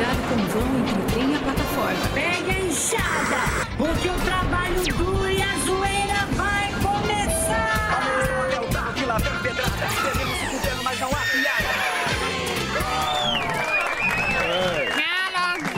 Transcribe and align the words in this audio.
Cuidado 0.00 0.22
com 0.30 0.34
o 0.34 0.44
vão 0.48 0.64
entre 0.78 0.96
o 0.98 1.04
trem 1.12 1.30
e 1.30 1.34
a 1.34 1.38
plataforma. 1.40 2.08
Pegue 2.14 2.50
a 2.50 2.60
enxada, 2.60 3.66
porque 3.76 4.08
o 4.08 4.14
trabalho 4.14 4.82
duro 4.96 5.28
e 5.28 5.42
a 5.42 5.58
zoeira 5.58 6.26
vai 6.36 6.72
começar! 6.80 8.00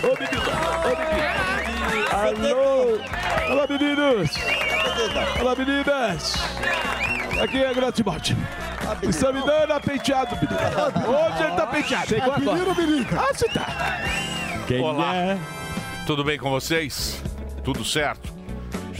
Ô, 0.05 0.15
menina! 0.17 0.47
Ô, 0.85 0.95
menina! 1.01 1.43
Alô! 2.13 3.01
Olá, 3.51 3.67
meninos! 3.69 4.31
Olá, 5.41 5.57
meninas! 5.57 6.35
Aqui 7.43 7.65
é 7.65 7.75
Gratimote. 7.75 8.37
Está 8.37 8.72
me 9.33 9.43
dando 9.47 9.73
a 9.73 9.81
penteado. 9.81 10.35
Hoje 10.35 11.43
ele 11.43 11.57
tá 11.57 11.67
penteado. 11.67 12.09
Chegou 12.09 12.33
agora. 12.33 12.59
Menino, 12.59 12.75
menino. 12.75 13.07
Ah, 13.19 13.33
você 13.33 13.49
tá. 13.49 13.67
Olá. 14.81 15.39
Tudo 16.07 16.25
bem 16.25 16.39
com 16.39 16.51
vocês? 16.51 17.23
Tudo 17.63 17.85
certo? 17.85 18.42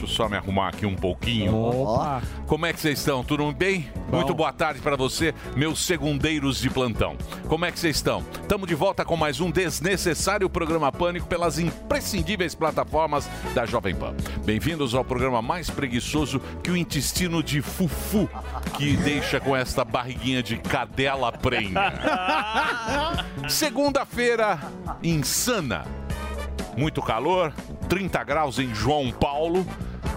Deixa 0.03 0.15
eu 0.15 0.17
só 0.17 0.29
me 0.29 0.37
arrumar 0.37 0.69
aqui 0.69 0.85
um 0.85 0.97
pouquinho. 0.97 1.55
Opa. 1.55 2.23
Como 2.49 2.67
é 2.67 2.73
que 2.73 2.81
vocês 2.81 2.99
estão? 2.99 3.23
Tudo 3.23 3.53
bem? 3.53 3.89
Muito 4.11 4.35
boa 4.35 4.53
tarde 4.53 4.81
para 4.81 4.97
você, 4.97 5.33
meus 5.55 5.87
segundeiros 5.87 6.61
de 6.61 6.69
plantão. 6.69 7.17
Como 7.47 7.65
é 7.65 7.71
que 7.71 7.79
vocês 7.79 7.97
estão? 7.97 8.25
Estamos 8.41 8.67
de 8.67 8.75
volta 8.75 9.05
com 9.05 9.17
mais 9.17 9.41
um 9.41 9.49
desnecessário 9.49 10.51
programa 10.51 10.91
Pânico 10.91 11.29
pelas 11.29 11.61
imprescindíveis 11.61 12.53
plataformas 12.53 13.31
da 13.55 13.65
Jovem 13.65 13.95
Pan. 13.95 14.17
Bem-vindos 14.45 14.93
ao 14.93 15.05
programa 15.05 15.41
mais 15.41 15.71
preguiçoso 15.71 16.41
que 16.65 16.71
o 16.73 16.77
intestino 16.77 17.41
de 17.41 17.63
fufu, 17.63 18.29
que 18.77 18.97
deixa 18.99 19.39
com 19.39 19.57
esta 19.57 19.85
barriguinha 19.85 20.43
de 20.43 20.57
cadela 20.57 21.31
prenha. 21.31 21.93
Segunda-feira 23.49 24.59
insana. 25.01 25.85
Muito 26.77 27.01
calor, 27.03 27.53
30 27.89 28.25
graus 28.25 28.59
em 28.59 28.75
João 28.75 29.13
Paulo. 29.13 29.65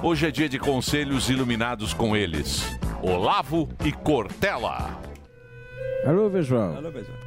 Hoje 0.05 0.27
é 0.27 0.29
dia 0.29 0.47
de 0.47 0.59
conselhos 0.59 1.31
iluminados 1.31 1.91
com 1.91 2.15
eles. 2.15 2.63
Olavo 3.01 3.67
e 3.83 3.91
Cortella. 3.91 5.01
Alô, 6.05 6.29
pessoal. 6.29 6.75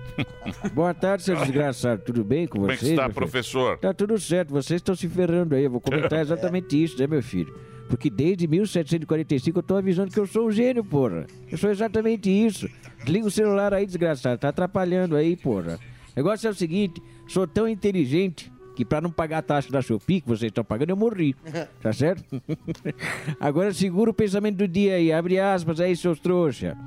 Boa 0.73 0.95
tarde, 0.95 1.25
seus 1.25 1.41
desgraçados. 1.41 2.05
Tudo 2.05 2.23
bem 2.23 2.47
com 2.47 2.61
Como 2.61 2.71
é 2.71 2.77
vocês? 2.77 2.83
que 2.83 2.91
está, 2.91 3.11
professor? 3.11 3.79
Tá 3.79 3.93
tudo 3.93 4.17
certo. 4.21 4.51
Vocês 4.51 4.79
estão 4.79 4.95
se 4.95 5.09
ferrando 5.09 5.57
aí. 5.57 5.65
Eu 5.65 5.73
vou 5.73 5.81
comentar 5.81 6.21
exatamente 6.23 6.81
isso, 6.81 6.97
né, 7.01 7.09
meu 7.09 7.21
filho? 7.21 7.53
Porque 7.89 8.09
desde 8.09 8.47
1745 8.47 9.59
eu 9.59 9.63
tô 9.65 9.77
avisando 9.77 10.13
que 10.13 10.21
eu 10.21 10.27
sou 10.29 10.47
um 10.47 10.53
gênio, 10.53 10.85
porra. 10.85 11.27
Eu 11.51 11.59
sou 11.59 11.71
exatamente 11.71 12.31
isso. 12.31 12.69
Desliga 12.99 13.27
o 13.27 13.31
celular 13.33 13.75
aí, 13.75 13.87
desgraçado. 13.87 14.39
Tá 14.39 14.51
atrapalhando 14.51 15.17
aí, 15.17 15.35
porra. 15.35 15.81
O 16.13 16.13
negócio 16.15 16.47
é 16.47 16.51
o 16.53 16.55
seguinte: 16.55 17.03
sou 17.27 17.45
tão 17.45 17.67
inteligente 17.69 18.53
que 18.79 18.85
pra 18.85 19.01
não 19.01 19.11
pagar 19.11 19.39
a 19.39 19.43
taxa 19.43 19.73
da 19.73 19.83
Shopee 19.83 20.21
que 20.21 20.29
vocês 20.29 20.51
estão 20.51 20.63
pagando, 20.63 20.91
eu 20.91 20.97
morri. 20.97 21.35
Tá 21.83 21.93
certo? 21.93 22.41
Agora 23.41 23.75
segura 23.75 24.13
o 24.13 24.15
pensamento 24.15 24.59
do 24.59 24.69
dia 24.69 24.95
aí. 24.95 25.13
Abre 25.13 25.41
aspas 25.41 25.81
aí, 25.81 25.97
seus 25.97 26.21
trouxa. 26.21 26.79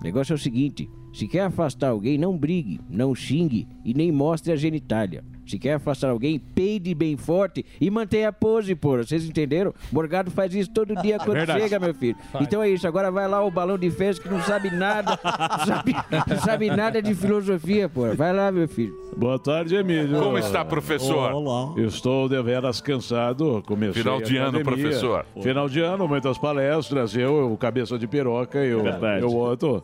O 0.00 0.02
negócio 0.04 0.32
é 0.32 0.36
o 0.36 0.38
seguinte: 0.38 0.88
se 1.12 1.28
quer 1.28 1.42
afastar 1.42 1.88
alguém, 1.88 2.16
não 2.16 2.34
brigue, 2.34 2.80
não 2.88 3.14
xingue 3.14 3.68
e 3.84 3.92
nem 3.92 4.10
mostre 4.10 4.52
a 4.52 4.56
genitália. 4.56 5.22
Se 5.48 5.58
quer 5.58 5.74
afastar 5.74 6.10
alguém, 6.10 6.38
peide 6.38 6.94
bem 6.94 7.16
forte 7.16 7.64
e 7.80 7.90
mantenha 7.90 8.28
a 8.28 8.32
pose, 8.32 8.74
porra. 8.74 9.02
Vocês 9.04 9.24
entenderam? 9.24 9.72
Morgado 9.90 10.30
faz 10.30 10.54
isso 10.54 10.70
todo 10.70 10.94
dia 10.96 11.18
quando 11.18 11.32
Verdade. 11.38 11.62
chega, 11.62 11.78
meu 11.80 11.94
filho. 11.94 12.16
Faz. 12.30 12.44
Então 12.44 12.62
é 12.62 12.68
isso. 12.68 12.86
Agora 12.86 13.10
vai 13.10 13.26
lá 13.26 13.42
o 13.44 13.50
balão 13.50 13.78
de 13.78 13.90
festa 13.90 14.22
que 14.22 14.28
não 14.28 14.42
sabe 14.42 14.70
nada. 14.70 15.18
Não 15.24 15.64
sabe, 15.66 15.94
não 16.28 16.36
sabe 16.38 16.70
nada 16.70 17.00
de 17.00 17.14
filosofia, 17.14 17.88
porra. 17.88 18.14
Vai 18.14 18.32
lá, 18.32 18.52
meu 18.52 18.68
filho. 18.68 18.92
Boa 19.16 19.38
tarde, 19.38 19.74
Emílio. 19.74 20.20
Como 20.20 20.38
está, 20.38 20.64
professor? 20.64 21.32
Olá. 21.32 21.74
Estou 21.78 22.28
deveras 22.28 22.80
cansado. 22.80 23.62
Comecei 23.66 24.02
Final 24.02 24.20
de 24.20 24.36
ano, 24.36 24.60
professor. 24.62 25.24
Final 25.42 25.68
de 25.68 25.80
ano, 25.80 26.06
muitas 26.06 26.36
palestras. 26.38 27.16
Eu, 27.16 27.52
o 27.52 27.56
cabeça 27.56 27.98
de 27.98 28.06
piroca 28.06 28.64
e 28.64 28.74
o, 28.74 28.82
Verdade. 28.82 29.22
e 29.22 29.24
o 29.24 29.34
outro. 29.34 29.82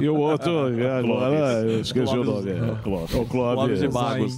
E 0.00 0.08
o 0.08 0.16
outro, 0.16 0.50
agora 0.98 1.62
eu 1.62 1.80
esqueci 1.80 2.16
o 2.16 2.24
nome. 2.24 2.50
É, 2.50 2.54
O 2.72 2.76
Clóvis. 2.82 3.28
Clóvis 3.28 3.80
de 3.80 3.88
Bagos. 3.88 4.37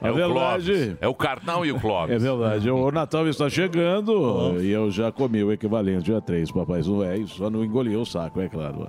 É 0.00 0.08
É 0.08 0.10
o 0.10 0.14
verdade. 0.14 0.72
Clóvis. 0.72 0.96
É 1.00 1.08
o 1.08 1.14
Carnal 1.14 1.66
e 1.66 1.72
o 1.72 1.80
Clóvis. 1.80 2.14
É 2.14 2.18
verdade. 2.18 2.70
O 2.70 2.90
Natal 2.90 3.26
está 3.28 3.48
chegando 3.50 4.56
e 4.60 4.70
eu 4.70 4.90
já 4.90 5.10
comi 5.10 5.42
o 5.42 5.52
equivalente 5.52 6.12
a 6.14 6.20
três 6.20 6.50
papais 6.52 6.86
noéis, 6.86 7.30
só 7.30 7.50
não 7.50 7.64
engoli 7.64 7.96
o 7.96 8.04
saco, 8.04 8.40
é 8.40 8.48
claro. 8.48 8.88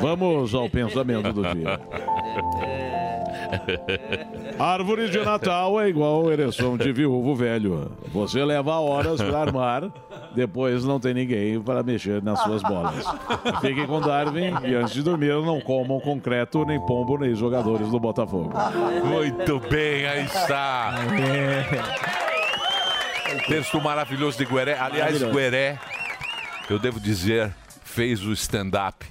Vamos 0.00 0.54
ao 0.54 0.68
pensamento 0.70 1.32
do 1.32 1.42
dia. 1.42 1.80
Árvore 4.58 5.08
de 5.10 5.18
Natal 5.24 5.80
é 5.80 5.88
igual 5.88 6.30
ereção 6.30 6.76
de 6.76 6.92
viúvo 6.92 7.34
velho. 7.34 7.90
Você 8.12 8.44
leva 8.44 8.78
horas 8.78 9.20
para 9.20 9.40
armar, 9.40 9.90
depois 10.34 10.84
não 10.84 11.00
tem 11.00 11.14
ninguém 11.14 11.60
para 11.60 11.82
mexer 11.82 12.22
nas 12.22 12.40
suas 12.40 12.62
bolas. 12.62 13.04
Fiquem 13.60 13.86
com 13.86 14.00
Darwin 14.00 14.52
e 14.64 14.74
antes 14.74 14.94
de 14.94 15.02
dormir 15.02 15.34
não 15.44 15.60
comam 15.60 15.98
concreto, 16.00 16.64
nem 16.64 16.80
pombo, 16.80 17.18
nem 17.18 17.34
jogadores 17.34 17.88
do 17.90 17.98
Botafogo. 17.98 18.52
Muito 19.04 19.58
bem, 19.68 20.06
aí 20.06 20.26
está. 20.44 20.94
Texto 23.48 23.80
maravilhoso 23.80 24.38
de 24.38 24.44
Gueré. 24.44 24.78
Aliás. 24.78 25.20
Gueré, 25.22 25.78
eu 26.70 26.78
devo 26.78 27.00
dizer, 27.00 27.52
fez 27.84 28.22
o 28.24 28.32
stand-up. 28.32 29.04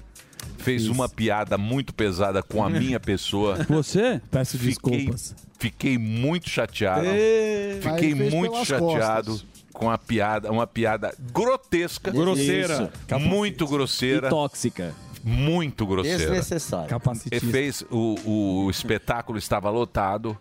Fez 0.58 0.88
uma 0.88 1.10
piada 1.10 1.58
muito 1.58 1.94
pesada 1.94 2.42
com 2.42 2.64
a 2.64 2.70
minha 2.70 3.00
pessoa. 3.00 3.56
Você? 3.68 4.22
Peço 4.32 4.58
Fiquei, 4.58 4.98
desculpas. 4.98 5.36
fiquei 5.60 5.98
muito 5.98 6.50
chateado. 6.50 7.06
Ê, 7.06 7.80
Fiquei 7.82 8.16
muito 8.16 8.64
chateado 8.66 9.32
costas. 9.32 9.46
com 9.74 9.92
a 9.92 9.98
piada, 9.98 10.50
uma 10.52 10.66
piada 10.66 11.14
grotesca. 11.34 12.12
Grosseira. 12.12 12.90
Isso. 13.10 13.20
Muito 13.20 13.68
grosseira. 13.68 14.28
E 14.28 14.30
tóxica. 14.30 14.94
Muito 15.22 15.86
grosseira. 15.86 16.18
Desnecessária. 16.18 16.86
E 16.86 16.90
Capacitista. 16.90 17.48
fez 17.52 17.84
o, 17.92 18.64
o 18.66 18.70
espetáculo 18.70 19.38
estava 19.38 19.70
lotado 19.70 20.38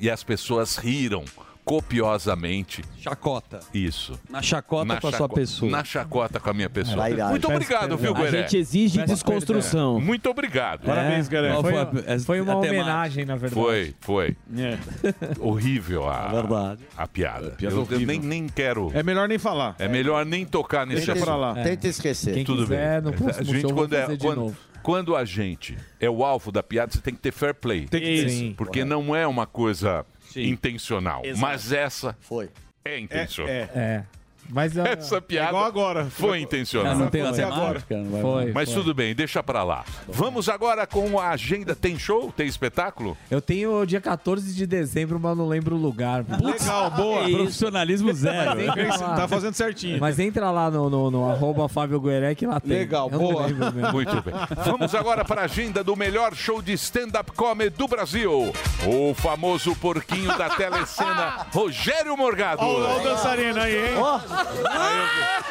e 0.00 0.10
as 0.10 0.22
pessoas 0.22 0.76
riram 0.76 1.24
copiosamente. 1.64 2.84
Chacota. 3.00 3.58
Isso. 3.74 4.16
Na 4.30 4.40
chacota 4.40 5.00
com 5.00 5.08
a 5.08 5.12
sua 5.12 5.28
pessoa. 5.28 5.68
Na 5.70 5.82
chacota 5.82 6.38
com 6.38 6.50
a 6.50 6.54
minha 6.54 6.70
pessoa. 6.70 6.96
Vai, 6.96 7.14
vai. 7.14 7.30
Muito 7.30 7.48
Peço 7.48 7.56
obrigado, 7.60 7.96
viu, 7.96 8.12
A 8.12 8.20
Gueré? 8.20 8.42
gente 8.42 8.56
exige 8.56 8.98
Peço 9.00 9.12
desconstrução. 9.14 9.94
perdão. 9.94 10.00
Muito 10.06 10.30
obrigado. 10.30 10.84
Parabéns, 10.86 11.26
Gueré. 11.28 11.52
Foi, 11.54 11.62
foi 11.72 11.80
a- 11.80 12.18
foi 12.20 12.40
uma 12.40 12.52
a 12.52 12.56
homenagem, 12.56 13.24
na 13.24 13.34
verdade. 13.34 13.60
Foi, 13.60 13.94
foi. 14.00 14.36
Horrível 15.40 16.08
a, 16.08 16.28
Verdade. 16.28 16.82
a 16.96 17.06
piada. 17.08 17.50
piada 17.50 17.74
eu, 17.74 17.86
eu 17.90 18.00
nem, 18.00 18.20
nem 18.20 18.46
quero. 18.48 18.90
É 18.94 19.02
melhor 19.02 19.28
nem 19.28 19.38
falar. 19.38 19.74
É 19.78 19.88
melhor 19.88 20.24
nem 20.24 20.44
tocar 20.44 20.86
nesse 20.86 21.06
Deixa 21.06 21.12
assunto. 21.14 21.36
lá. 21.36 21.58
É. 21.58 21.62
Tenta 21.64 21.88
esquecer. 21.88 22.34
Quem 22.34 22.44
Tudo 22.44 22.62
quiser, 22.62 23.02
bem. 23.02 23.10
no 23.10 23.16
próximo 23.18 23.42
a 23.42 23.52
gente, 23.52 23.60
show, 23.62 23.72
quando, 23.74 23.92
é, 23.92 24.00
fazer 24.02 24.16
de 24.16 24.24
quando, 24.26 24.36
novo. 24.38 24.56
Quando 24.86 25.16
a 25.16 25.24
gente 25.24 25.76
é 25.98 26.08
o 26.08 26.24
alvo 26.24 26.52
da 26.52 26.62
piada, 26.62 26.92
você 26.92 27.00
tem 27.00 27.12
que 27.12 27.18
ter 27.18 27.32
fair 27.32 27.52
play. 27.52 27.88
Tem 27.88 28.00
que 28.00 28.22
ter. 28.22 28.30
Sim. 28.30 28.54
Porque 28.56 28.84
não 28.84 29.16
é 29.16 29.26
uma 29.26 29.44
coisa 29.44 30.06
intencional. 30.36 31.22
Exato. 31.24 31.40
Mas 31.40 31.72
essa 31.72 32.16
Foi. 32.20 32.50
é 32.84 32.96
intencional. 32.96 33.52
É, 33.52 33.68
é. 33.74 34.04
Mas, 34.50 34.76
ah, 34.78 34.88
Essa 34.88 35.20
piada 35.20 35.48
igual 35.50 35.64
agora. 35.64 36.04
foi 36.06 36.40
intencional. 36.40 36.92
Ah, 36.92 36.94
não 36.94 37.08
tem 37.08 37.22
Foi 37.22 37.30
matemática? 37.30 37.96
Não 37.96 38.10
vai- 38.10 38.22
Foi. 38.22 38.52
Mas 38.52 38.70
tudo 38.72 38.94
bem, 38.94 39.14
deixa 39.14 39.42
pra 39.42 39.62
lá. 39.62 39.84
Vamos 40.08 40.48
agora 40.48 40.86
com 40.86 41.18
a 41.18 41.30
agenda. 41.30 41.74
Tem 41.74 41.98
show? 41.98 42.32
Tem 42.36 42.46
espetáculo? 42.46 43.16
Eu 43.30 43.40
tenho 43.40 43.80
o 43.80 43.86
dia 43.86 44.00
14 44.00 44.54
de 44.54 44.66
dezembro, 44.66 45.18
mas 45.20 45.36
não 45.36 45.46
lembro 45.48 45.76
o 45.76 45.78
lugar. 45.78 46.24
Legal, 46.42 46.90
boa. 46.90 47.28
Profissionalismo 47.30 48.12
zero. 48.12 48.52
Tá 48.98 49.26
fazendo 49.28 49.54
certinho. 49.54 49.98
mas 50.00 50.18
entra 50.18 50.50
lá 50.50 50.70
no, 50.70 50.88
no, 50.88 51.10
no 51.10 51.30
arroba 51.30 51.68
Fábio 51.68 52.00
Guerec, 52.00 52.44
lá 52.46 52.60
tem. 52.60 52.78
Legal, 52.78 53.08
Eu 53.12 53.18
não 53.18 53.32
boa. 53.32 53.46
Muito 53.92 54.22
bem. 54.22 54.34
Vamos 54.64 54.94
agora 54.94 55.24
para 55.24 55.42
a 55.42 55.44
agenda 55.44 55.82
do 55.82 55.96
melhor 55.96 56.34
show 56.34 56.60
de 56.62 56.72
stand-up 56.74 57.32
comedy 57.32 57.76
do 57.76 57.86
Brasil. 57.88 58.52
O 58.86 59.14
famoso 59.14 59.74
porquinho 59.76 60.36
da 60.36 60.48
telecena, 60.50 61.46
Rogério 61.52 62.16
Morgado. 62.16 62.62
Olha 62.62 63.00
o 63.00 63.02
dançarino 63.04 63.60
aí, 63.60 63.74
hein? 63.74 63.96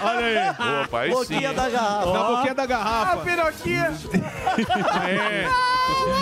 Olha 0.01 0.25
aí. 0.25 0.83
Opa, 0.83 0.99
aí 1.01 1.09
sim. 1.11 1.15
Boquinha 1.17 1.53
da 1.53 1.69
garrafa. 1.69 2.11
Na 2.13 2.23
boquinha 2.23 2.55
da 2.55 2.65
garrafa. 2.65 3.17
piroquinha! 3.17 3.93
É. 5.07 5.45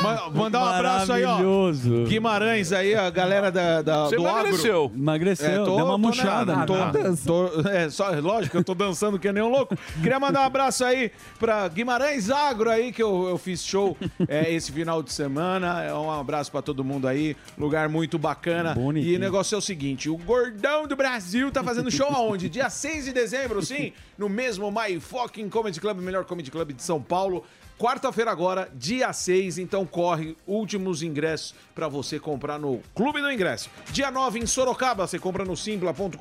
Ma- 0.01 0.29
Mandar 0.29 0.61
um 0.61 0.65
abraço 0.67 1.13
aí, 1.13 1.23
ó. 1.23 1.27
Maravilhoso. 1.29 2.03
Guimarães 2.05 2.71
aí, 2.73 2.95
a 2.95 3.09
galera 3.09 3.51
da, 3.51 3.81
da- 3.81 4.03
Você 4.05 4.15
do 4.17 4.27
agro. 4.27 4.39
emagreceu. 4.41 4.91
Emagreceu, 4.93 5.47
É, 5.49 5.55
tô- 5.57 5.75
deu 5.75 5.85
uma 5.85 5.91
tô 5.93 5.97
murchada. 5.97 6.55
na- 6.55 6.65
tô- 6.65 6.73
carro. 6.73 7.17
tô- 7.25 7.69
é, 7.69 7.89
só, 7.89 8.09
lógico, 8.19 8.57
eu 8.57 8.63
tô 8.63 8.73
dançando 8.75 9.17
que 9.19 9.31
nem 9.31 9.41
um 9.43 9.49
louco. 9.49 9.77
Queria 10.01 10.19
mandar 10.19 10.41
um 10.41 10.45
abraço 10.45 10.83
aí 10.83 11.11
pra 11.39 11.67
Guimarães 11.69 12.29
Agro 12.29 12.69
aí, 12.69 12.91
que 12.91 13.01
eu, 13.01 13.27
eu 13.29 13.37
fiz 13.37 13.63
show 13.63 13.95
é, 14.27 14.51
esse 14.53 14.71
final 14.71 15.01
de 15.01 15.13
semana. 15.13 15.81
É 15.83 15.93
um 15.93 16.11
abraço 16.11 16.51
pra 16.51 16.61
todo 16.61 16.83
mundo 16.83 17.07
aí. 17.07 17.35
Lugar 17.57 17.87
muito 17.87 18.17
bacana. 18.19 18.73
Bonitinho. 18.73 19.13
E 19.13 19.15
o 19.15 19.19
negócio 19.19 19.55
é 19.55 19.57
o 19.57 19.61
seguinte: 19.61 20.09
o 20.09 20.17
Gordão 20.17 20.87
do 20.87 20.95
Brasil 20.95 21.51
tá 21.51 21.63
fazendo 21.63 21.89
show 21.91 22.07
aonde? 22.09 22.49
Dia 22.53 22.69
6 22.69 23.05
de 23.05 23.13
dezembro, 23.13 23.65
sim, 23.65 23.93
no 24.15 24.29
mesmo 24.29 24.71
My 24.71 24.99
Fucking 24.99 25.49
Comedy 25.49 25.81
Club, 25.81 25.97
melhor 25.97 26.23
comedy 26.23 26.51
club 26.51 26.71
de 26.71 26.83
São 26.83 27.01
Paulo. 27.01 27.43
Quarta-feira 27.83 28.31
agora, 28.31 28.69
dia 28.73 29.11
6, 29.11 29.57
então 29.57 29.85
corre 29.85 30.37
últimos 30.47 31.03
ingressos 31.03 31.53
pra 31.75 31.89
você 31.89 32.17
comprar 32.17 32.57
no 32.57 32.79
Clube 32.95 33.19
do 33.19 33.29
Ingresso. 33.29 33.69
Dia 33.91 34.09
9 34.09 34.39
em 34.39 34.45
Sorocaba, 34.45 35.05
você 35.05 35.19
compra 35.19 35.43
no 35.43 35.57
simpla.com.br. 35.57 36.17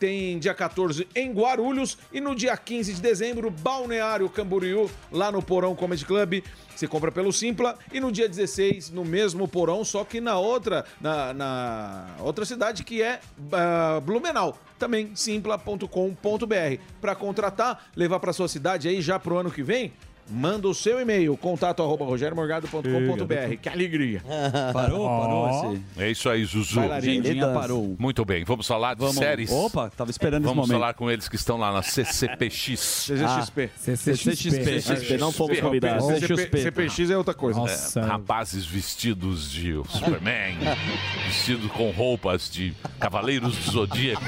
Tem 0.00 0.38
dia 0.38 0.54
14 0.54 1.06
em 1.14 1.30
Guarulhos 1.32 1.98
e 2.10 2.18
no 2.18 2.34
dia 2.34 2.56
15 2.56 2.94
de 2.94 3.02
dezembro, 3.02 3.50
Balneário 3.50 4.26
Camboriú, 4.30 4.90
lá 5.12 5.30
no 5.30 5.42
Porão 5.42 5.76
Comedy 5.76 6.06
Club. 6.06 6.42
Você 6.74 6.88
compra 6.88 7.12
pelo 7.12 7.30
Simpla 7.30 7.76
e 7.92 8.00
no 8.00 8.10
dia 8.10 8.26
16, 8.26 8.88
no 8.88 9.04
mesmo 9.04 9.46
porão, 9.46 9.84
só 9.84 10.02
que 10.02 10.18
na 10.18 10.38
outra, 10.38 10.86
na, 10.98 11.34
na 11.34 12.06
outra 12.20 12.46
cidade 12.46 12.84
que 12.84 13.02
é 13.02 13.20
ah, 13.52 14.00
Blumenau. 14.02 14.58
Também 14.78 15.14
simpla.com.br. 15.14 16.82
Para 17.02 17.14
contratar, 17.14 17.90
levar 17.94 18.18
para 18.18 18.32
sua 18.32 18.48
cidade 18.48 18.88
aí 18.88 19.02
já 19.02 19.18
pro 19.18 19.36
ano 19.36 19.50
que 19.50 19.62
vem, 19.62 19.92
manda 20.30 20.68
o 20.68 20.74
seu 20.74 21.00
e-mail, 21.00 21.36
contato 21.36 21.82
arroba 21.82 22.04
rogeriomorgado.com.br. 22.04 23.56
Que 23.60 23.68
alegria. 23.68 24.22
Parou, 24.72 25.06
parou 25.06 25.72
esse. 25.72 25.82
É 26.02 26.10
isso 26.10 26.28
aí, 26.28 26.44
Zuzu. 26.44 26.76
Bailarina. 26.76 27.52
Parou. 27.52 27.96
Muito 27.98 28.24
bem, 28.24 28.44
vamos 28.44 28.66
falar 28.66 28.94
de 28.94 29.00
Vamos. 29.00 29.16
séries. 29.16 29.50
Opa, 29.50 29.90
tava 29.90 30.10
esperando 30.10 30.42
esse 30.44 30.48
Vamos 30.48 30.66
momento. 30.68 30.80
falar 30.80 30.94
com 30.94 31.10
eles 31.10 31.28
que 31.28 31.36
estão 31.36 31.56
lá 31.56 31.72
na 31.72 31.82
CCPX. 31.82 33.08
CCXP. 33.08 33.70
CCXP, 33.76 35.16
não 35.18 35.32
fomos 35.32 35.58
É, 35.58 35.60
convidados. 35.60 36.06
CCP, 36.06 36.58
CPX 36.62 37.10
é 37.10 37.16
outra 37.16 37.34
coisa. 37.34 37.58
Nossa. 37.60 38.02
Rapazes 38.04 38.64
vestidos 38.64 39.50
de 39.50 39.74
Superman, 39.88 40.56
vestidos 41.26 41.70
com 41.72 41.90
roupas 41.90 42.50
de 42.50 42.74
Cavaleiros 43.00 43.56
do 43.56 43.70
Zodíaco. 43.70 44.24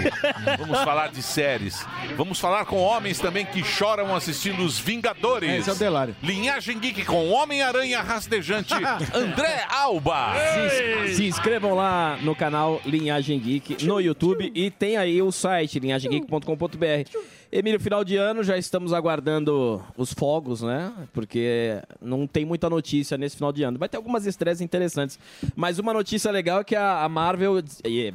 Vamos 0.59 0.79
falar 0.81 1.09
de 1.09 1.23
séries. 1.23 1.85
Vamos 2.17 2.39
falar 2.41 2.65
com 2.65 2.77
homens 2.77 3.19
também 3.19 3.45
que 3.47 3.63
choram 3.65 4.15
assistindo 4.15 4.63
Os 4.65 4.79
Vingadores. 4.79 5.51
É, 5.51 5.59
esse 5.59 5.71
é 5.71 5.73
o 5.73 5.77
Delário. 5.91 6.17
Linhagem 6.23 6.79
Geek 6.79 7.05
com 7.05 7.31
Homem-Aranha 7.31 8.01
Rastejante, 8.01 8.73
André 9.13 9.65
Alba. 9.69 10.35
Se 11.15 11.27
inscrevam 11.27 11.75
lá 11.75 12.17
no 12.23 12.35
canal 12.35 12.81
Linhagem 12.87 13.39
Geek 13.41 13.85
no 13.85 14.01
YouTube 14.01 14.53
e 14.55 14.71
tem 14.71 14.97
aí 14.97 15.21
o 15.21 15.33
site 15.33 15.81
linhagemgeek.com.br. 15.81 17.11
Emílio, 17.53 17.81
final 17.81 18.05
de 18.05 18.17
ano, 18.17 18.45
já 18.45 18.57
estamos 18.57 18.93
aguardando 18.93 19.85
os 19.97 20.13
fogos, 20.15 20.63
né? 20.63 20.93
Porque 21.13 21.83
não 22.01 22.25
tem 22.25 22.45
muita 22.45 22.71
notícia 22.71 23.19
nesse 23.19 23.35
final 23.35 23.53
de 23.53 23.65
ano. 23.65 23.77
Vai 23.77 23.89
ter 23.89 23.97
algumas 23.97 24.25
estreias 24.25 24.61
interessantes. 24.61 25.19
Mas 25.57 25.81
uma 25.81 25.93
notícia 25.93 26.31
legal 26.31 26.61
é 26.61 26.65
que 26.65 26.77
a 26.77 27.09
Marvel 27.09 27.61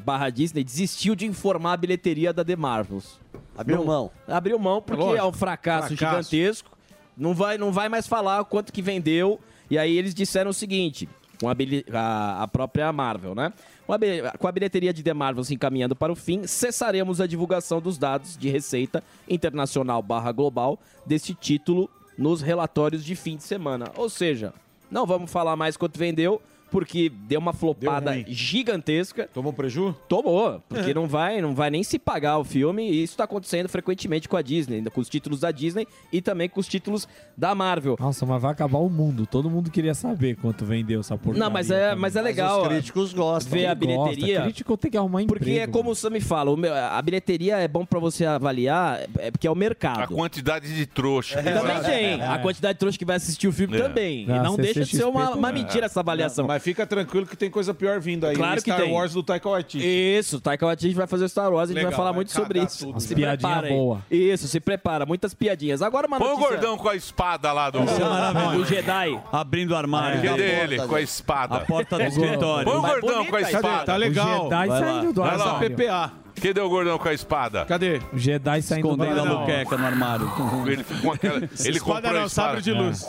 barra 0.05 0.29
Disney 0.29 0.63
desistiu 0.63 1.13
de 1.15 1.25
informar 1.25 1.73
a 1.73 1.77
bilheteria 1.77 2.31
da 2.31 2.45
The 2.45 2.55
Marvels. 2.55 3.19
Abriu 3.57 3.83
mão. 3.83 4.09
Abriu 4.25 4.57
mão 4.57 4.81
porque 4.81 5.01
Lógico. 5.03 5.25
é 5.25 5.27
um 5.27 5.33
fracasso, 5.33 5.95
Fracasso. 5.97 6.29
gigantesco. 6.29 6.74
Não 7.17 7.33
vai, 7.33 7.57
não 7.57 7.71
vai 7.71 7.87
mais 7.89 8.07
falar 8.07 8.43
quanto 8.45 8.71
que 8.73 8.81
vendeu. 8.81 9.39
E 9.69 9.77
aí 9.77 9.97
eles 9.97 10.13
disseram 10.13 10.51
o 10.51 10.53
seguinte, 10.53 11.09
com 11.39 11.47
a, 11.49 12.43
a- 12.43 12.47
própria 12.47 12.91
Marvel, 12.93 13.33
né? 13.33 13.51
Com 13.87 13.93
a, 13.93 13.97
com 14.37 14.47
a 14.47 14.51
bilheteria 14.51 14.93
de 14.93 15.01
The 15.03 15.13
Marvel 15.13 15.43
se 15.43 15.53
encaminhando 15.53 15.95
para 15.95 16.11
o 16.11 16.15
fim, 16.15 16.45
cessaremos 16.47 17.19
a 17.21 17.27
divulgação 17.27 17.79
dos 17.81 17.97
dados 17.97 18.37
de 18.37 18.49
receita 18.49 19.03
internacional 19.29 20.01
barra 20.01 20.31
global 20.31 20.79
desse 21.05 21.33
título 21.33 21.89
nos 22.17 22.41
relatórios 22.41 23.03
de 23.03 23.15
fim 23.15 23.37
de 23.37 23.43
semana. 23.43 23.91
Ou 23.95 24.09
seja, 24.09 24.53
não 24.89 25.05
vamos 25.05 25.31
falar 25.31 25.55
mais 25.55 25.75
quanto 25.77 25.97
vendeu, 25.99 26.41
porque 26.75 27.09
deu 27.09 27.39
uma 27.39 27.53
flopada 27.53 28.11
ruim. 28.11 28.25
gigantesca. 28.27 29.29
Tomou 29.33 29.53
preju? 29.53 29.95
Tomou, 30.09 30.61
porque 30.67 30.93
não 30.93 31.07
vai, 31.07 31.39
não 31.39 31.55
vai 31.55 31.69
nem 31.69 31.83
se 31.83 31.97
pagar 31.97 32.37
o 32.37 32.43
filme, 32.43 32.83
e 32.91 33.01
isso 33.03 33.13
está 33.13 33.23
acontecendo 33.23 33.69
frequentemente 33.69 34.27
com 34.27 34.35
a 34.35 34.41
Disney, 34.41 34.77
ainda 34.77 34.89
com 34.91 34.99
os 34.99 35.07
títulos 35.07 35.39
da 35.39 35.51
Disney 35.51 35.87
e 36.11 36.21
também 36.21 36.49
com 36.49 36.59
os 36.59 36.67
títulos 36.67 37.07
da 37.37 37.55
Marvel. 37.55 37.95
Nossa, 37.97 38.25
mas 38.25 38.41
vai 38.41 38.51
acabar 38.51 38.79
o 38.79 38.89
mundo. 38.89 39.25
Todo 39.25 39.49
mundo 39.49 39.71
queria 39.71 39.93
saber 39.93 40.35
quanto 40.35 40.65
vendeu 40.65 40.99
essa 40.99 41.17
porcaria. 41.17 41.39
Não, 41.39 41.49
mas 41.49 41.71
é, 41.71 41.89
também. 41.89 42.01
mas 42.01 42.15
é 42.17 42.21
legal 42.21 42.63
Os 42.63 42.67
críticos 42.67 43.13
gostam. 43.13 43.53
ver 43.53 43.67
a 43.67 43.75
Quem 43.75 43.95
gosta, 43.95 44.09
bilheteria. 44.15 44.41
Crítico 44.41 44.75
tem 44.77 44.91
que 44.91 44.97
arrumar 44.97 45.21
emprego. 45.21 45.45
Porque 45.45 45.59
é 45.59 45.67
como 45.67 45.91
o 45.91 45.95
Sam 45.95 46.09
me 46.09 46.19
fala, 46.21 46.51
a 46.91 47.01
bilheteria 47.01 47.57
é 47.57 47.67
bom 47.69 47.85
pra 47.85 47.99
você 47.99 48.25
avaliar, 48.25 49.01
é 49.19 49.31
porque 49.31 49.47
é 49.47 49.49
o 49.49 49.53
A 49.53 49.57
mercado. 49.57 50.13
quantidade 50.13 50.75
de 50.75 50.85
trouxa. 50.85 51.41
que 51.41 51.49
Também 51.51 51.81
tem. 51.83 52.21
A 52.21 52.37
quantidade 52.39 52.73
de 52.73 52.79
trouxa 52.79 52.97
que 52.97 53.05
vai 53.05 53.15
assistir 53.15 53.47
o 53.47 53.53
filme 53.53 53.77
É. 53.77 53.81
também. 53.81 54.25
Não, 54.25 54.35
e 54.35 54.39
não 54.39 54.55
deixa 54.57 54.81
de 54.83 54.95
ser 54.97 55.05
uma, 55.05 55.31
uma 55.31 55.51
mentira 55.51 55.85
essa 55.85 55.99
avaliação. 56.01 56.45
Mas 56.47 56.61
fica 56.65 56.85
tranquilo 56.87 57.27
que 57.27 57.37
tem 57.37 57.47
coisa 57.49 57.73
pior 57.75 57.99
vindo 57.99 58.25
aí. 58.25 58.35
Claro 58.35 58.59
o 58.59 58.63
que 58.63 58.71
Star 58.71 58.81
tem. 58.81 58.91
Wars 58.91 59.13
do 59.13 59.21
Taika 59.21 59.47
Waititi. 59.47 59.85
Isso, 59.85 60.41
Taika 60.41 60.65
Waititi 60.65 60.95
vai 60.95 61.05
fazer 61.05 61.25
o 61.25 61.29
Star 61.29 61.51
Wars, 61.53 61.69
a 61.69 61.73
gente 61.73 61.75
Legal, 61.75 61.91
vai 61.91 61.95
falar 61.95 62.09
vai 62.09 62.15
muito 62.17 62.31
sobre 62.31 62.63
isso. 62.63 62.87
tudo. 62.87 62.99
Se 62.99 63.13
Piadinha 63.13 63.37
prepara 63.37 63.67
aí. 63.67 63.73
boa. 63.73 64.01
Isso, 64.09 64.47
se 64.47 64.59
prepara. 64.59 65.05
Muitas 65.05 65.33
piadinhas. 65.35 65.83
Agora 65.83 66.07
uma 66.07 66.17
Põe 66.17 66.27
o 66.27 66.31
notícia... 66.31 66.49
gordão 66.49 66.77
com 66.77 66.89
a 66.89 66.95
espada 66.95 67.51
lá 67.53 67.69
do. 67.69 67.83
Isso 67.83 68.01
é 68.01 68.03
maravilhoso. 68.03 68.61
O 68.61 68.65
Jedi. 68.65 69.21
Abrindo 69.31 69.71
o 69.71 69.75
armário. 69.75 70.21
Cadê 70.21 70.43
ele 70.43 70.87
com 70.87 70.95
a 70.95 71.01
espada? 71.01 71.55
A 71.57 71.59
porta 71.59 71.97
do 71.97 72.03
escritório. 72.03 72.65
Põe 72.65 72.77
o 72.77 72.81
Mas 72.81 72.91
gordão 72.91 73.13
bonita 73.17 73.29
com 73.29 73.35
a 73.37 73.41
espada. 73.41 73.85
Tá 73.85 73.93
O 73.93 73.97
legal. 73.97 74.43
Jedi 74.43 74.49
Vai 74.49 74.67
lá. 74.67 74.79
saindo 74.79 75.13
do 75.13 75.21
Vai 75.21 75.37
lá. 75.37 75.45
armário. 75.45 76.24
PPA. 76.35 76.41
Cadê 76.47 76.61
o 76.61 76.69
gordão 76.69 76.97
com 76.97 77.07
a 77.09 77.13
espada? 77.13 77.65
Cadê? 77.65 78.01
O 78.13 78.17
Jedi 78.17 78.61
saindo 78.61 78.87
do 78.87 78.93
Escondendo 78.93 79.19
a 79.19 79.21
armário. 79.23 79.39
luqueca 79.39 79.77
no 79.77 79.85
armário. 79.85 80.31
Ele 80.67 80.83
ficou 80.83 81.01
com 81.01 81.11
aquela. 81.13 81.37
Ele 81.37 81.49
Espada 81.53 81.79
comprou 82.01 82.17
a 82.17 82.21
não, 82.21 82.29
sabre 82.29 82.59
espada. 82.59 82.61
de 82.61 82.71
luz. 82.71 83.05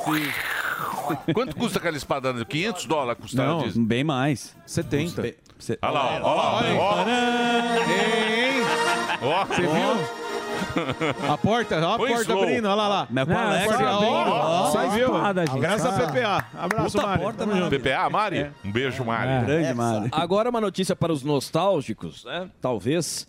Quanto 1.34 1.56
custa 1.56 1.78
aquela 1.78 1.96
espada? 1.96 2.44
500 2.44 2.86
dólares 2.86 3.20
custava 3.22 3.48
Não. 3.48 3.58
disso. 3.58 3.80
Bem 3.80 4.02
mais. 4.04 4.56
70. 4.66 5.34
Cê- 5.58 5.78
Olha 5.80 5.90
lá, 5.92 6.06
olha 6.14 6.74
lá. 6.74 7.06
Ó, 9.22 9.26
ó. 9.42 9.44
Você 9.46 9.62
viu? 9.62 10.25
A 11.28 11.38
porta, 11.38 11.76
ó 11.86 11.94
a 11.94 11.96
Põe 11.96 12.08
porta 12.10 12.22
slow. 12.24 12.42
abrindo, 12.42 12.66
olha 12.66 12.74
lá. 12.74 12.88
lá. 12.88 13.06
Mas 13.10 13.26
Não, 13.28 13.34
qual 13.34 13.52
é, 13.52 13.64
é. 13.64 13.68
Ó, 13.68 14.66
Só 14.70 14.80
você 14.82 14.88
viu? 14.96 15.14
espada, 15.14 15.46
gente. 15.46 15.58
Graças 15.60 15.86
a 15.86 16.06
PPA. 16.06 16.44
Abraço, 16.58 16.92
Puta 16.96 17.06
Mário. 17.06 17.22
porta, 17.22 17.38
Tamo 17.46 17.56
junto. 17.56 17.80
PPA, 17.80 18.10
Mari? 18.10 18.50
Um 18.64 18.70
beijo, 18.72 19.04
Mari. 19.04 19.28
É. 19.30 19.40
Grande, 19.42 19.74
Mário. 19.74 20.08
Agora 20.12 20.50
uma 20.50 20.60
notícia 20.60 20.94
para 20.96 21.12
os 21.12 21.22
nostálgicos, 21.22 22.24
né? 22.24 22.48
Talvez. 22.60 23.26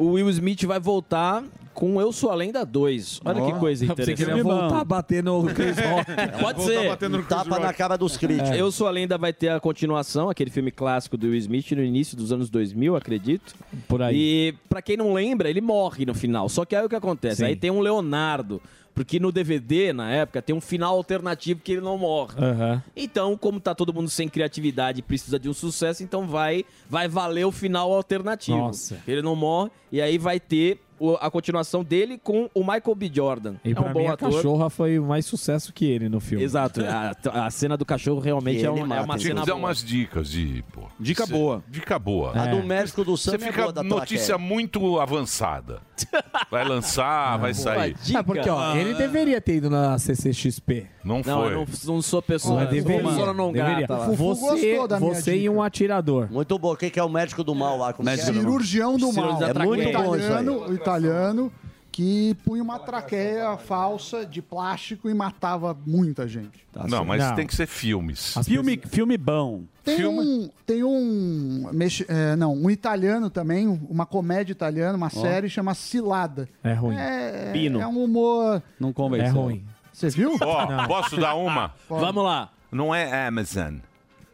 O 0.00 0.12
Will 0.12 0.30
Smith 0.30 0.64
vai 0.64 0.80
voltar 0.80 1.44
com 1.74 2.00
Eu 2.00 2.10
Sou 2.12 2.30
a 2.30 2.34
Lenda 2.34 2.64
2. 2.64 3.20
Olha 3.24 3.44
que 3.52 3.58
coisa 3.58 3.84
Você 3.86 3.94
queria 3.94 4.12
interessante. 4.14 4.42
voltar 4.42 4.80
a 4.80 4.84
bater 4.84 5.22
no 5.22 5.44
Chris 5.44 5.76
Rock. 5.78 6.40
Pode 6.40 6.62
ser. 6.62 6.88
batendo 6.88 7.18
no 7.18 7.22
Um 7.22 7.26
tapa 7.26 7.42
Chris 7.44 7.58
na 7.60 7.66
Rock. 7.66 7.78
cara 7.78 7.96
dos 7.98 8.16
críticos. 8.16 8.50
Eu 8.56 8.72
Sou 8.72 8.86
a 8.86 8.90
Lenda 8.90 9.18
vai 9.18 9.32
ter 9.32 9.48
a 9.50 9.60
continuação, 9.60 10.30
aquele 10.30 10.50
filme 10.50 10.70
clássico 10.70 11.16
do 11.16 11.26
Will 11.26 11.36
Smith 11.36 11.70
no 11.72 11.82
início 11.84 12.16
dos 12.16 12.32
anos 12.32 12.48
2000, 12.48 12.96
acredito. 12.96 13.54
Por 13.86 14.00
aí. 14.02 14.16
E 14.16 14.54
pra 14.68 14.80
quem 14.80 14.96
não 14.96 15.12
lembra, 15.12 15.50
ele 15.50 15.60
morre 15.60 16.06
no 16.06 16.14
final. 16.14 16.48
Só 16.48 16.64
que 16.64 16.74
aí 16.74 16.84
o 16.84 16.88
que 16.88 16.96
acontece? 16.96 17.36
Sim. 17.36 17.44
Aí 17.44 17.56
tem 17.56 17.70
um 17.70 17.80
Leonardo. 17.80 18.60
Porque 18.92 19.20
no 19.20 19.30
DVD, 19.30 19.92
na 19.92 20.10
época, 20.10 20.42
tem 20.42 20.54
um 20.54 20.60
final 20.60 20.96
alternativo 20.96 21.60
que 21.62 21.72
ele 21.72 21.80
não 21.80 21.96
morre. 21.96 22.34
Aham. 22.38 22.82
Então, 22.94 23.36
como 23.36 23.60
tá 23.60 23.74
todo 23.74 23.94
mundo 23.94 24.10
sem 24.10 24.28
criatividade 24.28 24.98
e 24.98 25.02
precisa 25.02 25.38
de 25.38 25.48
um 25.48 25.54
sucesso, 25.54 26.02
então 26.02 26.26
vai, 26.26 26.64
vai 26.88 27.06
valer 27.08 27.44
o 27.46 27.52
final 27.52 27.92
alternativo. 27.92 28.58
Nossa. 28.58 28.98
Ele 29.06 29.22
não 29.22 29.36
morre 29.36 29.70
e 29.92 30.00
aí 30.00 30.18
vai 30.18 30.38
ter 30.40 30.80
a 31.18 31.30
continuação 31.30 31.82
dele 31.82 32.20
com 32.22 32.50
o 32.54 32.60
Michael 32.60 32.94
B. 32.94 33.10
Jordan. 33.10 33.54
E 33.64 33.70
é 33.70 33.74
pra 33.74 33.84
um 33.84 33.86
mim, 33.88 33.94
bom 33.94 34.10
a 34.10 34.12
ator. 34.12 34.30
cachorra 34.34 34.68
foi 34.68 35.00
mais 35.00 35.24
sucesso 35.24 35.72
que 35.72 35.86
ele 35.86 36.10
no 36.10 36.20
filme. 36.20 36.44
Exato. 36.44 36.82
A, 36.84 37.46
a 37.46 37.50
cena 37.50 37.74
do 37.74 37.86
cachorro 37.86 38.20
realmente 38.20 38.62
é, 38.62 38.70
um- 38.70 38.80
é 38.80 39.00
uma 39.00 39.16
Tinha 39.16 39.16
que 39.16 39.22
cena 39.22 39.40
dar 39.40 39.46
boa. 39.54 39.56
umas 39.56 39.82
dicas 39.82 40.28
de. 40.30 40.62
Pô, 40.70 40.82
Dica 41.00 41.24
Cê- 41.24 41.32
boa. 41.32 41.64
Dica 41.68 41.98
boa. 41.98 42.38
A 42.38 42.48
É. 42.48 42.50
do 42.50 42.62
médico 42.66 43.02
do 43.02 43.16
Sam 43.16 43.30
Você 43.30 43.36
é 43.36 43.38
boa 43.38 43.50
fica 43.50 43.72
da 43.72 43.82
notícia 43.82 44.36
muito 44.36 45.00
avançada. 45.00 45.80
Vai 46.50 46.64
lançar, 46.68 47.36
vai 47.38 47.52
sair. 47.54 47.94
É 48.16 48.22
porque, 48.22 48.48
ó, 48.48 48.74
ele 48.74 48.94
deveria 48.94 49.38
ter 49.40 49.56
ido 49.56 49.68
na 49.70 49.98
CCXP. 49.98 50.86
Não 51.04 51.22
Não, 51.24 51.42
foi. 51.42 51.52
eu 51.54 51.56
não, 51.60 51.94
não 51.94 52.02
sou 52.02 52.20
pessoa. 52.20 52.60
Mas 52.60 52.70
deveria. 52.70 53.02
pessoa 53.02 53.32
não 53.32 53.52
deveria. 53.52 53.86
grata 53.86 53.96
lá. 53.96 54.06
Você, 54.08 54.78
você 54.98 55.36
e 55.36 55.48
um 55.48 55.62
atirador. 55.62 56.28
Muito 56.30 56.58
bom. 56.58 56.76
Quem 56.76 56.90
que 56.90 56.98
é 57.00 57.02
o 57.04 57.08
médico 57.08 57.42
do 57.42 57.54
mal 57.54 57.76
lá? 57.78 57.92
Como 57.92 58.08
é? 58.08 58.16
Cirurgião 58.16 58.96
do 58.96 59.12
mal. 59.12 59.42
É 59.42 59.54
muito 59.64 59.92
bom 59.92 60.16
isso 60.16 60.24
aí. 60.26 60.42
italiano, 60.42 60.66
o 60.68 60.74
italiano 60.74 61.52
que 61.92 62.36
punha 62.44 62.62
uma 62.62 62.78
traqueia 62.78 63.56
falsa 63.56 64.24
de 64.24 64.40
plástico 64.40 65.10
e 65.10 65.14
matava 65.14 65.76
muita 65.84 66.26
gente. 66.28 66.64
não, 66.88 67.04
mas 67.04 67.32
tem 67.32 67.44
que 67.46 67.54
ser 67.54 67.66
filmes. 67.66 68.34
Filme, 68.44 68.80
filme 68.86 69.18
bom. 69.18 69.62
Tem 69.82 70.06
um, 70.06 70.48
tem 70.64 70.84
um, 70.84 71.68
mex- 71.72 72.04
é, 72.06 72.36
não, 72.36 72.54
um 72.54 72.70
italiano 72.70 73.28
também, 73.28 73.66
uma 73.88 74.06
comédia 74.06 74.52
italiana, 74.52 74.96
uma 74.96 75.10
série 75.10 75.48
chama 75.48 75.74
Cilada. 75.74 76.48
É 76.62 76.72
ruim. 76.74 76.94
É, 76.96 77.50
Pino. 77.52 77.80
é 77.80 77.86
um 77.86 78.04
humor. 78.04 78.62
Não 78.78 78.92
convenceu. 78.92 79.26
É 79.26 79.30
ruim. 79.30 79.64
Você 80.00 80.08
viu? 80.08 80.34
Ó, 80.40 80.86
posso 80.86 81.18
dar 81.18 81.34
uma? 81.34 81.74
Vamos 81.86 82.24
lá. 82.24 82.50
Não 82.72 82.94
é 82.94 83.26
Amazon. 83.26 83.76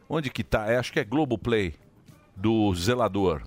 Onde 0.08 0.30
que 0.30 0.44
tá? 0.44 0.70
É, 0.70 0.76
acho 0.78 0.92
que 0.92 1.00
é 1.00 1.04
Globoplay. 1.04 1.74
Do 2.36 2.72
Zelador. 2.74 3.42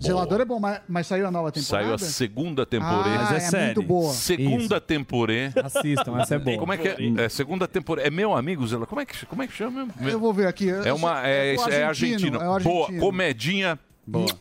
Zelador 0.00 0.40
é 0.42 0.44
bom, 0.44 0.60
mas, 0.60 0.82
mas 0.86 1.06
saiu 1.06 1.26
a 1.26 1.30
nova 1.30 1.50
temporada? 1.50 1.84
Saiu 1.86 1.94
a 1.94 1.98
segunda 1.98 2.66
temporada. 2.66 3.08
Ah, 3.08 3.18
Mas 3.18 3.32
é 3.32 3.36
é 3.36 3.40
série. 3.40 3.64
muito 3.64 3.82
boa. 3.82 4.12
Segunda 4.12 4.80
temporada. 4.80 5.62
Assistam, 5.64 6.20
essa 6.20 6.34
é 6.34 6.38
boa. 6.38 6.58
Como 6.58 6.72
é 6.74 6.76
que 6.76 6.88
é? 6.88 7.24
é 7.24 7.28
segunda 7.30 7.66
temporada. 7.66 8.06
É 8.06 8.10
meu 8.10 8.36
amigo 8.36 8.66
Zelador. 8.66 8.86
Como 8.86 9.00
é 9.00 9.06
que, 9.06 9.26
como 9.26 9.42
é 9.42 9.46
que 9.46 9.54
chama? 9.54 9.88
Eu 10.00 10.20
vou 10.20 10.32
ver 10.32 10.46
aqui. 10.46 10.70
É 10.70 10.92
uma. 10.92 11.26
É, 11.26 11.56
é 11.70 11.84
argentino. 11.84 12.36
É 12.36 12.48
o 12.48 12.60
Boa, 12.60 12.82
argentino. 12.84 13.00
comedinha. 13.00 13.78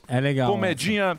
É 0.08 0.20
legal. 0.20 0.52
Comedinha. 0.52 1.18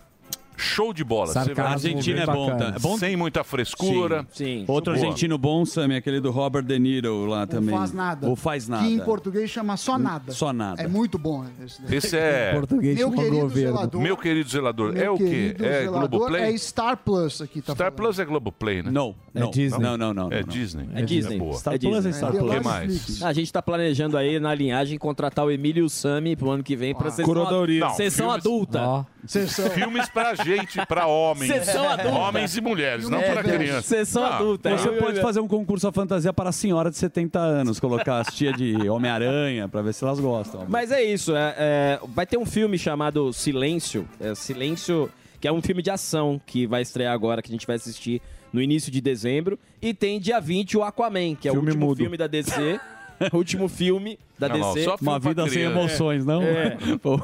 Show 0.59 0.93
de 0.93 1.05
bola. 1.05 1.33
Sarcasmo, 1.33 1.73
Argentina 1.73 2.23
é 2.23 2.27
bom, 2.27 2.57
tá? 2.57 2.75
É 2.77 2.79
bom? 2.79 2.99
Sem 2.99 3.17
muita 3.17 3.45
frescura. 3.45 4.27
Sim. 4.33 4.65
Outro 4.67 4.93
Boa. 4.93 5.05
argentino 5.05 5.39
bom, 5.39 5.65
Sammy, 5.65 5.97
aquele 5.97 6.21
do 6.21 6.31
Robert 6.31 6.65
De 6.65 6.79
Niro 6.79 7.27
lá 7.27 7.47
também. 7.47 7.77
Faz 7.77 7.93
nada. 7.93 8.29
O 8.29 8.37
Faz 8.37 8.69
Nada. 8.69 8.85
Que 8.85 8.93
em 8.93 8.99
português 8.99 9.49
chama 9.51 9.77
Só 9.77 9.97
Nada. 9.99 10.33
Só 10.33 10.53
Nada. 10.53 10.83
É 10.83 10.89
muito 10.89 11.17
bom 11.19 11.45
esse 11.65 11.81
daí. 11.83 11.97
Esse 11.97 12.17
é. 12.17 12.53
Português 12.59 12.99
Meu 12.99 13.11
querido 13.13 13.37
governo. 13.41 13.71
zelador. 13.77 14.01
Meu 14.01 14.17
querido 14.17 14.49
zelador. 14.51 14.93
Meu 14.93 15.03
é 15.05 15.11
o 15.11 15.17
quê? 15.17 15.57
É 15.61 15.87
Globoplay? 15.87 16.43
É 16.55 16.59
Star 16.59 16.97
Plus 16.97 17.41
aqui, 17.41 17.61
tá 17.61 17.75
Star 17.75 17.77
falando. 17.77 17.95
Plus 17.95 18.19
é 18.19 18.25
Globoplay, 18.25 18.83
né? 18.83 18.91
Não, 18.91 19.15
É 19.35 19.41
não. 19.41 19.51
Disney. 19.51 19.79
Não, 19.83 19.97
não, 19.97 20.13
não. 20.13 20.33
É 20.33 20.41
não. 20.41 20.49
Disney. 20.49 20.89
É 20.95 21.03
Disney. 21.03 21.39
boa. 21.39 21.55
Star 21.55 21.75
É 21.75 21.79
Plus 21.79 22.05
é 22.07 22.13
Star 22.13 22.35
É, 22.35 22.39
Plus. 22.39 22.51
O 22.51 22.59
que 22.59 22.65
mais? 22.65 23.23
A 23.23 23.33
gente 23.33 23.53
tá 23.53 23.63
planejando 23.63 24.17
aí 24.17 24.39
na 24.41 24.55
linhagem 24.55 24.99
contratar 24.99 25.45
o 25.47 25.51
Emílio 25.51 25.83
e 25.83 25.85
o 25.85 25.89
Sami 25.89 26.35
pro 26.37 26.51
ano 26.51 26.63
que 26.65 26.75
vem 26.75 26.95
pra 26.95 27.11
sessão, 27.11 27.25
Curadoria. 27.25 27.81
Não, 27.81 27.95
sessão 27.95 28.27
filmes- 28.27 28.45
adulta. 28.47 29.07
Sessão. 29.27 29.71
Filmes 29.71 30.09
pra 30.09 30.35
gente, 30.35 30.85
pra 30.87 31.07
homens. 31.07 31.53
Sessão 31.53 31.89
adulta. 31.89 32.09
Homens 32.19 32.57
e 32.57 32.61
mulheres, 32.61 33.09
não 33.09 33.19
É, 33.21 33.33
pra 33.33 33.43
crianças. 33.43 33.85
Sessão 33.87 34.25
Ah, 34.25 34.37
adulta. 34.37 34.71
Você 34.77 34.91
pode 34.93 35.21
fazer 35.21 35.41
um 35.41 35.49
concurso 35.49 35.87
à 35.89 35.93
fantasia 35.93 36.33
para 36.33 36.51
a 36.51 36.53
senhora 36.53 36.91
de 36.91 36.97
70 36.97 37.39
anos, 37.39 37.81
colocar 37.81 38.21
as 38.21 38.35
tia 38.35 38.53
de 38.53 38.89
Homem-Aranha 38.89 39.69
pra 39.69 39.83
ver 39.83 39.93
se 39.93 40.05
elas 40.05 40.21
gostam. 40.21 40.65
Mas 40.69 40.91
é 40.93 41.03
isso, 41.03 41.35
é, 41.35 41.55
é, 41.59 42.01
vai 42.15 42.27
ter 42.27 42.39
um 42.39 42.47
filme 42.47 42.79
chamado 42.79 43.33
Silêncio, 43.33 44.09
é, 44.21 44.35
Silêncio, 44.35 45.11
que 45.41 45.47
é 45.49 45.53
um 45.53 45.61
filme 45.63 45.83
de 45.83 45.91
ação 45.91 46.41
que 46.47 46.67
vai 46.67 46.83
estrear 46.83 47.13
agora, 47.13 47.43
que 47.43 47.51
a 47.51 47.53
gente 47.53 47.67
vai 47.67 47.77
assistir 47.77 48.21
no 48.53 48.63
início 48.63 48.91
de 48.91 49.01
dezembro. 49.01 49.59
E 49.81 49.93
tem 49.95 50.19
dia 50.19 50.41
20 50.41 50.77
o 50.79 50.83
Aquaman, 50.83 51.35
que 51.35 51.49
é 51.49 51.53
Filme 51.53 51.67
o 51.69 51.71
último 51.71 51.87
mudo. 51.87 51.99
filme 51.99 52.17
da 52.17 52.27
DC. 52.27 52.81
o 53.33 53.37
último 53.39 53.69
filme 53.69 54.19
da 54.39 54.49
Não, 54.49 54.59
não, 54.59 54.75
DC. 54.75 54.85
só 54.85 54.97
filme 54.99 55.11
Uma 55.13 55.19
vida 55.19 55.49
sem 55.49 55.63
emoções, 55.63 56.25
não? 56.25 56.43
É. 56.43 56.77
Pô, 57.03 57.19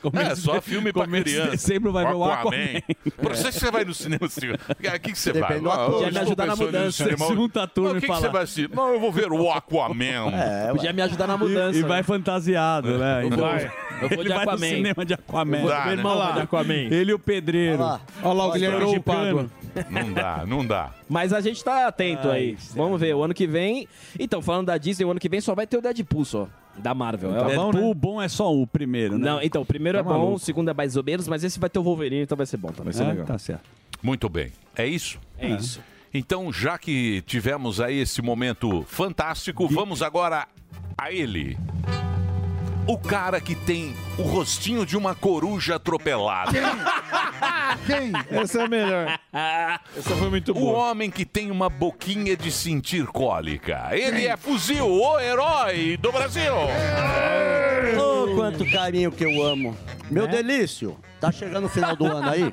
começo 0.00 0.30
É, 0.32 0.34
só 0.36 0.60
filme 0.62 0.92
pra 0.92 1.06
criança. 1.06 1.50
dezembro 1.50 1.92
vai 1.92 2.06
ver 2.06 2.14
o 2.14 2.24
Aquaman. 2.24 2.80
Por 3.20 3.32
isso 3.32 3.44
que 3.44 3.52
você 3.52 3.70
vai 3.70 3.84
no 3.84 3.92
cinema 3.92 4.24
assistir. 4.26 4.54
O 4.54 4.74
que, 4.76 4.98
que 5.12 5.14
você 5.18 5.32
Depende 5.32 5.60
vai? 5.60 5.74
Ah, 5.76 5.86
Podia 5.86 6.00
me 6.00 6.06
estou 6.08 6.22
ajudar 6.22 6.46
na 6.46 6.56
no 6.56 6.64
mudança. 6.64 7.04
cinema. 7.04 7.18
Você 7.26 7.34
junta 7.34 7.62
a 7.62 7.66
turma 7.66 7.90
O 7.90 7.96
e 7.96 8.00
que, 8.00 8.06
que 8.06 8.06
fala. 8.06 8.20
você 8.20 8.28
vai 8.30 8.42
assistir? 8.44 8.70
Não, 8.74 8.92
eu 8.94 8.98
vou 9.00 9.12
ver 9.12 9.30
o 9.30 9.50
Aquaman. 9.52 10.30
É, 10.32 10.70
Podia 10.72 10.92
me 10.92 11.02
ajudar 11.02 11.26
na 11.26 11.36
mudança. 11.36 11.78
e 11.78 11.82
vai 11.82 12.02
fantasiado, 12.02 12.96
né? 12.98 13.24
Eu 13.24 13.30
vou- 13.30 13.38
Vai. 13.40 13.64
eu 14.00 14.08
vou 14.08 14.18
Ele 14.20 14.22
de 14.22 14.28
vai 14.28 14.36
no 14.46 14.50
Aquaman. 14.52 14.66
cinema 14.68 15.04
de 15.04 15.14
Aquaman. 15.14 15.56
Eu 15.58 15.62
vou- 15.62 15.70
Dá, 15.70 15.76
meu 15.80 15.86
né? 15.86 15.92
irmão 15.92 16.18
vai 16.18 16.32
de 16.32 16.40
Aquaman. 16.40 16.74
Ele 16.74 17.10
e 17.10 17.14
o 17.14 17.18
pedreiro. 17.18 17.74
Olha 17.82 17.84
lá. 17.84 18.00
Olha 18.22 18.32
lá 18.38 18.46
o 18.46 18.52
Guilherme 18.52 19.00
Pádua. 19.00 19.46
Não 19.90 20.12
dá, 20.12 20.44
não 20.46 20.64
dá. 20.66 20.92
Mas 21.08 21.32
a 21.32 21.40
gente 21.40 21.62
tá 21.64 21.86
atento 21.86 22.28
aí. 22.28 22.56
Vamos 22.74 23.00
ver, 23.00 23.14
o 23.14 23.22
ano 23.22 23.34
que 23.34 23.46
vem. 23.46 23.88
Então, 24.18 24.40
falando 24.42 24.66
da 24.66 24.78
Disney, 24.78 25.04
o 25.04 25.10
ano 25.10 25.20
que 25.20 25.28
vem 25.28 25.40
só 25.40 25.54
vai 25.54 25.66
ter 25.66 25.76
o 25.76 25.80
Deadpool 25.82 26.24
só. 26.24 26.48
Da 26.76 26.92
Marvel. 26.94 27.34
É 27.36 27.40
o- 27.42 27.46
Deadpool, 27.70 27.90
o 27.90 27.94
bom 27.94 28.20
é 28.22 28.28
só 28.28 28.52
o 28.52 28.66
primeiro, 28.66 29.16
né? 29.18 29.24
Não, 29.26 29.40
então, 29.42 29.62
o 29.62 29.66
primeiro 29.66 29.96
Tá 29.98 30.00
é 30.00 30.04
bom, 30.04 30.10
maluco. 30.10 30.32
o 30.34 30.38
segundo 30.38 30.70
é 30.70 30.74
mais 30.74 30.96
ou 30.96 31.04
menos, 31.04 31.28
mas 31.28 31.44
esse 31.44 31.58
vai 31.60 31.70
ter 31.70 31.78
o 31.78 31.82
Wolverine, 31.82 32.22
então 32.22 32.36
vai 32.36 32.46
ser 32.46 32.56
bom, 32.56 32.68
tá? 32.72 32.82
Vai 32.82 32.92
ser 32.92 33.04
É, 33.04 33.06
legal. 33.08 33.26
Tá 33.26 33.38
certo. 33.38 33.62
Muito 34.02 34.28
bem. 34.28 34.50
É 34.76 34.86
isso? 34.86 35.18
É 35.38 35.48
isso. 35.48 35.80
Então, 36.12 36.52
já 36.52 36.78
que 36.78 37.22
tivemos 37.26 37.80
aí 37.80 37.98
esse 38.00 38.20
momento 38.22 38.82
fantástico, 38.88 39.66
vamos 39.68 40.02
agora 40.02 40.46
a 40.96 41.12
ele. 41.12 41.56
O 42.86 42.98
cara 42.98 43.40
que 43.40 43.54
tem 43.54 43.94
o 44.18 44.22
rostinho 44.22 44.84
de 44.84 44.96
uma 44.96 45.14
coruja 45.14 45.76
atropelada. 45.76 46.52
Quem? 47.86 48.12
Essa 48.30 48.60
é 48.60 48.64
a 48.64 48.68
melhor. 48.68 49.18
Essa 49.96 50.14
foi 50.16 50.28
muito 50.30 50.50
O 50.52 50.54
boa. 50.54 50.90
homem 50.90 51.10
que 51.10 51.24
tem 51.24 51.50
uma 51.50 51.70
boquinha 51.70 52.36
de 52.36 52.50
sentir 52.52 53.06
cólica. 53.06 53.88
Ele 53.92 54.26
é 54.26 54.36
Fuzil, 54.36 54.86
o 54.86 55.18
herói 55.18 55.96
do 55.96 56.12
Brasil. 56.12 56.52
Ô, 57.98 58.34
quanto 58.34 58.70
carinho 58.70 59.10
que 59.10 59.24
eu 59.24 59.42
amo. 59.42 59.74
Meu 60.10 60.26
delício, 60.26 60.98
tá 61.18 61.32
chegando 61.32 61.64
o 61.64 61.70
final 61.70 61.96
do 61.96 62.04
ano 62.06 62.28
aí? 62.28 62.52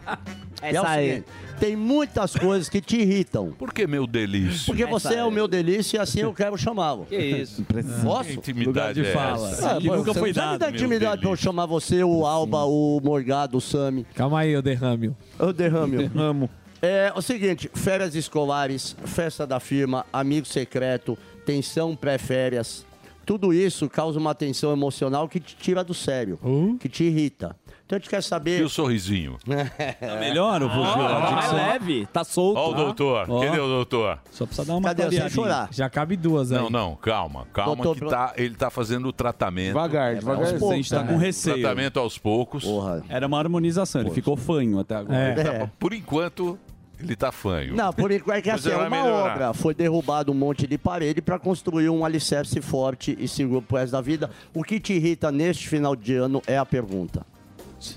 E 0.61 0.65
é 0.75 0.79
o 0.79 0.83
Essa 0.83 0.89
aí. 0.89 1.07
seguinte, 1.09 1.25
tem 1.59 1.75
muitas 1.75 2.35
coisas 2.35 2.69
que 2.69 2.79
te 2.81 2.97
irritam. 3.01 3.51
Por 3.57 3.73
que 3.73 3.85
meu 3.87 4.05
delício? 4.07 4.65
Porque 4.67 4.85
você 4.85 5.15
é 5.15 5.23
o 5.23 5.31
meu 5.31 5.47
delício 5.47 5.97
e 5.97 5.99
assim 5.99 6.19
eu 6.21 6.33
quero 6.33 6.57
chamá-lo. 6.57 7.05
Que 7.05 7.15
isso? 7.17 7.63
Posso? 8.03 8.29
Que 8.29 8.33
intimidade 8.35 8.67
Lugar 8.67 8.93
de 8.93 9.01
é 9.01 9.13
fala. 9.13 9.49
essa? 9.51 9.71
Ah, 9.71 9.81
que 9.81 9.87
pô, 9.87 9.95
nunca 9.95 10.13
foi 10.13 10.29
não 10.29 10.33
precisa 10.33 10.51
me 10.53 10.57
dado. 10.59 10.75
intimidade 10.75 11.21
pra 11.21 11.29
eu 11.31 11.35
chamar 11.35 11.65
você, 11.65 12.03
o 12.03 12.25
Alba, 12.25 12.63
o 12.65 12.99
Morgado, 13.03 13.57
o 13.57 13.61
Sami. 13.61 14.05
Calma 14.15 14.39
aí, 14.41 14.51
eu 14.51 14.61
derrame. 14.61 15.15
Eu 15.39 15.51
derrame. 15.53 16.09
Amo. 16.15 16.49
É 16.81 17.11
o 17.15 17.21
seguinte, 17.21 17.69
férias 17.75 18.15
escolares, 18.15 18.95
festa 19.05 19.45
da 19.45 19.59
firma, 19.59 20.03
amigo 20.11 20.47
secreto, 20.47 21.15
tensão 21.45 21.95
pré-férias. 21.95 22.85
Tudo 23.23 23.53
isso 23.53 23.87
causa 23.87 24.17
uma 24.17 24.33
tensão 24.33 24.71
emocional 24.73 25.29
que 25.29 25.39
te 25.39 25.55
tira 25.55 25.83
do 25.83 25.93
sério, 25.93 26.39
que 26.79 26.89
te 26.89 27.03
irrita. 27.03 27.55
Então 27.91 27.97
a 27.97 27.99
gente 27.99 28.09
quer 28.09 28.19
E 28.19 28.21
saber. 28.21 28.63
o 28.63 28.69
sorrisinho? 28.69 29.37
Tá 29.99 30.15
melhor 30.17 30.63
o 30.63 30.69
Fuzil? 30.69 30.83
Ó, 31.03 31.07
A 31.07 31.31
mais 31.31 31.51
leve, 31.51 32.05
tá 32.05 32.23
solto. 32.23 32.57
Ó 32.57 32.71
o 32.71 32.73
doutor. 32.73 33.25
Ó. 33.29 33.41
Cadê 33.41 33.59
o 33.59 33.67
doutor? 33.67 34.19
Só 34.31 34.45
precisa 34.45 34.65
dar 34.65 34.77
uma 34.77 34.93
Cadê? 34.95 35.11
Sem 35.11 35.29
chorar. 35.29 35.67
Já 35.71 35.89
cabe 35.89 36.15
duas 36.15 36.51
aí. 36.53 36.57
Não, 36.57 36.69
não, 36.69 36.95
calma. 36.95 37.45
Calma 37.51 37.83
Doutor, 37.83 38.05
que 38.05 38.09
tá, 38.09 38.33
ele 38.37 38.55
tá 38.55 38.69
fazendo 38.69 39.09
o 39.09 39.11
tratamento. 39.11 39.67
Devagar, 39.73 40.11
Aos 40.11 40.19
devagar. 40.19 40.49
poucos, 40.51 40.71
a 40.71 40.75
gente 40.75 40.89
tá 40.89 41.03
com 41.03 41.17
receio. 41.17 41.59
Tratamento 41.59 41.99
aos 41.99 42.17
poucos. 42.17 42.63
Porra. 42.63 43.03
Era 43.09 43.27
uma 43.27 43.37
harmonização, 43.39 44.01
ele 44.01 44.11
ficou 44.11 44.37
fanho 44.37 44.79
até 44.79 44.95
agora. 44.95 45.17
É. 45.17 45.39
É. 45.63 45.69
Por 45.77 45.93
enquanto, 45.93 46.57
ele 46.99 47.15
tá 47.15 47.31
fanho. 47.31 47.75
Não, 47.75 47.91
por 47.91 48.09
enquanto 48.11 48.37
é 48.37 48.41
que 48.41 48.49
Mas 48.51 48.65
assim, 48.65 48.73
é 48.75 48.77
uma 48.77 48.89
melhorar. 48.89 49.33
obra. 49.33 49.53
Foi 49.53 49.73
derrubado 49.73 50.31
um 50.31 50.35
monte 50.35 50.65
de 50.65 50.77
parede 50.77 51.21
para 51.21 51.37
construir 51.37 51.89
um 51.89 52.05
alicerce 52.05 52.61
forte 52.61 53.17
e 53.19 53.27
seguro 53.27 53.61
pro 53.61 53.77
resto 53.77 53.91
da 53.91 54.01
vida. 54.01 54.29
O 54.53 54.63
que 54.63 54.79
te 54.79 54.93
irrita 54.93 55.29
neste 55.31 55.67
final 55.67 55.93
de 55.95 56.15
ano 56.15 56.41
é 56.47 56.57
a 56.57 56.65
pergunta. 56.65 57.25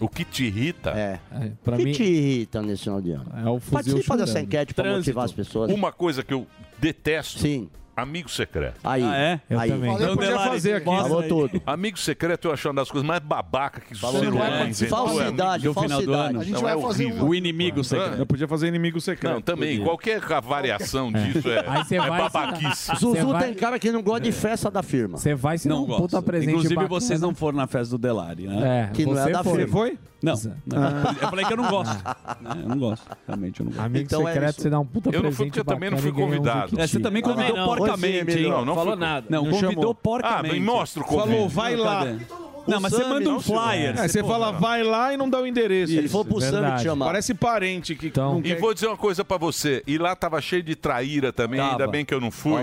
O 0.00 0.08
que 0.08 0.24
te 0.24 0.44
irrita? 0.44 0.90
É. 0.90 1.20
É, 1.32 1.52
O 1.66 1.76
que 1.76 1.84
mim, 1.84 1.92
te 1.92 2.02
irrita 2.02 2.62
nesse 2.62 2.84
final 2.84 3.00
de 3.00 3.12
ano? 3.12 3.26
é 3.34 3.48
o 3.50 3.58
fuzil 3.60 3.94
Participa 3.94 4.16
dessa 4.16 4.40
enquete 4.40 4.74
para 4.74 4.96
motivar 4.96 5.24
as 5.24 5.32
pessoas. 5.32 5.70
Uma 5.70 5.92
coisa 5.92 6.22
que 6.22 6.32
eu 6.32 6.46
detesto, 6.78 7.38
Sim. 7.38 7.68
Amigo 7.96 8.28
secreto. 8.30 8.80
Aí. 8.84 9.02
Ah, 9.02 9.16
é? 9.16 9.40
Eu 9.48 9.58
aí. 9.60 9.70
também. 9.70 9.92
Eu 10.00 10.16
podia 10.16 10.38
fazer 10.38 10.72
aqui. 10.74 10.84
Falou 10.84 11.20
aí. 11.20 11.28
tudo. 11.28 11.62
Amigo 11.66 11.98
secreto 11.98 12.48
eu 12.48 12.52
acho 12.52 12.68
uma 12.68 12.74
das 12.74 12.90
coisas 12.90 13.06
mais 13.06 13.20
babaca 13.20 13.80
que 13.80 13.94
o 13.94 13.98
Falou 13.98 14.20
ser 14.20 14.28
humano 14.32 14.54
É. 14.56 14.68
inventou. 14.68 14.88
Falsidade, 15.08 15.64
Do 15.64 15.74
final 15.74 15.88
do 15.88 15.92
falsidade. 15.94 16.36
A 16.38 16.42
gente 16.44 16.52
Não, 16.54 16.60
vai 16.62 16.76
é 16.76 16.80
fazer 16.80 17.04
horrível. 17.06 17.24
um... 17.24 17.28
O 17.28 17.34
inimigo 17.34 17.84
secreto. 17.84 18.18
Eu 18.18 18.26
podia 18.26 18.48
fazer 18.48 18.68
inimigo 18.68 19.00
secreto. 19.00 19.34
Não, 19.34 19.40
também. 19.40 19.82
Qualquer 19.82 20.20
variação 20.42 21.12
disso 21.12 21.48
é, 21.50 21.64
Aí 21.66 21.84
você 21.84 21.96
é 21.96 21.98
vai- 22.00 22.20
babaquice. 22.20 22.86
Você 22.86 22.96
Zuzu 22.96 23.28
vai- 23.28 23.44
tem 23.44 23.54
cara 23.54 23.78
que 23.78 23.90
não 23.92 24.02
gosta 24.02 24.20
de 24.20 24.32
festa 24.32 24.70
da 24.70 24.82
firma. 24.82 25.18
Você 25.18 25.34
vai 25.34 25.58
se 25.58 25.68
Não 25.68 25.84
puta 25.86 25.98
gosto. 26.16 26.22
presente 26.22 26.50
Inclusive, 26.50 26.74
bacana. 26.74 26.88
vocês 27.00 27.20
não 27.20 27.34
foram 27.34 27.58
na 27.58 27.66
festa 27.66 27.90
do 27.90 27.98
Delari, 27.98 28.46
né? 28.46 28.88
É, 28.90 28.94
Que 28.94 29.04
não 29.06 29.12
é 29.18 29.22
você 29.24 29.30
da 29.30 29.42
firma. 29.44 29.68
Foi? 29.68 29.98
Não, 30.24 30.34
não. 30.66 30.82
Eu 31.22 31.28
falei 31.28 31.44
que 31.44 31.52
eu 31.52 31.56
não 31.56 31.68
gosto. 31.70 31.92
né? 31.94 32.62
Eu 32.62 32.68
não 32.68 32.78
gosto. 32.78 33.04
Realmente 33.26 33.60
eu 33.60 33.64
não 33.66 33.72
gosto. 33.72 33.84
Amigo 33.86 34.04
Então 34.04 34.28
é 34.28 34.32
secreto, 34.32 34.50
isso. 34.52 34.62
você 34.62 34.70
dá 34.70 34.80
um 34.80 34.86
puta 34.86 35.08
Eu 35.10 35.12
não 35.14 35.20
presente 35.20 35.36
fui 35.36 35.46
porque 35.46 35.60
eu 35.60 35.64
também 35.64 35.90
não 35.90 35.98
fui 35.98 36.10
ganha 36.12 36.24
um 36.24 36.28
convidado. 36.30 36.80
É, 36.80 36.86
você 36.86 37.00
também 37.00 37.22
convidou 37.22 37.56
não. 37.56 37.66
porcamente, 37.76 38.30
é, 38.30 38.40
hein? 38.40 38.48
Não, 38.50 38.64
não 38.64 38.74
Falou 38.74 38.92
fui- 38.92 39.00
nada. 39.00 39.26
Não, 39.28 39.44
Não 39.44 39.50
convidou 39.50 39.70
chamou. 39.82 39.94
porcamente. 39.94 40.50
Ah, 40.50 40.52
me 40.54 40.60
mostra 40.60 41.02
o 41.02 41.06
convite. 41.06 41.28
Falou, 41.30 41.48
vai 41.48 41.76
lá. 41.76 42.04
Cadê? 42.06 42.18
Não, 42.66 42.80
mas 42.80 42.92
você 42.94 43.02
Sammy, 43.02 43.14
manda 43.14 43.28
um 43.28 43.32
não, 43.34 43.40
flyer. 43.40 43.98
É, 44.00 44.08
você 44.08 44.22
pô, 44.22 44.28
fala, 44.28 44.50
vai 44.52 44.82
lá 44.82 45.12
e 45.12 45.18
não 45.18 45.28
dá 45.28 45.38
o 45.38 45.46
endereço. 45.46 45.92
Ele 45.92 46.08
falou 46.08 46.24
pro 46.24 46.40
Sam 46.40 46.76
te 46.76 46.82
chamar. 46.84 47.04
Parece 47.04 47.34
parente 47.34 47.94
que 47.94 48.06
Então- 48.06 48.34
não 48.34 48.40
E 48.40 48.44
quer... 48.44 48.58
vou 48.58 48.72
dizer 48.72 48.86
uma 48.86 48.96
coisa 48.96 49.22
pra 49.22 49.36
você. 49.36 49.82
E 49.86 49.98
lá 49.98 50.16
tava 50.16 50.40
cheio 50.40 50.62
de 50.62 50.74
traíra 50.74 51.30
também, 51.30 51.60
Tava. 51.60 51.72
ainda 51.72 51.86
bem 51.86 52.06
que 52.06 52.14
eu 52.14 52.20
não 52.22 52.30
fui. 52.30 52.62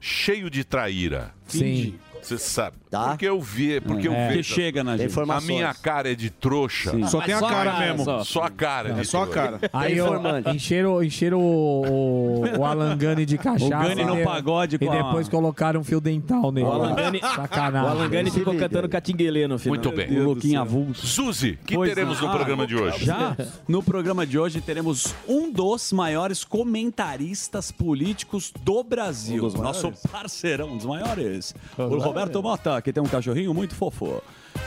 Cheio 0.00 0.48
de 0.48 0.64
traíra. 0.64 1.30
Sim. 1.46 1.94
Você 2.22 2.38
sabe. 2.38 2.76
Tá? 2.94 3.08
Porque 3.08 3.26
eu 3.26 3.40
vi, 3.40 3.80
porque 3.80 4.06
eu 4.08 4.12
É. 4.12 4.32
Que 4.36 4.42
chega 4.42 4.84
na 4.84 4.96
gente. 4.96 5.12
A 5.28 5.40
minha 5.40 5.74
cara 5.74 6.12
é 6.12 6.14
de 6.14 6.30
trouxa. 6.30 6.92
Sim. 6.92 7.04
Só 7.08 7.20
tem 7.20 7.34
a 7.34 7.38
Só 7.40 7.48
cara 7.48 7.72
cara, 7.72 7.86
mesmo. 7.86 8.04
só. 8.04 8.24
Só 8.24 8.42
a 8.44 8.50
cara 8.50 8.88
É 8.90 8.92
de 9.00 9.04
só 9.06 9.22
a 9.24 9.26
cara. 9.26 9.60
Aí 9.72 9.96
eu, 9.96 10.08
encheram, 10.54 11.02
encheram 11.02 11.40
o, 11.40 11.82
o, 11.86 12.58
o 12.60 12.64
Alan 12.64 12.96
Gani 12.96 13.26
de 13.26 13.36
cachaça. 13.38 13.64
O 13.84 13.88
Gani 13.88 14.04
no 14.04 14.20
e- 14.20 14.24
pagode 14.24 14.76
E 14.76 14.78
com 14.78 14.92
a- 14.92 15.02
depois 15.02 15.28
colocaram 15.28 15.80
um 15.80 15.84
fio 15.84 16.00
dental 16.00 16.52
nele. 16.52 16.66
O 16.66 16.70
Alan 16.72 16.94
Gani- 16.94 17.20
Sacanagem. 17.20 17.88
O 17.88 17.90
Alan 17.92 18.08
Gani 18.08 18.30
Se 18.30 18.38
ficou 18.38 18.52
liga 18.54 18.68
cantando 18.68 18.88
catinguelê 18.88 19.48
no 19.48 19.58
final. 19.58 19.74
Muito 19.76 19.90
bem. 19.92 20.20
O 20.20 20.24
Luquinha 20.24 20.60
avulso. 20.60 21.06
Suzy, 21.06 21.58
que 21.66 21.74
Pois 21.74 21.92
teremos 21.92 22.20
não. 22.20 22.28
no 22.28 22.32
Ah, 22.32 22.36
programa 22.36 22.66
de 22.66 22.76
hoje? 22.76 23.04
Já 23.04 23.36
no 23.66 23.82
programa 23.82 24.24
de 24.26 24.38
hoje 24.38 24.60
teremos 24.60 25.14
um 25.28 25.50
dos 25.52 25.92
maiores 25.92 26.44
comentaristas 26.44 27.70
políticos 27.72 28.52
do 28.62 28.82
Brasil. 28.84 29.38
Um 29.44 29.46
dos 29.48 29.54
Nosso 29.54 29.92
parceirão, 30.12 30.68
um 30.72 30.76
dos 30.76 30.86
maiores. 30.86 31.54
O 31.76 31.98
Roberto 31.98 32.42
Mota, 32.42 32.80
que 32.84 32.92
tem 32.92 33.02
um 33.02 33.06
cachorrinho 33.06 33.52
muito 33.54 33.74
fofo. 33.74 34.22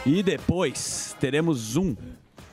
E 0.05 0.23
depois 0.23 1.15
teremos 1.19 1.77
um 1.77 1.95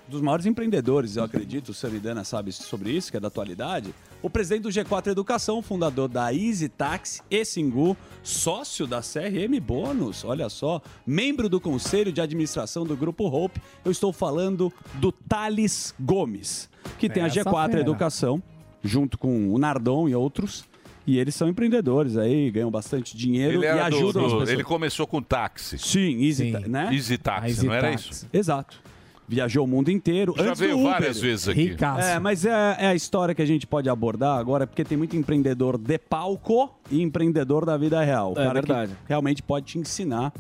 dos 0.07 0.21
maiores 0.21 0.45
empreendedores, 0.45 1.17
eu 1.17 1.25
acredito, 1.25 1.71
o 1.71 1.75
Samidana 1.75 2.25
sabe 2.25 2.53
sobre 2.53 2.91
isso, 2.91 3.11
que 3.11 3.17
é 3.17 3.21
da 3.21 3.29
atualidade. 3.29 3.95
O 4.23 4.29
presidente 4.29 4.65
do 4.65 4.69
G4 4.69 5.09
Educação, 5.09 5.63
fundador 5.63 6.09
da 6.09 6.33
Easy 6.33 6.69
Taxi 6.69 7.23
e 7.31 7.43
Singu, 7.43 7.97
sócio 8.23 8.87
da 8.87 9.01
CRM 9.01 9.59
Bônus, 9.61 10.23
olha 10.23 10.51
só, 10.51 10.83
membro 11.07 11.49
do 11.49 11.59
conselho 11.59 12.13
de 12.13 12.21
administração 12.21 12.85
do 12.85 12.95
Grupo 12.95 13.25
Hope. 13.25 13.61
Eu 13.83 13.91
estou 13.91 14.13
falando 14.13 14.71
do 14.97 15.11
Thales 15.11 15.95
Gomes, 15.99 16.69
que 16.99 17.09
tem 17.09 17.23
a 17.23 17.27
Essa 17.27 17.43
G4 17.43 17.71
fera. 17.71 17.81
Educação, 17.81 18.43
junto 18.83 19.17
com 19.17 19.55
o 19.55 19.59
Nardon 19.59 20.07
e 20.07 20.15
outros. 20.15 20.65
E 21.07 21.19
eles 21.19 21.35
são 21.35 21.49
empreendedores 21.49 22.17
aí, 22.17 22.51
ganham 22.51 22.71
bastante 22.71 23.17
dinheiro 23.17 23.59
Ele, 23.59 23.67
e 23.67 23.69
ajudam 23.69 24.13
do- 24.23 24.27
as 24.27 24.33
pessoas. 24.33 24.49
ele 24.51 24.65
começou 24.65 25.07
com 25.07 25.21
táxi. 25.23 25.79
Sim, 25.79 26.25
Easy, 26.25 26.51
Sim. 26.53 26.59
Né? 26.69 26.89
Easy 26.95 27.19
Taxi, 27.19 27.49
Easy 27.51 27.67
não 27.67 27.75
era 27.75 27.91
Taxi. 27.91 28.11
isso? 28.11 28.29
Exato. 28.33 28.81
Viajou 29.29 29.65
o 29.65 29.67
mundo 29.67 29.91
inteiro. 29.91 30.35
Já 30.37 30.43
Antes 30.45 30.59
do 30.61 30.65
veio 30.65 30.79
Uber. 30.79 30.91
várias 30.93 31.19
vezes 31.21 31.49
aqui. 31.49 31.69
Ricaço. 31.69 32.07
É, 32.09 32.19
mas 32.19 32.45
é, 32.45 32.51
é 32.79 32.87
a 32.89 32.95
história 32.95 33.35
que 33.35 33.41
a 33.41 33.47
gente 33.47 33.67
pode 33.67 33.89
abordar 33.89 34.39
agora, 34.39 34.67
porque 34.67 34.85
tem 34.85 34.97
muito 34.99 35.17
empreendedor 35.17 35.79
de 35.79 35.99
palco 35.99 36.75
e 36.91 37.03
empreendedor 37.03 37.65
da 37.65 37.77
vida 37.77 38.03
real. 38.03 38.35
O 38.35 38.39
É 38.39 38.53
verdade. 38.53 38.93
realmente 39.07 39.43
pode 39.43 39.65
te 39.67 39.79
ensinar 39.79 40.33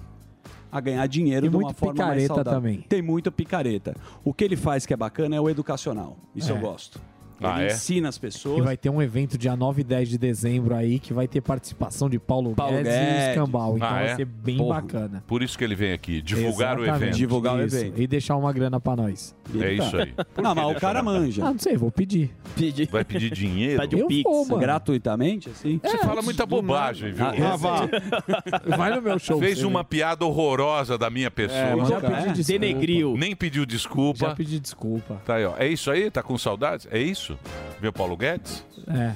a 0.70 0.80
ganhar 0.80 1.06
dinheiro 1.06 1.46
E 1.46 1.48
de 1.48 1.56
uma 1.56 1.62
muito 1.64 1.76
forma 1.78 1.94
mais 1.94 2.08
picareta 2.22 2.34
saudável. 2.34 2.60
também. 2.60 2.80
Tem 2.88 3.00
muito 3.00 3.30
picareta. 3.32 3.94
O 4.24 4.34
que 4.34 4.44
ele 4.44 4.56
faz 4.56 4.84
que 4.84 4.92
é 4.92 4.96
bacana 4.96 5.34
é 5.36 5.40
o 5.40 5.48
educacional. 5.48 6.16
Isso 6.36 6.50
eu 6.52 6.56
É. 6.56 6.60
gosto. 6.60 7.00
Ah, 7.42 7.60
ele 7.62 7.70
é? 7.70 7.74
ensina 7.74 8.08
as 8.08 8.16
E 8.16 8.20
pessoas. 8.20 8.64
vai 8.64 8.76
ter 8.76 8.90
um 8.90 9.02
evento 9.02 9.36
dia 9.36 9.56
9 9.56 9.80
e 9.80 9.84
10 9.84 10.08
de 10.08 10.18
dezembro 10.18 10.74
aí 10.74 10.98
que 10.98 11.12
vai 11.12 11.26
ter 11.28 11.40
participação 11.40 12.08
de 12.08 12.18
Paulo, 12.18 12.54
Paulo 12.54 12.76
Guedes, 12.76 12.92
e 12.92 12.98
Guedes. 12.98 13.28
Escambau. 13.30 13.76
Então 13.76 13.88
Ah, 13.88 13.92
vai 13.92 14.06
é? 14.06 14.16
ser 14.16 14.24
bem 14.24 14.56
Porra. 14.56 14.80
bacana. 14.80 15.24
Por 15.26 15.42
isso 15.42 15.56
que 15.58 15.64
ele 15.64 15.74
vem 15.74 15.92
aqui, 15.92 16.20
divulgar 16.22 16.78
o 16.78 16.82
Exatamente. 16.82 17.02
evento. 17.04 17.16
Divulgar 17.16 17.56
o 17.56 17.64
Isso. 17.64 17.76
evento. 17.76 18.00
E 18.00 18.06
deixar 18.06 18.36
uma 18.36 18.52
grana 18.52 18.80
pra 18.80 18.96
nós. 18.96 19.34
É 19.60 19.72
isso 19.72 19.96
aí. 19.96 20.12
Por 20.34 20.42
Não, 20.42 20.54
mas 20.54 20.76
o 20.76 20.80
cara 20.80 21.02
manja. 21.02 21.44
Ah, 21.44 21.50
não 21.52 21.58
sei, 21.58 21.76
vou 21.76 21.90
pedir. 21.90 22.30
Pedir. 22.56 22.88
Vai 22.88 23.04
pedir 23.04 23.30
dinheiro? 23.30 23.80
Pede 23.80 23.96
um 23.96 24.00
Eu 24.00 24.06
pix. 24.08 24.22
vou. 24.24 24.58
Gratuitamente, 24.58 25.50
assim? 25.50 25.80
Você 25.82 25.98
fala 25.98 26.22
muita 26.22 26.46
bobagem, 26.46 27.12
viu? 27.12 27.24
Ah, 27.26 27.56
vá. 27.56 27.88
Vai 28.76 28.94
no 28.94 29.02
meu 29.02 29.18
show. 29.18 29.38
Fez 29.38 29.62
uma 29.62 29.82
vê. 29.82 29.88
piada 29.90 30.24
horrorosa 30.24 30.96
da 30.98 31.10
minha 31.10 31.30
pessoa. 31.30 31.84
Já 31.86 31.96
É. 31.98 32.00
pedi 32.00 32.32
desculpa. 32.34 32.44
Denegriu. 32.60 33.16
Nem 33.16 33.34
pediu 33.34 33.66
desculpa. 33.66 34.18
Já 34.28 34.34
pedi 34.34 34.60
desculpa. 34.60 35.20
Tá 35.24 35.36
aí, 35.36 35.44
ó. 35.44 35.54
É 35.58 35.68
isso 35.68 35.90
aí? 35.90 36.10
Tá 36.10 36.22
com 36.22 36.36
saudades? 36.38 36.86
É 36.90 36.98
isso? 36.98 37.23
Viu 37.80 37.92
Paulo 37.92 38.16
Guedes? 38.16 38.64
É. 38.88 39.14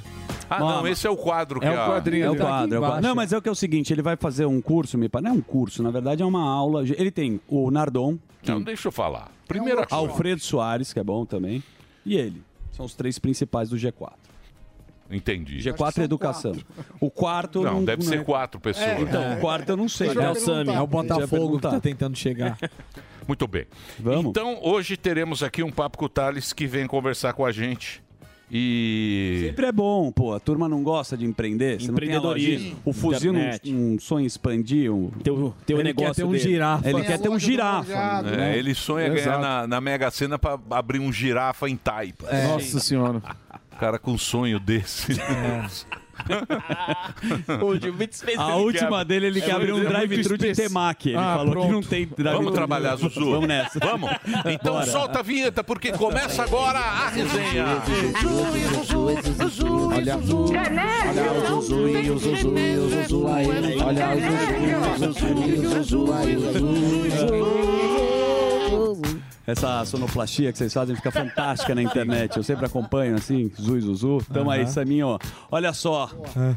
Ah, 0.51 0.61
não, 0.61 0.87
esse 0.89 1.07
é 1.07 1.11
o 1.11 1.17
quadro 1.17 1.61
que 1.61 1.67
É 1.67 1.71
o 1.71 1.87
quadrinho 1.87 2.25
É 2.25 2.31
o. 2.31 2.37
Tá 2.37 2.45
quadro, 2.45 2.75
é 2.75 2.79
o 2.79 2.83
quadro. 2.83 3.03
Não, 3.03 3.15
mas 3.15 3.33
é 3.33 3.39
o 3.39 3.43
que 3.43 3.49
é 3.49 3.53
o 3.53 3.55
seguinte, 3.55 3.93
ele 3.93 4.01
vai 4.03 4.17
fazer 4.17 4.47
um 4.47 4.61
curso, 4.61 4.97
me 4.97 5.09
parece. 5.09 5.29
Não 5.29 5.37
é 5.37 5.39
um 5.39 5.43
curso, 5.43 5.83
na 5.83 5.91
verdade 5.91 6.23
é 6.23 6.27
uma 6.27 6.43
aula. 6.43 6.83
Ele 6.83 7.11
tem 7.11 7.41
o 7.49 7.71
Nardon, 7.71 8.19
que 8.43 8.51
Não, 8.51 8.63
deixa 8.63 8.89
eu 8.89 8.93
falar. 8.93 9.31
Primeira 9.47 9.87
coisa. 9.87 9.95
Alfredo 9.95 10.41
Soares, 10.41 10.93
que 10.93 10.99
é 10.99 11.05
bom 11.05 11.25
também, 11.27 11.63
e 12.05 12.17
ele. 12.17 12.43
São 12.73 12.87
os 12.87 12.95
três 12.95 13.19
principais 13.19 13.69
do 13.71 13.77
G4. 13.77 14.13
Entendi. 15.11 15.59
G4 15.59 15.99
é 15.99 16.05
educação. 16.05 16.53
O 17.01 17.11
quarto 17.11 17.63
Não, 17.63 17.83
deve 17.85 18.03
é- 18.03 18.07
ser 18.07 18.25
quatro 18.25 18.61
pessoas. 18.61 19.01
Então, 19.01 19.35
o 19.35 19.41
quarto 19.41 19.71
eu 19.71 19.77
não 19.77 19.89
sei. 19.89 20.09
É 20.09 20.31
o 20.31 20.35
Sami. 20.35 20.73
É 20.73 20.81
o 20.81 20.87
Botafogo 20.87 21.57
que 21.57 21.63
tá 21.63 21.81
tentando 21.81 22.17
chegar. 22.17 22.59
Muito 23.29 23.47
bem. 23.47 23.67
Vamos. 24.01 24.31
Então, 24.31 24.59
hoje 24.63 24.97
teremos 24.97 25.43
aqui 25.43 25.63
um 25.63 25.71
papo 25.71 25.99
com 25.99 26.07
o 26.07 26.09
Thales 26.09 26.55
que 26.55 26.67
vem 26.67 26.87
conversar 26.87 27.35
com 27.35 27.45
a 27.45 27.53
gente. 27.53 28.03
E. 28.51 29.43
Sempre 29.45 29.67
é 29.67 29.73
bom, 29.73 30.11
pô. 30.11 30.33
A 30.33 30.41
turma 30.41 30.67
não 30.67 30.83
gosta 30.83 31.19
de 31.19 31.27
empreender. 31.27 31.79
Você 31.79 31.89
não 31.89 31.97
tem 31.97 32.09
a 32.09 32.17
Empreendedorismo. 32.17 32.79
O 32.83 32.95
fuzil 32.95 33.31
não, 33.35 33.41
internet. 33.41 33.71
não 33.71 34.01
sonha 34.01 34.27
expandir. 34.27 34.91
O... 34.91 35.13
Teu, 35.23 35.55
teu 35.67 35.79
Ele 35.79 35.93
quer 35.93 36.01
negócio 36.01 36.23
ter 36.23 36.25
um 36.25 36.31
dele. 36.33 36.43
girafa. 36.43 36.89
Ele 36.89 36.99
Tem 36.99 37.05
quer 37.07 37.19
ter 37.19 37.29
um 37.29 37.33
loja 37.33 37.47
do 37.47 37.51
girafa. 37.51 37.93
É, 37.93 38.37
né? 38.37 38.59
ele 38.59 38.75
sonha 38.75 39.09
ganhar 39.09 39.21
Exato. 39.21 39.41
na, 39.43 39.67
na 39.67 39.81
Mega 39.83 40.11
Sena 40.11 40.39
pra 40.39 40.59
abrir 40.71 40.99
um 40.99 41.13
girafa 41.13 41.69
em 41.69 41.77
Taipa. 41.77 42.27
Nossa 42.49 42.81
senhora. 42.81 43.21
Cara 43.79 43.99
com 43.99 44.13
um 44.13 44.19
sonho 44.19 44.59
desse. 44.59 45.13
O 47.63 47.73
A 48.41 48.57
última 48.57 49.05
dele, 49.05 49.27
ele 49.27 49.41
quer 49.41 49.53
abrir 49.53 49.73
um 49.73 49.85
drive-thru 49.85 50.37
de 50.39 50.53
temaki. 50.53 51.11
Ele 51.11 51.19
Ah, 51.19 51.37
falou 51.39 51.47
que 51.47 51.53
pronto. 51.53 51.73
não 51.73 51.83
tem 51.83 52.07
drive-thru. 52.07 52.33
Vamos 52.39 52.53
trabalhar, 52.53 52.97
Zuzu. 52.97 53.31
Vamos 53.31 53.49
nessa. 53.49 53.79
Vamos. 53.79 54.11
Então 54.47 54.75
Bora. 54.75 54.87
solta 54.87 55.21
a 55.21 55.23
vinheta, 55.23 55.63
porque 55.65 55.93
começa 55.93 56.43
agora 56.43 56.79
a 56.79 57.09
resenha. 57.09 57.67
Olha, 59.89 60.17
olha 61.09 61.33
o 61.33 61.41
Zuzu 61.61 61.89
e 61.89 62.11
o 62.11 62.19
Zuzu 62.19 62.59
e 62.63 62.79
o 62.79 62.89
Zuzu 62.89 63.29
aí. 63.29 63.47
Olha 63.81 64.11
o 64.11 64.13
Zuzu, 64.19 64.85
o 64.85 64.99
Zuzu 64.99 65.25
e 65.47 65.57
o 65.57 65.73
Zuzu 65.73 66.13
aí. 66.13 66.37
O 66.37 66.41
Zuzu. 68.95 69.18
Essa 69.49 69.83
sonoplastia 69.87 70.53
que 70.53 70.59
vocês 70.59 70.75
fazem 70.75 70.95
fica 70.95 71.11
fantástica 71.11 71.75
na 71.75 71.83
internet. 71.83 72.37
Eu 72.37 72.43
sempre 72.43 72.67
acompanho 72.67 73.15
assim, 73.15 73.51
Zui 73.59 73.81
Zuzu. 73.81 74.19
Tamo 74.31 74.51
aí, 74.51 74.67
Saminho. 74.67 75.19
Olha 75.51 75.73
só. 75.73 76.11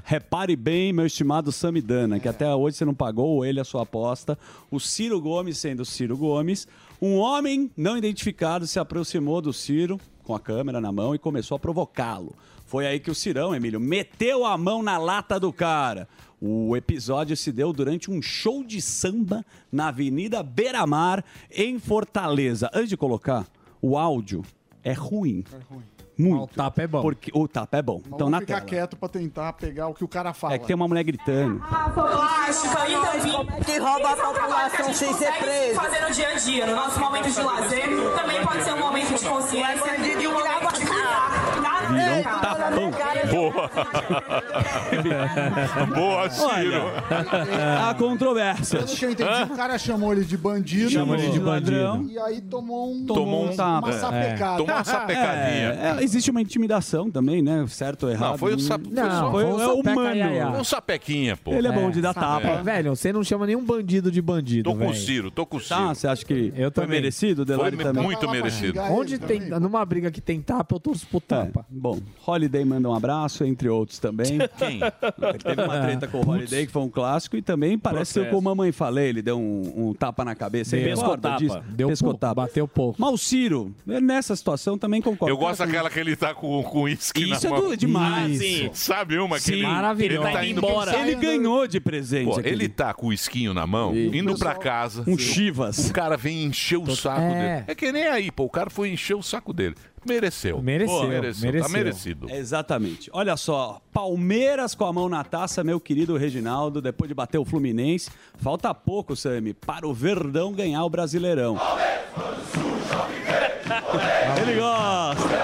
Repare 0.03 0.57
bem, 0.57 0.91
meu 0.91 1.05
estimado 1.05 1.53
Samidana, 1.53 2.19
que 2.19 2.27
até 2.27 2.53
hoje 2.53 2.75
você 2.75 2.83
não 2.83 2.93
pagou 2.93 3.45
ele 3.45 3.61
a 3.61 3.63
sua 3.63 3.83
aposta. 3.83 4.37
O 4.69 4.77
Ciro 4.77 5.21
Gomes, 5.21 5.57
sendo 5.57 5.85
Ciro 5.85 6.17
Gomes, 6.17 6.67
um 7.01 7.15
homem 7.15 7.71
não 7.77 7.97
identificado 7.97 8.67
se 8.67 8.77
aproximou 8.77 9.41
do 9.41 9.53
Ciro 9.53 9.97
com 10.21 10.35
a 10.35 10.39
câmera 10.39 10.81
na 10.81 10.91
mão 10.91 11.15
e 11.15 11.17
começou 11.17 11.55
a 11.55 11.59
provocá-lo. 11.59 12.35
Foi 12.65 12.85
aí 12.85 12.99
que 12.99 13.09
o 13.09 13.15
Cirão, 13.15 13.55
Emílio, 13.55 13.79
meteu 13.79 14.45
a 14.45 14.57
mão 14.57 14.83
na 14.83 14.97
lata 14.97 15.39
do 15.39 15.53
cara. 15.53 16.09
O 16.43 16.75
episódio 16.75 17.37
se 17.37 17.51
deu 17.51 17.71
durante 17.71 18.09
um 18.09 18.19
show 18.19 18.63
de 18.63 18.81
samba 18.81 19.45
na 19.71 19.89
Avenida 19.89 20.41
Beira-Mar, 20.41 21.23
em 21.51 21.77
Fortaleza. 21.77 22.67
Antes 22.73 22.89
de 22.89 22.97
colocar, 22.97 23.45
o 23.79 23.95
áudio 23.95 24.41
é 24.83 24.91
ruim. 24.91 25.43
Muito. 26.17 26.43
O 26.43 26.47
tapa 26.47 26.81
é 26.81 26.87
bom. 26.87 27.01
Porque 27.01 27.31
o 27.33 27.47
tapa 27.47 27.77
é 27.77 27.81
bom. 27.81 28.01
Mas 28.03 28.13
Então 28.13 28.29
na 28.29 28.39
ficar 28.39 28.55
tela. 28.55 28.65
quieto 28.67 28.97
pra 28.97 29.07
tentar 29.09 29.53
pegar 29.53 29.87
o 29.87 29.93
que 29.93 30.03
o 30.03 30.07
cara 30.07 30.33
fala. 30.33 30.53
É 30.53 30.59
que 30.59 30.65
tem 30.67 30.75
uma 30.75 30.87
mulher 30.87 31.03
gritando. 31.03 31.59
plástica 31.93 32.89
e 32.89 32.93
também 32.93 33.61
que 33.63 33.77
rouba 33.77 34.09
a 34.09 34.15
população 34.15 34.93
sem 34.93 35.13
ser 35.13 35.31
preso. 35.37 35.75
Fazer 35.75 36.01
no 36.07 36.11
dia 36.13 36.27
a 36.27 36.35
dia, 36.35 36.65
no 36.67 36.75
nosso 36.75 36.99
momento 36.99 37.31
de 37.31 37.41
lazer, 37.41 37.87
também 38.19 38.45
pode 38.45 38.63
ser 38.63 38.73
um 38.73 38.79
momento 38.79 39.07
de 39.15 39.25
consciência 39.29 39.97
e 40.21 40.27
um 40.27 40.33
momento 40.33 40.73
de. 40.79 40.90
Virou 41.93 42.19
um 42.19 42.23
tapão. 42.23 42.91
Boa. 43.31 43.71
Boa, 45.95 46.29
Ciro. 46.29 46.81
Há 47.81 47.93
controvérsias. 47.95 48.83
Pelo 48.85 48.97
que 48.97 49.05
eu 49.05 49.11
entendi, 49.11 49.53
o 49.53 49.55
cara 49.55 49.77
chamou 49.77 50.13
ele 50.13 50.25
de 50.25 50.37
bandido. 50.37 50.89
Chamou 50.89 51.15
ele 51.15 51.29
de 51.29 51.39
bandido. 51.39 52.07
E 52.09 52.17
aí 52.19 52.41
tomou 52.41 52.91
um, 52.93 53.05
Tomou 53.05 53.43
um 53.43 53.45
uma 53.47 53.55
tapa. 53.55 53.91
sapecada. 53.93 54.57
Tomou 54.57 54.75
uma 54.75 54.83
sapecadinha. 54.83 55.79
É, 55.81 55.95
é, 55.99 56.03
existe 56.03 56.29
uma 56.31 56.41
intimidação 56.41 57.09
também, 57.09 57.41
né? 57.41 57.65
Certo 57.67 58.03
ou 58.03 58.11
errado. 58.11 58.31
Não, 58.31 58.37
foi 58.37 58.53
o 58.55 58.59
sap... 58.59 58.81
foi 58.83 58.93
Não, 58.93 59.31
Foi, 59.31 59.43
Foi 59.43 59.53
um 59.53 59.61
é 59.61 59.65
sapeca 59.65 59.91
humano. 59.91 60.59
um 60.59 60.63
sapequinha, 60.63 61.37
pô. 61.37 61.53
Ele 61.53 61.67
é 61.67 61.71
bom 61.71 61.87
É, 61.87 61.91
de 61.91 62.01
dar 62.01 62.13
tapa. 62.13 62.47
É, 62.47 62.61
velho, 62.61 62.95
você 62.95 63.11
não 63.11 63.23
chama 63.23 63.45
nenhum 63.45 63.63
bandido 63.63 64.11
de 64.11 64.21
bandido, 64.21 64.69
Tô 64.71 64.77
com 64.77 64.87
o. 64.87 64.93
Ciro, 64.95 65.31
tô 65.31 65.45
com 65.45 65.57
o 65.57 65.59
Ciro. 65.59 65.79
Tá, 65.79 65.93
você 65.95 66.07
acha 66.07 66.25
que 66.25 66.53
Eu 66.55 66.71
foi 66.71 66.87
merecido? 66.87 67.43
O 67.43 67.45
Foi 67.45 67.71
também. 67.71 68.03
muito 68.03 68.29
merecido. 68.29 68.79
Onde 68.81 69.17
tem, 69.17 69.39
numa 69.41 69.83
briga 69.85 70.11
que 70.11 70.21
tem 70.21 70.41
tapa, 70.41 70.75
eu 70.75 70.79
torço 70.79 71.07
pro 71.07 71.17
É, 71.17 71.21
tapa. 71.21 71.65
Bom, 71.81 71.99
Holiday 72.25 72.63
manda 72.63 72.87
um 72.87 72.93
abraço, 72.93 73.43
entre 73.43 73.67
outros 73.67 73.97
também. 73.97 74.37
Quem? 74.57 74.79
Ele 74.81 75.37
teve 75.43 75.61
uma 75.63 75.81
treta 75.81 76.07
com 76.07 76.19
o 76.19 76.29
Holiday, 76.29 76.65
que 76.67 76.71
foi 76.71 76.81
um 76.83 76.89
clássico, 76.89 77.35
e 77.35 77.41
também 77.41 77.77
parece 77.77 78.13
ser 78.13 78.19
Processo. 78.21 78.35
como 78.35 78.49
a 78.49 78.55
mamãe 78.55 78.71
falei, 78.71 79.09
ele 79.09 79.21
deu 79.21 79.39
um, 79.39 79.89
um 79.89 79.93
tapa 79.93 80.23
na 80.23 80.35
cabeça. 80.35 80.75
Deu. 80.77 80.85
Pescotapa. 80.85 81.37
disso? 81.37 81.55
Deu 81.69 81.87
pouco, 81.87 81.89
Pescotapa. 81.89 82.35
bateu 82.43 82.67
pouco. 82.67 83.01
Mas 83.01 83.11
o 83.13 83.17
Ciro, 83.17 83.73
nessa 83.85 84.35
situação, 84.35 84.77
também 84.77 85.01
concorda. 85.01 85.31
Eu 85.33 85.37
gosto 85.37 85.59
daquela 85.59 85.89
que 85.89 85.99
ele 85.99 86.15
tá 86.15 86.33
com 86.35 86.61
com 86.63 86.81
uísque 86.83 87.25
na 87.25 87.35
Isso 87.35 87.47
é 87.47 87.49
mão. 87.49 87.61
do- 87.69 87.77
demais. 87.77 88.39
Isso. 88.41 88.69
Sabe 88.73 89.17
uma 89.17 89.37
que 89.37 89.43
Sim, 89.43 89.53
ele, 89.53 89.63
maravilhoso. 89.67 90.21
ele 90.27 90.31
tá 90.33 90.39
Tá 90.39 90.45
indo 90.45 90.57
embora. 90.59 90.99
Ele 90.99 91.15
ganhou 91.15 91.67
de 91.67 91.79
presente. 91.79 92.25
Pô, 92.25 92.39
aquele- 92.39 92.55
ele 92.55 92.69
tá 92.69 92.93
com 92.93 93.07
o 93.07 93.13
esquinho 93.13 93.53
na 93.53 93.65
mão, 93.65 93.95
indo 93.95 94.37
pra 94.37 94.53
casa. 94.55 95.03
Um 95.07 95.17
Chivas. 95.17 95.89
O 95.89 95.93
cara 95.93 96.15
vem 96.17 96.43
encher 96.45 96.77
o 96.77 96.95
saco 96.95 97.21
É. 97.21 97.33
dele. 97.55 97.63
É 97.67 97.75
que 97.75 97.91
nem 97.91 98.03
aí, 98.07 98.29
pô. 98.31 98.43
O 98.43 98.49
cara 98.49 98.69
foi 98.69 98.89
encher 98.91 99.15
o 99.15 99.23
saco 99.23 99.51
dele. 99.53 99.75
Mereceu. 100.05 100.61
Mereceu, 100.61 100.97
Pô, 100.97 101.07
mereceu. 101.07 101.61
Tá 101.61 101.69
merecido. 101.69 102.29
Exatamente. 102.29 103.09
Olha 103.13 103.37
só, 103.37 103.79
Palmeiras 103.93 104.73
com 104.73 104.85
a 104.85 104.93
mão 104.93 105.07
na 105.07 105.23
taça, 105.23 105.63
meu 105.63 105.79
querido 105.79 106.17
Reginaldo, 106.17 106.81
depois 106.81 107.07
de 107.07 107.13
bater 107.13 107.37
o 107.37 107.45
Fluminense. 107.45 108.09
Falta 108.37 108.73
pouco, 108.73 109.15
Sami, 109.15 109.53
para 109.53 109.87
o 109.87 109.93
Verdão 109.93 110.51
ganhar 110.53 110.83
o 110.83 110.89
Brasileirão. 110.89 111.57
Ele 114.41 114.59
gosta. 114.59 115.41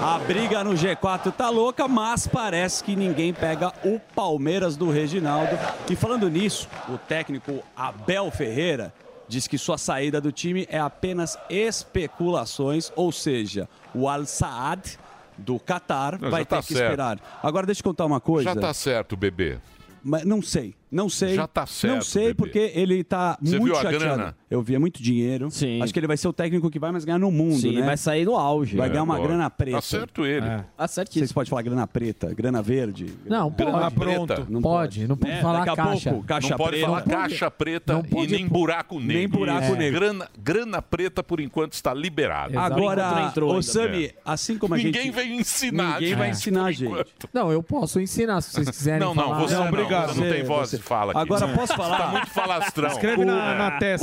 A 0.00 0.18
briga 0.18 0.62
no 0.64 0.72
G4 0.72 1.32
tá 1.32 1.48
louca, 1.48 1.86
mas 1.88 2.26
parece 2.26 2.82
que 2.82 2.94
ninguém 2.96 3.32
pega 3.32 3.72
o 3.84 4.00
Palmeiras 4.14 4.76
do 4.76 4.90
Reginaldo. 4.90 5.56
E 5.88 5.96
falando 5.96 6.28
nisso, 6.28 6.68
o 6.88 6.98
técnico 6.98 7.62
Abel 7.76 8.30
Ferreira 8.30 8.92
diz 9.32 9.48
que 9.48 9.56
sua 9.56 9.78
saída 9.78 10.20
do 10.20 10.30
time 10.30 10.66
é 10.68 10.78
apenas 10.78 11.38
especulações, 11.48 12.92
ou 12.94 13.10
seja, 13.10 13.68
o 13.94 14.08
Al 14.08 14.26
Saad 14.26 14.98
do 15.38 15.58
Qatar 15.58 16.20
Não, 16.20 16.30
vai 16.30 16.42
já 16.42 16.46
ter 16.46 16.56
tá 16.56 16.62
que 16.62 16.74
certo. 16.74 16.82
esperar. 16.82 17.40
Agora 17.42 17.64
deixa 17.64 17.80
eu 17.80 17.84
contar 17.84 18.04
uma 18.04 18.20
coisa. 18.20 18.52
Já 18.52 18.60
tá 18.60 18.74
certo, 18.74 19.16
bebê. 19.16 19.58
Mas 20.04 20.24
não 20.24 20.42
sei, 20.42 20.74
não 20.92 21.08
sei. 21.08 21.34
Já 21.34 21.46
tá 21.46 21.66
certo, 21.66 21.94
Não 21.94 22.02
sei 22.02 22.22
bebê. 22.28 22.34
porque 22.34 22.70
ele 22.74 23.02
tá 23.02 23.38
Você 23.42 23.58
muito 23.58 23.64
viu 23.64 23.72
a 23.74 23.82
chateado. 23.82 24.04
grana? 24.04 24.36
Eu 24.50 24.62
vi, 24.62 24.74
é 24.74 24.78
muito 24.78 25.02
dinheiro. 25.02 25.48
Acho 25.82 25.92
que 25.92 25.98
ele 25.98 26.06
vai 26.06 26.16
ser 26.16 26.28
o 26.28 26.32
técnico 26.32 26.70
que 26.70 26.78
vai 26.78 26.92
mais 26.92 27.04
ganhar 27.04 27.18
no 27.18 27.30
mundo, 27.30 27.56
Sim, 27.58 27.76
né? 27.80 27.86
vai 27.86 27.96
sair 27.96 28.24
no 28.26 28.36
auge. 28.36 28.76
Vai 28.76 28.88
É, 28.88 28.90
ganhar 28.90 29.02
uma 29.02 29.14
lógico. 29.14 29.28
grana 29.28 29.48
preta. 29.50 29.76
Tá 29.78 29.80
certo 29.82 30.26
ele. 30.26 30.46
É. 30.46 30.64
Tá 30.76 30.86
certíssimo. 30.86 31.20
Vocês 31.26 31.32
podem 31.32 31.48
falar 31.50 31.62
grana 31.62 31.86
preta, 31.86 32.34
grana 32.34 32.60
verde. 32.62 33.06
Não, 33.24 33.50
grana 33.50 33.90
pode. 33.90 33.94
preta. 33.94 34.46
Não 34.50 34.60
pode, 34.60 35.08
não 35.08 35.16
pode 35.16 35.32
É, 35.32 35.40
falar 35.40 35.64
daqui 35.64 35.80
a 35.80 35.84
caixa. 35.84 36.10
Pouco, 36.10 36.26
caixa 36.26 36.48
não 36.50 36.56
pode 36.58 36.70
preta. 36.70 36.86
falar 36.86 37.02
caixa 37.02 37.50
preta 37.50 38.02
e 38.10 38.26
nem 38.26 38.46
buraco 38.46 39.00
negro. 39.00 39.14
Nem 39.16 39.28
buraco 39.28 39.64
Isso. 39.66 39.76
negro. 39.76 40.00
Grana, 40.00 40.28
grana 40.38 40.82
preta, 40.82 41.22
por 41.22 41.40
enquanto, 41.40 41.72
está 41.72 41.94
liberado. 41.94 42.58
Agora, 42.58 43.32
ô 43.42 43.62
Sami, 43.62 44.06
É. 44.06 44.14
assim 44.24 44.58
como 44.58 44.74
a 44.74 44.78
gente... 44.78 44.94
Ninguém 44.96 45.10
veio 45.10 45.32
ensinar. 45.34 46.00
Ninguém 46.00 46.14
vai 46.14 46.30
ensinar 46.30 46.72
gente. 46.72 47.06
Não, 47.32 47.50
eu 47.50 47.62
posso 47.62 47.98
ensinar 48.00 48.40
se 48.42 48.52
vocês 48.52 48.68
quiserem 48.68 49.00
Não, 49.00 49.14
não, 49.14 49.38
você 49.40 49.54
não. 49.54 49.70
Não 49.70 50.14
tem 50.30 50.44
voz 50.44 50.74
fala 50.82 51.12
aqui. 51.12 51.20
Agora, 51.20 51.48
posso 51.54 51.74
falar? 51.74 51.98
Tá 51.98 52.08
muito 52.08 52.30
falastrão. 52.30 52.88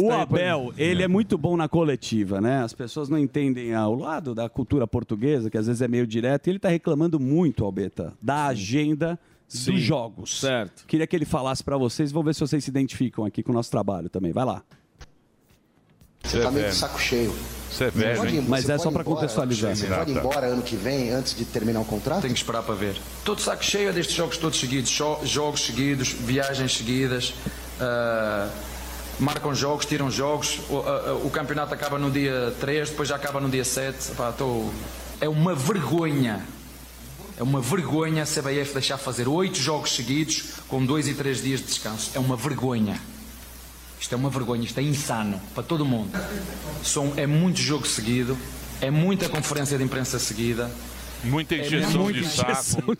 O- 0.01 0.07
O 0.07 0.11
Abel, 0.11 0.73
ele 0.77 1.03
é 1.03 1.07
muito 1.07 1.37
bom 1.37 1.55
na 1.55 1.67
coletiva, 1.69 2.41
né? 2.41 2.63
As 2.63 2.73
pessoas 2.73 3.09
não 3.09 3.17
entendem 3.17 3.75
ao 3.75 3.93
lado 3.93 4.33
da 4.33 4.49
cultura 4.49 4.87
portuguesa, 4.87 5.49
que 5.49 5.57
às 5.57 5.67
vezes 5.67 5.81
é 5.81 5.87
meio 5.87 6.07
direto, 6.07 6.47
e 6.47 6.49
ele 6.51 6.59
tá 6.59 6.69
reclamando 6.69 7.19
muito, 7.19 7.63
Albeta, 7.65 8.13
da 8.21 8.47
agenda 8.47 9.19
Sim. 9.47 9.73
dos 9.73 9.81
jogos. 9.81 10.39
Certo. 10.39 10.85
Queria 10.87 11.05
que 11.05 11.15
ele 11.15 11.25
falasse 11.25 11.63
pra 11.63 11.77
vocês, 11.77 12.11
vamos 12.11 12.25
ver 12.27 12.33
se 12.33 12.39
vocês 12.41 12.63
se 12.63 12.69
identificam 12.69 13.25
aqui 13.25 13.43
com 13.43 13.51
o 13.51 13.55
nosso 13.55 13.69
trabalho 13.69 14.09
também. 14.09 14.31
Vai 14.31 14.45
lá. 14.45 14.63
Você 16.23 16.41
tá 16.41 16.51
meio 16.51 16.67
de 16.69 16.75
saco 16.75 16.99
cheio. 16.99 17.33
Você 17.71 17.85
é 17.85 17.91
Você 17.91 17.97
velho, 17.99 18.25
ir- 18.25 18.35
hein? 18.39 18.45
Mas 18.47 18.67
é 18.69 18.77
só 18.77 18.89
embora, 18.89 19.03
contextualizar. 19.03 19.75
Você 19.75 19.87
pode 19.87 20.11
ir 20.11 20.17
embora 20.17 20.47
ano 20.47 20.61
que 20.61 20.75
vem, 20.75 21.11
antes 21.11 21.35
de 21.35 21.45
terminar 21.45 21.79
o 21.81 21.85
contrato? 21.85 22.21
Tenho 22.21 22.33
que 22.33 22.39
esperar 22.39 22.63
para 22.63 22.73
ver. 22.75 22.95
Estou 23.19 23.35
de 23.35 23.41
saco 23.41 23.63
cheio 23.63 23.93
destes 23.93 24.15
jogos 24.15 24.37
todos 24.37 24.59
seguidos. 24.59 24.89
Jo- 24.89 25.19
jogos 25.23 25.65
seguidos, 25.65 26.09
viagens 26.09 26.75
seguidas. 26.75 27.33
ah, 27.79 28.49
marcam 29.19 29.53
jogos, 29.53 29.85
tiram 29.85 30.09
jogos. 30.09 30.59
O, 30.69 30.77
ah, 30.79 31.19
o 31.23 31.29
campeonato 31.29 31.73
acaba 31.73 31.97
no 31.99 32.09
dia 32.09 32.53
3, 32.59 32.89
depois 32.89 33.07
já 33.09 33.15
acaba 33.15 33.39
no 33.39 33.49
dia 33.49 33.63
7. 33.65 34.11
Pá, 34.17 34.29
estou- 34.31 34.71
É 35.21 35.27
uma 35.29 35.53
vergonha. 35.53 36.43
É 37.37 37.43
uma 37.43 37.61
vergonha 37.61 38.23
a 38.23 38.25
CBF 38.25 38.73
deixar 38.73 38.97
fazer 38.97 39.27
oito 39.27 39.57
jogos 39.59 39.95
seguidos 39.95 40.43
com 40.67 40.85
dois 40.85 41.07
e 41.07 41.13
três 41.13 41.41
dias 41.41 41.59
de 41.61 41.67
descanso. 41.67 42.11
É 42.13 42.19
uma 42.19 42.35
vergonha. 42.35 42.99
Isto 43.99 44.13
é 44.13 44.17
uma 44.17 44.29
vergonha, 44.29 44.63
isto 44.63 44.79
é 44.79 44.83
insano 44.83 45.39
para 45.53 45.63
todo 45.63 45.85
mundo. 45.85 46.11
São, 46.83 47.13
é 47.17 47.27
muito 47.27 47.59
jogo 47.59 47.85
seguido, 47.85 48.37
é 48.81 48.89
muita 48.89 49.27
conferência 49.27 49.77
de 49.77 49.83
imprensa 49.83 50.17
seguida. 50.17 50.71
Muita 51.23 51.55
injeção 51.55 52.09
de 52.11 52.23
saco. 52.25 52.93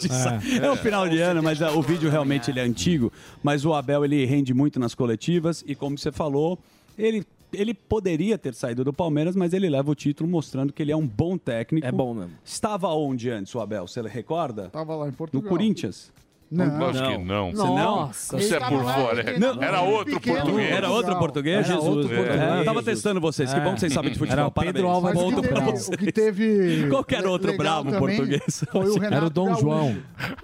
É, 0.62 0.70
o 0.70 0.76
final 0.76 1.08
de 1.08 1.20
ano, 1.22 1.42
mas 1.42 1.62
ah, 1.62 1.72
o 1.72 1.82
vídeo 1.82 2.10
realmente 2.10 2.52
ele 2.52 2.60
é 2.60 2.64
antigo. 2.64 3.14
Mas 3.42 3.64
o 3.64 3.74
Abel 3.74 4.04
ele 4.04 4.26
rende 4.26 4.54
muito 4.54 4.78
nas 4.78 4.94
coletivas 4.94 5.64
e 5.66 5.74
como 5.74 5.98
você 5.98 6.12
falou, 6.12 6.60
ele 6.98 7.26
ele 7.52 7.74
poderia 7.74 8.38
ter 8.38 8.54
saído 8.54 8.84
do 8.84 8.94
Palmeiras, 8.94 9.36
mas 9.36 9.54
ele 9.54 9.70
leva 9.70 9.90
o 9.90 9.96
título 9.96 10.30
mostrando 10.30 10.72
que 10.72 10.84
ele 10.84 10.92
é 10.92 10.96
um 10.96 11.08
bom 11.08 11.38
técnico. 11.38 11.86
É 11.88 11.92
bom 11.92 12.14
mesmo. 12.14 12.34
Estava 12.46 12.90
onde 12.90 13.30
antes 13.30 13.56
o 13.56 13.60
Abel? 13.60 13.88
Você 13.88 14.02
recorda? 14.02 14.70
Tava 14.70 14.96
lá 14.96 15.08
em 15.08 15.12
No 15.12 15.14
Portugal. 15.14 15.50
Corinthians? 15.50 16.12
Não. 16.52 16.80
Lógico 16.80 17.08
que 17.10 17.18
não. 17.20 17.52
Você 17.52 17.58
não? 17.64 17.76
Nossa, 17.76 18.38
Você 18.40 18.56
é 18.56 18.60
por 18.60 18.84
fora. 18.84 19.40
Não. 19.40 19.62
Era 19.62 19.82
outro 19.82 20.16
pequeno 20.16 20.38
português. 20.42 20.72
Era 20.72 20.90
outro 20.90 21.20
português? 21.20 21.70
Era 21.70 21.80
outro 21.80 22.12
É. 22.12 22.16
português. 22.16 22.42
É, 22.42 22.60
eu 22.60 22.66
tava 22.66 22.84
testando 22.84 23.22
vocês. 23.22 23.54
Que 23.54 23.60
bom 23.60 23.74
que 23.76 23.80
vocês 23.82 23.94
sabem 23.94 24.12
de 24.12 24.18
futebol. 24.18 24.40
Era 24.40 24.48
o 24.48 24.52
Pedro 24.52 24.74
Parabéns. 24.74 24.96
Álvares 24.96 25.16
Mas 25.20 25.24
o 25.28 25.30
Ponto 25.30 25.42
que 25.42 25.48
pra 25.48 25.62
teve, 25.62 25.78
você. 25.78 25.94
o 25.94 25.98
que 25.98 26.12
teve 26.12 26.88
Qualquer 26.90 27.26
outro 27.28 27.56
bravo 27.58 27.92
português. 27.98 28.64
Foi 28.72 28.90
o 28.90 28.94
Renato 28.96 29.14
Era 29.16 29.26
o 29.26 29.30
Dom 29.30 29.46
Gaúcho. 29.46 29.62
João. 29.62 29.98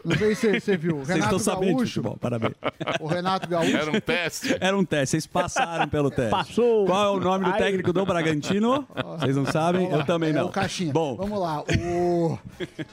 Não 0.03 0.15
sei 0.17 0.35
se 0.35 0.59
você 0.59 0.77
viu. 0.77 0.97
Vocês 0.97 1.07
Renato 1.17 1.35
estão 1.37 1.53
sabendo 1.53 1.77
de 1.83 1.87
futebol. 1.87 2.17
Parabéns. 2.17 2.53
O 2.99 3.07
Renato 3.07 3.47
Gaúcho. 3.49 3.75
Era 3.75 3.91
um 3.91 3.99
teste. 3.99 4.57
Era 4.59 4.77
um 4.77 4.85
teste, 4.85 5.11
vocês 5.11 5.27
passaram 5.27 5.87
pelo 5.87 6.09
teste. 6.11 6.31
Passou. 6.31 6.85
Qual 6.85 7.03
é 7.15 7.17
o 7.17 7.19
nome 7.19 7.45
do 7.45 7.53
técnico 7.53 7.91
do 7.91 8.05
Bragantino? 8.05 8.85
Vocês 9.19 9.35
não 9.35 9.45
sabem? 9.45 9.89
Eu 9.89 10.05
também 10.05 10.29
é 10.29 10.33
não. 10.33 10.45
o 10.47 10.49
Caixinha. 10.49 10.93
Bom, 10.93 11.15
Vamos 11.15 11.39
lá. 11.39 11.63
O, 11.63 12.37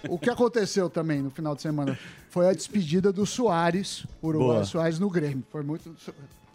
o 0.09 0.19
que 0.19 0.31
aconteceu 0.31 0.89
também 0.89 1.21
no 1.23 1.31
final 1.31 1.55
de 1.55 1.63
semana 1.63 1.99
foi 2.31 2.49
a 2.49 2.53
despedida 2.53 3.02
do 3.11 3.25
Soares, 3.25 4.05
o 4.21 4.29
Uruguai 4.29 4.49
Boa. 4.57 4.65
Soares 4.65 4.99
no 4.99 5.09
Grêmio. 5.09 5.43
Foi 5.51 5.63
muito. 5.63 5.91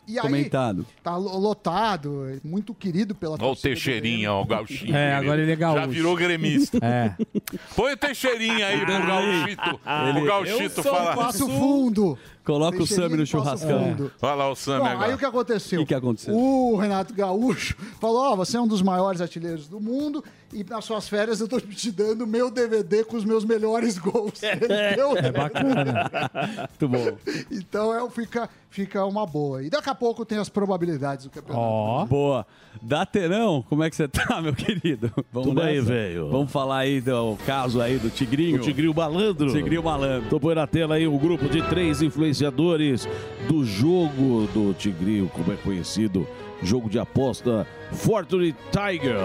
E 0.09 0.17
aí, 0.17 0.21
comentado. 0.21 0.85
tá 1.03 1.17
lo- 1.17 1.37
lotado, 1.37 2.39
muito 2.41 2.73
querido 2.73 3.13
pela 3.13 3.33
Olha 3.33 3.47
o 3.51 3.55
Teixeirinha, 3.57 4.31
ó, 4.31 4.41
o 4.41 4.45
gauchinho. 4.45 4.95
É, 4.95 5.13
agora 5.15 5.41
ele 5.41 5.51
é 5.51 5.55
gaúcho. 5.57 5.79
Já 5.81 5.85
virou 5.85 6.15
gremista. 6.15 6.77
É. 6.81 7.13
Põe 7.75 7.91
o 7.91 7.97
Teixeirinha 7.97 8.67
aí 8.67 8.79
pro 8.85 9.05
gauchito. 9.05 9.79
Ele- 10.09 10.21
O 10.21 10.25
gauchito 10.25 10.81
fala. 10.83 11.13
Passo 11.13 11.45
Fundo. 11.49 12.17
Coloca 12.45 12.81
o 12.81 12.87
Sami 12.87 13.17
no 13.17 13.25
churrascão. 13.25 13.83
Fundo. 13.83 14.11
Olha 14.21 14.33
lá 14.35 14.49
o 14.49 14.55
Sami 14.55 14.79
Bom, 14.79 14.85
aí 14.85 14.93
o 14.93 14.97
agora. 15.01 15.17
que 15.17 15.25
aconteceu? 15.25 15.81
O 15.81 15.83
que 15.83 15.89
que 15.89 15.93
aconteceu? 15.93 16.33
O 16.33 16.77
Renato 16.77 17.13
Gaúcho 17.13 17.75
falou: 17.99 18.31
Ó, 18.31 18.35
você 18.37 18.55
é 18.55 18.61
um 18.61 18.67
dos 18.67 18.81
maiores 18.81 19.19
artilheiros 19.19 19.67
do 19.67 19.81
mundo 19.81 20.23
e 20.53 20.63
nas 20.63 20.85
suas 20.85 21.09
férias 21.09 21.39
eu 21.39 21.47
tô 21.47 21.59
te 21.61 21.91
dando 21.91 22.25
meu 22.25 22.49
DVD 22.49 23.03
com 23.03 23.17
os 23.17 23.25
meus 23.25 23.43
melhores 23.43 23.97
gols. 23.97 24.41
Entendeu? 24.43 25.17
É 25.17 25.31
bacana. 25.31 26.09
Muito 26.79 26.87
bom. 26.87 27.17
Então 27.51 27.93
é, 27.93 28.09
fica, 28.09 28.49
fica 28.69 29.05
uma 29.05 29.25
boa. 29.25 29.63
E 29.63 29.69
daqui 29.69 29.89
a 29.89 29.95
pouco 29.95 30.25
tem 30.25 30.37
as 30.37 30.49
probabilidades 30.49 31.25
do 31.25 31.31
campeonato. 31.31 31.65
Ó. 31.65 32.05
Boa. 32.05 32.45
Daterão, 32.81 33.63
como 33.67 33.83
é 33.83 33.89
que 33.89 33.95
você 33.95 34.07
tá, 34.07 34.41
meu 34.41 34.53
querido? 34.53 35.11
Vamos 35.31 35.49
Tudo 35.49 35.61
aí, 35.61 35.77
nessa? 35.77 35.87
velho. 35.87 36.29
Vamos 36.29 36.51
falar 36.51 36.79
aí 36.79 37.01
do 37.01 37.35
caso 37.45 37.81
aí 37.81 37.97
do 37.97 38.09
Tigrinho. 38.09 38.57
O 38.57 38.59
Tigrinho 38.61 38.93
Malandro. 38.93 39.51
Tigrinho 39.51 39.83
Malandro. 39.83 40.29
Tô 40.29 40.39
põe 40.39 40.55
na 40.55 40.67
tela 40.67 40.95
aí 40.95 41.07
o 41.07 41.17
grupo 41.17 41.49
de 41.49 41.61
três 41.69 42.01
influenciadores 42.01 43.07
do 43.47 43.65
jogo 43.65 44.47
do 44.53 44.73
Tigrinho, 44.73 45.27
como 45.29 45.51
é 45.51 45.55
conhecido. 45.55 46.27
Jogo 46.61 46.89
de 46.89 46.97
aposta 46.99 47.67
Fortune 47.91 48.55
Tiger. 48.71 49.15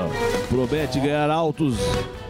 Promete 0.49 1.01
ganhar 1.01 1.31
altos 1.31 1.77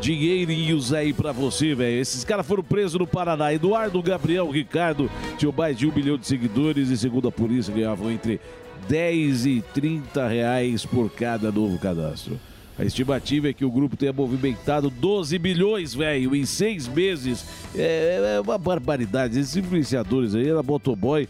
dinheirinhos 0.01 0.93
aí 0.93 1.13
pra 1.13 1.33
você, 1.33 1.75
velho. 1.75 2.01
Esses 2.01 2.25
caras 2.25 2.47
foram 2.47 2.63
presos 2.63 2.99
no 2.99 3.07
Paraná. 3.07 3.53
Eduardo, 3.53 4.03
Gabriel, 4.03 4.51
Ricardo 4.51 5.11
tinham 5.39 5.53
mais 5.57 5.77
de 5.77 5.87
um 5.87 5.93
milhão 5.93 6.17
de 6.17 6.27
seguidores 6.27 6.89
e, 6.89 6.97
segundo 6.97 7.29
a 7.29 7.33
polícia, 7.33 7.75
ganhavam 7.75 8.11
entre 8.11 8.41
10 8.89 9.47
e 9.47 9.65
30 9.75 10.27
reais 10.29 10.85
por 10.85 11.11
cada 11.11 11.51
novo 11.53 11.79
cadastro. 11.79 12.39
A 12.79 12.85
estimativa 12.85 13.49
é 13.49 13.53
que 13.53 13.65
o 13.65 13.71
grupo 13.71 13.97
tenha 13.97 14.13
movimentado 14.13 14.89
12 14.89 15.39
bilhões, 15.39 15.95
velho, 15.95 16.35
em 16.35 16.47
seis 16.47 16.89
meses. 16.89 17.45
É, 17.77 18.37
é 18.37 18.41
uma 18.41 18.57
barbaridade. 18.57 19.39
Esses 19.39 19.57
influenciadores 19.57 20.35
aí, 20.35 20.49
era 20.49 20.63
motoboy, 20.63 21.29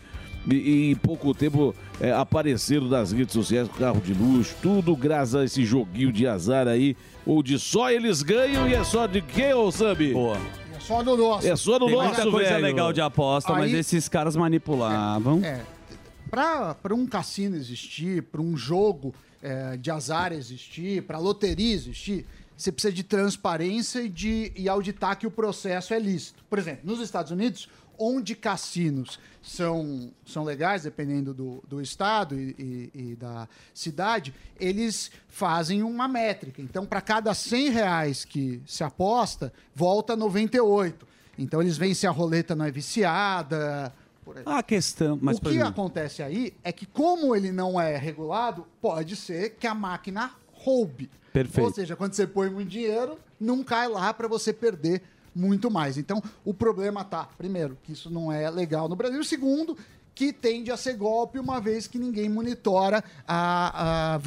e, 0.50 0.54
e 0.54 0.90
em 0.90 0.94
pouco 0.96 1.32
tempo 1.34 1.74
é, 2.00 2.12
apareceram 2.12 2.88
nas 2.88 3.12
redes 3.12 3.32
sociais 3.32 3.68
com 3.68 3.74
carro 3.78 4.00
de 4.00 4.12
luxo, 4.14 4.54
tudo 4.62 4.96
graças 4.96 5.34
a 5.34 5.44
esse 5.44 5.64
joguinho 5.64 6.12
de 6.12 6.26
azar 6.26 6.66
aí, 6.68 6.96
onde 7.26 7.58
só 7.58 7.90
eles 7.90 8.22
ganham 8.22 8.68
e 8.68 8.74
é 8.74 8.82
só 8.84 9.06
de 9.06 9.20
quem, 9.20 9.54
ô 9.54 9.70
Sambi? 9.70 10.12
Boa. 10.12 10.38
É 10.74 10.80
só 10.80 11.02
no 11.02 11.16
nosso. 11.16 11.46
É 11.46 11.54
só 11.56 11.78
no 11.78 11.86
Tem 11.86 11.94
nosso, 11.94 12.06
muita 12.08 12.30
coisa 12.30 12.50
velho. 12.50 12.62
legal 12.64 12.92
de 12.92 13.00
aposta, 13.00 13.52
mas 13.52 13.72
Aí- 13.72 13.78
esses 13.78 14.08
caras 14.08 14.34
manipulavam. 14.34 15.40
É, 15.44 15.60
para 16.28 16.94
um 16.94 17.06
cassino 17.06 17.56
existir, 17.56 18.22
para 18.22 18.40
um 18.40 18.56
jogo 18.56 19.14
é, 19.42 19.76
de 19.76 19.90
azar 19.90 20.32
existir, 20.32 21.02
para 21.02 21.18
loteria 21.18 21.74
existir, 21.74 22.26
você 22.56 22.70
precisa 22.72 22.92
de 22.92 23.02
transparência 23.02 24.00
e 24.00 24.08
de 24.08 24.52
e 24.56 24.68
auditar 24.68 25.16
que 25.18 25.26
o 25.26 25.30
processo 25.30 25.92
é 25.92 25.98
lícito. 25.98 26.44
Por 26.48 26.58
exemplo, 26.58 26.80
nos 26.84 27.00
Estados 27.00 27.30
Unidos, 27.32 27.68
onde 27.98 28.34
cassinos 28.34 29.18
são, 29.42 30.10
são 30.24 30.44
legais, 30.44 30.82
dependendo 30.84 31.34
do, 31.34 31.62
do 31.68 31.80
estado 31.80 32.38
e, 32.38 32.54
e- 32.58 32.90
e 33.12 33.16
da 33.16 33.48
cidade, 33.74 34.34
eles 34.58 35.10
fazem 35.28 35.82
uma 35.82 36.06
métrica. 36.06 36.62
Então, 36.62 36.86
para 36.86 37.00
cada 37.00 37.34
100 37.34 37.70
reais 37.70 38.24
que 38.24 38.62
se 38.66 38.84
aposta, 38.84 39.52
volta 39.74 40.14
98. 40.16 41.06
Então, 41.38 41.60
eles 41.60 41.76
veem 41.76 41.94
se 41.94 42.06
a 42.06 42.10
roleta 42.10 42.54
não 42.54 42.64
é 42.64 42.70
viciada. 42.70 43.92
A 44.46 44.62
questão, 44.62 45.18
mas 45.20 45.38
o 45.38 45.40
que 45.40 45.48
exemplo, 45.48 45.68
acontece 45.68 46.22
aí 46.22 46.54
é 46.62 46.70
que, 46.70 46.86
como 46.86 47.34
ele 47.34 47.50
não 47.50 47.80
é 47.80 47.96
regulado, 47.96 48.66
pode 48.80 49.16
ser 49.16 49.50
que 49.58 49.66
a 49.66 49.74
máquina 49.74 50.30
roube. 50.52 51.10
Perfeito. 51.32 51.66
Ou 51.66 51.72
seja, 51.74 51.96
quando 51.96 52.12
você 52.14 52.26
põe 52.26 52.48
muito 52.48 52.68
dinheiro, 52.68 53.18
não 53.40 53.64
cai 53.64 53.88
lá 53.88 54.12
para 54.14 54.28
você 54.28 54.52
perder 54.52 55.02
muito 55.34 55.70
mais. 55.70 55.96
Então, 55.98 56.22
o 56.44 56.52
problema 56.54 57.04
tá, 57.04 57.28
primeiro, 57.38 57.76
que 57.82 57.92
isso 57.92 58.10
não 58.10 58.30
é 58.32 58.48
legal 58.50 58.88
no 58.88 58.96
Brasil. 58.96 59.22
Segundo, 59.24 59.76
que 60.14 60.30
tende 60.32 60.70
a 60.70 60.76
ser 60.76 60.94
golpe, 60.94 61.38
uma 61.38 61.58
vez 61.60 61.86
que 61.86 61.98
ninguém 61.98 62.28
monitora 62.28 63.02
a, 63.26 64.14
a, 64.16 64.18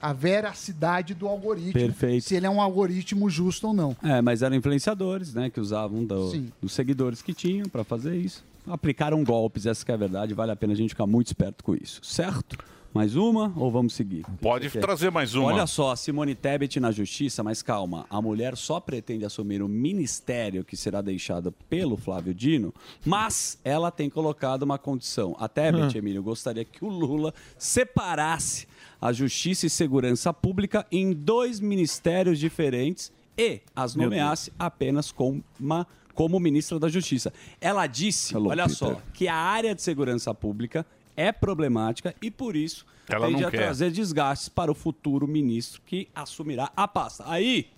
a 0.00 0.12
veracidade 0.14 1.14
do 1.14 1.26
algoritmo. 1.28 1.72
Perfeito. 1.72 2.24
Se 2.26 2.34
ele 2.34 2.46
é 2.46 2.50
um 2.50 2.60
algoritmo 2.60 3.28
justo 3.28 3.68
ou 3.68 3.74
não. 3.74 3.96
É, 4.02 4.22
mas 4.22 4.42
eram 4.42 4.56
influenciadores, 4.56 5.34
né? 5.34 5.50
Que 5.50 5.60
usavam 5.60 6.04
do- 6.04 6.32
dos 6.60 6.72
seguidores 6.72 7.20
que 7.22 7.34
tinham 7.34 7.68
para 7.68 7.84
fazer 7.84 8.16
isso. 8.16 8.42
Aplicaram 8.66 9.22
golpes, 9.22 9.66
essa 9.66 9.84
que 9.84 9.90
é 9.92 9.94
a 9.94 9.98
verdade. 9.98 10.34
Vale 10.34 10.52
a 10.52 10.56
pena 10.56 10.72
a 10.72 10.76
gente 10.76 10.90
ficar 10.90 11.06
muito 11.06 11.28
esperto 11.28 11.62
com 11.62 11.74
isso, 11.74 12.00
certo? 12.02 12.56
Mais 12.96 13.14
uma 13.14 13.52
ou 13.56 13.70
vamos 13.70 13.92
seguir? 13.94 14.24
Pode 14.40 14.66
que 14.66 14.72
que 14.72 14.78
é? 14.78 14.80
trazer 14.80 15.10
mais 15.10 15.34
uma. 15.34 15.46
Olha 15.48 15.66
só, 15.66 15.94
Simone 15.94 16.34
Tebet 16.34 16.80
na 16.80 16.90
justiça, 16.90 17.42
mas 17.42 17.62
calma, 17.62 18.06
a 18.08 18.20
mulher 18.22 18.56
só 18.56 18.80
pretende 18.80 19.24
assumir 19.24 19.62
o 19.62 19.68
ministério 19.68 20.64
que 20.64 20.76
será 20.76 21.00
deixado 21.02 21.52
pelo 21.68 21.96
Flávio 21.96 22.32
Dino, 22.32 22.72
mas 23.04 23.58
ela 23.64 23.90
tem 23.90 24.08
colocado 24.08 24.62
uma 24.62 24.78
condição. 24.78 25.36
A 25.38 25.46
Tebet, 25.48 25.94
Hum. 25.94 25.98
Emílio, 25.98 26.22
gostaria 26.22 26.64
que 26.64 26.84
o 26.84 26.88
Lula 26.88 27.34
separasse 27.58 28.66
a 29.00 29.12
justiça 29.12 29.66
e 29.66 29.70
segurança 29.70 30.32
pública 30.32 30.86
em 30.90 31.12
dois 31.12 31.60
ministérios 31.60 32.38
diferentes 32.38 33.12
e 33.36 33.60
as 33.74 33.94
nomeasse 33.94 34.50
apenas 34.58 35.12
como, 35.12 35.44
uma, 35.60 35.86
como 36.14 36.40
ministra 36.40 36.78
da 36.78 36.88
Justiça. 36.88 37.30
Ela 37.60 37.86
disse, 37.86 38.34
Hello, 38.34 38.48
olha 38.48 38.62
Peter. 38.62 38.76
só, 38.76 38.96
que 39.12 39.28
a 39.28 39.34
área 39.36 39.74
de 39.74 39.82
segurança 39.82 40.32
pública 40.34 40.86
é 41.16 41.32
problemática 41.32 42.14
e 42.20 42.30
por 42.30 42.54
isso 42.54 42.84
Ela 43.08 43.26
tende 43.28 43.44
a 43.44 43.50
quer. 43.50 43.58
trazer 43.58 43.90
desgastes 43.90 44.48
para 44.48 44.70
o 44.70 44.74
futuro 44.74 45.26
ministro 45.26 45.80
que 45.86 46.08
assumirá 46.14 46.70
a 46.76 46.86
pasta. 46.86 47.24
Aí, 47.26 47.68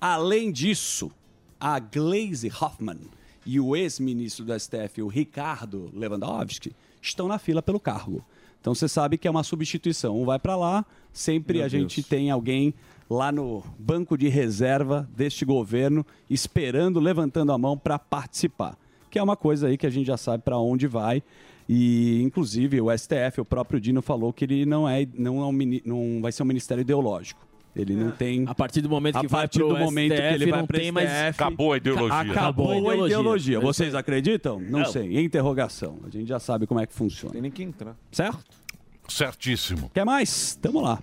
além 0.00 0.50
disso, 0.50 1.10
a 1.60 1.78
Glaze 1.78 2.50
Hoffman 2.60 2.98
e 3.46 3.58
o 3.60 3.74
ex-ministro 3.76 4.44
do 4.44 4.58
STF, 4.58 5.02
o 5.02 5.08
Ricardo 5.08 5.90
Lewandowski, 5.94 6.72
estão 7.00 7.28
na 7.28 7.38
fila 7.38 7.62
pelo 7.62 7.80
cargo. 7.80 8.24
Então 8.60 8.74
você 8.74 8.88
sabe 8.88 9.18
que 9.18 9.26
é 9.26 9.30
uma 9.30 9.42
substituição. 9.42 10.20
Um 10.20 10.24
vai 10.24 10.38
para 10.38 10.54
lá, 10.56 10.86
sempre 11.12 11.58
Meu 11.58 11.66
a 11.66 11.68
gente 11.68 11.96
Deus. 11.96 12.08
tem 12.08 12.30
alguém 12.30 12.72
lá 13.10 13.32
no 13.32 13.62
banco 13.78 14.16
de 14.16 14.28
reserva 14.28 15.08
deste 15.14 15.44
governo 15.44 16.06
esperando, 16.30 17.00
levantando 17.00 17.52
a 17.52 17.58
mão 17.58 17.76
para 17.76 17.98
participar. 17.98 18.78
Que 19.10 19.18
é 19.18 19.22
uma 19.22 19.36
coisa 19.36 19.66
aí 19.66 19.76
que 19.76 19.86
a 19.86 19.90
gente 19.90 20.06
já 20.06 20.16
sabe 20.16 20.42
para 20.44 20.56
onde 20.58 20.86
vai. 20.86 21.22
E, 21.74 22.20
inclusive, 22.22 22.80
o 22.82 22.90
STF, 22.96 23.40
o 23.40 23.44
próprio 23.46 23.80
Dino 23.80 24.02
falou 24.02 24.30
que 24.30 24.44
ele 24.44 24.66
não 24.66 24.86
é, 24.86 25.06
não, 25.16 25.40
é 25.40 25.46
um, 25.46 25.58
não 25.86 26.20
vai 26.20 26.30
ser 26.30 26.42
um 26.42 26.46
ministério 26.46 26.82
ideológico. 26.82 27.40
Ele 27.74 27.96
não 27.96 28.10
tem. 28.10 28.44
A 28.46 28.54
partir 28.54 28.82
do 28.82 28.90
momento 28.90 29.18
que 29.18 29.24
a 29.24 29.28
vai 29.28 29.40
partir 29.42 29.60
pro 29.60 29.68
do 29.68 29.78
momento 29.78 30.10
que 30.10 30.16
STF, 30.20 30.34
ele 30.34 30.50
vai 30.50 30.90
mais- 30.92 31.08
STF, 31.10 31.28
Acabou 31.42 31.72
a 31.72 31.76
ideologia. 31.78 32.20
Acabou, 32.32 32.90
a 32.90 32.96
ideologia. 33.06 33.58
Vocês 33.60 33.94
acreditam? 33.94 34.60
Não, 34.60 34.80
Não. 34.80 34.84
sei. 34.84 35.18
Interrogação. 35.24 35.98
A 36.06 36.10
gente 36.10 36.28
já 36.28 36.38
sabe 36.38 36.66
como 36.66 36.78
é 36.80 36.86
que 36.86 36.92
funciona. 36.92 37.32
Tem 37.32 37.40
nem 37.40 37.50
que 37.50 37.62
entrar. 37.62 37.96
Certo? 38.10 38.38
Certíssimo. 39.08 39.90
Quer 39.94 40.04
mais? 40.04 40.54
Tamo 40.60 40.82
lá. 40.82 40.98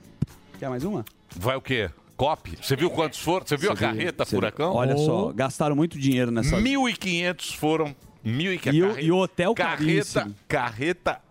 Quer 0.59 0.69
mais 0.69 0.83
uma? 0.83 1.03
Vai 1.35 1.55
o 1.55 1.61
quê? 1.61 1.89
Cop? 2.15 2.51
Você 2.61 2.75
viu 2.75 2.91
quantos 2.91 3.17
foram? 3.19 3.47
Você 3.47 3.57
viu 3.57 3.71
a 3.71 3.75
Você 3.75 3.79
viu- 3.87 3.95
carreta 3.95 4.23
viu. 4.23 4.31
furacão? 4.37 4.73
Olha 4.75 4.95
só, 4.97 5.31
gastaram 5.33 5.75
muito 5.75 5.97
dinheiro 5.97 6.29
nessa. 6.29 6.57
1.500 6.59 7.55
foram. 7.55 7.95
1.500. 8.25 8.73
E 8.73 8.83
o- 8.83 8.87
carre- 8.89 9.03
e 9.03 9.11
o 9.11 9.17
hotel 9.17 9.53
carreta, 9.55 9.77
caríssimo. 9.83 10.35
carreta 10.47 11.21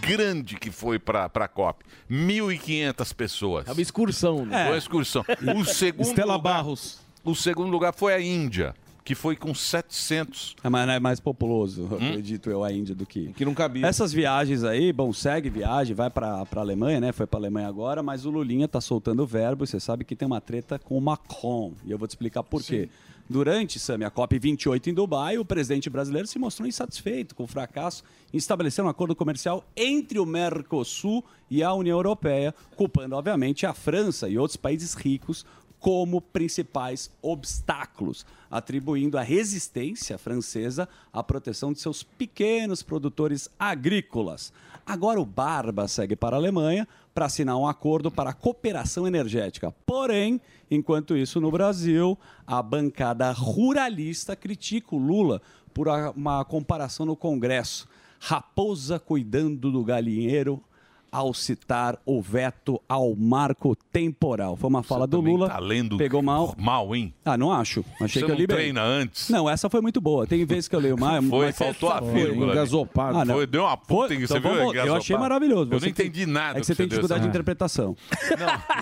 grande 0.00 0.56
que 0.56 0.70
foi 0.70 0.98
pra, 0.98 1.28
pra 1.28 1.46
COP. 1.48 1.84
1.500 2.10 3.12
pessoas. 3.14 3.66
É 3.68 3.72
uma 3.72 3.82
excursão. 3.82 4.46
Né? 4.46 4.62
Foi 4.64 4.72
uma 4.72 4.78
excursão. 4.78 5.24
O 5.56 5.64
segundo 5.66 6.06
Estela 6.06 6.36
lugar, 6.36 6.52
Barros. 6.54 7.00
O 7.24 7.34
segundo 7.34 7.70
lugar 7.70 7.92
foi 7.92 8.14
a 8.14 8.20
Índia, 8.20 8.74
que 9.04 9.14
foi 9.14 9.36
com 9.36 9.52
700. 9.54 10.54
É 10.62 10.68
mais, 10.68 10.88
é 10.88 10.98
mais 11.00 11.20
populoso, 11.20 11.82
Hum? 11.84 11.96
acredito 11.96 12.48
eu, 12.48 12.62
a 12.64 12.72
Índia 12.72 12.94
do 12.94 13.04
que. 13.04 13.32
Que 13.32 13.44
não 13.44 13.52
cabia. 13.52 13.84
Essas 13.86 14.12
viagens 14.12 14.62
aí, 14.64 14.92
bom, 14.92 15.12
segue 15.12 15.50
viagem, 15.50 15.94
vai 15.94 16.08
pra, 16.08 16.46
pra 16.46 16.60
Alemanha, 16.60 17.00
né? 17.00 17.12
Foi 17.12 17.26
pra 17.26 17.38
Alemanha 17.38 17.68
agora, 17.68 18.02
mas 18.02 18.24
o 18.24 18.30
Lulinha 18.30 18.66
tá 18.68 18.80
soltando 18.80 19.22
o 19.24 19.26
verbo 19.26 19.64
e 19.64 19.66
você 19.66 19.80
sabe 19.80 20.04
que 20.04 20.14
tem 20.16 20.24
uma 20.26 20.40
treta 20.40 20.78
com 20.78 20.96
o 20.96 21.00
Macron. 21.00 21.74
E 21.84 21.90
eu 21.90 21.98
vou 21.98 22.06
te 22.06 22.12
explicar 22.12 22.42
por 22.44 22.62
quê. 22.62 22.88
Durante, 23.28 23.80
Sami, 23.80 24.04
a 24.04 24.10
COP28 24.10 24.86
em 24.86 24.94
Dubai, 24.94 25.36
o 25.36 25.44
presidente 25.44 25.90
brasileiro 25.90 26.28
se 26.28 26.38
mostrou 26.38 26.68
insatisfeito 26.68 27.34
com 27.34 27.42
o 27.42 27.48
fracasso 27.48 28.04
em 28.32 28.36
estabelecer 28.36 28.84
um 28.84 28.88
acordo 28.88 29.16
comercial 29.16 29.64
entre 29.76 30.20
o 30.20 30.24
Mercosul 30.24 31.24
e 31.50 31.60
a 31.60 31.74
União 31.74 31.98
Europeia, 31.98 32.54
culpando, 32.76 33.16
obviamente, 33.16 33.66
a 33.66 33.74
França 33.74 34.28
e 34.28 34.38
outros 34.38 34.56
países 34.56 34.94
ricos 34.94 35.44
como 35.80 36.20
principais 36.20 37.10
obstáculos, 37.20 38.24
atribuindo 38.50 39.18
a 39.18 39.22
resistência 39.22 40.16
francesa 40.18 40.88
à 41.12 41.22
proteção 41.22 41.72
de 41.72 41.80
seus 41.80 42.02
pequenos 42.02 42.82
produtores 42.82 43.48
agrícolas. 43.58 44.52
Agora 44.84 45.20
o 45.20 45.26
Barba 45.26 45.88
segue 45.88 46.14
para 46.14 46.36
a 46.36 46.38
Alemanha 46.38 46.86
para 47.16 47.24
assinar 47.24 47.56
um 47.56 47.66
acordo 47.66 48.10
para 48.10 48.28
a 48.28 48.34
cooperação 48.34 49.06
energética. 49.06 49.72
Porém, 49.86 50.38
enquanto 50.70 51.16
isso 51.16 51.40
no 51.40 51.50
Brasil, 51.50 52.18
a 52.46 52.60
bancada 52.60 53.32
ruralista 53.32 54.36
critica 54.36 54.94
o 54.94 54.98
Lula 54.98 55.40
por 55.72 55.88
uma 56.14 56.44
comparação 56.44 57.06
no 57.06 57.16
Congresso. 57.16 57.88
Raposa 58.20 58.98
cuidando 58.98 59.72
do 59.72 59.82
galinheiro 59.82 60.62
ao 61.10 61.32
citar 61.34 61.98
o 62.04 62.20
veto 62.20 62.80
ao 62.88 63.14
marco 63.14 63.76
temporal. 63.92 64.56
Foi 64.56 64.68
uma 64.68 64.82
fala 64.82 65.06
do 65.06 65.18
também 65.18 65.32
Lula. 65.34 65.48
tá 65.48 65.58
lendo 65.58 65.96
pegou 65.96 66.22
mal. 66.22 66.54
Mal, 66.58 66.94
hein? 66.94 67.12
Ah, 67.24 67.36
não 67.36 67.52
acho. 67.52 67.84
Achei 68.00 68.08
Você 68.08 68.18
que 68.20 68.24
eu 68.24 68.28
não 68.28 68.36
li 68.36 68.46
bem. 68.46 68.56
treina 68.56 68.82
antes? 68.82 69.28
Não, 69.30 69.48
essa 69.48 69.68
foi 69.70 69.80
muito 69.80 70.00
boa. 70.00 70.26
Tem 70.26 70.44
vezes 70.44 70.68
que 70.68 70.76
eu 70.76 70.80
leio 70.80 70.96
mais. 71.00 71.24
Foi, 71.26 71.46
mas- 71.46 71.56
faltou 71.58 71.90
a 71.90 71.98
Foi, 72.00 72.12
vírgula. 72.12 72.52
ali. 72.52 72.88
Ah, 72.98 73.24
não. 73.24 73.34
Foi, 73.34 73.46
deu 73.46 73.62
uma 73.64 73.76
puta 73.76 74.08
Foi? 74.08 74.16
em 74.16 74.22
Então 74.22 74.36
Você 74.36 74.40
viu? 74.40 74.50
vamos- 74.50 74.64
Eu 74.66 74.70
engasopado? 74.72 74.96
achei 74.98 75.16
maravilhoso. 75.16 75.72
Eu 75.72 75.80
Você 75.80 75.86
não 75.86 75.94
tem- 75.94 76.06
entendi 76.06 76.26
nada. 76.26 76.58
É 76.58 76.60
que 76.60 76.66
você 76.66 76.74
tem 76.74 76.86
dificuldade 76.88 77.22
de 77.22 77.28
interpretação. 77.28 77.96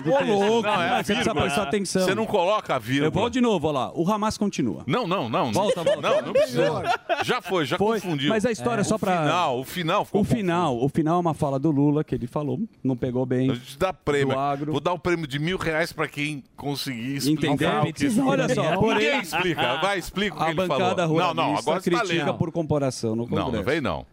Ô, 0.05 0.23
louco! 0.25 0.67
Não, 0.67 0.81
é 0.81 0.89
a 0.99 1.03
Você 1.03 1.13
precisa 1.13 1.35
prestar 1.35 1.63
atenção. 1.63 2.03
Você 2.05 2.15
não 2.15 2.25
coloca 2.25 2.75
a 2.75 2.79
vírgula. 2.79 3.07
Eu 3.07 3.11
vou 3.11 3.29
de 3.29 3.41
novo, 3.41 3.67
olha 3.67 3.79
lá. 3.79 3.91
O 3.93 4.09
Hamas 4.11 4.37
continua. 4.37 4.83
Não, 4.87 5.07
não, 5.07 5.29
não. 5.29 5.51
Volta, 5.51 5.83
volta. 5.83 6.01
Não, 6.01 6.21
não 6.21 6.33
precisa. 6.33 6.83
Já 7.23 7.41
foi, 7.41 7.65
já 7.65 7.77
Foi, 7.77 7.99
confundiu. 7.99 8.29
mas 8.29 8.45
a 8.45 8.51
história 8.51 8.81
é 8.81 8.83
só 8.83 8.95
o 8.95 8.99
pra- 8.99 9.21
Final, 9.21 9.59
o 9.59 9.63
final 9.63 10.05
ficou 10.05 10.21
O 10.21 10.23
final, 10.23 10.77
o 10.83 10.89
final 10.89 11.17
é 11.17 11.19
uma 11.19 11.33
fala 11.33 11.57
do 11.59 11.71
Lula 11.71 12.03
que 12.03 12.14
ele 12.15 12.27
falou, 12.27 12.59
não 12.83 12.95
pegou 12.97 13.25
bem. 13.25 13.51
A 13.51 13.53
gente 13.55 13.77
dá 13.77 13.93
prêmio. 13.93 14.37
Agro. 14.37 14.71
Vou 14.71 14.81
dar 14.81 14.93
um 14.93 14.99
prêmio 14.99 15.27
de 15.27 15.37
mil 15.39 15.57
reais 15.57 15.93
pra 15.93 16.07
quem 16.07 16.43
conseguir 16.55 17.15
explicar 17.17 17.53
Entendeu? 17.53 17.81
o 17.89 17.93
que... 17.93 18.21
Olha 18.21 18.53
só, 18.53 18.77
porém- 18.77 19.05
Ninguém 19.05 19.21
explica. 19.21 19.77
Vai, 19.81 19.99
explica 19.99 20.35
o 20.35 20.39
que 20.39 20.45
ele 20.45 20.53
bancada 20.55 21.03
falou. 21.03 21.17
Não, 21.19 21.33
não, 21.33 21.43
ruralista 21.43 21.59
agora 21.71 21.81
tá 21.83 21.83
critica 21.91 22.25
lendo. 22.25 22.33
por 22.37 22.51
comparação 22.51 23.15
no 23.15 23.27
Congresso. 23.27 23.51
Não, 23.51 23.57
não 23.57 23.63
vem 23.63 23.81
não. 23.81 24.05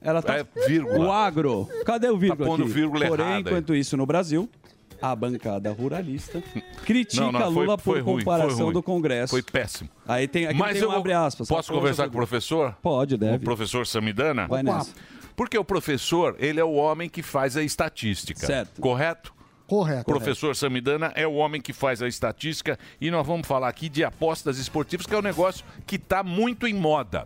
Ela 0.00 0.22
tá... 0.22 0.38
É 0.38 0.46
vírgula. 0.66 0.98
O 1.06 1.12
agro. 1.12 1.68
Cadê 1.84 2.08
o 2.08 2.16
vírgula 2.16 2.38
Tá 2.46 2.50
pondo 2.50 2.62
aqui? 2.64 2.72
vírgula 2.72 3.06
Porém, 3.06 3.24
errada 3.26 3.36
aí. 3.36 3.40
enquanto 3.54 3.74
isso, 3.74 3.96
no 3.96 4.06
Brasil, 4.06 4.48
a 5.02 5.14
bancada 5.14 5.70
ruralista 5.72 6.42
critica 6.84 7.22
Não, 7.30 7.32
não, 7.32 7.52
foi- 7.52 7.64
Lula 7.64 7.76
por 7.78 8.00
ruim, 8.00 8.18
comparação 8.24 8.72
do 8.72 8.82
Congresso. 8.82 9.30
Foi 9.30 9.42
péssimo. 9.42 9.90
Aí 10.06 10.26
tem, 10.26 10.46
aqui 10.46 10.58
Mas 10.58 10.74
tem 10.74 10.82
eu 10.82 10.88
um 10.88 10.92
abre 10.92 11.12
aspas. 11.12 11.46
Posso 11.48 11.72
conversar 11.72 12.04
com 12.04 12.10
o 12.10 12.12
professor? 12.12 12.74
Pode, 12.80 13.16
deve. 13.16 13.36
O 13.36 13.40
professor 13.40 13.86
Samidana? 13.86 14.46
Vai 14.48 14.62
nessa. 14.62 14.92
Porque 15.38 15.56
o 15.56 15.64
professor, 15.64 16.34
ele 16.40 16.58
é 16.58 16.64
o 16.64 16.72
homem 16.72 17.08
que 17.08 17.22
faz 17.22 17.56
a 17.56 17.62
estatística. 17.62 18.44
Certo. 18.44 18.80
Correto? 18.80 19.32
Correto. 19.68 20.00
O 20.00 20.04
professor 20.04 20.56
Samidana 20.56 21.12
é 21.14 21.28
o 21.28 21.34
homem 21.34 21.60
que 21.60 21.72
faz 21.72 22.02
a 22.02 22.08
estatística 22.08 22.76
e 23.00 23.08
nós 23.08 23.24
vamos 23.24 23.46
falar 23.46 23.68
aqui 23.68 23.88
de 23.88 24.02
apostas 24.02 24.58
esportivas, 24.58 25.06
que 25.06 25.14
é 25.14 25.18
um 25.18 25.22
negócio 25.22 25.64
que 25.86 25.94
está 25.94 26.24
muito 26.24 26.66
em 26.66 26.74
moda. 26.74 27.24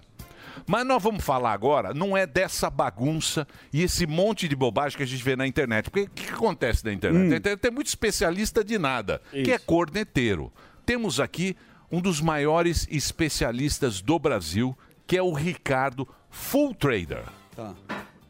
Mas 0.67 0.85
nós 0.85 1.03
vamos 1.03 1.25
falar 1.25 1.55
agora, 1.55 1.95
não 1.95 2.15
é 2.15 2.27
dessa 2.27 2.69
bagunça 2.69 3.49
e 3.73 3.83
esse 3.83 4.07
monte 4.07 4.47
de 4.47 4.55
bobagem 4.55 4.95
que 4.95 5.05
a 5.05 5.07
gente 5.07 5.25
vê 5.25 5.35
na 5.35 5.47
internet. 5.47 5.89
Porque 5.89 6.03
o 6.03 6.11
que, 6.11 6.27
que 6.27 6.35
acontece 6.35 6.85
na 6.85 6.93
internet? 6.93 7.25
Hum. 7.25 7.31
Na 7.31 7.37
internet 7.39 7.61
Tem 7.61 7.71
muito 7.71 7.87
especialista 7.87 8.63
de 8.63 8.79
nada, 8.79 9.23
que 9.31 9.51
é 9.51 9.59
corneteiro. 9.59 10.53
Temos 10.85 11.19
aqui 11.19 11.57
um 11.91 12.03
dos 12.03 12.21
maiores 12.21 12.87
especialistas 12.91 14.03
do 14.03 14.19
Brasil, 14.19 14.77
que 15.07 15.17
é 15.17 15.23
o 15.23 15.33
Ricardo 15.33 16.07
Full 16.29 16.75
Trader. 16.75 17.25
Tá. 17.55 17.75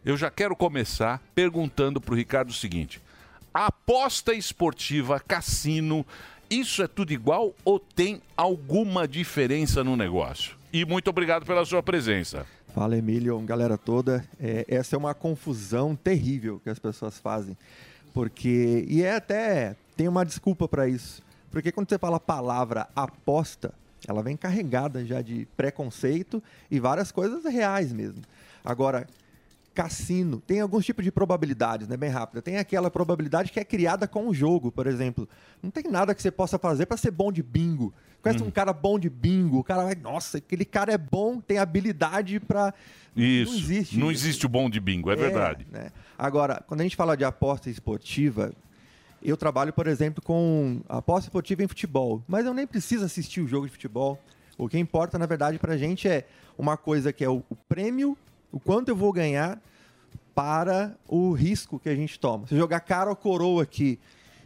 Eu 0.05 0.17
já 0.17 0.31
quero 0.31 0.57
começar 0.57 1.23
perguntando 1.35 2.01
para 2.01 2.13
o 2.13 2.17
Ricardo 2.17 2.51
o 2.51 2.55
seguinte: 2.55 3.01
aposta 3.55 4.35
esportiva, 4.35 5.21
cassino, 5.21 6.05
isso 6.51 6.83
é 6.83 6.89
tudo 6.89 7.13
igual 7.13 7.55
ou 7.65 7.79
tem 7.79 8.21
alguma 8.37 9.07
diferença 9.07 9.83
no 9.85 9.97
negócio? 9.97 10.57
E 10.73 10.85
muito 10.85 11.09
obrigado 11.09 11.47
pela 11.47 11.65
sua 11.65 11.83
presença. 11.83 12.47
Fala, 12.75 12.97
Emílio, 12.97 13.39
galera 13.41 13.77
toda. 13.77 14.25
É, 14.41 14.65
essa 14.67 14.97
é 14.97 14.99
uma 14.99 15.15
confusão 15.15 15.95
terrível 15.95 16.61
que 16.63 16.71
as 16.71 16.79
pessoas 16.79 17.19
fazem. 17.19 17.57
Porque. 18.13 18.85
E 18.89 19.03
é 19.03 19.15
até. 19.15 19.77
Tem 19.97 20.09
uma 20.09 20.25
desculpa 20.25 20.67
para 20.67 20.89
isso. 20.89 21.23
Porque 21.51 21.71
quando 21.71 21.89
você 21.89 21.99
fala 21.99 22.17
a 22.17 22.21
palavra 22.21 22.89
aposta, 22.97 23.75
ela 24.09 24.23
vem 24.23 24.37
carregada 24.37 25.05
já 25.05 25.21
de 25.21 25.47
preconceito 25.57 26.43
e 26.71 26.81
várias 26.81 27.13
coisas 27.13 27.45
reais 27.45 27.93
mesmo. 27.93 28.23
Agora, 28.64 29.07
cassino, 29.75 30.40
tem 30.40 30.61
alguns 30.61 30.85
tipos 30.85 31.03
de 31.05 31.11
probabilidades, 31.11 31.88
né, 31.88 31.96
bem 31.96 32.11
rápida. 32.11 32.42
Tem 32.42 32.59
aquela 32.59 32.90
probabilidade 32.90 33.51
que 33.51 33.59
é 33.59 33.64
criada 33.64 34.07
com 34.07 34.29
o 34.29 34.35
jogo, 34.35 34.70
por 34.70 34.87
exemplo. 34.87 35.29
Não 35.62 35.70
tem 35.70 35.85
nada 35.90 36.14
que 36.14 36.20
você 36.22 36.31
possa 36.31 36.59
fazer 36.59 36.87
para 36.87 36.96
ser 36.96 37.11
bom 37.11 37.33
de 37.33 37.42
bingo. 37.42 37.92
Conhece 38.22 38.42
Hum. 38.42 38.48
um 38.48 38.51
cara 38.51 38.72
bom 38.72 38.98
de 38.98 39.09
bingo, 39.11 39.59
o 39.59 39.64
cara 39.64 39.83
vai, 39.85 39.94
nossa, 39.96 40.38
aquele 40.38 40.64
cara 40.64 40.92
é 40.92 40.98
bom, 40.98 41.40
tem 41.40 41.59
habilidade 41.59 42.38
para 42.38 42.72
Isso. 43.16 43.51
Não 43.53 43.59
existe. 43.59 43.98
Não 43.98 44.11
existe 44.12 44.46
o 44.46 44.48
bom 44.48 44.70
de 44.70 44.79
bingo, 44.79 45.11
é, 45.11 45.16
verdade. 45.16 45.66
né? 45.70 45.90
Agora, 46.18 46.62
quando 46.66 46.81
a 46.81 46.85
gente 46.85 46.94
fala 46.96 47.16
de 47.16 47.25
aposta 47.25 47.68
esportiva, 47.68 48.53
eu 49.22 49.37
trabalho, 49.37 49.72
por 49.72 49.87
exemplo, 49.87 50.22
com 50.22 50.81
aposta 50.88 51.29
esportiva 51.29 51.62
em 51.64 51.68
futebol, 51.68 52.22
mas 52.29 52.46
eu 52.46 52.55
nem 52.55 52.66
preciso 52.66 53.05
assistir 53.05 53.40
o 53.40 53.48
jogo 53.48 53.66
de 53.66 53.72
futebol. 53.72 54.20
O 54.57 54.68
que 54.68 54.79
importa, 54.79 55.18
na 55.18 55.27
verdade, 55.27 55.59
pra 55.59 55.77
gente 55.77 56.07
é 56.09 56.27
uma 56.57 56.77
coisa 56.77 57.12
que 57.12 57.25
é 57.25 57.29
o 57.29 57.42
prêmio, 57.68 58.16
o 58.53 58.61
quanto 58.61 58.91
eu 58.91 58.97
vou 58.97 59.12
ganhar 59.12 59.61
para 60.35 60.95
o 61.09 61.33
risco 61.33 61.79
que 61.79 61.88
a 61.88 61.95
gente 61.95 62.21
toma. 62.21 62.47
Se 62.47 62.57
jogar 62.57 62.81
cara 62.81 63.11
ou 63.11 63.17
coroa 63.17 63.62
aqui, 63.62 63.99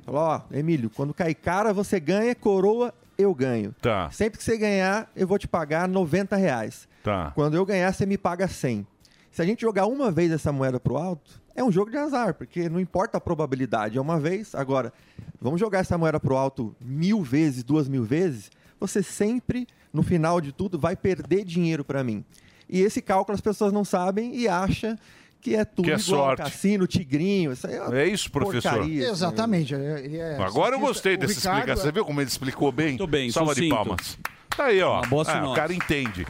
ó, 0.07 0.41
Emílio, 0.51 0.89
quando 0.89 1.13
cai 1.13 1.35
cara, 1.35 1.73
você 1.73 2.01
ganha, 2.01 2.35
coroa, 2.35 2.95
eu 3.19 3.35
ganho. 3.35 3.75
Tá. 3.81 4.11
Sempre 4.11 4.39
que 4.39 4.45
você 4.45 4.57
ganhar, 4.57 5.11
eu 5.15 5.27
vou 5.27 5.39
te 5.39 5.49
pagar 5.49 5.89
90 5.89 6.37
reais. 6.37 6.89
Tá. 7.03 7.33
Quando 7.35 7.55
eu 7.55 7.67
ganhar, 7.67 7.93
você 7.93 8.07
me 8.07 8.17
paga 8.17 8.49
100. 8.49 8.87
Se 9.31 9.43
a 9.43 9.45
gente 9.45 9.61
jogar 9.61 9.87
uma 9.87 10.11
vez 10.11 10.31
essa 10.33 10.51
moeda 10.51 10.81
pro 10.81 10.97
alto, 10.97 11.41
é 11.55 11.63
um 11.63 11.71
jogo 11.71 11.91
de 11.91 11.97
azar, 11.97 12.35
porque 12.35 12.69
não 12.69 12.81
importa 12.81 13.19
a 13.19 13.21
probabilidade, 13.21 13.99
é 13.99 14.01
uma 14.01 14.19
vez. 14.19 14.55
Agora, 14.55 14.93
vamos 15.41 15.61
jogar 15.61 15.81
essa 15.81 15.97
moeda 15.97 16.21
pro 16.21 16.37
alto 16.37 16.75
mil 16.81 17.23
vezes, 17.23 17.63
duas 17.63 17.89
mil 17.89 18.05
vezes, 18.05 18.51
você 18.79 19.03
sempre, 19.03 19.67
no 19.93 20.03
final 20.03 20.41
de 20.41 20.53
tudo, 20.53 20.79
vai 20.79 20.97
perder 20.97 21.45
dinheiro 21.45 21.85
para 21.85 22.05
mim. 22.05 22.25
E 22.69 22.81
esse 22.81 23.01
cálculo 23.01 23.35
as 23.35 23.41
pessoas 23.41 23.73
não 23.73 23.85
sabem 23.85 24.35
e 24.35 24.49
acham 24.49 24.99
que 25.41 25.55
é 25.55 25.65
tudo 25.65 25.85
Que 25.85 25.93
é 25.93 25.95
igual 25.95 26.03
sorte. 26.27 26.43
cassino, 26.43 26.87
tigrinho, 26.87 27.53
isso 27.53 27.67
aí 27.67 27.75
é, 27.75 28.03
É 28.03 28.07
isso, 28.09 28.31
professor? 28.31 28.71
porcaria. 28.73 29.09
Exatamente. 29.09 29.75
Ele 29.75 30.17
é- 30.19 30.33
é 30.33 30.43
Agora 30.43 30.75
eu 30.75 30.81
gostei 30.81 31.17
dessa 31.17 31.35
Ricardo 31.35 31.57
explicação. 31.59 31.83
é- 31.83 31.87
Você 31.87 31.93
viu 31.93 32.05
como 32.05 32.21
ele 32.21 32.29
explicou 32.29 32.73
bem? 32.73 32.89
Muito 32.91 33.07
bem, 33.07 33.31
Salva 33.31 33.55
de 33.55 33.61
sucinto. 33.61 33.75
palmas. 33.77 34.19
Tá 34.57 34.65
aí, 34.65 34.83
ó. 34.83 34.99
Uma 35.01 35.07
boa 35.07 35.25
Ah, 35.31 35.51
o 35.51 35.55
cara 35.55 35.73
entende. 35.73 36.27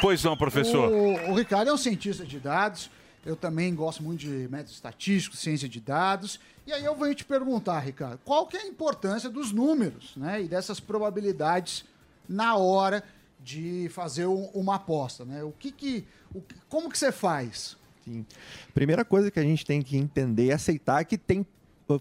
Pois 0.00 0.22
não, 0.22 0.36
professor. 0.36 0.90
O, 0.92 1.30
o 1.30 1.34
Ricardo 1.34 1.68
é 1.70 1.72
um 1.72 1.76
cientista 1.78 2.24
de 2.24 2.38
dados. 2.38 2.90
Eu 3.24 3.34
também 3.34 3.74
gosto 3.74 4.02
muito 4.02 4.20
de 4.20 4.48
métodos 4.50 4.74
estatísticos, 4.74 5.40
ciência 5.40 5.68
de 5.68 5.80
dados. 5.80 6.38
E 6.66 6.72
aí 6.72 6.84
eu 6.84 6.94
venho 6.94 7.14
te 7.14 7.24
perguntar, 7.24 7.78
Ricardo, 7.80 8.18
qual 8.24 8.46
que 8.46 8.56
é 8.56 8.60
a 8.62 8.66
importância 8.66 9.30
dos 9.30 9.50
números, 9.52 10.12
né? 10.16 10.42
E 10.42 10.48
dessas 10.48 10.78
probabilidades 10.78 11.84
na 12.28 12.56
hora 12.56 13.02
de 13.46 13.88
fazer 13.90 14.26
um- 14.26 14.46
uma 14.52 14.74
aposta, 14.74 15.24
né? 15.24 15.44
O 15.44 15.52
que 15.52 15.70
que, 15.70 16.04
o 16.34 16.42
como 16.68 16.90
que 16.90 16.98
você 16.98 17.12
faz? 17.12 17.76
Sim. 18.04 18.26
Primeira 18.74 19.04
coisa 19.04 19.30
que 19.30 19.38
a 19.38 19.42
gente 19.42 19.64
tem 19.64 19.80
que 19.80 19.96
entender 19.96 20.46
e 20.46 20.52
aceitar 20.52 21.00
é 21.00 21.04
que 21.04 21.16
tem. 21.16 21.46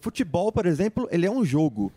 Futebol, 0.02 0.52
por 0.52 0.66
exemplo, 0.66 1.08
ele 1.12 1.28
é 1.28 1.32
um 1.32 1.46
jogo. 1.46 1.92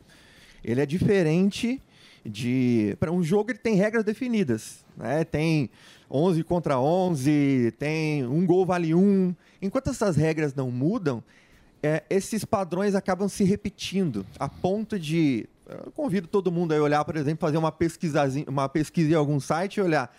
Ele 0.62 0.82
é 0.82 0.84
diferente 0.84 1.80
de. 2.26 2.94
Para 3.00 3.10
um 3.10 3.22
jogo, 3.22 3.50
ele 3.50 3.58
tem 3.58 3.74
regras 3.74 4.04
definidas. 4.04 4.84
Né? 4.94 5.24
Tem 5.24 5.70
11 6.10 6.44
contra 6.44 6.78
11, 6.78 7.72
tem 7.78 8.26
um 8.26 8.44
gol 8.44 8.66
vale 8.66 8.94
um. 8.94 9.34
Enquanto 9.62 9.88
essas 9.88 10.14
regras 10.14 10.54
não 10.54 10.70
mudam, 10.70 11.24
é, 11.82 12.02
esses 12.10 12.44
padrões 12.44 12.94
acabam 12.94 13.28
se 13.30 13.44
repetindo, 13.44 14.26
a 14.38 14.46
ponto 14.46 14.98
de. 14.98 15.48
Eu 15.68 15.92
convido 15.92 16.26
todo 16.26 16.50
mundo 16.50 16.72
a 16.72 16.80
olhar, 16.82 17.04
por 17.04 17.16
exemplo, 17.16 17.40
fazer 17.40 17.58
uma 17.58 17.70
pesquisa, 17.70 18.22
uma 18.46 18.68
pesquisa 18.68 19.10
em 19.10 19.14
algum 19.14 19.38
site 19.38 19.76
e 19.76 19.80
olhar. 19.82 20.10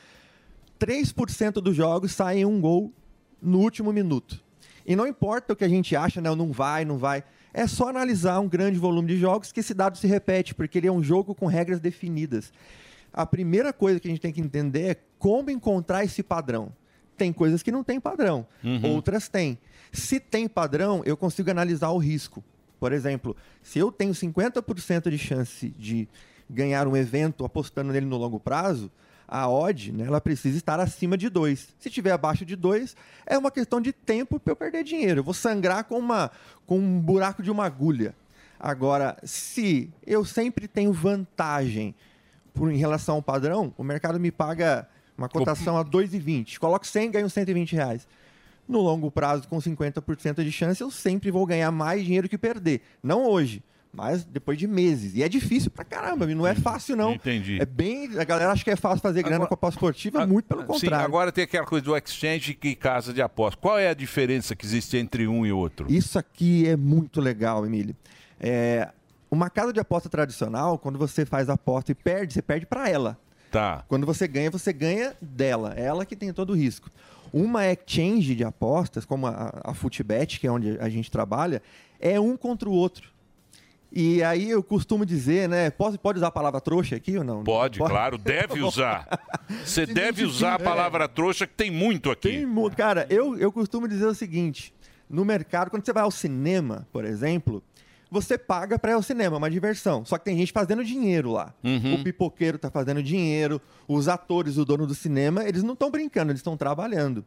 3% 0.80 1.54
dos 1.54 1.76
jogos 1.76 2.12
saem 2.14 2.46
um 2.46 2.60
gol 2.62 2.94
no 3.42 3.60
último 3.60 3.92
minuto. 3.92 4.42
E 4.86 4.96
não 4.96 5.06
importa 5.08 5.54
o 5.54 5.56
que 5.56 5.64
a 5.64 5.70
gente 5.70 5.96
acha, 5.96 6.22
né? 6.22 6.34
Não 6.34 6.52
vai, 6.52 6.86
não 6.86 6.98
vai. 6.98 7.24
É 7.54 7.68
só 7.68 7.90
analisar 7.90 8.40
um 8.40 8.48
grande 8.48 8.78
volume 8.80 9.08
de 9.08 9.18
jogos 9.18 9.52
que 9.52 9.60
esse 9.60 9.74
dado 9.74 9.98
se 9.98 10.08
repete, 10.08 10.54
porque 10.56 10.78
ele 10.78 10.88
é 10.88 10.92
um 10.92 11.04
jogo 11.04 11.36
com 11.36 11.46
regras 11.48 11.80
definidas. 11.80 12.54
A 13.12 13.26
primeira 13.26 13.74
coisa 13.74 14.00
que 14.00 14.08
a 14.08 14.12
gente 14.12 14.22
tem 14.22 14.32
que 14.32 14.40
entender 14.42 14.82
é 14.92 14.96
como 15.18 15.50
encontrar 15.50 16.04
esse 16.06 16.22
padrão. 16.24 16.72
Tem 17.18 17.34
coisas 17.34 17.62
que 17.62 17.72
não 17.72 17.84
tem 17.84 18.00
padrão, 18.00 18.48
Uhum. 18.64 18.94
outras 18.96 19.28
têm. 19.28 19.58
Se 19.92 20.20
tem 20.20 20.48
padrão, 20.48 21.02
eu 21.06 21.18
consigo 21.18 21.50
analisar 21.52 21.90
o 21.90 21.98
risco. 21.98 22.44
Por 22.80 22.94
exemplo, 22.94 23.36
se 23.62 23.80
eu 23.80 23.92
tenho 23.92 24.14
50% 24.14 25.10
de 25.10 25.18
chance 25.18 25.70
de 25.78 26.08
ganhar 26.50 26.88
um 26.88 26.96
evento 26.96 27.46
apostando 27.46 27.92
nele 27.92 28.06
no 28.06 28.18
longo 28.18 28.40
prazo, 28.40 28.90
a 29.28 29.48
odd, 29.48 29.92
né, 29.92 30.06
ela 30.06 30.20
precisa 30.20 30.58
estar 30.58 30.80
acima 30.80 31.16
de 31.16 31.30
2. 31.30 31.76
Se 31.80 31.88
estiver 31.88 32.12
abaixo 32.12 32.44
de 32.44 32.56
2, 32.56 32.96
é 33.28 33.38
uma 33.38 33.52
questão 33.52 33.80
de 33.80 33.94
tempo 33.94 34.40
para 34.40 34.54
eu 34.54 34.56
perder 34.56 34.84
dinheiro. 34.84 35.20
Eu 35.20 35.24
vou 35.24 35.36
sangrar 35.36 35.84
com, 35.84 36.00
uma, 36.00 36.32
com 36.66 36.80
um 36.80 37.00
buraco 37.00 37.44
de 37.44 37.52
uma 37.52 37.66
agulha. 37.66 38.16
Agora, 38.60 39.18
se 39.24 39.90
eu 40.06 40.26
sempre 40.26 40.68
tenho 40.68 40.92
vantagem 40.92 41.94
por, 42.54 42.72
em 42.72 42.78
relação 42.78 43.16
ao 43.16 43.22
padrão, 43.22 43.74
o 43.78 43.84
mercado 43.84 44.20
me 44.20 44.32
paga 44.32 44.88
uma 45.18 45.30
cotação 45.30 45.78
a 45.78 45.86
2,20. 45.86 46.58
Coloco 46.58 46.88
100, 46.88 47.12
ganho 47.12 47.30
120 47.30 47.74
reais. 47.74 48.08
No 48.70 48.82
longo 48.82 49.10
prazo, 49.10 49.48
com 49.48 49.58
50% 49.58 50.44
de 50.44 50.52
chance, 50.52 50.80
eu 50.80 50.92
sempre 50.92 51.32
vou 51.32 51.44
ganhar 51.44 51.72
mais 51.72 52.06
dinheiro 52.06 52.30
que 52.30 52.38
perder. 52.38 52.82
Não 53.02 53.26
hoje, 53.26 53.64
mas 53.92 54.24
depois 54.24 54.60
de 54.60 54.68
meses. 54.68 55.16
E 55.16 55.24
é 55.24 55.28
difícil 55.28 55.72
pra 55.72 55.84
caramba, 55.84 56.28
não 56.28 56.46
é 56.46 56.54
fácil 56.54 56.96
não. 56.96 57.14
Entendi. 57.14 57.60
É 57.60 57.66
bem, 57.66 58.08
a 58.20 58.24
galera 58.24 58.52
acha 58.52 58.64
que 58.64 58.70
é 58.70 58.76
fácil 58.76 59.02
fazer 59.02 59.24
grana 59.24 59.48
com 59.48 59.54
a 59.54 59.56
aposta 59.56 59.78
esportiva, 59.78 60.28
muito 60.28 60.46
pelo 60.46 60.62
Sim, 60.62 60.68
contrário. 60.68 61.04
agora 61.04 61.32
tem 61.32 61.46
aquela 61.46 61.66
coisa 61.66 61.84
do 61.84 61.98
exchange 61.98 62.56
e 62.62 62.76
casa 62.76 63.12
de 63.12 63.24
aposta. 63.24 63.60
Qual 63.60 63.80
é 63.80 63.90
a 63.90 63.94
diferença 63.96 64.56
que 64.56 64.66
existe 64.66 64.98
entre 64.98 65.28
um 65.28 65.44
e 65.48 65.52
outro? 65.52 65.92
Isso 65.92 66.20
aqui 66.20 66.68
é 66.68 66.78
muito 66.78 67.20
legal, 67.20 67.66
Emílio. 67.66 67.96
É, 68.40 68.90
uma 69.32 69.50
casa 69.50 69.74
de 69.74 69.80
aposta 69.80 70.08
tradicional, 70.10 70.78
quando 70.78 71.00
você 71.00 71.26
faz 71.26 71.50
a 71.50 71.54
aposta 71.54 71.92
e 71.92 71.96
perde, 71.96 72.36
você 72.36 72.42
perde 72.44 72.68
para 72.68 72.88
ela. 72.88 73.18
Tá. 73.52 73.84
Quando 73.88 74.06
você 74.06 74.28
ganha, 74.28 74.52
você 74.52 74.72
ganha 74.72 75.16
dela. 75.20 75.74
Ela 75.76 76.06
que 76.06 76.16
tem 76.16 76.32
todo 76.32 76.52
o 76.52 76.56
risco. 76.56 76.90
Uma 77.32 77.66
exchange 77.72 78.36
de 78.36 78.44
apostas, 78.44 79.06
como 79.06 79.28
a, 79.28 79.62
a 79.64 79.74
Footbet, 79.74 80.40
que 80.40 80.48
é 80.48 80.52
onde 80.52 80.78
a 80.80 80.90
gente 80.90 81.10
trabalha, 81.12 81.62
é 82.00 82.20
um 82.20 82.36
contra 82.36 82.70
o 82.70 82.74
outro. 82.74 83.10
E 83.92 84.22
aí 84.22 84.50
eu 84.50 84.62
costumo 84.62 85.04
dizer, 85.06 85.50
né? 85.50 85.72
Pode, 85.72 85.98
pode 85.98 86.20
usar 86.20 86.28
a 86.28 86.32
palavra 86.32 86.62
trouxa 86.62 86.96
aqui 86.96 87.18
ou 87.18 87.24
não? 87.24 87.44
Pode, 87.44 87.80
claro, 87.80 88.18
deve 88.18 88.62
usar. 88.62 89.08
Você 89.66 89.86
deve 89.86 90.24
usar 90.24 90.56
a 90.56 90.60
palavra 90.60 91.08
trouxa, 91.08 91.48
que 91.48 91.54
tem 91.56 91.72
muito 91.72 92.12
aqui. 92.12 92.30
Tem 92.30 92.46
muito. 92.46 92.78
Cara, 92.78 93.08
eu, 93.10 93.36
eu 93.38 93.52
costumo 93.52 93.88
dizer 93.88 94.06
o 94.06 94.14
seguinte: 94.14 94.72
no 95.10 95.26
mercado, 95.26 95.72
quando 95.72 95.84
você 95.84 95.92
vai 95.92 96.04
ao 96.04 96.12
cinema, 96.12 96.88
por 96.92 97.04
exemplo, 97.04 97.64
você 98.10 98.38
paga 98.38 98.80
para 98.80 98.92
ir 98.92 98.94
ao 98.96 99.04
cinema, 99.04 99.38
uma 99.38 99.50
diversão. 99.50 100.04
Só 100.06 100.18
que 100.18 100.26
tem 100.26 100.38
gente 100.38 100.52
fazendo 100.52 100.84
dinheiro 100.84 101.32
lá. 101.32 101.54
Uhum. 101.64 101.96
O 101.96 102.04
pipoqueiro 102.04 102.58
tá 102.58 102.70
fazendo 102.72 103.04
dinheiro, 103.04 103.62
os 103.88 104.08
atores, 104.08 104.58
o 104.58 104.66
dono 104.66 104.88
do 104.88 104.96
cinema, 104.96 105.44
eles 105.44 105.64
não 105.64 105.74
estão 105.74 105.92
brincando, 105.92 106.32
eles 106.32 106.40
estão 106.40 106.58
trabalhando. 106.58 107.24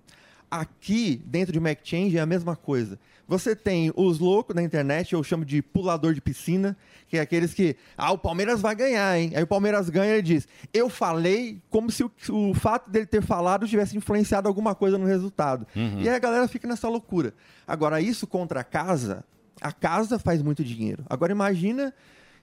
Aqui, 0.50 1.22
dentro 1.24 1.52
de 1.52 1.58
uma 1.58 1.72
exchange, 1.72 2.18
é 2.18 2.20
a 2.20 2.26
mesma 2.26 2.54
coisa. 2.54 2.98
Você 3.26 3.56
tem 3.56 3.90
os 3.96 4.18
loucos 4.18 4.54
na 4.54 4.62
internet, 4.62 5.14
eu 5.14 5.22
chamo 5.22 5.44
de 5.44 5.62
pulador 5.62 6.12
de 6.12 6.20
piscina, 6.20 6.76
que 7.08 7.16
é 7.16 7.20
aqueles 7.20 7.54
que, 7.54 7.76
ah, 7.96 8.12
o 8.12 8.18
Palmeiras 8.18 8.60
vai 8.60 8.74
ganhar, 8.74 9.18
hein? 9.18 9.32
Aí 9.34 9.42
o 9.42 9.46
Palmeiras 9.46 9.88
ganha 9.88 10.12
e 10.12 10.18
ele 10.18 10.22
diz, 10.22 10.46
eu 10.74 10.90
falei 10.90 11.58
como 11.70 11.90
se 11.90 12.04
o, 12.04 12.12
o 12.30 12.52
fato 12.52 12.90
dele 12.90 13.06
ter 13.06 13.22
falado 13.22 13.66
tivesse 13.66 13.96
influenciado 13.96 14.46
alguma 14.46 14.74
coisa 14.74 14.98
no 14.98 15.06
resultado. 15.06 15.66
Uhum. 15.74 16.02
E 16.02 16.08
aí 16.08 16.14
a 16.14 16.18
galera 16.18 16.46
fica 16.48 16.68
nessa 16.68 16.88
loucura. 16.88 17.32
Agora, 17.66 18.02
isso 18.02 18.26
contra 18.26 18.60
a 18.60 18.64
casa, 18.64 19.24
a 19.62 19.72
casa 19.72 20.18
faz 20.18 20.42
muito 20.42 20.62
dinheiro. 20.64 21.04
Agora, 21.08 21.32
imagina 21.32 21.94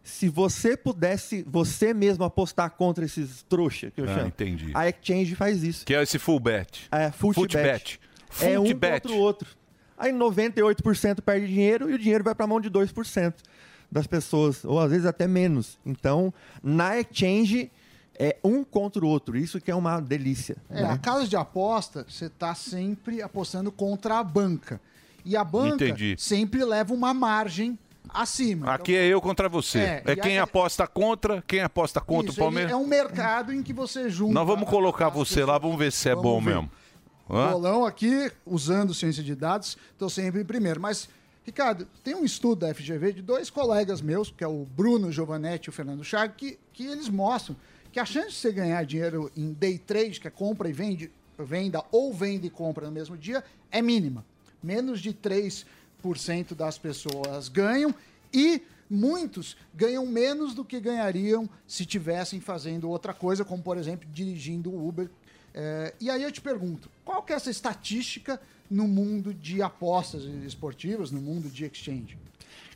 se 0.01 0.29
você 0.29 0.77
pudesse, 0.77 1.43
você 1.47 1.93
mesmo 1.93 2.23
apostar 2.23 2.71
contra 2.71 3.03
esses 3.05 3.43
trouxa, 3.43 3.91
que 3.91 3.99
eu 4.01 4.05
Ah, 4.05 4.15
chamo. 4.15 4.27
entendi. 4.27 4.71
A 4.73 4.87
exchange 4.89 5.35
faz 5.35 5.61
isso. 5.63 5.85
Que 5.85 5.93
é 5.93 6.01
esse 6.01 6.17
full 6.17 6.39
bet. 6.39 6.87
É, 6.91 7.11
full 7.11 7.33
Full 7.33 7.43
bet. 7.47 7.57
bet. 7.57 7.99
É 8.41 8.55
Full 8.55 8.65
um 8.65 8.73
bet. 8.73 9.01
contra 9.01 9.11
o 9.11 9.17
outro. 9.19 9.49
Aí 9.97 10.11
98% 10.13 11.21
perde 11.21 11.47
dinheiro 11.47 11.89
e 11.89 11.93
o 11.93 11.99
dinheiro 11.99 12.23
vai 12.23 12.33
para 12.33 12.45
a 12.45 12.47
mão 12.47 12.61
de 12.61 12.69
2% 12.69 13.33
das 13.91 14.07
pessoas, 14.07 14.63
ou 14.63 14.79
às 14.79 14.91
vezes 14.91 15.05
até 15.05 15.27
menos. 15.27 15.77
Então, 15.85 16.33
na 16.63 16.97
exchange 16.99 17.69
é 18.17 18.37
um 18.43 18.63
contra 18.63 19.03
o 19.03 19.07
outro. 19.07 19.35
Isso 19.37 19.59
que 19.59 19.69
é 19.71 19.75
uma 19.75 19.99
delícia. 19.99 20.55
É, 20.69 20.81
né? 20.83 20.89
a 20.89 20.97
casa 20.97 21.27
de 21.27 21.35
aposta, 21.35 22.05
você 22.07 22.25
está 22.27 22.55
sempre 22.55 23.21
apostando 23.21 23.71
contra 23.71 24.19
a 24.19 24.23
banca. 24.23 24.79
E 25.25 25.35
a 25.35 25.43
banca 25.43 25.85
Entendi. 25.85 26.15
sempre 26.17 26.63
leva 26.63 26.93
uma 26.93 27.13
margem 27.13 27.77
acima. 28.07 28.73
Aqui 28.73 28.95
é 28.95 29.05
eu 29.05 29.21
contra 29.21 29.47
você. 29.47 29.79
É, 29.79 30.03
É, 30.05 30.15
quem 30.15 30.31
aí- 30.33 30.39
aposta 30.39 30.87
contra, 30.87 31.43
quem 31.45 31.61
aposta 31.61 32.01
contra 32.01 32.31
Isso, 32.31 32.39
o 32.39 32.43
Palmeiras. 32.43 32.71
é 32.71 32.75
um 32.75 32.87
mercado 32.87 33.53
em 33.53 33.61
que 33.61 33.73
você 33.73 34.09
junta. 34.09 34.33
Nós 34.33 34.47
vamos 34.47 34.67
colocar 34.69 35.09
você 35.09 35.43
lá, 35.45 35.57
vamos 35.57 35.77
ver 35.77 35.91
se 35.91 36.09
é 36.09 36.15
Vamos 36.15 36.23
bom 36.23 36.41
ver. 36.41 36.55
mesmo. 36.55 36.71
Hã? 37.29 37.51
Bolão 37.51 37.85
aqui, 37.85 38.31
usando 38.45 38.93
ciência 38.93 39.21
de 39.23 39.35
dados, 39.35 39.77
estou 39.91 40.09
sempre 40.09 40.41
em 40.41 40.45
primeiro. 40.45 40.81
Mas, 40.81 41.07
Ricardo, 41.45 41.87
tem 42.03 42.15
um 42.15 42.25
estudo 42.25 42.61
da 42.65 42.73
FGV 42.73 43.13
de 43.13 43.21
dois 43.21 43.51
colegas 43.51 44.01
meus, 44.01 44.31
que 44.31 44.43
é 44.43 44.47
o 44.47 44.65
Bruno 44.65 45.11
Giovanetti 45.11 45.67
e 45.67 45.69
o 45.69 45.73
Fernando 45.73 46.03
Chagas, 46.03 46.35
que, 46.35 46.57
que 46.73 46.87
eles 46.87 47.07
mostram 47.07 47.55
que 47.91 47.99
a 47.99 48.05
chance 48.05 48.29
de 48.29 48.35
você 48.35 48.51
ganhar 48.51 48.83
dinheiro 48.83 49.31
em 49.37 49.53
day 49.53 49.77
trade, 49.77 50.19
que 50.19 50.27
é 50.27 50.31
compra 50.31 50.67
e 50.69 50.73
vende, 50.73 51.11
venda 51.37 51.83
ou 51.91 52.11
venda 52.11 52.47
e 52.47 52.49
compra 52.49 52.87
no 52.87 52.91
mesmo 52.91 53.15
dia 53.15 53.43
é 53.71 53.79
mínima. 53.81 54.25
Menos 54.61 55.01
de 55.01 55.13
3% 55.13 55.65
das 56.55 56.77
pessoas 56.77 57.47
ganham 57.49 57.93
e 58.33 58.61
muitos 58.89 59.55
ganham 59.73 60.05
menos 60.05 60.53
do 60.53 60.65
que 60.65 60.79
ganhariam 60.79 61.49
se 61.67 61.85
tivessem 61.85 62.39
fazendo 62.39 62.89
outra 62.89 63.13
coisa, 63.13 63.45
como 63.45 63.61
por 63.61 63.77
exemplo 63.77 64.07
dirigindo 64.11 64.73
Uber. 64.73 65.09
É, 65.53 65.93
e 65.99 66.09
aí 66.09 66.23
eu 66.23 66.31
te 66.31 66.41
pergunto, 66.41 66.89
qual 67.03 67.21
que 67.21 67.33
é 67.33 67.35
essa 67.35 67.49
estatística 67.49 68.39
no 68.69 68.87
mundo 68.87 69.33
de 69.33 69.61
apostas 69.61 70.23
esportivas, 70.45 71.11
no 71.11 71.21
mundo 71.21 71.49
de 71.49 71.65
exchange? 71.65 72.17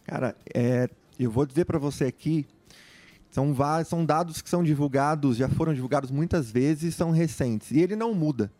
Cara, 0.06 0.36
é, 0.54 0.90
eu 1.20 1.32
vou 1.32 1.46
dizer 1.46 1.66
para 1.66 1.80
você 1.80 2.06
aqui, 2.06 2.46
são, 3.32 3.56
são 3.86 4.06
dados 4.06 4.42
que 4.42 4.50
são 4.50 4.64
divulgados, 4.64 5.38
já 5.38 5.50
foram 5.50 5.74
divulgados 5.74 6.12
muitas 6.12 6.52
vezes, 6.52 6.94
são 6.94 7.10
recentes. 7.10 7.72
E 7.72 7.80
ele 7.80 7.96
não 7.96 8.14
muda. 8.14 8.52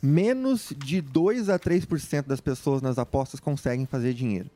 Menos 0.00 0.72
de 0.76 1.00
2 1.00 1.48
a 1.48 1.58
3% 1.58 2.26
das 2.26 2.40
pessoas 2.40 2.80
nas 2.80 2.98
apostas 2.98 3.40
conseguem 3.40 3.84
fazer 3.86 4.14
dinheiro. 4.14 4.48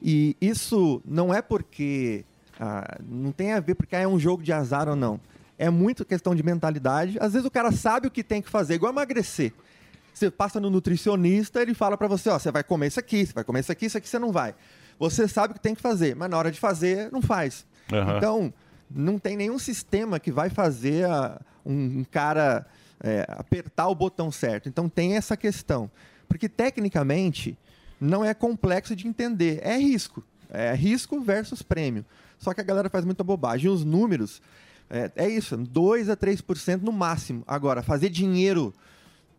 E 0.00 0.36
isso 0.40 1.02
não 1.04 1.32
é 1.34 1.42
porque. 1.42 2.24
ah, 2.60 2.98
não 3.08 3.32
tem 3.32 3.52
a 3.52 3.60
ver 3.60 3.74
porque 3.74 3.96
é 3.96 4.06
um 4.06 4.18
jogo 4.18 4.42
de 4.42 4.52
azar 4.52 4.88
ou 4.88 4.94
não. 4.96 5.18
É 5.58 5.68
muito 5.70 6.04
questão 6.04 6.34
de 6.34 6.42
mentalidade. 6.42 7.16
Às 7.20 7.32
vezes 7.32 7.46
o 7.46 7.50
cara 7.50 7.72
sabe 7.72 8.06
o 8.06 8.10
que 8.10 8.22
tem 8.22 8.40
que 8.42 8.48
fazer, 8.50 8.74
igual 8.74 8.92
emagrecer. 8.92 9.52
Você 10.12 10.30
passa 10.30 10.60
no 10.60 10.70
nutricionista, 10.70 11.60
ele 11.60 11.74
fala 11.74 11.96
pra 11.96 12.06
você, 12.08 12.28
ó, 12.30 12.38
você 12.38 12.50
vai 12.50 12.62
comer 12.62 12.86
isso 12.88 13.00
aqui, 13.00 13.26
você 13.26 13.32
vai 13.32 13.44
comer 13.44 13.60
isso 13.60 13.72
aqui, 13.72 13.86
isso 13.86 13.98
aqui 13.98 14.08
você 14.08 14.18
não 14.18 14.32
vai. 14.32 14.54
Você 14.98 15.26
sabe 15.28 15.52
o 15.52 15.54
que 15.54 15.60
tem 15.60 15.74
que 15.74 15.82
fazer, 15.82 16.14
mas 16.16 16.30
na 16.30 16.38
hora 16.38 16.50
de 16.50 16.58
fazer, 16.60 17.10
não 17.12 17.20
faz. 17.20 17.66
Aham. 17.92 18.16
Então, 18.16 18.54
não 18.90 19.18
tem 19.18 19.36
nenhum 19.36 19.58
sistema 19.58 20.18
que 20.20 20.30
vai 20.30 20.48
fazer 20.48 21.04
a- 21.06 21.38
um, 21.64 22.00
um 22.00 22.04
cara 22.04 22.66
é, 23.00 23.26
apertar 23.28 23.88
o 23.88 23.94
botão 23.94 24.30
certo. 24.30 24.68
Então, 24.68 24.88
tem 24.88 25.16
essa 25.16 25.36
questão. 25.36 25.90
Porque, 26.28 26.48
tecnicamente, 26.48 27.56
não 28.00 28.24
é 28.24 28.34
complexo 28.34 28.94
de 28.94 29.06
entender. 29.06 29.60
É 29.62 29.76
risco. 29.76 30.22
É 30.50 30.74
risco 30.74 31.20
versus 31.20 31.62
prêmio. 31.62 32.04
Só 32.38 32.52
que 32.52 32.60
a 32.60 32.64
galera 32.64 32.90
faz 32.90 33.04
muita 33.04 33.24
bobagem. 33.24 33.70
Os 33.70 33.84
números, 33.84 34.40
é, 34.90 35.10
é 35.16 35.28
isso, 35.28 35.56
2 35.56 36.08
a 36.08 36.16
3% 36.16 36.82
no 36.82 36.92
máximo. 36.92 37.42
Agora, 37.46 37.82
fazer 37.82 38.08
dinheiro 38.08 38.74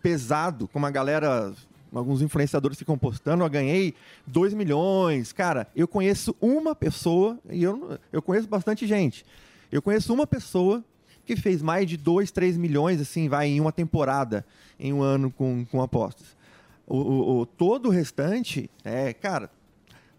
pesado, 0.01 0.67
como 0.67 0.85
a 0.85 0.91
galera, 0.91 1.53
alguns 1.93 2.21
influenciadores 2.21 2.77
ficam 2.77 2.97
postando, 2.97 3.43
eu 3.43 3.49
ganhei 3.49 3.93
2 4.25 4.53
milhões. 4.53 5.31
Cara, 5.31 5.67
eu 5.75 5.87
conheço 5.87 6.35
uma 6.41 6.75
pessoa, 6.75 7.37
e 7.49 7.63
eu, 7.63 7.97
eu 8.11 8.21
conheço 8.21 8.47
bastante 8.47 8.85
gente. 8.87 9.25
Eu 9.71 9.81
conheço 9.81 10.13
uma 10.13 10.25
pessoa 10.25 10.83
que 11.27 11.35
fez 11.35 11.61
mais 11.61 11.87
de 11.87 11.97
2, 11.97 12.31
3 12.31 12.57
milhões, 12.57 12.99
assim, 12.99 13.27
vai 13.29 13.47
em 13.49 13.59
uma 13.61 13.71
temporada, 13.71 14.43
em 14.79 14.91
um 14.93 15.01
ano 15.03 15.29
com, 15.29 15.63
com 15.65 15.81
apostas. 15.81 16.35
O, 16.87 16.97
o- 16.97 17.39
o- 17.41 17.45
todo 17.45 17.87
o 17.87 17.91
restante 17.91 18.69
é, 18.83 19.13
cara, 19.13 19.49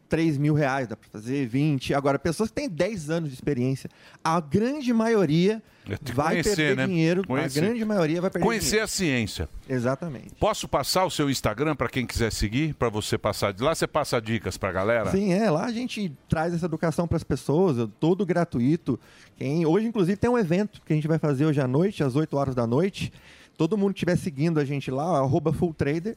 3 0.08 0.38
mil 0.38 0.54
reais, 0.54 0.88
dá 0.88 0.96
para 0.96 1.08
fazer 1.10 1.46
20. 1.46 1.92
Agora, 1.94 2.18
pessoas 2.18 2.48
que 2.48 2.54
têm 2.56 2.68
10 2.68 3.10
anos 3.10 3.28
de 3.28 3.34
experiência, 3.34 3.90
a 4.24 4.40
grande 4.40 4.92
maioria 4.92 5.62
É, 5.88 5.96
vai 6.12 6.34
conhecer, 6.42 6.56
perder 6.56 6.76
né? 6.76 6.86
dinheiro. 6.86 7.26
Conhecer. 7.26 7.58
A 7.58 7.62
grande 7.62 7.84
maioria 7.84 8.20
vai 8.20 8.30
perder 8.30 8.44
Conhecer 8.46 8.66
dinheiro. 8.66 8.84
a 8.84 8.88
ciência. 8.88 9.48
Exatamente. 9.68 10.34
Posso 10.40 10.66
passar 10.66 11.04
o 11.04 11.10
seu 11.10 11.28
Instagram 11.30 11.76
para 11.76 11.88
quem 11.88 12.06
quiser 12.06 12.32
seguir, 12.32 12.74
para 12.74 12.88
você 12.88 13.16
passar 13.18 13.52
de 13.52 13.62
lá? 13.62 13.74
Você 13.74 13.86
passa 13.86 14.20
dicas 14.20 14.56
para 14.56 14.72
galera? 14.72 15.10
Sim, 15.10 15.32
é. 15.32 15.50
Lá 15.50 15.66
a 15.66 15.72
gente 15.72 16.10
traz 16.28 16.54
essa 16.54 16.66
educação 16.66 17.06
para 17.06 17.16
as 17.16 17.24
pessoas, 17.24 17.78
é 17.78 17.86
todo 18.00 18.24
gratuito. 18.24 18.98
Quem, 19.36 19.64
hoje, 19.66 19.86
inclusive, 19.86 20.16
tem 20.16 20.30
um 20.30 20.38
evento 20.38 20.80
que 20.84 20.92
a 20.92 20.96
gente 20.96 21.06
vai 21.08 21.18
fazer 21.18 21.44
hoje 21.46 21.60
à 21.60 21.68
noite, 21.68 22.02
às 22.02 22.16
8 22.16 22.36
horas 22.36 22.54
da 22.54 22.66
noite. 22.66 23.12
Todo 23.56 23.76
mundo 23.76 23.92
que 23.92 23.98
estiver 23.98 24.16
seguindo 24.16 24.58
a 24.60 24.64
gente 24.64 24.90
lá, 24.90 25.18
arroba 25.18 25.52
fulltrader. 25.52 26.16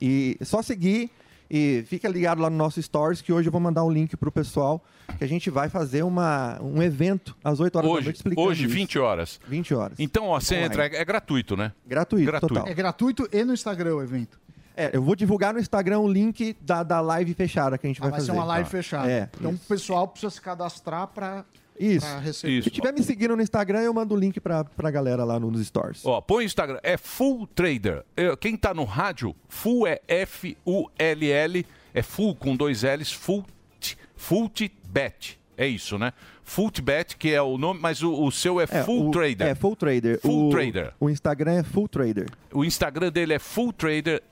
E 0.00 0.36
é 0.40 0.44
só 0.44 0.60
seguir 0.62 1.10
e 1.50 1.84
fica 1.86 2.08
ligado 2.08 2.40
lá 2.40 2.48
no 2.50 2.56
nosso 2.56 2.82
Stories, 2.82 3.20
que 3.22 3.32
hoje 3.32 3.48
eu 3.48 3.52
vou 3.52 3.60
mandar 3.60 3.84
um 3.84 3.90
link 3.90 4.16
pro 4.16 4.32
pessoal, 4.32 4.82
que 5.18 5.24
a 5.24 5.26
gente 5.28 5.50
vai 5.50 5.68
fazer 5.68 6.02
uma, 6.02 6.58
um 6.62 6.82
evento 6.82 7.36
às 7.44 7.60
8 7.60 7.76
horas 7.76 7.88
da 7.90 7.94
Hoje, 7.96 8.04
noite 8.06 8.16
explicando 8.16 8.48
hoje 8.48 8.64
isso. 8.64 8.74
20 8.74 8.98
horas. 8.98 9.40
20 9.46 9.74
horas. 9.74 9.98
Então, 10.00 10.26
ó, 10.28 10.40
você 10.40 10.54
Online. 10.54 10.66
entra, 10.72 10.86
é, 10.86 10.96
é 11.00 11.04
gratuito, 11.04 11.56
né? 11.56 11.72
Gratuito, 11.86 12.26
Gratuito. 12.26 12.54
total. 12.54 12.68
É 12.70 12.74
gratuito 12.74 13.28
e 13.32 13.44
no 13.44 13.52
Instagram 13.52 13.94
o 13.96 14.02
evento. 14.02 14.40
É, 14.76 14.90
eu 14.92 15.02
vou 15.02 15.14
divulgar 15.14 15.54
no 15.54 15.60
Instagram 15.60 16.00
o 16.00 16.08
link 16.12 16.56
da, 16.60 16.82
da 16.82 17.00
live 17.00 17.32
fechada 17.34 17.78
que 17.78 17.86
a 17.86 17.90
gente 17.90 18.00
Ah, 18.00 18.04
vai 18.04 18.10
vai 18.10 18.20
fazer. 18.20 18.32
ser 18.32 18.36
uma 18.38 18.44
live 18.44 18.64
Tá. 18.64 18.70
fechada. 18.70 19.10
É, 19.10 19.28
então 19.38 19.52
o 19.52 19.58
pessoal 19.58 20.08
precisa 20.08 20.30
se 20.30 20.40
cadastrar 20.40 21.06
para 21.08 21.44
Isso. 21.78 22.06
receber. 22.20 22.62
Se 22.62 22.70
tiver 22.70 22.92
me 22.92 23.02
seguindo 23.02 23.34
no 23.36 23.42
Instagram, 23.42 23.80
eu 23.80 23.92
mando 23.92 24.14
o 24.14 24.18
link 24.18 24.38
pra, 24.40 24.64
pra 24.64 24.90
galera 24.90 25.24
lá 25.24 25.38
no- 25.40 25.50
nos 25.50 25.66
stories. 25.66 26.04
Ó, 26.06 26.20
põe 26.20 26.44
o 26.44 26.46
Instagram, 26.46 26.78
é 26.82 26.96
Full 26.96 27.46
Trader. 27.48 28.04
É, 28.16 28.36
Quem 28.36 28.56
tá 28.56 28.72
no 28.72 28.84
rádio, 28.84 29.34
Full 29.48 29.86
é 29.86 30.00
F-U-L-L, 30.06 31.66
é 31.92 32.02
Full 32.02 32.34
com 32.36 32.54
dois 32.56 32.82
L's, 32.82 33.12
Full, 33.12 33.44
Full 34.16 34.50
Bet. 34.88 35.38
É 35.56 35.66
isso, 35.68 35.96
né? 35.98 36.12
Full 36.42 36.70
Bet, 36.82 37.16
que 37.16 37.32
é 37.32 37.40
o 37.40 37.56
nome, 37.56 37.80
mas 37.80 38.02
o, 38.02 38.12
o 38.24 38.30
seu 38.30 38.60
é, 38.60 38.66
Full 38.66 39.08
o- 39.08 39.10
Trader. 39.10 39.46
É, 39.46 39.54
Full 39.54 39.76
Trader. 39.76 40.20
Full 40.20 40.48
o, 40.48 40.50
Trader. 40.50 40.92
O 41.00 41.08
Instagram 41.08 41.52
é 41.52 41.62
Full 41.62 41.88
Trader. 41.88 42.26
O 42.52 42.64
Instagram 42.64 43.10
dele 43.10 43.34
é 43.34 43.38
Full 43.38 43.72
Trader, 43.72 44.22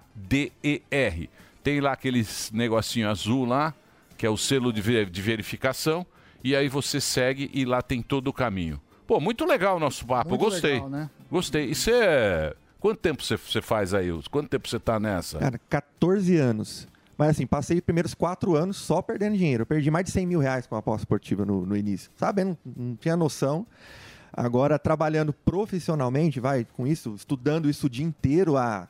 F-U-L-L-T-R-A-D-E-R. 0.00 1.30
Tem 1.62 1.80
lá 1.80 1.92
aqueles 1.92 2.50
negocinho 2.52 3.08
azul 3.10 3.44
lá, 3.44 3.74
que 4.20 4.26
é 4.26 4.28
o 4.30 4.36
selo 4.36 4.70
de, 4.70 4.82
ver- 4.82 5.08
de 5.08 5.22
verificação, 5.22 6.04
e 6.44 6.54
aí 6.54 6.68
você 6.68 7.00
segue 7.00 7.50
e 7.54 7.64
lá 7.64 7.80
tem 7.80 8.02
todo 8.02 8.28
o 8.28 8.34
caminho. 8.34 8.78
Pô, 9.06 9.18
muito 9.18 9.46
legal 9.46 9.78
o 9.78 9.80
nosso 9.80 10.04
papo, 10.04 10.28
Muito 10.28 10.42
gostei. 10.44 10.74
legal, 10.74 10.90
né? 10.90 11.10
Gostei. 11.30 11.70
E 11.70 11.74
você. 11.74 12.54
Quanto 12.78 12.98
tempo 12.98 13.22
você, 13.24 13.38
faz 13.62 13.94
aí? 13.94 14.08
Quanto 14.30 14.50
tempo 14.50 14.68
você 14.68 14.78
tá 14.78 15.00
nessa? 15.00 15.38
Cara, 15.38 15.58
14 15.70 16.36
anos. 16.36 16.86
Mas 17.16 17.30
assim, 17.30 17.46
passei 17.46 17.78
os 17.78 17.82
primeiros 17.82 18.12
quatro 18.12 18.54
anos 18.56 18.76
só 18.76 19.00
perdendo 19.00 19.38
dinheiro. 19.38 19.62
Eu 19.62 19.66
perdi 19.66 19.90
mais 19.90 20.04
de 20.04 20.10
100 20.10 20.26
mil 20.26 20.38
reais 20.38 20.66
com 20.66 20.76
a 20.76 20.80
aposta 20.80 21.00
esportiva 21.04 21.46
no, 21.46 21.64
no 21.64 21.74
início. 21.74 22.10
Sabe? 22.14 22.44
Não, 22.44 22.58
não 22.76 22.96
tinha 22.96 23.16
noção. 23.16 23.66
Agora, 24.30 24.78
trabalhando 24.78 25.32
profissionalmente, 25.32 26.40
vai, 26.40 26.66
com 26.76 26.86
isso, 26.86 27.14
estudando 27.14 27.70
isso 27.70 27.86
o 27.86 27.90
dia 27.90 28.04
inteiro 28.04 28.58
há 28.58 28.86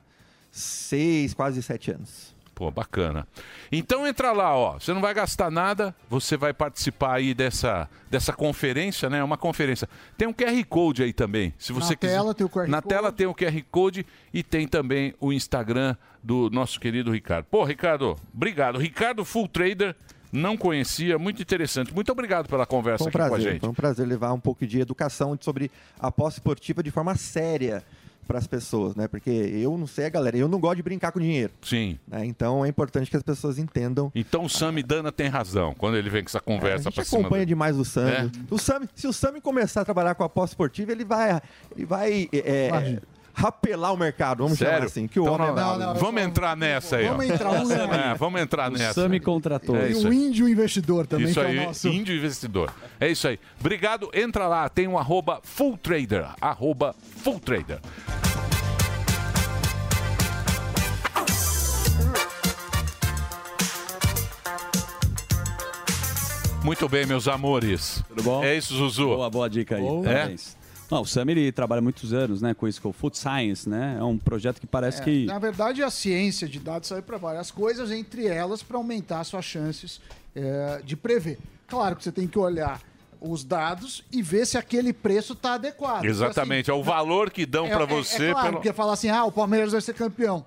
seis, 0.51 1.33
quase 1.35 1.63
sete 1.63 1.93
anos. 1.93 2.35
Pô, 2.61 2.71
bacana. 2.71 3.27
Então 3.73 4.07
entra 4.07 4.33
lá, 4.33 4.55
ó. 4.55 4.79
Você 4.79 4.93
não 4.93 5.01
vai 5.01 5.15
gastar 5.15 5.51
nada, 5.51 5.95
você 6.11 6.37
vai 6.37 6.53
participar 6.53 7.15
aí 7.15 7.33
dessa, 7.33 7.89
dessa 8.11 8.35
conferência, 8.35 9.09
né? 9.09 9.25
Uma 9.25 9.39
conferência. 9.39 9.89
Tem 10.19 10.29
um 10.29 10.33
QR 10.35 10.63
Code 10.69 11.03
aí 11.03 11.11
também. 11.11 11.55
Se 11.59 11.73
você 11.73 11.95
Na 11.95 11.97
quiser. 11.97 12.13
tela 12.17 12.35
tem 12.35 12.45
o 12.47 12.51
QR 12.51 12.69
Na 12.69 12.83
Code. 12.83 12.95
tela 12.95 13.11
tem 13.11 13.27
o 13.27 13.35
QR 13.35 13.63
Code 13.71 14.05
e 14.31 14.43
tem 14.43 14.69
também 14.69 15.15
o 15.19 15.33
Instagram 15.33 15.97
do 16.23 16.51
nosso 16.51 16.79
querido 16.79 17.11
Ricardo. 17.11 17.47
Pô, 17.47 17.65
Ricardo, 17.65 18.15
obrigado. 18.35 18.79
Ricardo 18.79 19.25
Full 19.25 19.49
Trader, 19.49 19.97
não 20.31 20.55
conhecia, 20.55 21.19
muito 21.19 21.41
interessante. 21.41 21.95
Muito 21.95 22.13
obrigado 22.13 22.47
pela 22.47 22.67
conversa 22.67 23.05
um 23.05 23.09
aqui 23.09 23.17
com 23.17 23.25
a 23.25 23.29
prazer, 23.29 23.53
gente. 23.53 23.61
foi 23.63 23.71
um 23.71 23.75
prazer 23.75 24.07
levar 24.07 24.35
um 24.35 24.41
pouco 24.41 24.67
de 24.67 24.81
educação 24.83 25.35
sobre 25.41 25.71
a 25.99 26.09
aposta 26.09 26.41
esportiva 26.41 26.83
de 26.83 26.91
forma 26.91 27.15
séria 27.15 27.83
para 28.31 28.39
as 28.39 28.47
pessoas, 28.47 28.95
né? 28.95 29.09
Porque 29.09 29.29
eu 29.29 29.77
não 29.77 29.89
sei, 29.89 30.09
galera, 30.09 30.37
eu 30.37 30.47
não 30.47 30.61
gosto 30.61 30.77
de 30.77 30.85
brincar 30.85 31.11
com 31.11 31.19
dinheiro. 31.19 31.53
Sim. 31.63 31.99
né? 32.07 32.25
Então 32.25 32.65
é 32.65 32.69
importante 32.69 33.11
que 33.11 33.17
as 33.17 33.25
pessoas 33.25 33.59
entendam. 33.59 34.13
Então 34.15 34.45
o 34.45 34.49
Sami 34.49 34.85
Dana 34.85 35.11
tem 35.11 35.27
razão 35.27 35.75
quando 35.75 35.97
ele 35.97 36.09
vem 36.09 36.23
com 36.23 36.29
essa 36.29 36.39
É, 36.39 36.41
a 36.41 36.43
conversa 36.43 36.85
gente 36.85 36.95
pra 36.95 37.05
cima 37.05 37.21
acompanha 37.23 37.41
dele. 37.41 37.49
demais 37.49 37.77
o 37.77 37.85
Sami. 37.85 38.11
É? 38.13 38.31
O 38.49 38.57
Sami. 38.57 38.89
Se 38.95 39.09
o 39.09 39.13
Sami 39.13 39.41
começar 39.41 39.81
a 39.81 39.85
trabalhar 39.85 40.15
com 40.15 40.23
a 40.23 40.27
aposta 40.27 40.53
esportiva, 40.53 40.93
ele 40.93 41.05
vai, 41.05 41.41
ele 41.75 41.85
vai 41.85 42.29
é, 42.33 42.69
Imagina. 42.69 43.03
Rapelar 43.35 43.93
o 43.93 43.97
mercado, 43.97 44.43
vamos 44.43 44.59
chamar 44.59 44.71
Sério? 44.73 44.87
assim. 44.87 45.07
Que 45.07 45.19
o 45.21 45.23
Então 45.23 45.35
homem 45.35 45.47
é 45.47 45.49
não- 45.49 45.55
bravo. 45.55 45.79
não, 45.79 45.87
não, 45.95 46.01
Vamos 46.01 46.23
entrar 46.23 46.57
nessa 46.57 46.97
aí, 46.97 47.07
ó. 47.07 47.11
Vamos 47.11 47.25
entrar, 47.31 47.51
vamos 47.51 47.71
entrar. 47.71 47.99
É, 48.11 48.15
vamos 48.15 48.41
entrar 48.41 48.71
O 48.71 48.75
nessa. 48.75 49.03
Sami 49.03 49.21
contratou. 49.21 49.77
É 49.77 49.91
E 49.91 49.95
o 49.95 50.13
índio 50.13 50.49
investidor 50.49 51.07
também, 51.07 51.27
isso 51.27 51.41
que 51.41 51.47
aí, 51.47 51.57
é 51.59 51.63
o 51.63 51.65
nosso. 51.67 51.89
índio 51.89 52.15
investidor. 52.17 52.73
É 52.99 53.09
isso 53.09 53.27
aí. 53.29 53.39
Obrigado. 53.59 54.11
Entra 54.15 54.47
lá, 54.49 54.69
tem 54.69 54.87
um 54.89 54.99
arroba 54.99 55.41
full 55.43 55.77
trader. 55.77 56.27
Arroba 56.41 56.95
full 57.23 57.39
trader. 57.41 57.81
Muito 66.63 66.89
bem, 66.89 67.07
meus 67.07 67.27
amores. 67.27 68.03
Tudo 68.09 68.23
bom? 68.23 68.45
É 68.45 68.55
isso, 68.57 68.75
Zuzu. 68.77 69.07
Boa, 69.07 69.31
boa 69.31 69.49
dica 69.49 69.77
aí. 69.77 69.81
Boa. 69.83 70.05
Parabéns. 70.05 70.57
Não, 70.91 71.03
o 71.03 71.07
Sam 71.07 71.25
ele 71.29 71.53
trabalha 71.53 71.81
muitos 71.81 72.13
anos, 72.13 72.43
né, 72.43 72.53
com 72.53 72.67
isso 72.67 72.81
que 72.81 72.87
é 72.87 72.91
o 72.91 72.93
Food 72.93 73.17
Science, 73.17 73.69
né? 73.69 73.97
É 73.99 74.03
um 74.05 74.19
projeto 74.19 74.61
que 74.61 74.67
parece 74.67 75.01
É, 75.01 75.05
que 75.05 75.25
Na 75.27 75.39
verdade, 75.39 75.83
a 75.83 75.91
ciência 75.91 76.49
de 76.49 76.59
dados 76.59 76.89
serve 76.89 77.03
para 77.03 77.17
várias 77.17 77.51
coisas, 77.51 77.91
entre 77.91 78.27
elas 78.27 78.63
para 78.63 78.77
aumentar 78.77 79.23
suas 79.25 79.45
chances 79.45 80.01
é, 80.35 80.81
de 80.85 80.97
prever. 80.97 81.39
Claro 81.69 81.95
que 81.97 82.03
você 82.03 82.11
tem 82.11 82.27
que 82.27 82.39
olhar 82.39 82.81
os 83.21 83.45
dados 83.45 84.03
e 84.11 84.23
ver 84.23 84.47
se 84.47 84.57
aquele 84.59 84.93
preço 84.93 85.35
está 85.35 85.55
adequado. 85.55 86.05
Exatamente, 86.07 86.71
é 86.71 86.75
o 86.75 86.83
valor 86.83 87.31
que 87.31 87.45
dão 87.47 87.67
É- 87.67 87.71
pra 87.75 87.85
é- 87.85 87.87
você. 87.87 88.29
É, 88.29 88.33
claro, 88.33 88.47
pelo- 88.49 88.57
porque 88.59 88.73
falar 88.73 88.95
assim, 88.95 89.11
ah, 89.11 89.25
o 89.25 89.31
Palmeiras 89.33 89.73
vai 89.73 89.81
ser 89.81 89.95
campeão. 89.95 90.45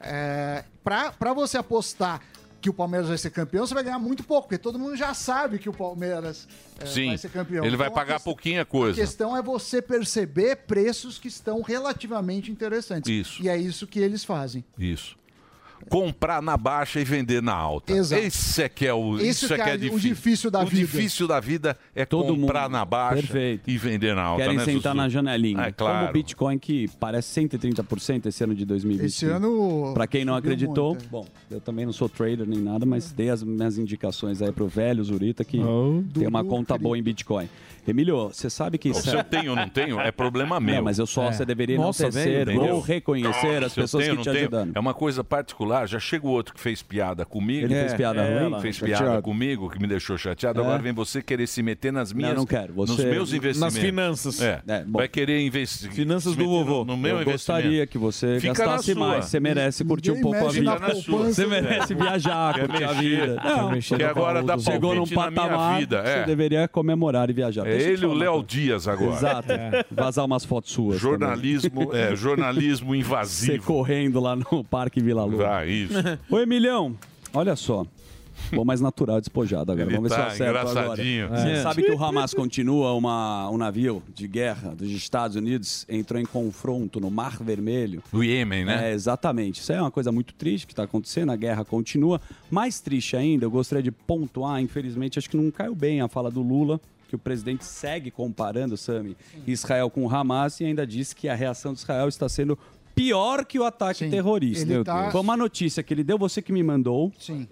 É, 0.00 0.64
para 0.84 1.32
você 1.34 1.56
apostar 1.56 2.20
que 2.60 2.70
o 2.70 2.74
Palmeiras 2.74 3.08
vai 3.08 3.18
ser 3.18 3.30
campeão, 3.30 3.66
você 3.66 3.74
vai 3.74 3.84
ganhar 3.84 3.98
muito 3.98 4.24
pouco, 4.24 4.48
porque 4.48 4.58
todo 4.58 4.78
mundo 4.78 4.96
já 4.96 5.14
sabe 5.14 5.58
que 5.58 5.68
o 5.68 5.72
Palmeiras 5.72 6.48
é, 6.80 6.86
Sim, 6.86 7.08
vai 7.08 7.18
ser 7.18 7.30
campeão. 7.30 7.64
ele 7.64 7.76
vai 7.76 7.86
Então, 7.88 7.96
a 7.96 8.00
pagar 8.00 8.14
questão- 8.14 8.32
pouquinha 8.32 8.62
A 8.62 8.64
coisa. 8.64 9.00
questão 9.00 9.36
é 9.36 9.42
você 9.42 9.80
perceber 9.82 10.56
preços 10.66 11.18
que 11.18 11.28
estão 11.28 11.60
relativamente 11.62 12.50
interessantes. 12.50 13.10
Isso. 13.10 13.42
E 13.42 13.48
é 13.48 13.56
isso 13.56 13.86
que 13.86 13.98
eles 14.00 14.24
fazem. 14.24 14.64
Isso. 14.78 15.16
Comprar 15.88 16.42
na 16.42 16.56
baixa 16.56 17.00
e 17.00 17.04
vender 17.04 17.42
na 17.42 17.52
alta. 17.54 17.92
Exato. 17.92 18.22
Esse 18.22 18.62
é 18.62 18.68
que 18.68 18.86
é 18.86 18.92
o, 18.94 19.16
Esse 19.18 19.44
isso 19.44 19.54
é 19.54 19.56
que 19.56 19.62
é 19.62 19.72
é 19.72 19.74
o 19.74 19.78
difícil. 19.78 19.98
difícil 20.10 20.50
da 20.50 20.62
o 20.62 20.66
vida. 20.66 20.76
difícil 20.80 21.28
da 21.28 21.40
vida 21.40 21.76
é 21.94 22.04
Todo 22.04 22.34
comprar 22.36 22.62
mundo. 22.64 22.72
na 22.72 22.84
baixa 22.84 23.22
Perfeito. 23.22 23.70
e 23.70 23.76
vender 23.78 24.14
na 24.14 24.22
alta. 24.22 24.42
Querem 24.42 24.56
né, 24.58 24.64
sentar 24.64 24.92
Zuzu? 24.92 24.94
na 24.96 25.08
janelinha. 25.08 25.60
É 25.62 25.72
Como 25.72 25.90
claro. 25.90 26.10
o 26.10 26.12
Bitcoin 26.12 26.58
que 26.58 26.88
parece 26.98 27.40
130% 27.40 28.26
esse 28.26 28.42
ano 28.44 28.54
de 28.54 28.64
2020. 28.64 29.06
Esse 29.06 29.26
ano 29.26 29.92
Para 29.94 30.06
quem 30.06 30.24
não 30.24 30.34
acreditou, 30.34 30.90
muito, 30.94 31.04
é. 31.04 31.08
bom, 31.08 31.26
eu 31.50 31.60
também 31.60 31.86
não 31.86 31.92
sou 31.92 32.08
trader 32.08 32.46
nem 32.48 32.58
nada, 32.60 32.84
mas 32.86 33.12
dei 33.12 33.30
as 33.30 33.42
minhas 33.42 33.78
indicações 33.78 34.42
aí 34.42 34.52
pro 34.52 34.66
velho 34.66 35.02
Zurita 35.04 35.44
que 35.44 35.60
tem 36.14 36.26
uma 36.26 36.44
conta 36.44 36.76
boa 36.76 36.98
em 36.98 37.02
Bitcoin. 37.02 37.48
Emílio, 37.86 38.28
você 38.28 38.50
sabe 38.50 38.78
que 38.78 38.92
Se 38.94 39.14
eu 39.14 39.22
tenho 39.24 39.50
ou 39.50 39.56
não 39.56 39.68
tenho, 39.68 40.00
é 40.00 40.10
problema 40.10 40.58
meu. 40.58 40.76
Não, 40.76 40.82
mas 40.84 40.98
eu 40.98 41.06
só 41.06 41.28
É. 41.28 41.32
você 41.32 41.44
deveria 41.44 41.76
Nossa, 41.76 42.04
enaltecer 42.04 42.46
velho, 42.46 42.62
ou 42.74 42.80
reconhecer 42.80 43.62
as 43.64 43.74
pessoas 43.74 44.04
tenho 44.04 44.16
ou 44.18 44.18
que 44.18 44.22
te 44.22 44.26
não 44.28 44.34
tenho, 44.34 44.46
ajudando. 44.46 44.76
É 44.76 44.80
uma 44.80 44.94
coisa 44.94 45.22
particular. 45.22 45.86
Já 45.88 45.98
chega 45.98 46.26
o 46.26 46.30
outro 46.30 46.54
que 46.54 46.60
fez 46.60 46.82
piada 46.82 47.24
comigo. 47.24 47.66
Ele 47.66 47.74
fez 47.74 47.94
piada 47.94 48.22
é, 48.22 48.48
ruim? 48.48 48.60
Fez 48.60 48.76
Chateado. 48.76 49.04
piada 49.04 49.22
comigo, 49.22 49.70
que 49.70 49.80
me 49.80 49.86
deixou 49.86 50.16
chateado. 50.18 50.60
É. 50.60 50.64
Agora 50.64 50.82
vem 50.82 50.92
você 50.92 51.22
querer 51.22 51.46
se 51.46 51.62
meter 51.62 51.92
nas 51.92 52.12
minhas... 52.12 52.34
não 52.34 52.46
quero. 52.46 52.72
Você- 52.74 52.92
Nos 52.92 53.04
meus 53.04 53.30
nas 53.30 53.32
investimentos. 53.38 53.78
finanças. 53.78 54.42
É. 54.42 54.62
É, 54.66 54.84
bom. 54.84 54.98
Vai 54.98 55.08
querer 55.08 55.40
investir... 55.40 55.90
Finanças 55.92 56.32
se 56.32 56.38
do 56.38 56.44
vovô. 56.46 56.78
No, 56.84 56.84
no 56.84 56.96
meu 56.96 57.16
eu 57.16 57.22
investimento. 57.22 57.32
gostaria 57.32 57.86
que 57.86 57.98
você 57.98 58.40
Fica 58.40 58.54
gastasse 58.54 58.94
mais. 58.94 59.26
Você 59.26 59.40
merece 59.40 59.84
curtir 59.84 60.10
um 60.12 60.20
pouco 60.20 60.46
a 60.46 60.50
vida. 60.50 60.76
Você 61.06 61.46
merece 61.46 61.94
viajar, 61.94 62.58
curtir 62.58 62.84
a 62.84 62.92
vida. 62.92 63.42
Quer 63.88 63.96
Que 63.98 64.04
agora 64.04 64.42
dá 64.42 64.58
chegou 64.58 64.94
num 64.94 65.06
palpite 65.06 65.14
na 65.14 65.30
minha 65.30 65.48
patamar 65.48 65.82
é. 65.82 65.86
você 66.20 66.24
deveria 66.26 66.68
comemorar 66.68 67.30
e 67.30 67.32
viajar. 67.32 67.66
É 67.76 67.90
ele 67.92 68.02
e 68.02 68.06
o 68.06 68.12
Léo. 68.14 68.42
Dias 68.42 68.86
agora. 68.88 69.12
Exato. 69.16 69.48
Vazar 69.90 70.24
umas 70.24 70.44
fotos 70.44 70.72
suas. 70.72 70.98
Jornalismo, 71.00 71.86
também. 71.86 72.00
é, 72.00 72.16
jornalismo 72.16 72.90
Você 72.92 72.98
invasivo. 72.98 73.64
correndo 73.64 74.20
lá 74.20 74.36
no 74.36 74.62
Parque 74.64 75.00
Vila 75.00 75.24
Lua. 75.24 75.58
Ah, 75.58 75.66
isso. 75.66 75.94
Ô, 76.30 76.38
Emilhão, 76.38 76.96
olha 77.32 77.56
só. 77.56 77.86
Vou 78.52 78.66
mais 78.66 78.82
natural, 78.82 79.18
despojado 79.18 79.72
agora. 79.72 79.88
Ele 79.88 79.96
Vamos 79.96 80.10
ver 80.10 80.16
tá 80.16 80.30
se 80.30 80.42
eu 80.42 80.46
acerto 80.50 80.68
engraçadinho. 80.70 81.24
agora. 81.24 81.40
Você 81.40 81.48
É. 81.52 81.62
sabe 81.62 81.82
que 81.82 81.90
o 81.90 82.04
Hamas 82.04 82.34
continua 82.34 82.92
uma, 82.92 83.48
um 83.50 83.56
navio 83.56 84.02
de 84.14 84.28
guerra 84.28 84.74
dos 84.74 84.90
Estados 84.90 85.36
Unidos 85.36 85.86
entrou 85.88 86.20
em 86.20 86.26
confronto 86.26 87.00
no 87.00 87.10
Mar 87.10 87.38
Vermelho. 87.42 88.02
O 88.12 88.22
Iêmen, 88.22 88.66
né? 88.66 88.90
É, 88.90 88.92
exatamente. 88.92 89.60
Isso 89.62 89.72
é 89.72 89.80
uma 89.80 89.90
coisa 89.90 90.12
muito 90.12 90.34
triste 90.34 90.66
que 90.66 90.74
está 90.74 90.82
acontecendo, 90.82 91.32
a 91.32 91.36
guerra 91.36 91.64
continua. 91.64 92.20
Mais 92.50 92.78
triste 92.78 93.16
ainda, 93.16 93.46
eu 93.46 93.50
gostaria 93.50 93.82
de 93.82 93.90
pontuar, 93.90 94.60
infelizmente, 94.60 95.18
acho 95.18 95.30
que 95.30 95.36
não 95.36 95.50
caiu 95.50 95.74
bem 95.74 96.02
a 96.02 96.06
fala 96.06 96.30
do 96.30 96.42
Lula, 96.42 96.78
que 97.08 97.14
o 97.14 97.18
presidente 97.18 97.64
segue 97.64 98.10
comparando, 98.10 98.76
Sami, 98.76 99.16
Israel 99.46 99.88
com 99.90 100.04
o 100.04 100.10
Hamas 100.14 100.60
e 100.60 100.64
ainda 100.64 100.86
diz 100.86 101.12
que 101.12 101.28
a 101.28 101.34
reação 101.34 101.72
de 101.72 101.78
Israel 101.80 102.08
está 102.08 102.28
sendo 102.28 102.58
pior 102.94 103.44
que 103.44 103.58
o 103.58 103.64
ataque 103.64 104.08
terrorista. 104.10 104.64
ele 104.64 104.74
Meu 104.74 104.84
tá-. 104.84 105.10
Foi 105.10 105.20
uma 105.20 105.36
notícia 105.36 105.82
que 105.82 105.92
ele 105.94 106.02
deu, 106.02 106.18
você 106.18 106.40
que 106.42 106.52
me 106.52 106.62
mandou. 106.62 107.12
Sim. 107.18 107.46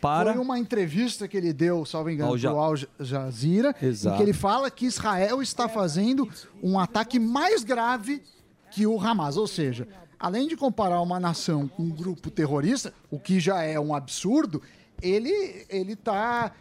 Para. 0.00 0.32
Foi 0.32 0.42
uma 0.42 0.58
entrevista 0.58 1.28
que 1.28 1.36
ele 1.36 1.52
deu, 1.52 1.84
salvo 1.84 2.08
engano, 2.10 2.30
Ao 2.30 2.38
Ja- 2.38 2.50
para 2.50 2.58
o 2.58 2.62
Al 2.62 2.74
Jazeera, 3.00 3.74
em 3.82 3.86
Exato. 3.86 4.16
que 4.16 4.22
ele 4.22 4.32
fala 4.32 4.70
que 4.70 4.86
Israel 4.86 5.42
está 5.42 5.68
fazendo 5.68 6.26
um 6.62 6.78
ataque 6.78 7.18
mais 7.18 7.62
grave 7.62 8.22
que 8.70 8.86
o 8.86 8.98
Hamas. 8.98 9.36
Ou 9.36 9.46
seja, 9.46 9.86
além 10.18 10.48
de 10.48 10.56
comparar 10.56 11.02
uma 11.02 11.20
nação 11.20 11.68
com 11.68 11.82
um 11.82 11.90
grupo 11.90 12.30
terrorista, 12.30 12.94
o 13.10 13.18
que 13.18 13.38
já 13.38 13.62
é 13.62 13.78
um 13.78 13.94
absurdo, 13.94 14.62
ele 15.02 15.66
ele 15.68 15.92
está 15.92 16.52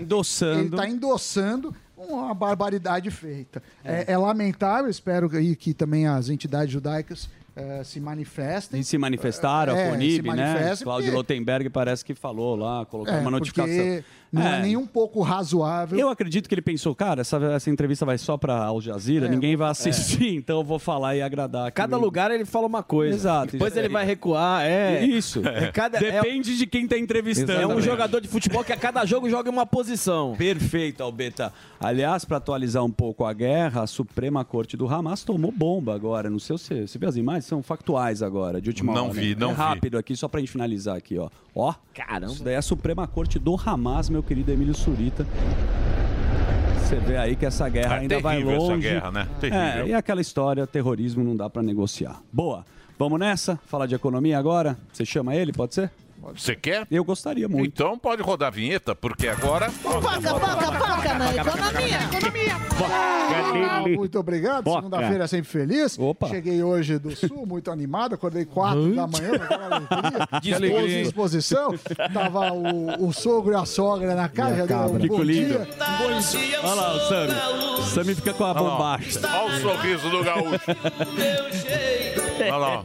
endossando. 0.00 0.60
ele 0.60 0.76
tá 0.76 0.88
endossando 0.88 1.74
uma 1.96 2.34
barbaridade 2.34 3.10
feita. 3.10 3.62
É, 3.84 4.12
é 4.12 4.18
lamentável, 4.18 4.90
espero 4.90 5.28
que, 5.30 5.56
que 5.56 5.72
também 5.74 6.06
as 6.06 6.28
entidades 6.28 6.70
judaicas 6.70 7.28
eh, 7.56 7.82
se 7.84 7.98
manifestem. 8.00 8.80
E 8.80 8.84
se 8.84 8.98
manifestaram, 8.98 9.74
É, 9.74 9.88
a 9.88 9.90
Conib, 9.90 10.26
né? 10.34 10.76
Cláudio 10.82 11.06
porque- 11.06 11.10
Lotenberg 11.16 11.70
parece 11.70 12.04
que 12.04 12.14
falou 12.14 12.54
lá, 12.54 12.84
colocou 12.84 13.14
É, 13.14 13.18
uma 13.18 13.30
notificação. 13.30 13.74
porque 13.74 14.04
não 14.32 14.42
é. 14.42 14.58
É. 14.58 14.62
nem 14.62 14.76
um 14.76 14.86
pouco 14.86 15.20
razoável. 15.22 15.98
Eu 15.98 16.08
acredito 16.08 16.48
que 16.48 16.54
ele 16.54 16.62
pensou, 16.62 16.94
cara, 16.94 17.20
essa, 17.20 17.36
essa 17.52 17.70
entrevista 17.70 18.04
vai 18.04 18.18
só 18.18 18.36
pra 18.36 18.56
Al 18.64 18.80
Jazeera, 18.80 19.26
É, 19.26 19.28
ninguém 19.28 19.56
vai 19.56 19.70
assistir, 19.70 20.28
então 20.36 20.58
eu 20.58 20.64
vou 20.64 20.78
falar 20.78 21.16
e 21.16 21.22
agradar. 21.22 21.66
aqui 21.68 21.76
Cada 21.76 21.96
lugar 21.96 22.30
ele 22.30 22.44
fala 22.44 22.66
uma 22.66 22.82
coisa. 22.82 23.14
Exato. 23.14 23.52
Depois 23.52 23.76
ele 23.76 23.88
vai 23.88 24.04
recuar, 24.04 24.64
é. 24.64 25.04
Isso. 25.04 25.42
É 25.46 25.70
cada- 25.72 25.98
Depende 25.98 26.56
de 26.56 26.66
quem 26.66 26.86
tá 26.86 26.98
entrevistando. 26.98 27.52
É 27.60 27.66
um 27.66 27.76
né? 27.76 27.80
jogador 27.82 28.20
de 28.20 28.28
futebol 28.28 28.62
que 28.64 28.72
a 28.72 28.76
cada 28.76 29.04
jogo 29.04 29.28
joga 29.30 29.48
em 29.48 29.52
uma 29.52 29.66
posição. 29.66 30.34
Perfeito, 30.36 31.02
Albeta. 31.02 31.52
Aliás, 31.80 32.24
para 32.24 32.38
atualizar 32.38 32.84
um 32.84 32.90
pouco 32.90 33.24
a 33.24 33.32
guerra, 33.32 33.82
a 33.82 33.86
Suprema 33.86 34.44
Corte 34.44 34.76
do 34.76 34.86
Hamas 34.92 35.22
tomou 35.24 35.52
bomba 35.52 35.94
agora. 35.94 36.28
Não 36.30 36.38
sei 36.38 36.56
se 36.58 36.64
você, 36.64 36.86
você 36.86 36.98
viu 36.98 37.08
as 37.08 37.16
imagens, 37.16 37.44
são 37.44 37.62
factuais 37.62 38.22
agora, 38.22 38.60
de 38.60 38.68
última 38.70 38.92
Não 38.94 39.04
hora. 39.10 39.12
vi, 39.14 39.34
não 39.34 39.50
é 39.50 39.54
vi. 39.54 39.58
rápido 39.60 39.98
aqui, 39.98 40.16
só 40.16 40.28
pra 40.28 40.40
gente 40.40 40.50
finalizar 40.52 40.96
aqui, 40.96 41.18
ó. 41.18 41.28
Ó, 41.54 41.72
caramba. 41.94 42.32
Isso 42.32 42.44
daí 42.44 42.54
é 42.54 42.58
a 42.58 42.62
Suprema 42.62 43.06
Corte 43.06 43.38
do 43.38 43.54
Hamas, 43.64 44.10
meu 44.16 44.22
querido 44.22 44.50
Emílio 44.50 44.74
Surita. 44.74 45.26
Você 46.80 46.96
vê 46.96 47.18
aí 47.18 47.36
que 47.36 47.44
essa 47.44 47.68
guerra 47.68 47.96
É 47.96 47.98
ainda 48.00 48.18
vai 48.18 48.36
terrível 48.36 48.56
essa 48.56 48.66
longe. 48.72 48.88
guerra, 48.88 49.12
né? 49.12 49.28
Terrível. 49.38 49.60
É, 49.62 49.86
e 49.88 49.92
aquela 49.92 50.22
história, 50.22 50.66
terrorismo 50.66 51.22
não 51.22 51.36
dá 51.36 51.50
pra 51.50 51.62
negociar. 51.62 52.22
Boa. 52.32 52.64
Vamos 52.98 53.20
nessa? 53.20 53.60
Falar 53.66 53.84
de 53.86 53.94
economia 53.94 54.38
agora? 54.38 54.78
Você 54.90 55.04
chama 55.04 55.34
ele, 55.34 55.52
pode 55.52 55.74
ser? 55.74 55.90
Você 56.34 56.54
quer? 56.56 56.86
Eu 56.90 57.04
gostaria 57.04 57.48
muito. 57.48 57.66
Então 57.66 57.98
pode 57.98 58.22
rodar 58.22 58.48
a 58.48 58.50
vinheta, 58.50 58.94
porque 58.94 59.28
agora. 59.28 59.70
Foca, 59.70 60.00
foca, 60.20 60.72
foca 60.72 61.14
na 61.14 61.34
economia. 61.34 61.98
Economia. 62.12 62.56
Ah, 63.68 63.82
muito 63.88 64.18
obrigado. 64.18 64.70
Segunda-feira 64.70 65.24
é 65.24 65.26
sempre 65.26 65.50
feliz. 65.50 65.98
Cheguei 66.28 66.62
hoje 66.62 66.98
do 66.98 67.14
Sul, 67.14 67.46
muito 67.46 67.70
animado. 67.70 68.14
Acordei 68.14 68.44
quatro 68.44 68.94
da 68.94 69.06
manhã 69.06 69.30
com 69.38 69.54
alegria. 70.54 71.02
Disposição. 71.04 71.74
Tava 72.12 72.52
o, 72.52 73.06
o 73.08 73.12
sogro 73.12 73.52
e 73.52 73.56
a 73.56 73.64
sogra 73.64 74.14
na 74.14 74.28
casa. 74.28 74.56
Já 74.56 74.66
deu 74.66 74.78
um 74.78 74.98
bom 75.08 75.22
lindo. 75.22 75.58
dia. 75.58 75.68
Olha 76.62 76.74
lá 76.74 76.94
o 76.94 77.00
Sami. 77.00 77.32
O 77.78 77.82
Sami 77.82 78.14
fica 78.14 78.32
com 78.34 78.44
a 78.44 78.54
bombacha. 78.54 79.20
Olha 79.24 79.56
o 79.56 79.60
sorriso 79.60 80.10
do 80.10 80.24
gaúcho. 80.24 80.60
Olha 82.38 82.56
lá. 82.56 82.84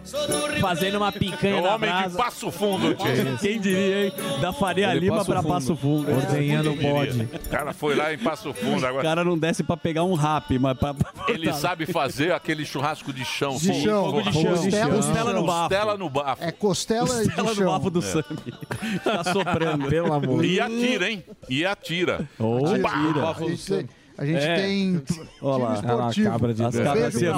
Fazendo 0.59 0.97
uma 0.97 1.09
É 1.09 1.11
picanha 1.11 1.57
o 1.57 1.61
na 1.63 1.75
homem 1.75 1.89
brasa. 1.89 2.09
de 2.09 2.17
Passo 2.17 2.51
Fundo, 2.51 2.93
tio. 2.95 3.30
Quem 3.37 3.59
diria, 3.59 4.05
hein? 4.05 4.13
Da 4.41 4.51
Faria 4.53 4.91
Ele 4.91 5.01
Lima 5.01 5.17
Passo 5.17 5.31
pra 5.31 5.41
Fundo. 5.41 5.53
Passo 5.53 5.75
Fundo. 5.75 6.11
Ordenhando 6.11 6.71
o 6.71 6.75
bode. 6.75 7.21
O 7.45 7.49
cara 7.49 7.73
foi 7.73 7.95
lá 7.95 8.13
em 8.13 8.17
Passo 8.17 8.53
Fundo 8.55 8.83
O 8.83 8.87
agora. 8.87 9.03
cara 9.03 9.23
não 9.23 9.37
desce 9.37 9.63
pra 9.63 9.77
pegar 9.77 10.03
um 10.03 10.13
rap, 10.13 10.57
mas 10.59 10.77
pra... 10.77 10.95
Ele 11.27 11.51
sabe 11.53 11.85
fazer 11.85 12.31
aquele 12.33 12.65
churrasco 12.65 13.11
de 13.13 13.23
chão. 13.25 13.55
De 13.57 13.67
fogo- 13.67 13.79
chão. 13.81 14.05
fogo 14.05 14.21
de 14.21 14.31
Costela 14.31 14.55
chão. 14.55 14.65
de 14.65 14.71
chão. 14.71 14.91
Costela 14.91 15.33
no 15.33 15.43
bafo. 15.45 15.69
Costela 15.69 15.97
no 15.97 16.09
bafo. 16.09 16.43
É 16.43 16.51
costela, 16.51 17.07
Costela 17.07 17.53
de 17.53 17.59
no 17.61 17.65
bafo 17.71 17.89
do 17.89 17.99
É. 17.99 18.01
Sami. 18.01 18.23
Tá 19.03 19.23
soprando. 19.23 19.87
Pelo 19.87 20.13
amor. 20.13 20.43
E 20.45 20.59
atira, 20.59 21.09
hein? 21.09 21.23
E 21.49 21.65
atira. 21.65 22.27
Atira. 22.39 22.81
Pá! 22.81 23.35
A 23.37 23.49
gente 23.49 23.65
tem, 23.65 23.89
a 24.17 24.25
gente 24.25 24.37
É. 24.43 24.55
tem 24.55 25.01
Olha 25.41 25.63
lá. 25.95 26.11
time. 26.11 26.27
É 26.27 26.29
cabra 26.29 26.53
de 26.53 26.63
As 26.63 26.73
Deus. 26.73 26.83
cabras 26.87 27.13
Beijo 27.15 27.33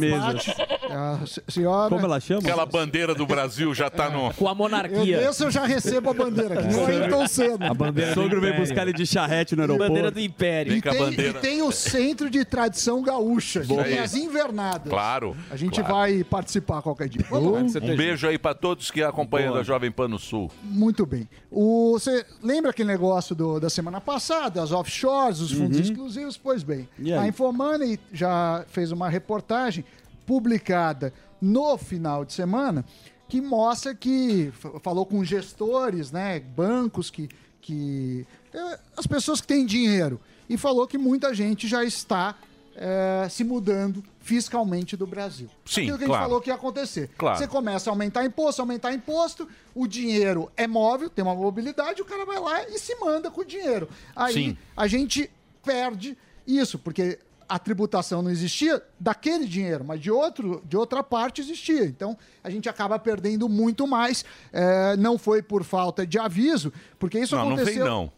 pra 0.88 1.12
a 1.22 1.26
se- 1.26 1.42
senhora. 1.48 1.90
Como 1.90 2.06
ela 2.06 2.20
chama? 2.20 2.42
Aquela 2.42 2.66
bandeira 2.66 3.16
do 3.16 3.26
Brasil 3.26 3.74
já 3.74 3.90
tá 3.90 4.10
no. 4.10 4.34
Com 4.34 4.48
a 4.48 4.52
Eu 4.52 4.56
monarquia. 4.56 5.18
desço, 5.20 5.46
eu 5.46 5.52
já 5.52 5.66
recebo 5.66 6.10
a 6.10 6.14
bandeira. 6.14 6.56
Que 6.62 6.74
não 6.74 6.88
é 6.90 7.08
tão 7.08 7.28
cedo. 7.28 7.64
A 7.64 7.74
bandeira 7.74 8.12
O 8.12 8.14
sogro 8.14 8.42
veio 8.42 8.56
buscar 8.58 8.84
ele 8.84 8.94
de 8.94 9.06
charrete 9.06 9.56
no 9.56 9.62
aeroporto. 9.64 9.90
Bandeira 9.90 10.12
do 10.12 10.20
Império. 10.20 10.74
E 10.74 10.82
tem, 10.82 10.98
bandeira. 10.98 11.38
e 11.40 11.42
tem 11.42 11.62
o 11.62 11.72
Centro 11.72 12.30
de 12.30 12.44
Tradição 12.46 13.02
Gaúcha, 13.02 13.62
que 13.62 13.76
tem 13.84 14.00
as 14.00 14.14
invernadas. 14.16 14.90
Claro. 14.90 15.36
A 15.50 15.56
gente 15.56 15.80
claro. 15.82 15.94
vai 15.96 16.24
participar 16.24 16.82
qualquer 16.82 17.08
dia. 17.10 17.26
Vamos. 17.30 17.76
Um 17.76 17.96
beijo 17.96 18.28
aí 18.28 18.38
pra 18.38 18.54
todos 18.54 18.92
que 18.92 19.02
acompanham 19.04 19.50
Boa. 19.50 19.62
a 19.62 19.64
Jovem 19.64 19.92
Pan 19.92 20.08
no 20.08 20.20
Sul. 20.20 20.52
Muito 20.64 21.06
bem. 21.06 21.28
O, 21.50 21.94
você 21.94 22.26
lembra 22.42 22.72
aquele 22.72 22.88
negócio 22.90 23.36
do- 23.36 23.60
da 23.60 23.70
semana 23.70 24.02
passada, 24.02 24.62
as 24.62 24.72
offshores, 24.72 25.40
os 25.40 25.52
fundos 25.52 25.80
exclusivos? 25.80 26.38
Pois 26.38 26.63
bem, 26.64 26.88
Uhum. 26.98 27.06
E 27.06 27.14
aí? 27.14 27.20
a 27.20 27.28
Infomoney 27.28 28.00
já 28.12 28.66
fez 28.70 28.92
uma 28.92 29.10
reportagem 29.10 29.86
publicada 30.26 31.14
no 31.42 31.78
final 31.78 32.24
de 32.26 32.34
semana 32.34 32.86
que 33.28 33.42
mostra 33.42 33.94
que 33.96 34.52
falou 34.82 35.06
com 35.06 35.24
gestores, 35.24 36.12
né, 36.12 36.40
bancos 36.40 37.10
que, 37.10 37.28
que 37.62 38.26
eh, 38.54 38.80
as 38.96 39.06
pessoas 39.08 39.42
que 39.42 39.48
têm 39.48 39.66
dinheiro 39.66 40.20
e 40.50 40.58
falou 40.58 40.88
que 40.88 40.98
muita 40.98 41.34
gente 41.34 41.68
já 41.68 41.84
está 41.84 42.36
eh, 42.76 43.28
se 43.30 43.44
mudando 43.44 44.04
fiscalmente 44.20 44.96
do 44.96 45.06
Brasil. 45.08 45.50
Sim, 45.66 45.82
Aquilo 45.84 45.98
que 45.98 46.04
a 46.04 46.08
gente 46.08 46.16
claro. 46.16 46.24
falou 46.26 46.42
que 46.42 46.50
ia 46.50 46.56
acontecer. 46.56 47.10
Claro. 47.18 47.38
Você 47.38 47.48
começa 47.48 47.90
a 47.90 47.92
aumentar 47.92 48.24
imposto, 48.24 48.62
aumentar 48.62 48.94
imposto, 48.94 49.48
o 49.76 49.88
dinheiro 49.88 50.52
é 50.56 50.66
móvel, 50.68 51.10
tem 51.10 51.24
uma 51.24 51.36
mobilidade, 51.36 52.02
o 52.02 52.06
cara 52.06 52.26
vai 52.26 52.40
lá 52.40 52.64
e 52.70 52.78
se 52.80 52.96
manda 52.96 53.30
com 53.32 53.42
o 53.42 53.46
dinheiro. 53.46 53.90
Aí 54.16 54.34
Sim. 54.34 54.58
a 54.78 54.88
gente 54.88 55.30
perde 55.64 56.18
isso, 56.46 56.78
porque 56.80 57.20
a 57.48 57.60
tributação 57.60 58.22
não 58.22 58.32
existia 58.32 58.82
daquele 59.00 59.46
dinheiro, 59.46 59.84
mas 59.84 60.00
de, 60.02 60.10
outro, 60.10 60.62
de 60.66 60.76
outra 60.78 61.04
parte 61.04 61.42
existia. 61.42 61.86
Então, 61.86 62.18
a 62.44 62.50
gente 62.50 62.68
acaba 62.70 62.98
perdendo 62.98 63.48
muito 63.50 63.86
mais. 63.86 64.26
É, 64.52 64.96
não 64.98 65.18
foi 65.18 65.42
por 65.42 65.64
falta 65.64 66.06
de 66.08 66.18
aviso, 66.18 66.72
porque 66.98 67.20
isso 67.20 67.36
Não, 67.36 67.46
não 67.46 67.56
aconteceu... 67.56 67.84
vem 67.84 67.94
não. 67.94 68.12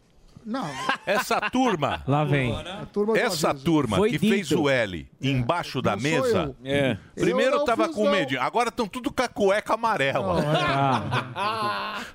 Não. 0.46 0.70
Essa 1.08 1.42
turma. 1.50 2.04
Lá 2.08 2.24
vem. 2.24 2.56
A 2.56 2.86
turma 2.86 3.18
Essa 3.18 3.50
aviso. 3.50 3.66
turma 3.66 3.98
Foi 3.98 4.12
que 4.12 4.20
dito. 4.20 4.32
fez 4.34 4.52
o 4.52 4.70
L 4.70 5.10
embaixo 5.30 5.82
da 5.82 5.92
Não 5.96 6.00
sou 6.00 6.10
mesa. 6.10 6.56
eu. 6.64 6.72
É. 6.72 6.98
Primeiro 7.16 7.54
Eu 7.54 7.58
não 7.60 7.66
tava 7.66 7.86
fiz, 7.88 7.96
com 7.96 8.06
não. 8.06 8.12
medinho, 8.12 8.42
agora 8.42 8.70
estão 8.70 8.88
tudo 8.88 9.12
com 9.12 9.24
a 9.24 9.28
cueca 9.28 9.74
amarela. 9.74 10.42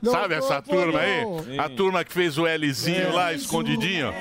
Não 0.02 0.12
Sabe 0.12 0.36
tô, 0.38 0.44
essa 0.46 0.62
turma 0.62 0.98
aí? 1.00 1.22
não. 1.24 1.64
A 1.64 1.68
turma 1.68 2.04
que 2.04 2.12
fez 2.12 2.38
o 2.38 2.44
Lzinho 2.46 3.08
É. 3.08 3.12
lá, 3.12 3.32
escondidinho. 3.32 4.12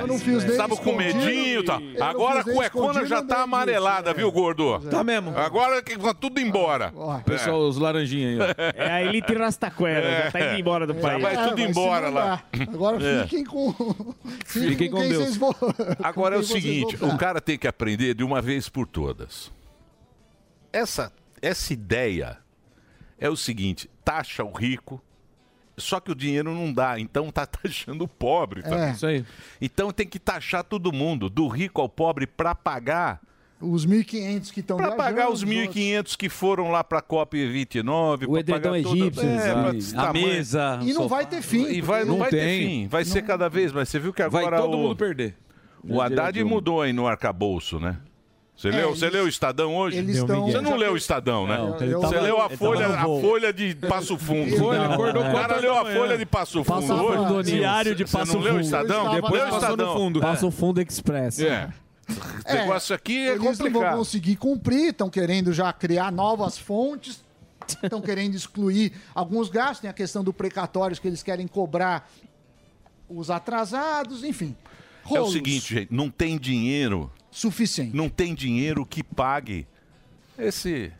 Eu 0.00 0.06
não 0.06 0.18
fiz 0.18 0.44
nem 0.44 0.56
Tava 0.56 0.76
com 0.76 0.90
escondido. 0.90 1.18
medinho 1.18 1.60
e 1.60 1.64
tal. 1.64 1.80
Eu 1.80 1.98
não 1.98 2.06
Agora 2.06 2.34
a 2.40 2.44
fiz 2.44 2.46
nem 2.46 2.56
cuecona 2.56 2.90
escondido, 3.02 3.08
já 3.08 3.22
tá 3.22 3.42
amarelada, 3.42 4.12
viu, 4.14 4.30
gordo? 4.30 4.80
Tá 4.90 5.02
mesmo. 5.04 5.36
Agora 5.36 5.82
que 5.82 5.96
vai 5.98 6.14
tudo 6.14 6.40
embora. 6.40 6.92
Pessoal, 7.24 7.60
os 7.60 7.76
laranjinhos 7.78 8.40
aí, 8.40 8.48
ó. 8.58 8.82
É 8.82 8.90
a 8.92 9.02
elite 9.02 9.32
rastaquera, 9.34 10.24
já 10.24 10.30
tá 10.30 10.40
indo 10.40 10.60
embora 10.60 10.86
do 10.86 10.94
país. 10.94 11.22
vai 11.22 11.48
tudo 11.48 11.60
É, 11.60 11.64
embora 11.64 12.08
lá. 12.08 12.42
Agora 12.72 13.02
É. 13.02 13.22
fiquem 13.24 13.44
com. 13.44 13.72
Fiquem 14.44 14.90
com 14.90 14.98
quem 15.00 15.08
Deus. 15.08 15.22
vocês 15.24 15.36
vão- 15.36 15.54
Agora 16.02 16.36
é 16.36 16.38
o 16.38 16.40
quem 16.42 16.48
vocês 16.48 16.62
seguinte, 16.62 16.96
o 17.04 17.16
cara 17.16 17.40
tem 17.40 17.56
que 17.58 17.66
aprender 17.66 18.14
de 18.14 18.21
uma 18.22 18.40
vez 18.42 18.68
por 18.68 18.86
todas. 18.86 19.50
Essa, 20.72 21.12
essa 21.40 21.72
ideia 21.72 22.38
é 23.18 23.28
o 23.28 23.36
seguinte, 23.36 23.88
taxa 24.04 24.42
o 24.44 24.52
rico, 24.52 25.02
só 25.76 26.00
que 26.00 26.10
o 26.10 26.14
dinheiro 26.14 26.52
não 26.54 26.72
dá, 26.72 26.98
então 26.98 27.30
tá 27.30 27.44
taxando 27.46 28.04
o 28.04 28.08
pobre. 28.08 28.62
Tá? 28.62 28.88
É. 28.88 28.92
Isso 28.92 29.06
aí. 29.06 29.24
Então 29.60 29.90
tem 29.90 30.06
que 30.06 30.18
taxar 30.18 30.64
todo 30.64 30.92
mundo, 30.92 31.28
do 31.28 31.46
rico 31.48 31.80
ao 31.80 31.88
pobre, 31.88 32.26
para 32.26 32.54
pagar 32.54 33.20
Os 33.60 33.86
1.500 33.86 34.50
que 34.52 34.60
estão 34.60 34.76
para 34.76 34.92
pagar 34.92 35.30
os 35.30 35.42
os 35.42 35.48
1.500 35.48 36.16
que 36.16 36.28
foram 36.28 36.70
lá 36.70 36.82
para 36.82 36.98
a 36.98 37.02
COP29. 37.02 38.26
O 38.28 38.38
edredom 38.38 38.74
egípcio, 38.74 39.22
esse 39.76 39.96
A 39.96 40.12
mesa, 40.12 40.80
E 40.82 40.92
não 40.92 41.06
vai 41.08 41.26
ter 41.26 41.42
fim. 41.42 41.66
E 41.68 41.80
vai, 41.80 42.04
não, 42.04 42.16
porque- 42.18 42.20
vai 42.22 42.30
ter 42.30 42.46
tem. 42.46 42.66
fim, 42.66 42.88
vai 42.88 43.04
ser 43.04 43.22
cada 43.22 43.48
vez 43.48 43.72
mais. 43.72 43.88
Você 43.88 43.98
viu 43.98 44.12
que 44.12 44.26
Vai 44.28 44.42
agora 44.44 44.56
todo 44.62 44.74
o, 44.74 44.78
mundo 44.78 44.96
perder. 44.96 45.36
o 45.84 46.00
Haddad 46.00 46.42
mudou 46.44 46.82
aí 46.82 46.92
no 46.92 47.06
arcabouço, 47.06 47.78
né? 47.78 47.98
Você 48.54 48.68
É, 48.68 48.70
leu, 48.72 48.88
eles- 48.88 48.98
você 48.98 49.10
leu 49.10 49.24
o 49.24 49.28
Estadão 49.28 49.74
hoje? 49.76 49.96
eles 49.98 50.16
estão- 50.18 50.44
Você 50.46 50.60
não 50.60 50.76
leu 50.76 50.92
o 50.92 50.96
Estadão, 50.96 51.46
né? 51.46 51.56
Não, 51.56 51.72
Você 51.72 52.20
leu 52.20 52.40
a 52.40 52.50
folha, 52.50 52.86
a 52.86 53.02
folha 53.04 53.52
de 53.52 53.74
Passo 53.74 54.16
Fundo. 54.18 54.70
Acordou 54.70 55.22
o 55.22 55.32
cara 55.32 55.56
leu 55.58 55.74
a 55.76 55.84
folha 55.84 56.18
de 56.18 56.26
Passo 56.26 56.64
Passo 56.64 56.86
Fundo 56.86 57.34
hoje. 57.34 57.52
Diário 57.52 57.94
de 57.94 58.06
Você 58.06 58.12
Passo 58.18 58.32
não 58.34 58.40
Fundo. 58.40 58.44
leu 58.44 58.54
o 58.56 58.60
Estadão? 58.60 59.10
Leu 59.12 59.22
Depois 59.22 59.42
o 59.42 59.46
no 59.48 59.54
Estadão. 59.56 59.94
fundo. 59.96 60.20
Passa 60.20 60.46
o 60.46 60.50
fundo 60.50 60.80
express. 60.80 61.40
É. 61.40 61.70
Esse 62.46 62.56
negócio 62.56 62.94
aqui 62.94 63.16
é 63.26 63.30
Eles 63.30 63.38
não 63.38 63.44
vão 63.54 63.56
complicado. 63.56 63.96
conseguir 63.96 64.36
cumprir, 64.36 64.88
estão 64.90 65.08
querendo 65.08 65.52
já 65.52 65.72
criar 65.72 66.12
novas 66.12 66.58
fontes, 66.58 67.24
estão 67.82 68.02
querendo 68.02 68.34
excluir 68.34 68.92
alguns 69.14 69.48
gastos, 69.48 69.80
tem 69.80 69.90
a 69.90 69.94
questão 69.94 70.22
do 70.22 70.32
precatórios 70.32 70.98
que 70.98 71.08
eles 71.08 71.22
querem 71.22 71.46
cobrar 71.48 72.10
os 73.08 73.30
atrasados, 73.30 74.24
enfim. 74.24 74.54
É 75.04 75.08
o 75.14 75.14
Rolos 75.16 75.32
seguinte, 75.32 75.74
gente, 75.74 75.88
não 75.92 76.10
tem 76.10 76.38
dinheiro, 76.38 77.10
Suficiente. 77.32 77.96
não 77.96 78.08
tem 78.08 78.34
dinheiro 78.34 78.86
que 78.86 79.02
pague 79.02 79.66
esse 80.38 80.92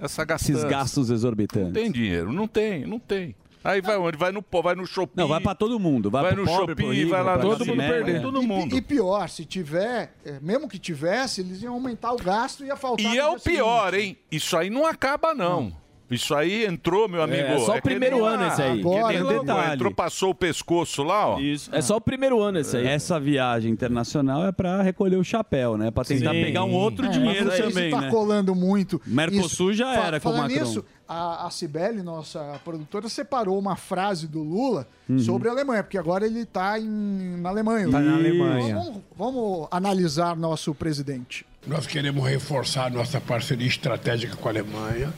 essa 0.00 0.24
gastança. 0.24 0.52
Esses 0.52 0.64
gastos 0.70 1.08
Não 1.08 1.14
exorbitantes. 1.16 1.72
tem 1.72 1.90
dinheiro, 1.90 2.32
não 2.32 2.46
tem, 2.48 2.86
não 2.86 2.98
tem. 2.98 3.34
Aí 3.62 3.80
vai 3.80 3.96
onde? 3.96 4.18
Vai 4.18 4.30
no 4.30 4.44
vai 4.62 4.74
no 4.74 4.86
shopping. 4.86 5.14
Não, 5.16 5.26
vai 5.26 5.40
pra 5.40 5.54
todo 5.54 5.80
mundo. 5.80 6.10
Vai, 6.10 6.22
Vai 6.22 6.34
no 6.34 6.44
pobre, 6.44 6.86
rico, 6.92 7.10
vai 7.10 7.22
lá 7.22 7.38
Todo 7.38 7.64
mundo 7.64 7.78
perder. 7.78 8.20
Todo 8.20 8.42
E- 8.42 8.46
mundo. 8.46 8.76
E, 8.76 8.82
pior, 8.82 9.26
se 9.30 9.46
tiver, 9.46 10.14
é, 10.22 10.38
mesmo 10.40 10.68
que 10.68 10.78
tivesse, 10.78 11.40
eles 11.40 11.62
iam 11.62 11.72
aumentar 11.72 12.12
o 12.12 12.16
gasto 12.16 12.62
e 12.62 12.66
ia 12.66 12.76
faltar. 12.76 13.06
E 13.06 13.16
é 13.18 13.26
o 13.26 13.40
pior, 13.40 13.92
seguinte. 13.94 14.06
hein? 14.08 14.18
Isso 14.30 14.54
aí 14.58 14.68
não 14.68 14.84
acaba, 14.86 15.32
não. 15.34 15.74
Isso 16.10 16.34
aí 16.34 16.66
entrou, 16.66 17.08
meu 17.08 17.22
amigo. 17.22 17.42
é 17.42 17.58
só 17.60 17.72
o 17.72 17.74
que 17.76 17.80
primeiro 17.82 18.16
nem 18.16 18.26
ano 18.26 18.46
esse 18.46 18.62
aí. 18.62 18.78
que 18.78 18.84
nem 18.84 18.98
Agora, 18.98 19.22
lá, 19.24 19.32
detalhe. 19.40 19.74
Entrou, 19.74 19.94
passou 19.94 20.30
o 20.30 20.34
pescoço 20.34 21.02
lá, 21.02 21.28
ó. 21.30 21.40
Isso. 21.40 21.74
É 21.74 21.80
só 21.80 21.96
o 21.96 22.00
primeiro 22.00 22.40
ano 22.40 22.58
esse 22.58 22.76
aí. 22.76 22.86
Essa 22.86 23.18
viagem 23.18 23.72
internacional 23.72 24.46
é 24.46 24.52
pra 24.52 24.82
recolher 24.82 25.16
o 25.16 25.24
chapéu, 25.24 25.76
né? 25.78 25.90
Pra 25.90 26.04
tentar 26.04 26.32
Sim. 26.32 26.42
pegar 26.42 26.64
um 26.64 26.72
outro 26.74 27.06
É, 27.06 27.08
dinheiro 27.08 27.46
mas 27.46 27.58
também, 27.58 27.88
isso 27.88 27.96
tá 27.96 28.02
né? 28.02 28.10
colando 28.10 28.54
muito. 28.54 29.00
Mercosul 29.06 29.70
Isso. 29.70 29.78
já 29.78 29.94
era 29.94 30.20
com 30.20 30.28
o 30.30 30.36
Macron. 30.36 30.54
nisso, 30.60 30.84
a, 31.08 31.46
a 31.46 31.50
Cibele, 31.50 32.02
nossa 32.02 32.60
produtora, 32.64 33.08
separou 33.08 33.58
uma 33.58 33.74
frase 33.76 34.26
do 34.28 34.42
Lula 34.42 34.86
Uhum. 35.08 35.18
sobre 35.18 35.48
a 35.48 35.52
Alemanha, 35.52 35.82
porque 35.82 35.98
agora 35.98 36.24
ele 36.26 36.40
está 36.40 36.78
na 36.80 37.48
Alemanha. 37.50 37.90
Tá 37.90 38.00
na 38.00 38.14
Alemanha. 38.14 38.74
Vamos, 38.76 39.00
vamos 39.16 39.68
analisar 39.70 40.34
nosso 40.36 40.74
presidente. 40.74 41.44
Nós 41.66 41.86
queremos 41.86 42.26
reforçar 42.26 42.90
nossa 42.90 43.20
parceria 43.20 43.66
estratégica 43.66 44.36
com 44.36 44.48
a 44.48 44.50
Alemanha. 44.52 45.12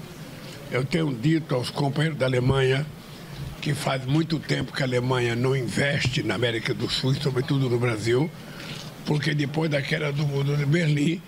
Eu 0.71 0.85
tenho 0.85 1.15
dito 1.15 1.55
aos 1.55 1.71
companheiros 1.71 2.19
da 2.19 2.27
Alemanha 2.27 2.85
que 3.61 3.73
faz 3.73 4.05
muito 4.05 4.39
tempo 4.39 4.73
que 4.73 4.83
a 4.83 4.87
Alemanha 4.87 5.37
não 5.37 5.57
investe 5.57 6.23
na 6.23 6.35
América 6.35 6.75
do 6.75 6.89
Sul, 6.89 7.15
sobretudo 7.15 7.71
no 7.71 7.79
Brasil, 7.79 8.31
porque 9.05 9.35
depois 9.35 9.71
da 9.71 9.81
queda 9.81 10.13
do 10.13 10.27
mundo 10.27 10.57
de 10.57 10.65
Berlim, 10.65 11.21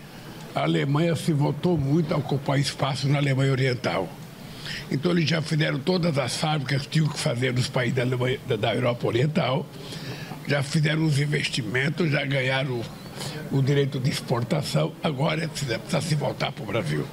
a 0.55 0.63
Alemanha 0.63 1.15
se 1.15 1.33
voltou 1.33 1.79
muito 1.79 2.13
a 2.13 2.17
ocupar 2.17 2.59
espaço 2.59 3.09
na 3.09 3.19
Alemanha 3.19 3.53
Oriental. 3.53 4.09
Então 4.91 5.13
eles 5.13 5.29
já 5.29 5.41
fizeram 5.41 5.79
todas 5.79 6.19
as 6.19 6.37
fábricas 6.37 6.83
que 6.83 6.89
tinham 6.89 7.09
que 7.09 7.19
fazer 7.19 7.53
nos 7.53 7.69
países 7.69 7.95
da, 7.95 8.03
Alemanha, 8.03 8.39
da, 8.47 8.75
Europa 8.75 9.07
Oriental, 9.07 9.67
já 10.47 10.63
fizeram 10.63 11.05
os 11.07 11.19
investimentos, 11.19 12.11
já 12.11 12.25
ganharam 12.25 12.83
o, 13.53 13.59
o 13.59 13.63
direito 13.63 14.01
de 14.01 14.11
exportação, 14.11 14.93
agora 15.03 15.49
precisa, 15.49 15.79
precisa 15.79 16.01
se 16.01 16.15
voltar 16.15 16.51
para 16.51 16.65
o 16.65 16.67
Brasil. 16.67 17.07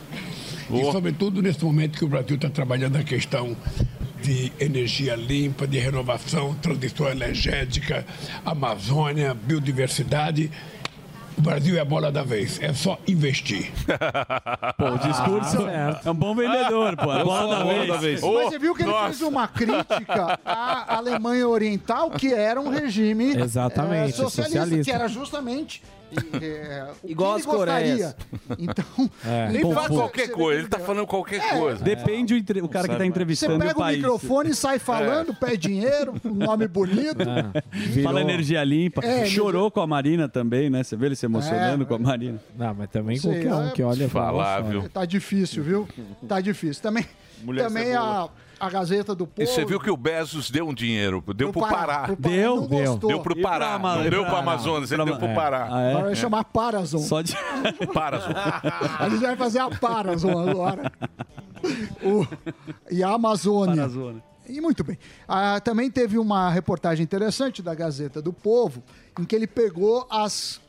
E 0.71 0.91
sobretudo 0.91 1.41
nesse 1.41 1.63
momento 1.63 1.97
que 1.97 2.05
o 2.05 2.07
Brasil 2.07 2.35
está 2.35 2.49
trabalhando 2.49 2.97
a 2.97 3.03
questão 3.03 3.55
de 4.21 4.51
energia 4.59 5.15
limpa, 5.15 5.67
de 5.67 5.77
renovação, 5.77 6.55
transição 6.55 7.07
energética, 7.07 8.05
Amazônia, 8.43 9.33
biodiversidade. 9.35 10.49
O 11.37 11.41
Brasil 11.41 11.77
é 11.77 11.81
a 11.81 11.85
bola 11.85 12.11
da 12.11 12.23
vez, 12.23 12.59
é 12.61 12.73
só 12.73 12.97
investir. 13.07 13.69
Pô, 14.77 14.85
o 14.85 14.97
discurso 14.97 15.67
é 15.67 16.09
um 16.09 16.15
bom 16.15 16.33
vendedor, 16.33 16.95
pô. 16.95 17.11
É 17.13 17.23
bola 17.25 17.57
da 17.85 17.97
vez. 17.97 18.21
Mas 18.21 18.45
você 18.45 18.57
viu 18.57 18.73
que 18.73 18.83
ele 18.83 18.93
fez 18.93 19.21
uma 19.21 19.45
crítica 19.45 20.39
à 20.45 20.95
Alemanha 20.95 21.45
Oriental, 21.47 22.09
que 22.09 22.33
era 22.33 22.59
um 22.59 22.69
regime 22.69 23.35
Exatamente, 23.37 24.11
eh, 24.11 24.13
socialista, 24.13 24.59
socialista. 24.61 24.83
que 24.85 24.91
era 24.95 25.09
justamente 25.09 25.83
o 27.03 27.09
Igual 27.11 27.33
que 27.35 27.39
as. 27.41 27.45
Coreias. 27.45 28.15
Então, 28.57 28.85
É. 29.25 29.49
Ele 29.49 29.57
então, 29.59 29.71
fala 29.73 29.87
você- 29.87 29.95
qualquer 29.95 30.25
você 30.27 30.31
coisa, 30.33 30.59
ele 30.61 30.67
tá 30.69 30.79
falando 30.79 31.07
qualquer 31.07 31.41
É. 31.41 31.59
coisa. 31.59 31.83
Depende 31.83 32.33
o, 32.33 32.37
entre- 32.37 32.61
o 32.61 32.67
cara 32.69 32.87
que 32.87 32.93
tá 32.93 32.99
Você 32.99 33.05
entrevistando 33.05 33.59
pega 33.59 33.79
o 33.79 33.83
o 33.83 33.87
microfone 33.87 34.49
e 34.51 34.55
sai 34.55 34.79
falando, 34.79 35.33
pede 35.35 35.67
dinheiro, 35.69 36.13
um 36.23 36.33
nome 36.33 36.67
bonito. 36.67 37.17
Virou- 37.71 38.03
Fala 38.03 38.21
energia 38.21 38.63
limpa. 38.63 39.03
É, 39.05 39.25
Chorou 39.25 39.69
com 39.71 39.81
a 39.81 39.87
Marina 39.87 40.27
também, 40.29 40.69
né? 40.69 40.83
Você 40.83 40.95
vê 40.95 41.07
ele 41.07 41.15
se 41.15 41.25
emocionando 41.25 41.83
É. 41.83 41.85
com 41.87 41.95
a 41.95 41.99
Marina. 41.99 42.39
Não, 42.57 42.73
mas 42.73 42.89
também 42.89 43.17
Sei, 43.17 43.31
qualquer 43.31 43.53
um 43.53 43.67
é- 43.67 43.71
que 43.71 43.83
olha 43.83 44.09
Falar, 44.09 44.61
viu? 44.61 44.87
Tá 44.89 45.05
difícil, 45.05 45.63
viu? 45.63 45.87
Tá 46.27 46.39
difícil. 46.39 46.81
Também, 46.81 47.05
Mulher 47.43 47.67
também 47.67 47.93
a, 47.95 48.27
a 48.59 48.69
Gazeta 48.69 49.13
do 49.15 49.25
Povo. 49.27 49.41
E 49.41 49.47
você 49.47 49.65
viu 49.65 49.79
que 49.79 49.89
o 49.89 49.97
Bezos 49.97 50.49
deu 50.49 50.67
um 50.67 50.73
dinheiro, 50.73 51.23
deu 51.35 51.51
pro 51.51 51.61
Pará. 51.61 52.03
pro 52.03 52.15
Deu, 52.15 52.55
não 52.57 52.67
deu. 52.67 52.91
gostou. 52.91 53.09
Deu 53.09 53.19
pro 53.21 53.35
pra 53.35 53.49
Pará, 53.49 53.79
não 53.79 54.09
deu 54.09 54.25
pro 54.25 54.35
Amazonas, 54.35 54.91
ele 54.91 55.01
pra- 55.03 55.11
deu 55.11 55.19
pro 55.19 55.27
é. 55.29 55.35
Pará. 55.35 55.67
Ah, 55.71 55.81
é? 55.81 55.89
Agora 55.91 56.05
vai 56.05 56.15
chamar 56.15 56.43
Parazon. 56.45 56.99
Só 56.99 57.21
de... 57.21 57.35
Parazon. 57.93 58.29
A 58.99 59.09
gente 59.09 59.21
vai 59.21 59.35
fazer 59.35 59.59
a 59.59 59.69
Parazon 59.69 60.49
agora. 60.49 60.91
O- 62.03 62.25
e 62.91 63.03
a 63.03 63.09
Amazônia. 63.09 63.75
Parazona. 63.75 64.23
E 64.47 64.61
muito 64.61 64.83
bem. 64.83 64.97
Ah, 65.27 65.59
também 65.59 65.89
teve 65.89 66.19
uma 66.19 66.49
reportagem 66.51 67.03
interessante 67.03 67.61
da 67.63 67.73
Gazeta 67.73 68.21
do 68.21 68.31
Povo, 68.31 68.83
em 69.19 69.25
que 69.25 69.35
ele 69.35 69.47
pegou 69.47 70.05
as 70.09 70.61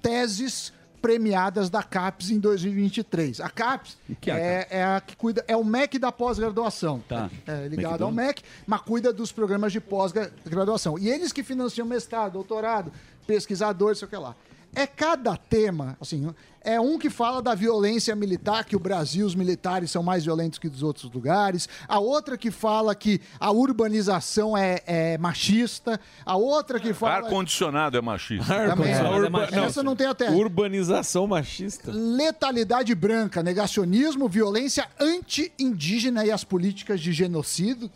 teses 0.00 0.72
premiadas 1.00 1.70
da 1.70 1.82
CAPES 1.82 2.30
em 2.30 2.38
2023. 2.38 3.40
A 3.40 3.48
CAPES 3.48 3.96
que 4.20 4.30
é 4.30 4.34
a 4.34 4.38
é, 4.38 4.66
é 4.70 4.84
a 4.84 5.00
que 5.00 5.16
cuida, 5.16 5.44
é 5.48 5.56
o 5.56 5.64
MEC 5.64 5.98
da 5.98 6.12
pós-graduação. 6.12 7.02
Tá. 7.08 7.30
É 7.46 7.68
ligado 7.68 8.04
ao 8.04 8.12
MEC, 8.12 8.42
mas 8.66 8.80
cuida 8.82 9.12
dos 9.12 9.32
programas 9.32 9.72
de 9.72 9.80
pós-graduação. 9.80 10.98
E 10.98 11.08
eles 11.08 11.32
que 11.32 11.42
financiam 11.42 11.86
mestrado, 11.86 12.32
doutorado, 12.34 12.92
pesquisadores, 13.26 13.98
sei 13.98 14.06
o 14.06 14.10
que 14.10 14.16
lá. 14.16 14.34
É 14.74 14.86
cada 14.86 15.36
tema, 15.36 15.96
assim, 16.00 16.32
é 16.62 16.80
um 16.80 16.96
que 16.96 17.10
fala 17.10 17.42
da 17.42 17.56
violência 17.56 18.14
militar, 18.14 18.64
que 18.64 18.76
o 18.76 18.78
Brasil, 18.78 19.26
os 19.26 19.34
militares 19.34 19.90
são 19.90 20.00
mais 20.02 20.24
violentos 20.24 20.60
que 20.60 20.68
dos 20.68 20.82
outros 20.84 21.10
lugares. 21.10 21.68
A 21.88 21.98
outra 21.98 22.38
que 22.38 22.52
fala 22.52 22.94
que 22.94 23.20
a 23.40 23.50
urbanização 23.50 24.56
é, 24.56 24.80
é 24.86 25.18
machista. 25.18 25.98
A 26.24 26.36
outra 26.36 26.78
que 26.78 26.92
fala. 26.94 27.14
Ar-condicionado 27.26 27.96
é 27.96 28.00
machista. 28.00 28.54
Também, 28.68 28.94
A 28.94 29.10
urba- 29.10 29.40
urba- 29.40 29.48
essa 29.60 29.82
não 29.82 29.96
tem 29.96 30.06
até. 30.06 30.30
Urbanização 30.30 31.26
machista. 31.26 31.90
Letalidade 31.92 32.94
branca, 32.94 33.42
negacionismo, 33.42 34.28
violência 34.28 34.86
anti-indígena 35.00 36.24
e 36.24 36.30
as 36.30 36.44
políticas 36.44 37.00
de 37.00 37.12
genocídio 37.12 37.90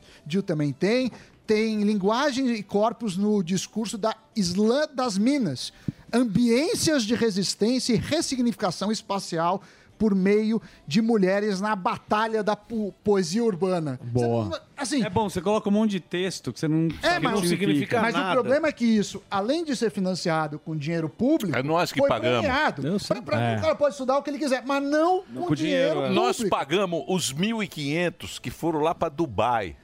também 0.44 0.72
tem. 0.72 1.10
tem 1.46 1.82
linguagem 1.82 2.50
e 2.54 2.62
corpos 2.62 3.16
no 3.18 3.42
discurso 3.42 3.98
da 3.98 4.16
Islã 4.34 4.88
das 4.94 5.18
Minas. 5.18 5.72
Ambiências 6.14 7.02
de 7.04 7.14
resistência 7.14 7.92
e 7.92 7.96
ressignificação 7.96 8.90
espacial 8.92 9.60
por 9.98 10.12
meio 10.14 10.60
de 10.86 11.00
mulheres 11.00 11.60
na 11.60 11.76
batalha 11.76 12.42
da 12.42 12.56
po- 12.56 12.92
poesia 13.04 13.44
urbana. 13.44 13.98
Boa. 14.02 14.60
Assim, 14.76 15.04
é 15.04 15.08
bom, 15.08 15.28
você 15.30 15.40
coloca 15.40 15.68
um 15.68 15.72
monte 15.72 15.92
de 15.92 16.00
texto 16.00 16.52
que 16.52 16.58
você 16.58 16.66
não 16.66 16.88
É, 17.00 17.10
sabe 17.12 17.24
mas, 17.24 17.38
o 17.38 17.42
que 17.42 17.48
significa. 17.48 18.00
mas 18.00 18.14
o 18.14 18.32
problema 18.32 18.66
é 18.68 18.72
que 18.72 18.84
isso, 18.84 19.22
além 19.30 19.64
de 19.64 19.76
ser 19.76 19.90
financiado 19.92 20.58
com 20.58 20.76
dinheiro 20.76 21.08
público, 21.08 21.56
É 21.56 21.62
nós 21.62 21.92
que 21.92 22.00
foi 22.00 22.08
pagamos. 22.08 22.40
premiado. 22.40 22.82
Pra- 23.06 23.22
pra- 23.22 23.40
É. 23.40 23.56
O 23.56 23.60
cara 23.60 23.74
pode 23.76 23.94
estudar 23.94 24.18
o 24.18 24.22
que 24.22 24.30
ele 24.30 24.38
quiser, 24.38 24.64
mas 24.66 24.82
não, 24.82 25.22
com, 25.46 25.54
dinheiro, 25.54 25.94
público. 25.94 26.14
Nós 26.14 26.42
pagamos 26.48 27.04
os 27.08 27.32
1.500 27.32 28.38
que 28.40 28.50
foram 28.50 28.80
lá 28.80 28.94
pra 28.96 29.08
Dubai. 29.08 29.76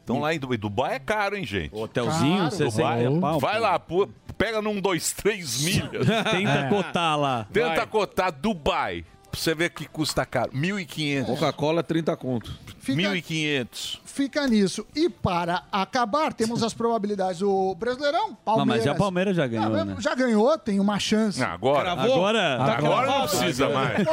Estão 0.00 0.20
lá 0.20 0.32
em 0.32 0.38
Dubai. 0.38 0.56
Dubai 0.56 0.94
é 0.94 0.98
caro, 1.00 1.36
hein, 1.36 1.44
gente? 1.44 1.74
Hotelzinho, 1.74 2.38
Caro. 2.44 2.50
60 2.54 3.20
pau, 3.20 3.40
Vai 3.40 3.56
pô. 3.56 3.60
lá, 3.62 3.78
pô, 3.80 4.08
pega 4.36 4.60
num, 4.62 4.80
dois, 4.80 5.12
três 5.12 5.62
milhas. 5.62 6.06
Tenta 6.06 6.58
É. 6.58 6.68
cotar 6.68 7.18
lá. 7.18 7.46
Tenta 7.52 7.68
Vai. 7.76 7.86
cotar 7.86 8.32
Dubai. 8.32 9.04
Pra 9.36 9.42
você 9.42 9.54
ver 9.54 9.68
que 9.70 9.86
custa 9.86 10.24
caro. 10.24 10.50
1.500. 10.52 11.26
Coca-Cola, 11.26 11.82
30 11.82 12.16
conto. 12.16 12.50
1.500. 12.82 13.98
Fica 14.06 14.46
nisso. 14.48 14.86
E 14.94 15.10
para 15.10 15.64
acabar, 15.70 16.32
temos 16.32 16.62
as 16.62 16.72
probabilidades 16.72 17.40
do 17.40 17.74
Brasileirão. 17.74 18.28
Não, 18.28 18.34
Palmeiras. 18.36 18.76
mas 18.76 18.84
já 18.84 18.92
o 18.92 18.96
Palmeiras 18.96 19.36
já 19.36 19.46
ganhou, 19.46 19.68
Não, 19.68 19.84
né? 19.84 19.96
Já 19.98 20.14
ganhou, 20.14 20.56
tem 20.58 20.80
uma 20.80 20.98
chance. 20.98 21.42
Agora. 21.42 21.92
Agora, 21.92 22.62
Agora 22.62 23.06
não 23.06 23.28
precisa 23.28 23.68
mais. 23.68 23.98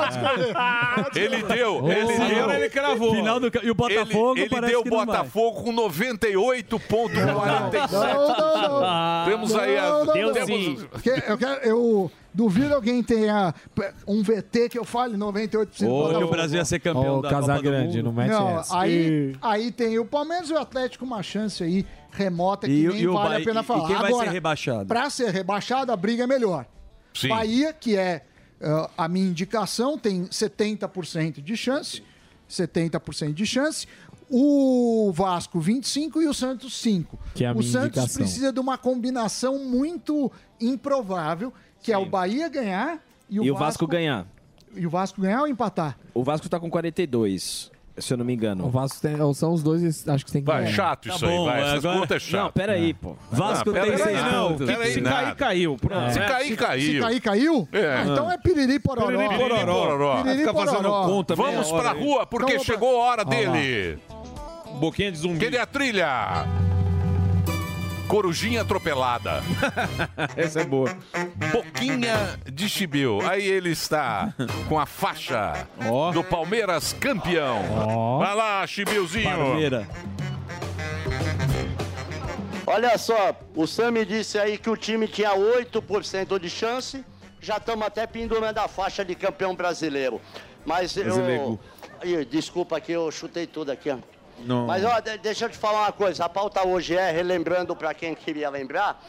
Ele 1.15 1.41
deu, 1.43 1.89
ele 1.89 2.17
deu. 2.17 2.43
agora 2.43 2.59
ele 2.59 2.69
cravou. 2.69 3.15
Final 3.15 3.39
do 3.39 3.49
ca- 3.51 3.61
e 3.63 3.71
o 3.71 3.76
Botafogo 3.76 4.34
Ele, 4.34 4.41
ele 4.41 4.49
parece 4.49 4.74
deu 4.74 4.84
que 4.84 4.89
não 4.89 4.97
vai. 4.97 5.05
Botafogo 5.05 5.63
com 5.63 5.74
98,47. 5.74 7.91
Não, 7.91 8.28
não, 8.28 8.82
não. 8.82 9.26
Temos 9.26 9.55
aí 9.55 9.76
Não, 9.78 10.01
a. 10.01 10.05
não, 10.05 10.13
temos- 10.34 10.49
não. 10.80 10.88
Porque 10.88 11.09
Eu, 11.09 11.38
quero, 11.38 11.61
eu 11.63 12.11
duvido 12.34 12.74
alguém 12.74 13.02
tenha 13.04 13.54
um 14.08 14.24
VT 14.24 14.70
que 14.70 14.78
eu 14.80 14.84
fale 14.86 15.16
98% 15.18 15.80
do 15.86 15.90
Ô, 15.94 16.10
que 16.18 16.24
o. 16.24 16.30
Brasil 16.30 16.58
ia 16.58 16.66
ser 16.66 16.80
campeão 16.80 17.20
Ô, 17.20 17.22
da 17.22 17.30
Copa 17.30 17.42
do 17.42 17.48
Casagrande, 17.48 17.98
Mundo. 17.98 18.06
não 18.06 18.14
mete 18.14 18.30
Não, 18.32 18.60
essa. 18.60 18.78
aí, 18.80 19.36
aí 19.42 19.72
tem 19.72 20.00
o 20.00 20.06
Palmeiras 20.06 20.50
e 20.50 20.54
o 20.54 20.58
Atlético 20.58 21.06
uma 21.06 21.22
chance 21.22 21.64
aí 21.64 21.86
remota 22.12 22.68
que 22.68 22.74
E, 22.74 22.88
nem 22.88 23.02
e 23.02 23.08
vale 23.08 23.18
Bahia- 23.30 23.38
a 23.38 23.46
pena 23.46 23.62
e- 23.62 23.64
falar. 23.64 23.84
E 23.84 23.88
quem 23.88 23.96
vai 23.96 24.08
Agora, 24.12 24.26
ser 24.28 24.34
rebaixado? 24.34 24.86
Para 24.86 25.10
ser 25.10 25.30
rebaixado, 25.32 25.92
a 25.92 25.96
briga 25.96 26.24
é 26.24 26.28
melhor. 26.28 26.66
Sim. 27.14 27.28
Bahia, 27.30 27.74
que 27.74 27.96
é 27.96 28.24
ah, 28.62 28.90
a 28.98 29.08
minha 29.08 29.28
indicação, 29.28 29.98
tem 29.98 30.24
70% 30.26 31.42
de 31.42 31.56
chance. 31.58 32.02
70% 32.50 33.34
de 33.34 33.46
chance. 33.46 33.88
O 34.30 35.12
Vasco, 35.14 35.60
25% 35.60 36.22
e 36.22 36.28
o 36.28 36.34
Santos, 36.34 36.74
5%. 36.82 37.06
Que 37.36 37.44
é 37.46 37.48
a 37.48 37.52
o 37.52 37.58
minha 37.58 37.72
Santos 37.72 37.88
indicação. 37.98 38.16
precisa 38.24 38.52
de 38.54 38.60
uma 38.60 38.78
combinação 38.78 39.60
muito 39.60 40.32
improvável, 40.62 41.54
que 41.84 41.92
é 41.92 41.98
o 41.98 42.06
Bahia 42.06 42.50
ganhar 42.50 42.98
e 43.30 43.40
o, 43.40 43.44
E 43.44 43.52
o 43.52 43.56
Vasco 43.56 43.86
ganhar. 43.86 44.26
E 44.76 44.88
o 44.88 44.90
Vasco 44.90 45.22
ganhar 45.22 45.42
ou 45.42 45.48
empatar? 45.48 45.98
O 46.14 46.24
Vasco 46.24 46.50
tá 46.50 46.60
com 46.60 46.68
42, 46.70 47.70
se 47.98 48.12
eu 48.14 48.18
não 48.18 48.26
me 48.26 48.34
engano. 48.34 48.66
O 48.66 48.70
Vasco 48.70 49.00
tem, 49.00 49.16
são 49.36 49.54
os 49.54 49.62
dois, 49.62 50.08
acho 50.08 50.26
que 50.26 50.32
tem 50.32 50.42
que 50.42 50.48
Vai, 50.48 50.64
ganhar. 50.64 50.74
chato 50.76 51.10
isso 51.10 51.26
aí, 51.26 51.46
vai. 51.46 51.62
Essas 51.62 51.84
contas 51.84 52.12
é 52.18 52.20
chato. 52.20 52.44
Não, 52.46 52.52
peraí, 52.52 52.94
pô. 52.96 53.16
Vasco 53.32 53.72
Não, 53.72 53.74
tem 53.74 53.84
pera 53.92 53.96
aí, 53.96 54.02
seis 54.16 54.32
não, 54.32 54.48
pontos. 54.50 54.66
pera 54.68 54.84
aí, 54.84 54.94
Se 54.94 55.02
nada. 55.02 55.16
cair, 55.22 55.36
caiu. 55.36 55.78
Pronto. 55.78 56.12
Se 56.12 56.20
É. 56.20 56.26
cair, 56.28 56.48
Se- 56.48 56.56
caiu. 56.56 56.94
Se 56.94 57.00
cair, 57.02 57.22
caiu? 57.22 57.68
É. 57.72 57.94
Ah, 57.94 58.04
então 58.08 58.32
é 58.32 58.38
piriri 58.38 58.80
pororó. 58.80 59.08
Piriri 59.08 59.36
pororó. 59.38 60.24
Piriri 60.24 60.40
Fica 60.40 60.54
fazendo 60.54 60.76
pororó. 60.84 61.06
conta 61.06 61.36
Vamos 61.36 61.72
pra 61.72 61.92
rua, 61.92 62.26
porque 62.26 62.54
Então, 62.54 62.64
chegou 62.64 63.00
a 63.00 63.06
hora 63.06 63.24
dele. 63.26 64.00
Boquinha 64.80 65.12
de 65.12 65.18
zumbi. 65.20 65.46
Cadê 65.46 65.60
a 65.60 65.68
trilha? 65.68 66.48
Corujinha 68.14 68.61
atropelada. 68.61 69.41
Essa 70.38 70.61
é 70.61 70.64
boa. 70.64 70.95
Boquinha 71.51 72.39
de 72.45 72.70
Chibiu. 72.70 73.20
Aí 73.28 73.43
ele 73.43 73.72
está 73.72 74.32
com 74.70 74.80
a 74.80 74.86
faixa 74.86 75.68
do 76.14 76.24
Palmeiras 76.24 76.93
campeão. 76.93 78.20
Vai 78.20 78.36
lá, 78.36 78.68
Chibiuzinho. 78.68 79.36
Palmeira. 79.36 79.89
Olha 82.68 82.95
só, 82.99 83.36
o 83.55 83.66
Sam 83.66 83.89
me 83.89 84.05
disse 84.05 84.38
aí 84.38 84.59
que 84.59 84.70
o 84.70 84.78
time 84.78 85.07
tinha 85.07 85.32
8% 85.32 86.38
de 86.38 86.51
chance. 86.51 87.03
Já 87.41 87.57
estamos 87.57 87.84
até 87.84 88.05
pendurando 88.05 88.59
a 88.59 88.68
faixa 88.68 89.03
de 89.03 89.16
campeão 89.16 89.55
brasileiro. 89.55 90.22
Mas 90.64 90.95
eu. 90.95 91.05
Brasileiro. 91.05 91.59
Desculpa 92.30 92.80
que 92.80 92.91
eu 92.91 93.09
chutei 93.09 93.47
tudo 93.47 93.72
aqui, 93.72 93.89
ó. 93.89 93.97
Não. 94.40 94.66
Mas 94.68 94.84
ó, 94.84 95.00
de- 95.00 95.18
deixa 95.18 95.46
eu 95.46 95.50
te 95.50 95.58
falar 95.58 95.82
uma 95.84 95.92
coisa. 95.92 96.26
A 96.26 96.30
pauta 96.30 96.66
hoje 96.68 96.96
é, 96.96 97.12
relembrando 97.12 97.76
para 97.76 97.94
quem 97.94 98.14
queria 98.16 98.50
lembrar, 98.50 99.02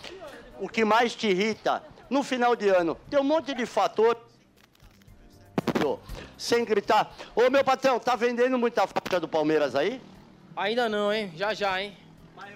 o 0.60 0.68
que 0.68 0.84
mais 0.84 1.14
te 1.14 1.28
irrita 1.28 1.82
no 2.08 2.22
final 2.22 2.54
de 2.54 2.68
ano. 2.68 2.96
Tem 3.10 3.18
um 3.18 3.24
monte 3.24 3.54
de 3.54 3.66
fator. 3.66 4.16
Sem 6.38 6.64
gritar. 6.64 7.12
Ô 7.34 7.48
meu 7.50 7.64
patrão, 7.64 7.98
tá 7.98 8.16
vendendo 8.16 8.58
muita 8.58 8.86
faixa 8.86 9.20
do 9.20 9.28
Palmeiras 9.28 9.74
aí? 9.74 10.00
Ainda 10.56 10.88
não, 10.88 11.12
hein? 11.12 11.32
Já 11.36 11.52
já, 11.54 11.80
hein? 11.82 11.96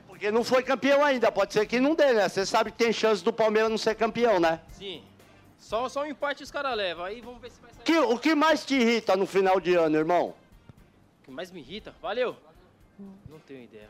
Porque 0.06 0.30
não 0.30 0.42
foi 0.42 0.62
campeão 0.62 1.04
ainda, 1.04 1.30
pode 1.30 1.52
ser 1.52 1.64
que 1.66 1.78
não 1.78 1.94
dê, 1.94 2.12
né? 2.12 2.28
Você 2.28 2.44
sabe 2.44 2.72
que 2.72 2.78
tem 2.78 2.92
chance 2.92 3.22
do 3.22 3.32
Palmeiras 3.32 3.70
não 3.70 3.78
ser 3.78 3.94
campeão, 3.94 4.40
né? 4.40 4.60
Sim. 4.72 5.02
Só, 5.58 5.88
só 5.88 6.02
um 6.02 6.06
empate 6.06 6.42
os 6.42 6.50
caras 6.50 6.76
levam. 6.76 7.04
Aí 7.04 7.20
vamos 7.20 7.40
ver 7.40 7.50
se 7.50 7.60
vai 7.60 7.70
sair. 7.72 7.84
Que- 7.84 7.98
o 7.98 8.18
que 8.18 8.34
mais 8.34 8.64
te 8.64 8.74
irrita 8.74 9.16
no 9.16 9.26
final 9.26 9.60
de 9.60 9.74
ano, 9.74 9.96
irmão? 9.96 10.34
O 11.22 11.24
que 11.26 11.30
mais 11.30 11.50
me 11.50 11.60
irrita? 11.60 11.94
Valeu. 12.02 12.36
Não 12.98 13.38
tenho 13.46 13.64
ideia. 13.64 13.88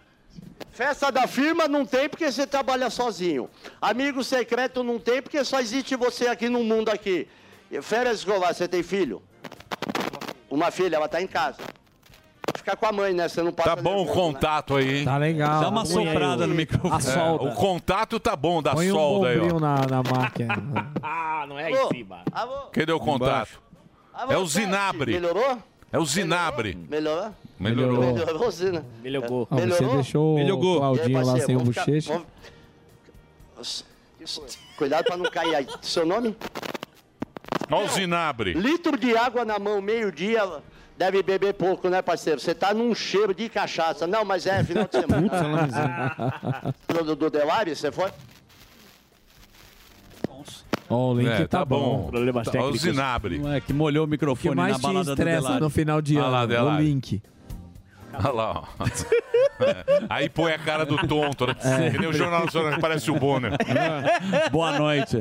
Festa 0.70 1.10
da 1.10 1.26
firma 1.26 1.66
não 1.66 1.84
tem 1.84 2.08
porque 2.08 2.30
você 2.30 2.46
trabalha 2.46 2.90
sozinho. 2.90 3.48
Amigo 3.80 4.22
secreto 4.22 4.82
não 4.84 4.98
tem 4.98 5.20
porque 5.22 5.42
só 5.44 5.58
existe 5.60 5.96
você 5.96 6.28
aqui 6.28 6.48
no 6.48 6.62
mundo 6.62 6.90
aqui. 6.90 7.26
Férias 7.82 8.18
escolar, 8.18 8.54
você 8.54 8.68
tem 8.68 8.82
filho? 8.82 9.22
Uma 10.50 10.70
filha, 10.70 10.96
ela 10.96 11.08
tá 11.08 11.20
em 11.20 11.26
casa. 11.26 11.58
Fica 12.56 12.76
com 12.76 12.86
a 12.86 12.92
mãe, 12.92 13.12
né? 13.12 13.28
Você 13.28 13.42
não 13.42 13.52
passa 13.52 13.70
Tá 13.76 13.82
bom 13.82 14.02
o 14.02 14.04
nervoso, 14.04 14.18
né? 14.18 14.32
contato 14.34 14.76
aí, 14.76 14.98
hein? 14.98 15.04
Tá 15.04 15.16
legal. 15.16 15.60
Dá 15.60 15.68
uma 15.68 15.84
Põe 15.84 16.06
aí 16.06 16.12
soprada 16.12 16.44
o- 16.44 16.46
no 16.46 16.54
microfone. 16.54 16.94
A 16.94 17.00
solda. 17.00 17.44
É, 17.44 17.48
o 17.48 17.54
contato 17.54 18.20
tá 18.20 18.36
bom 18.36 18.62
da 18.62 18.74
Põe 18.74 18.90
um 18.90 18.94
solda 18.94 19.28
aí, 19.28 19.38
bombril 19.38 19.56
ó. 19.56 19.60
na, 19.60 19.74
na 19.86 20.02
máquina. 20.02 20.54
Ah, 21.02 21.46
não 21.48 21.58
é 21.58 21.70
em 21.70 21.88
cima. 21.88 22.22
Cadê 22.72 22.92
o 22.92 22.98
contato? 23.00 23.62
É 24.28 24.36
o 24.36 24.44
Zinabre. 24.46 25.12
Melhorou? 25.12 25.58
É 25.92 25.98
o 25.98 26.04
Zinabre. 26.04 26.74
Melhorou? 26.90 27.32
Melhorou. 27.58 28.14
Melhorou, 28.14 28.50
Zina. 28.50 28.84
Melhorou. 29.02 29.48
Ah, 29.50 29.56
você 29.56 29.84
deixou 29.84 30.36
Melhorou. 30.36 30.74
o 30.76 30.78
Claudinho 30.78 31.18
aí, 31.18 31.24
lá 31.24 31.40
sem 31.40 31.56
o 31.56 31.60
ficar- 31.64 31.84
bochecha. 31.84 32.12
vamos- 33.56 33.84
Cuidado 34.76 35.04
pra 35.06 35.16
não 35.16 35.30
cair 35.30 35.54
aí. 35.54 35.66
Seu 35.82 36.06
nome? 36.06 36.36
Olha 37.70 37.84
o 37.86 37.88
Zinabre. 37.88 38.52
Litro 38.54 38.96
de 38.96 39.16
água 39.16 39.44
na 39.44 39.58
mão, 39.58 39.80
meio-dia, 39.82 40.42
deve 40.96 41.22
beber 41.22 41.54
pouco, 41.54 41.88
né, 41.88 42.00
parceiro? 42.00 42.38
Você 42.40 42.54
tá 42.54 42.72
num 42.72 42.94
cheiro 42.94 43.34
de 43.34 43.48
cachaça. 43.48 44.06
Não, 44.06 44.24
mas 44.24 44.46
é 44.46 44.62
final 44.62 44.84
de 44.84 44.92
semana. 44.92 46.74
do, 46.86 47.04
do, 47.04 47.16
do 47.16 47.30
Delari, 47.30 47.74
você 47.74 47.90
foi? 47.90 48.10
Ó, 50.90 51.12
o 51.12 51.18
link 51.18 51.28
É, 51.28 51.46
tá, 51.46 51.64
bom. 51.66 52.06
Problemas 52.08 52.46
Tá, 52.46 52.52
Olha 52.52 52.60
o 52.60 52.72
técnicos. 52.72 52.80
Zinabre. 52.80 53.38
Não 53.38 53.52
é 53.52 53.60
que 53.60 53.72
molhou 53.74 54.04
o 54.04 54.04
O 54.04 54.08
que 54.08 54.12
microfone 54.12 54.54
mais 54.54 54.72
na 54.72 54.78
te 54.78 54.82
balada 54.82 55.04
do 55.04 55.10
estressa 55.12 55.40
Delari. 55.42 55.60
no 55.60 55.70
final 55.70 56.00
de 56.00 56.14
lá, 56.16 56.26
ano? 56.28 56.44
o 56.44 56.46
Delari. 56.46 56.84
link. 56.84 57.22
Olha 58.24 58.32
lá, 58.32 58.50
ó. 58.60 58.64
Aí 60.08 60.28
põe 60.28 60.52
a 60.52 60.58
cara 60.58 60.84
do 60.86 60.96
tonto, 61.06 61.46
né? 61.46 61.54
É. 61.64 61.90
Que 61.90 61.98
nem 61.98 62.08
o 62.08 62.12
Jornal 62.12 62.44
Nacional 62.44 62.72
que 62.74 62.80
parece 62.80 63.10
o 63.10 63.14
Bonner. 63.18 63.52
Boa 64.50 64.78
noite. 64.78 65.18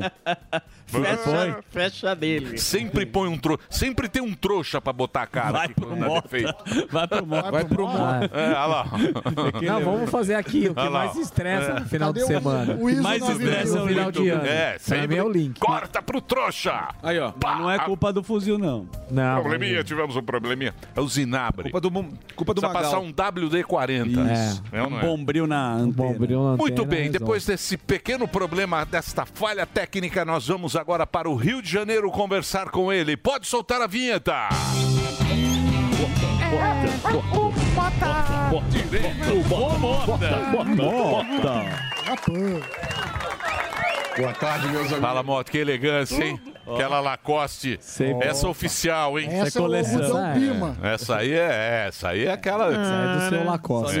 Fecha, 0.86 1.58
fecha 1.70 2.16
dele. 2.16 2.56
Sempre 2.58 3.04
põe 3.04 3.28
um 3.28 3.36
trouxa. 3.36 3.62
Sempre 3.68 4.08
tem 4.08 4.22
um 4.22 4.32
trouxa 4.32 4.80
pra 4.80 4.92
botar 4.92 5.22
a 5.22 5.26
cara. 5.26 5.52
Vai 5.52 5.64
aqui 5.66 5.74
pro 5.74 5.90
dá 5.90 5.96
Mota. 6.06 6.22
defeito. 6.28 6.54
Vai 6.90 7.06
pro 7.08 7.26
Mota. 7.26 7.50
Vai 7.50 7.64
pro. 7.64 7.86
Ah, 7.88 8.20
É, 8.32 8.46
olha 8.48 8.66
lá. 8.66 8.86
Não, 9.62 9.80
vamos 9.84 10.10
fazer 10.10 10.34
aqui 10.34 10.68
o 10.68 10.74
que 10.74 10.88
mais 10.88 11.14
estressa 11.16 11.72
É. 11.72 11.80
no 11.80 11.86
final 11.86 12.08
Cadê 12.14 12.20
de 12.20 12.24
o- 12.24 12.28
semana. 12.28 12.74
o 12.76 12.88
ISO 12.90 13.02
Mais 13.02 13.20
9000? 13.20 13.48
estressa 13.48 13.78
no 13.80 13.86
final 13.88 14.12
de 14.12 14.28
ano. 14.30 14.46
É, 14.46 14.76
sempre. 14.78 15.16
é 15.16 15.22
o 15.22 15.28
link. 15.28 15.58
Corta 15.60 16.00
pro 16.00 16.20
trouxa. 16.20 16.88
Aí, 17.02 17.18
ó. 17.18 17.32
Mas 17.42 17.58
não 17.58 17.70
é 17.70 17.78
culpa 17.80 18.12
do 18.12 18.22
fuzil, 18.22 18.58
não. 18.58 18.88
Não, 19.10 19.40
Probleminha, 19.42 19.84
tivemos 19.84 20.16
um 20.16 20.22
probleminha. 20.22 20.74
É 20.96 21.00
o 21.00 21.08
Zinabre. 21.08 21.64
Culpa 21.70 21.80
do, 21.80 21.90
culpa 22.34 22.54
do 22.54 22.62
Magal. 22.62 22.87
Passar 22.90 22.98
um 23.00 23.12
WD-40. 23.12 24.28
É. 24.72 24.78
É 24.78 24.80
não 24.80 24.88
Um 24.90 24.98
é? 24.98 25.02
bombril 25.02 25.46
na 25.46 25.72
antena. 25.74 25.92
bombril 25.92 26.42
na 26.44 26.56
Muito 26.56 26.72
antena 26.82 26.86
bem, 26.86 26.98
resolve. 27.04 27.18
depois 27.18 27.46
desse 27.46 27.76
pequeno 27.76 28.26
problema, 28.28 28.84
desta 28.84 29.24
falha 29.26 29.66
técnica, 29.66 30.24
nós 30.24 30.46
vamos 30.48 30.76
agora 30.76 31.06
para 31.06 31.28
o 31.28 31.34
Rio 31.34 31.60
de 31.62 31.70
Janeiro 31.70 32.10
conversar 32.10 32.70
com 32.70 32.92
ele. 32.92 33.16
Pode 33.16 33.46
soltar 33.46 33.80
a 33.80 33.86
vinheta. 33.86 34.48
Direito 38.70 39.42
do 39.48 39.78
Mota. 39.78 40.18
Boa 44.16 44.32
tarde, 44.34 44.66
meus 44.68 44.86
amigos. 44.86 45.00
Fala, 45.00 45.22
Moto, 45.22 45.50
que 45.50 45.58
elegância, 45.58 46.24
hein? 46.24 46.40
Aquela 46.74 47.00
Lacoste, 47.00 47.78
essa 48.20 48.48
oficial, 48.48 49.18
hein? 49.18 49.28
Essa 49.30 49.58
é 49.58 49.60
coleção. 49.62 50.26
É. 50.26 50.34
Pima. 50.34 50.76
Essa 50.82 51.16
aí 51.16 51.32
é, 51.32 51.86
essa 51.88 52.08
aí 52.10 52.26
é 52.26 52.32
aquela. 52.32 52.66
Essa 52.66 52.92
é 52.92 53.14
do 53.14 53.28
seu 53.36 53.44
Lacoste. 53.44 54.00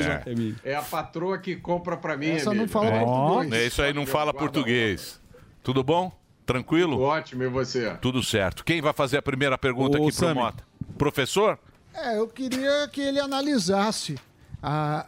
É. 0.64 0.70
É 0.72 0.74
a 0.74 0.82
patroa 0.82 1.38
que 1.38 1.56
compra 1.56 1.96
pra 1.96 2.16
mim. 2.16 2.30
Essa 2.30 2.46
não 2.46 2.52
Emílio. 2.52 2.68
fala 2.68 2.86
É. 2.88 3.04
português. 3.04 3.52
É, 3.52 3.66
Isso 3.66 3.82
aí 3.82 3.92
não 3.92 4.06
fala 4.06 4.34
português. 4.34 5.20
Tudo 5.62 5.82
bom? 5.82 6.12
Tranquilo? 6.46 7.00
Ótimo, 7.00 7.42
e 7.42 7.48
você? 7.48 7.90
Tudo 8.00 8.22
certo. 8.22 8.64
Quem 8.64 8.80
vai 8.80 8.92
fazer 8.92 9.18
a 9.18 9.22
primeira 9.22 9.58
pergunta 9.58 9.98
O 9.98 10.02
aqui 10.02 10.16
pro 10.16 10.26
Sami. 10.26 10.40
Mota? 10.40 10.64
Professor? 10.96 11.58
É, 11.94 12.16
eu 12.18 12.26
queria 12.28 12.88
que 12.90 13.00
ele 13.00 13.20
analisasse 13.20 14.16
ah, 14.62 15.06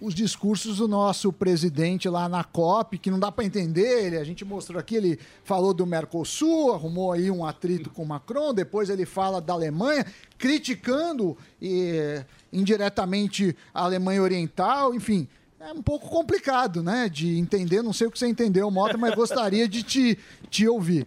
os 0.00 0.14
discursos 0.14 0.78
do 0.78 0.88
nosso 0.88 1.32
presidente 1.32 2.08
lá 2.08 2.28
na 2.28 2.42
COP, 2.42 2.96
que 2.98 3.10
não 3.10 3.18
dá 3.20 3.30
para 3.30 3.44
entender. 3.44 4.06
Ele, 4.06 4.16
a 4.16 4.24
gente 4.24 4.44
mostrou 4.44 4.78
aqui, 4.80 4.96
ele 4.96 5.18
falou 5.44 5.74
do 5.74 5.84
Mercosul, 5.86 6.72
arrumou 6.72 7.12
aí 7.12 7.30
um 7.30 7.44
atrito 7.44 7.90
com 7.90 8.02
o 8.02 8.06
Macron, 8.06 8.54
depois 8.54 8.88
ele 8.88 9.04
fala 9.04 9.40
da 9.40 9.52
Alemanha, 9.52 10.06
criticando 10.38 11.36
eh, 11.62 12.24
indiretamente 12.52 13.54
a 13.74 13.84
Alemanha 13.84 14.22
Oriental, 14.22 14.94
enfim. 14.94 15.28
É 15.60 15.72
um 15.74 15.82
pouco 15.82 16.08
complicado, 16.08 16.82
né, 16.82 17.06
de 17.10 17.36
entender. 17.38 17.82
Não 17.82 17.92
sei 17.92 18.06
o 18.06 18.10
que 18.10 18.18
você 18.18 18.26
entendeu, 18.26 18.70
Mota, 18.70 18.96
mas 18.96 19.14
gostaria 19.14 19.68
de 19.68 19.82
te, 19.82 20.18
te 20.48 20.66
ouvir. 20.66 21.06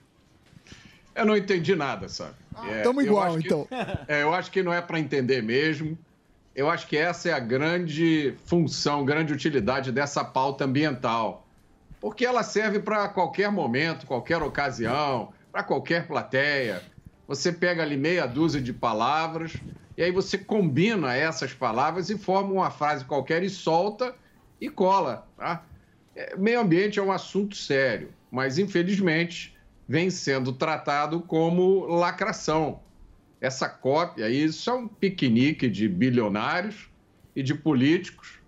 Eu 1.15 1.25
não 1.25 1.35
entendi 1.35 1.75
nada, 1.75 2.07
sabe? 2.07 2.35
É, 2.69 2.81
tamo 2.81 3.01
eu 3.01 3.05
igual, 3.07 3.23
acho 3.25 3.37
que- 3.39 3.45
então. 3.47 3.67
é, 4.07 4.21
eu 4.21 4.31
acho 4.33 4.51
que 4.51 4.61
não 4.61 4.71
é 4.71 4.79
para 4.81 4.99
entender 4.99 5.41
mesmo. 5.41 5.97
Eu 6.55 6.69
acho 6.69 6.87
que 6.87 6.95
essa 6.95 7.29
é 7.29 7.33
a 7.33 7.39
grande 7.39 8.35
função, 8.45 9.03
grande 9.03 9.33
utilidade 9.33 9.91
dessa 9.91 10.23
pauta 10.23 10.65
ambiental. 10.65 11.47
Porque 11.99 12.25
ela 12.25 12.43
serve 12.43 12.79
para 12.79 13.07
qualquer 13.09 13.51
momento, 13.51 14.05
qualquer 14.05 14.41
ocasião, 14.43 15.33
para 15.51 15.63
qualquer 15.63 16.05
plateia. 16.05 16.83
Você 17.27 17.51
pega 17.51 17.81
ali 17.81 17.97
meia 17.97 18.27
dúzia 18.27 18.61
de 18.61 18.71
palavras 18.71 19.53
e 19.97 20.03
aí 20.03 20.11
você 20.11 20.37
combina 20.37 21.15
essas 21.15 21.53
palavras 21.53 22.09
e 22.09 22.17
forma 22.17 22.51
uma 22.51 22.69
frase 22.69 23.05
qualquer 23.05 23.41
e 23.41 23.49
solta 23.49 24.13
e 24.59 24.69
cola. 24.69 25.27
Tá? 25.37 25.65
É, 26.15 26.35
meio 26.35 26.59
ambiente 26.59 26.99
é 26.99 27.01
um 27.01 27.11
assunto 27.11 27.55
sério, 27.55 28.13
mas 28.29 28.59
infelizmente 28.59 29.57
vem 29.87 30.09
sendo 30.09 30.53
tratado 30.53 31.21
como 31.21 31.85
lacração. 31.85 32.82
Essa 33.43 33.67
cópia, 33.67 34.29
isso 34.29 34.69
é 34.69 34.73
um 34.73 34.87
piquenique 34.87 35.69
de 35.69 35.89
bilionários 35.89 36.87
e 37.35 37.43
de 37.43 37.53
políticos 37.53 38.39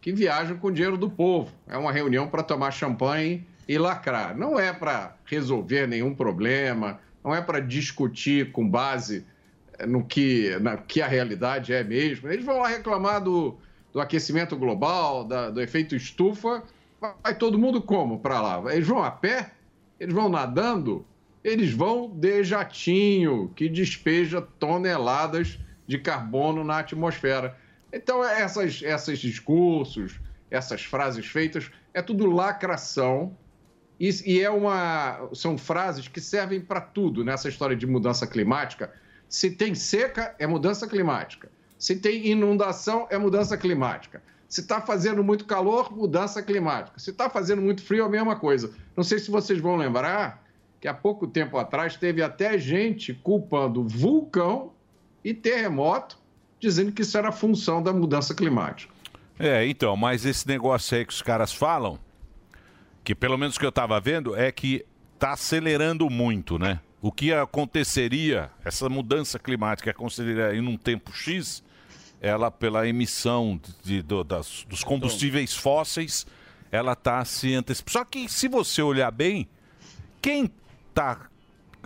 que 0.00 0.12
viajam 0.12 0.56
com 0.58 0.68
o 0.68 0.72
dinheiro 0.72 0.96
do 0.96 1.10
povo. 1.10 1.50
É 1.66 1.76
uma 1.76 1.90
reunião 1.90 2.28
para 2.28 2.40
tomar 2.40 2.70
champanhe 2.70 3.44
e 3.66 3.76
lacrar. 3.76 4.36
Não 4.38 4.56
é 4.56 4.72
para 4.72 5.16
resolver 5.24 5.88
nenhum 5.88 6.14
problema, 6.14 7.00
não 7.24 7.34
é 7.34 7.40
para 7.40 7.58
discutir 7.58 8.52
com 8.52 8.68
base 8.68 9.26
eh, 9.76 9.86
no 9.86 10.04
que, 10.04 10.56
na, 10.60 10.76
que 10.76 11.02
a 11.02 11.08
realidade 11.08 11.72
é 11.72 11.82
mesmo. 11.82 12.30
Eles 12.30 12.44
vão 12.44 12.60
lá 12.60 12.68
reclamar 12.68 13.20
do, 13.20 13.56
do 13.92 14.00
aquecimento 14.00 14.56
global, 14.56 15.24
da- 15.24 15.50
do 15.50 15.60
efeito 15.60 15.96
estufa. 15.96 16.62
Vai 17.24 17.34
todo 17.36 17.58
mundo 17.58 17.82
como 17.82 18.20
para 18.20 18.40
lá? 18.40 18.72
Eles 18.72 18.86
vão 18.86 19.02
a 19.02 19.10
pé? 19.10 19.50
Eles 19.98 20.14
vão 20.14 20.28
nadando? 20.28 21.04
Eles 21.44 21.72
vão 21.72 22.08
de 22.08 22.42
jatinho, 22.42 23.52
que 23.54 23.68
despeja 23.68 24.40
toneladas 24.40 25.58
de 25.86 25.98
carbono 25.98 26.64
na 26.64 26.78
atmosfera. 26.78 27.54
Então, 27.92 28.24
essas, 28.24 28.80
esses 28.82 29.18
discursos, 29.18 30.18
essas 30.50 30.82
frases 30.82 31.26
feitas, 31.26 31.70
é 31.92 32.00
tudo 32.00 32.26
lacração. 32.26 33.36
E, 34.00 34.10
e 34.24 34.40
é 34.40 34.48
uma, 34.48 35.28
são 35.34 35.56
frases 35.58 36.08
que 36.08 36.20
servem 36.20 36.60
para 36.60 36.80
tudo 36.80 37.22
nessa 37.22 37.48
história 37.48 37.76
de 37.76 37.86
mudança 37.86 38.26
climática. 38.26 38.92
Se 39.28 39.50
tem 39.50 39.74
seca, 39.74 40.34
é 40.38 40.46
mudança 40.46 40.88
climática. 40.88 41.50
Se 41.78 41.96
tem 41.96 42.26
inundação, 42.26 43.06
é 43.10 43.18
mudança 43.18 43.56
climática. 43.56 44.22
Se 44.48 44.60
está 44.60 44.80
fazendo 44.80 45.22
muito 45.22 45.44
calor, 45.44 45.94
mudança 45.94 46.42
climática. 46.42 46.98
Se 46.98 47.10
está 47.10 47.28
fazendo 47.28 47.60
muito 47.60 47.82
frio, 47.82 48.04
é 48.04 48.06
a 48.06 48.10
mesma 48.10 48.36
coisa. 48.36 48.72
Não 48.96 49.04
sei 49.04 49.18
se 49.18 49.30
vocês 49.30 49.58
vão 49.60 49.76
lembrar 49.76 50.43
que 50.84 50.88
há 50.88 50.92
pouco 50.92 51.26
tempo 51.26 51.56
atrás 51.56 51.96
teve 51.96 52.22
até 52.22 52.58
gente 52.58 53.14
culpando 53.14 53.88
vulcão 53.88 54.74
e 55.24 55.32
terremoto, 55.32 56.18
dizendo 56.60 56.92
que 56.92 57.00
isso 57.00 57.16
era 57.16 57.32
função 57.32 57.82
da 57.82 57.90
mudança 57.90 58.34
climática. 58.34 58.92
É, 59.38 59.66
então, 59.66 59.96
mas 59.96 60.26
esse 60.26 60.46
negócio 60.46 60.94
aí 60.98 61.06
que 61.06 61.12
os 61.14 61.22
caras 61.22 61.54
falam, 61.54 61.98
que 63.02 63.14
pelo 63.14 63.38
menos 63.38 63.56
que 63.56 63.64
eu 63.64 63.72
tava 63.72 63.98
vendo, 63.98 64.36
é 64.36 64.52
que 64.52 64.84
tá 65.18 65.32
acelerando 65.32 66.10
muito, 66.10 66.58
né? 66.58 66.78
O 67.00 67.10
que 67.10 67.32
aconteceria, 67.32 68.50
essa 68.62 68.86
mudança 68.90 69.38
climática 69.38 69.90
aconteceria 69.90 70.54
em 70.54 70.60
um 70.60 70.76
tempo 70.76 71.12
X, 71.14 71.64
ela 72.20 72.50
pela 72.50 72.86
emissão 72.86 73.58
de, 73.82 74.02
do- 74.02 74.22
das- 74.22 74.66
dos 74.68 74.84
combustíveis 74.84 75.54
fósseis, 75.54 76.26
ela 76.70 76.94
tá 76.94 77.24
se 77.24 77.54
antecipando. 77.54 77.92
Só 77.92 78.04
que 78.04 78.28
se 78.28 78.48
você 78.48 78.82
olhar 78.82 79.10
bem, 79.10 79.48
quem 80.20 80.50
tá 80.94 81.28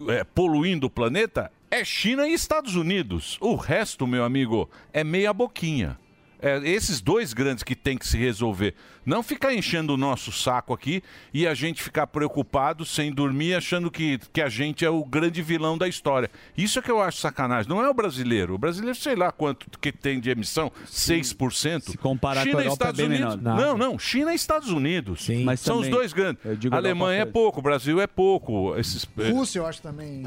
é, 0.09 0.23
poluindo 0.23 0.87
o 0.87 0.91
planeta 0.91 1.51
é 1.71 1.85
China 1.85 2.27
e 2.27 2.33
Estados 2.33 2.77
Unidos. 2.77 3.37
O 3.41 3.55
resto, 3.55 4.07
meu 4.07 4.25
amigo, 4.25 4.71
é 4.93 5.05
meia 5.05 5.33
boquinha. 5.33 5.99
É, 6.41 6.57
esses 6.59 7.01
dois 7.01 7.33
grandes 7.33 7.65
que 7.65 7.75
tem 7.75 7.99
que 7.99 8.07
se 8.07 8.17
resolver. 8.17 8.75
Não 9.09 9.23
ficar 9.23 9.55
enchendo 9.55 9.95
o 9.95 9.97
nosso 9.97 10.31
saco 10.31 10.75
aqui 10.75 11.03
e 11.33 11.47
a 11.47 11.55
gente 11.55 11.83
ficar 11.83 12.07
preocupado, 12.07 12.85
sem 12.85 13.11
dormir, 13.11 13.55
achando 13.55 13.91
que, 13.91 14.19
que 14.31 14.43
a 14.43 14.51
gente 14.51 14.85
é 14.85 14.91
o 14.91 15.03
grande 15.03 15.41
vilão 15.41 15.79
da 15.79 15.89
história. 15.89 16.31
Isso 16.55 16.79
é 16.79 16.83
que 16.83 16.91
eu 16.91 17.01
acho 17.01 17.19
sacanagem. 17.19 17.71
Não 17.71 17.83
é 17.83 17.89
o 17.89 17.95
brasileiro. 17.95 18.55
O 18.55 18.59
brasileiro, 18.59 18.99
sei 18.99 19.17
lá 19.17 19.33
quanto 19.33 19.67
que 19.79 19.91
tem 19.91 20.21
de 20.21 20.29
emissão, 20.29 20.71
6%. 20.87 21.91
Se 21.91 21.97
comparar 21.97 22.43
com 22.43 22.49
a 22.49 22.51
China 22.51 22.61
Europa, 22.61 22.85
Estados 22.85 23.01
é 23.01 23.09
bem 23.09 23.17
Unidos. 23.17 23.37
menor. 23.37 23.57
Não, 23.57 23.79
não. 23.79 23.99
China 23.99 24.33
e 24.33 24.37
Estados 24.37 24.69
Unidos. 24.69 25.27
Mas 25.43 25.61
São 25.61 25.77
também, 25.77 25.91
os 25.91 25.97
dois 25.97 26.13
grandes. 26.13 26.43
Alemanha 26.71 27.23
é 27.23 27.25
pouco, 27.25 27.61
o 27.61 27.63
Brasil 27.63 28.03
é 28.03 28.07
pouco. 28.07 28.77
Esses, 28.77 29.07
Rússia, 29.33 29.61
eu 29.61 29.67
acho 29.67 29.81
também. 29.81 30.23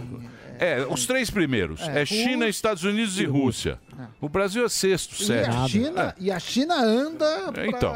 é, 0.58 0.88
os 0.90 1.06
três 1.06 1.30
primeiros. 1.30 1.82
É, 1.82 2.02
É, 2.02 2.06
China, 2.06 2.46
Rússia 2.46 2.50
Estados 2.50 2.84
Unidos 2.84 3.20
e 3.20 3.26
Rússia. 3.26 3.80
O 4.20 4.28
Brasil 4.28 4.66
é 4.66 4.70
sexto, 4.70 5.12
E 5.20 5.24
a, 5.24 5.28
sétimo. 5.28 5.68
China, 5.68 6.16
e 6.20 6.32
a 6.32 6.40
China 6.40 6.76
anda. 6.84 7.52
Pra... 7.52 7.68
Então, 7.68 7.94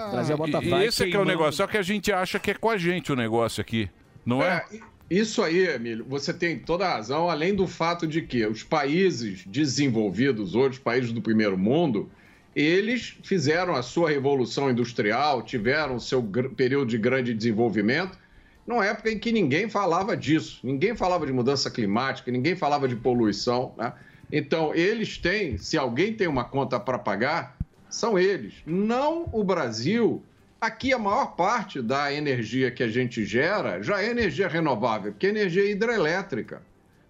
e, 0.62 0.75
e 0.82 0.88
esse 0.88 1.04
é 1.04 1.10
que 1.10 1.16
é 1.16 1.20
o 1.20 1.26
negócio. 1.26 1.54
Só 1.54 1.68
que 1.68 1.78
a 1.78 1.82
gente 1.82 2.12
acha 2.12 2.40
que 2.40 2.52
é 2.52 2.54
com 2.54 2.70
a 2.70 2.78
gente 2.78 3.12
o 3.12 3.16
negócio 3.16 3.62
aqui. 3.62 3.90
Não 4.26 4.42
é? 4.42 4.66
Isso 5.10 5.44
aí, 5.44 5.68
Emílio, 5.68 6.04
você 6.08 6.34
tem 6.34 6.58
toda 6.58 6.86
a 6.86 6.96
razão, 6.96 7.30
além 7.30 7.54
do 7.54 7.68
fato 7.68 8.08
de 8.08 8.24
que 8.24 8.46
os 8.46 8.64
países 8.64 9.44
desenvolvidos, 9.46 10.56
outros 10.56 10.80
países 10.80 11.12
do 11.12 11.22
primeiro 11.22 11.56
mundo, 11.56 12.10
eles 12.56 13.18
fizeram 13.22 13.76
a 13.76 13.84
sua 13.84 14.10
revolução 14.10 14.72
industrial, 14.72 15.44
tiveram 15.44 15.98
o 15.98 16.00
seu 16.00 16.24
período 16.56 16.88
de 16.88 16.98
grande 16.98 17.34
desenvolvimento, 17.36 18.18
numa 18.66 18.84
época 18.84 19.12
em 19.12 19.20
que 19.20 19.32
ninguém 19.32 19.70
falava 19.70 20.18
disso, 20.18 20.60
ninguém 20.64 20.96
falava 20.96 21.26
de 21.26 21.32
mudança 21.32 21.70
climática, 21.70 22.32
ninguém 22.32 22.56
falava 22.56 22.88
de 22.88 22.96
poluição. 22.96 23.74
Né? 23.78 23.94
Então, 24.32 24.74
eles 24.74 25.20
têm, 25.20 25.58
se 25.58 25.78
alguém 25.78 26.14
tem 26.14 26.28
uma 26.28 26.46
conta 26.46 26.80
para 26.80 26.98
pagar, 26.98 27.56
são 27.90 28.18
eles, 28.18 28.56
não 28.66 29.30
o 29.32 29.44
Brasil. 29.44 30.24
Aqui 30.66 30.92
a 30.92 30.98
maior 30.98 31.36
parte 31.36 31.80
da 31.80 32.12
energia 32.12 32.72
que 32.72 32.82
a 32.82 32.88
gente 32.88 33.24
gera 33.24 33.84
já 33.84 34.02
é 34.02 34.10
energia 34.10 34.48
renovável, 34.48 35.12
porque 35.12 35.28
é 35.28 35.30
energia 35.30 35.70
hidrelétrica. 35.70 36.60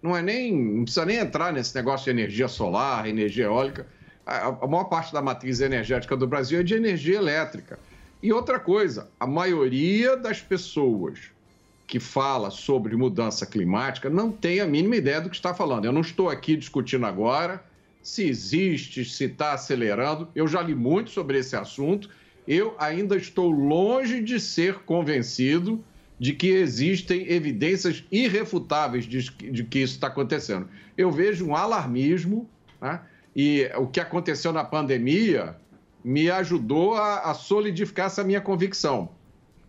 Não 0.02 0.14
é 0.14 0.20
nem, 0.20 0.54
não 0.54 0.84
precisa 0.84 1.06
nem 1.06 1.16
entrar 1.16 1.54
nesse 1.54 1.74
negócio 1.74 2.04
de 2.04 2.10
energia 2.10 2.48
solar, 2.48 3.08
energia 3.08 3.46
eólica. 3.46 3.86
A, 4.26 4.48
a 4.48 4.66
maior 4.66 4.84
parte 4.84 5.10
da 5.10 5.22
matriz 5.22 5.62
energética 5.62 6.14
do 6.14 6.26
Brasil 6.26 6.60
é 6.60 6.62
de 6.62 6.74
energia 6.74 7.16
elétrica. 7.16 7.78
E 8.22 8.30
outra 8.30 8.60
coisa, 8.60 9.08
a 9.18 9.26
maioria 9.26 10.18
das 10.18 10.42
pessoas 10.42 11.18
que 11.86 11.98
fala 11.98 12.50
sobre 12.50 12.94
mudança 12.94 13.46
climática 13.46 14.10
não 14.10 14.30
tem 14.30 14.60
a 14.60 14.66
mínima 14.66 14.96
ideia 14.96 15.22
do 15.22 15.30
que 15.30 15.36
está 15.36 15.54
falando. 15.54 15.86
Eu 15.86 15.92
não 15.92 16.02
estou 16.02 16.28
aqui 16.28 16.58
discutindo 16.58 17.06
agora 17.06 17.64
se 18.02 18.28
existe, 18.28 19.02
se 19.02 19.24
está 19.24 19.54
acelerando. 19.54 20.28
Eu 20.34 20.46
já 20.46 20.60
li 20.60 20.74
muito 20.74 21.08
sobre 21.08 21.38
esse 21.38 21.56
assunto. 21.56 22.10
Eu 22.46 22.74
ainda 22.78 23.16
estou 23.16 23.50
longe 23.50 24.22
de 24.22 24.38
ser 24.38 24.80
convencido 24.80 25.84
de 26.18 26.32
que 26.32 26.48
existem 26.48 27.30
evidências 27.30 28.04
irrefutáveis 28.10 29.04
de, 29.04 29.30
de 29.30 29.64
que 29.64 29.80
isso 29.80 29.94
está 29.94 30.06
acontecendo. 30.06 30.68
Eu 30.96 31.10
vejo 31.10 31.46
um 31.46 31.54
alarmismo, 31.54 32.48
né? 32.80 33.00
e 33.34 33.70
o 33.76 33.86
que 33.86 34.00
aconteceu 34.00 34.52
na 34.52 34.64
pandemia 34.64 35.56
me 36.02 36.30
ajudou 36.30 36.94
a, 36.94 37.30
a 37.30 37.34
solidificar 37.34 38.06
essa 38.06 38.24
minha 38.24 38.40
convicção. 38.40 39.10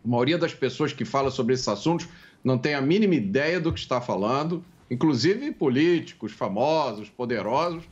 A 0.05 0.07
maioria 0.07 0.37
das 0.37 0.53
pessoas 0.53 0.93
que 0.93 1.03
fala 1.03 1.29
sobre 1.31 1.53
esses 1.53 1.67
assuntos 1.67 2.07
não 2.43 2.57
tem 2.57 2.75
a 2.75 2.81
mínima 2.81 3.15
ideia 3.15 3.59
do 3.59 3.73
que 3.73 3.79
está 3.79 3.99
falando, 3.99 4.63
inclusive 4.89 5.51
políticos 5.51 6.31
famosos, 6.31 7.09
poderosos, 7.09 7.83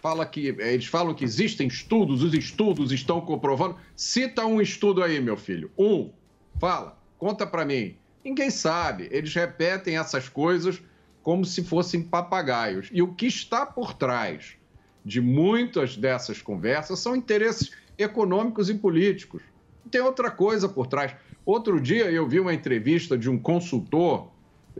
fala 0.00 0.24
que 0.26 0.48
eles 0.58 0.86
falam 0.86 1.14
que 1.14 1.24
existem 1.24 1.68
estudos, 1.68 2.22
os 2.22 2.34
estudos 2.34 2.90
estão 2.90 3.20
comprovando. 3.20 3.76
Cita 3.94 4.44
um 4.46 4.60
estudo 4.60 5.02
aí, 5.02 5.20
meu 5.20 5.36
filho. 5.36 5.70
Um. 5.78 6.10
Fala, 6.58 6.98
conta 7.18 7.46
para 7.46 7.64
mim. 7.64 7.96
Ninguém 8.24 8.50
sabe. 8.50 9.08
Eles 9.10 9.34
repetem 9.34 9.98
essas 9.98 10.28
coisas 10.28 10.82
como 11.22 11.44
se 11.44 11.62
fossem 11.62 12.02
papagaios. 12.02 12.88
E 12.92 13.02
o 13.02 13.14
que 13.14 13.26
está 13.26 13.66
por 13.66 13.94
trás 13.94 14.56
de 15.04 15.20
muitas 15.20 15.96
dessas 15.96 16.40
conversas 16.40 16.98
são 16.98 17.14
interesses 17.14 17.70
econômicos 17.98 18.70
e 18.70 18.74
políticos. 18.74 19.42
Tem 19.90 20.00
outra 20.00 20.30
coisa 20.30 20.68
por 20.68 20.86
trás. 20.86 21.14
Outro 21.44 21.80
dia 21.80 22.10
eu 22.10 22.26
vi 22.28 22.40
uma 22.40 22.54
entrevista 22.54 23.18
de 23.18 23.28
um 23.28 23.38
consultor 23.38 24.30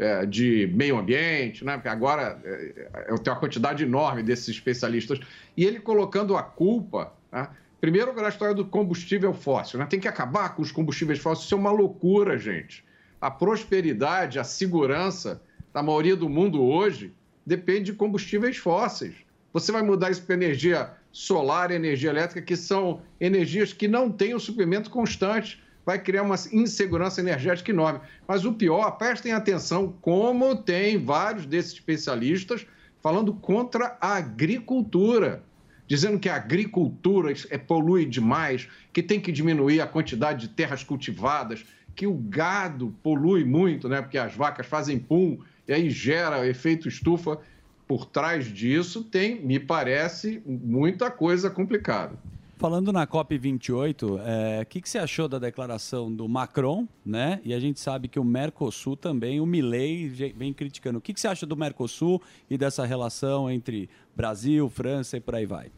é, 0.01 0.27
de 0.27 0.71
meio 0.75 0.99
ambiente, 0.99 1.65
né? 1.65 1.75
porque 1.75 1.89
agora 1.89 2.41
é, 2.45 3.07
eu 3.09 3.19
tenho 3.19 3.35
uma 3.35 3.41
quantidade 3.41 3.85
enorme 3.85 4.23
desses 4.23 4.49
especialistas, 4.49 5.21
e 5.57 5.65
ele 5.65 5.79
colocando 5.79 6.37
a 6.37 6.43
culpa. 6.43 7.13
Né? 7.31 7.49
Primeiro, 7.81 8.19
a 8.19 8.29
história 8.29 8.55
do 8.55 8.65
combustível 8.65 9.33
fóssil. 9.33 9.79
Né? 9.79 9.87
Tem 9.87 10.01
que 10.01 10.09
acabar 10.09 10.55
com 10.55 10.63
os 10.63 10.73
combustíveis 10.73 11.19
fósseis. 11.19 11.47
Isso 11.47 11.55
é 11.55 11.59
uma 11.59 11.71
loucura, 11.71 12.37
gente. 12.39 12.85
A 13.21 13.31
prosperidade, 13.31 14.39
a 14.39 14.45
segurança 14.45 15.43
da 15.73 15.83
maioria 15.83 16.17
do 16.17 16.29
mundo 16.29 16.63
hoje 16.63 17.13
depende 17.47 17.85
de 17.85 17.93
combustíveis 17.93 18.57
fósseis. 18.57 19.15
Você 19.53 19.73
vai 19.73 19.83
mudar 19.83 20.11
isso 20.11 20.23
para 20.23 20.35
energia 20.35 20.91
solar 21.13 21.71
energia 21.71 22.11
elétrica, 22.11 22.41
que 22.41 22.57
são 22.57 23.03
energias 23.21 23.73
que 23.73 23.89
não 23.89 24.11
têm 24.11 24.35
o 24.35 24.41
suprimento 24.41 24.91
constante. 24.91 25.63
Vai 25.85 25.99
criar 25.99 26.23
uma 26.23 26.37
insegurança 26.53 27.21
energética 27.21 27.71
enorme. 27.71 28.01
Mas 28.27 28.45
o 28.45 28.53
pior, 28.53 28.91
prestem 28.93 29.33
atenção, 29.33 29.95
como 30.01 30.55
tem 30.57 31.03
vários 31.03 31.47
desses 31.47 31.73
especialistas 31.73 32.67
falando 33.03 33.33
contra 33.33 33.97
a 34.01 34.17
agricultura, 34.17 35.43
dizendo 35.87 36.19
que 36.19 36.29
a 36.29 36.37
agricultura 36.37 37.33
é, 37.49 37.59
polui 37.59 38.05
demais, 38.05 38.69
que 38.93 39.03
tem 39.03 39.19
que 39.19 39.33
diminuir 39.33 39.81
a 39.81 39.87
quantidade 39.87 40.47
de 40.47 40.55
terras 40.55 40.85
cultivadas, 40.85 41.65
que 41.95 42.07
o 42.07 42.15
gado 42.15 42.95
polui 43.03 43.45
muito, 43.45 43.89
né? 43.89 44.01
Porque 44.01 44.19
as 44.19 44.35
vacas 44.35 44.67
fazem 44.67 44.99
pum 44.99 45.39
e 45.67 45.73
aí 45.73 45.91
gera 45.91 46.47
efeito 46.47 46.89
estufa. 46.89 47.39
Por 47.87 48.07
trás 48.07 48.47
disso 48.47 49.03
tem, 49.03 49.45
me 49.45 49.59
parece, 49.59 50.41
muita 50.47 51.11
coisa 51.11 51.51
complicada. 51.51 52.17
Falando 52.61 52.93
na 52.93 53.07
COP28, 53.07 54.03
o 54.03 54.21
é, 54.23 54.67
que, 54.67 54.83
que 54.83 54.91
você 54.91 54.99
achou 54.99 55.27
da 55.27 55.39
declaração 55.39 56.15
do 56.15 56.29
Macron, 56.29 56.87
né? 57.03 57.41
E 57.43 57.55
a 57.55 57.59
gente 57.59 57.81
sabe 57.81 58.07
que 58.07 58.21
o 58.21 58.23
Mercosul 58.23 58.99
também, 58.99 59.41
o 59.41 59.47
Milley 59.47 60.09
vem 60.37 60.53
criticando. 60.53 60.99
O 60.99 61.01
que, 61.01 61.15
que 61.15 61.21
você 61.23 61.27
acha 61.27 61.47
do 61.47 61.57
Mercosul 61.57 62.21
e 62.51 62.59
dessa 62.59 62.85
relação 62.85 63.51
entre 63.51 63.89
Brasil, 64.15 64.69
França 64.69 65.17
e 65.17 65.21
por 65.21 65.37
aí 65.37 65.47
vai? 65.47 65.73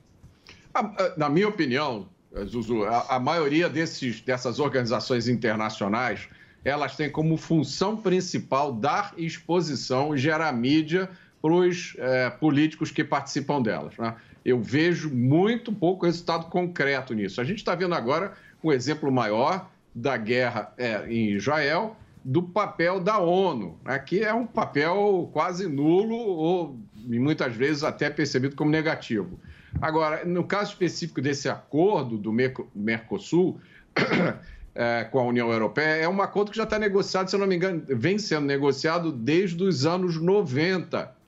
Na 1.17 1.29
minha 1.29 1.47
opinião, 1.47 2.09
Zuzu, 2.47 2.83
a, 2.83 3.15
a 3.15 3.21
maioria 3.21 3.69
desses, 3.69 4.21
dessas 4.21 4.59
organizações 4.59 5.29
internacionais, 5.29 6.29
elas 6.65 6.97
têm 6.97 7.09
como 7.09 7.37
função 7.37 7.97
principal 7.97 8.73
dar 8.73 9.15
exposição 9.17 10.17
gerar 10.17 10.51
mídia 10.51 11.09
para 11.41 11.53
os 11.53 11.95
é, 11.99 12.29
políticos 12.29 12.91
que 12.91 13.05
participam 13.05 13.63
delas. 13.63 13.97
Né? 13.97 14.17
Eu 14.45 14.61
vejo 14.61 15.11
muito 15.11 15.73
pouco 15.73 16.07
resultado 16.07 16.47
concreto 16.47 17.15
nisso. 17.15 17.41
A 17.41 17.45
gente 17.45 17.59
está 17.59 17.75
vendo 17.75 17.95
agora 17.95 18.33
um 18.63 18.73
exemplo 18.73 19.11
maior 19.11 19.71
da 19.95 20.17
guerra 20.17 20.73
é, 20.77 21.07
em 21.09 21.31
Israel, 21.31 21.97
do 22.25 22.43
papel 22.43 23.01
da 23.01 23.19
ONU, 23.19 23.79
né? 23.85 23.99
que 23.99 24.23
é 24.23 24.33
um 24.33 24.47
papel 24.47 25.29
quase 25.33 25.69
nulo 25.69 26.17
ou 26.17 26.79
muitas 27.05 27.55
vezes 27.55 27.83
até 27.83 28.09
percebido 28.09 28.55
como 28.55 28.71
negativo. 28.71 29.39
Agora, 29.81 30.25
no 30.25 30.45
caso 30.45 30.71
específico 30.73 31.21
desse 31.21 31.49
acordo 31.49 32.19
do 32.19 32.33
Mercosul 32.75 33.59
é, 34.75 35.05
com 35.05 35.19
a 35.19 35.25
União 35.25 35.51
Europeia, 35.51 36.03
é 36.03 36.09
um 36.09 36.21
acordo 36.23 36.51
que 36.51 36.57
já 36.57 36.65
está 36.65 36.79
negociado, 36.79 37.29
se 37.29 37.37
eu 37.37 37.41
não 37.41 37.47
me 37.47 37.57
engano, 37.57 37.83
vem 37.89 38.19
sendo 38.19 38.47
negociado 38.47 39.11
desde 39.11 39.63
os 39.63 39.87
anos 39.87 40.21
90. 40.21 41.22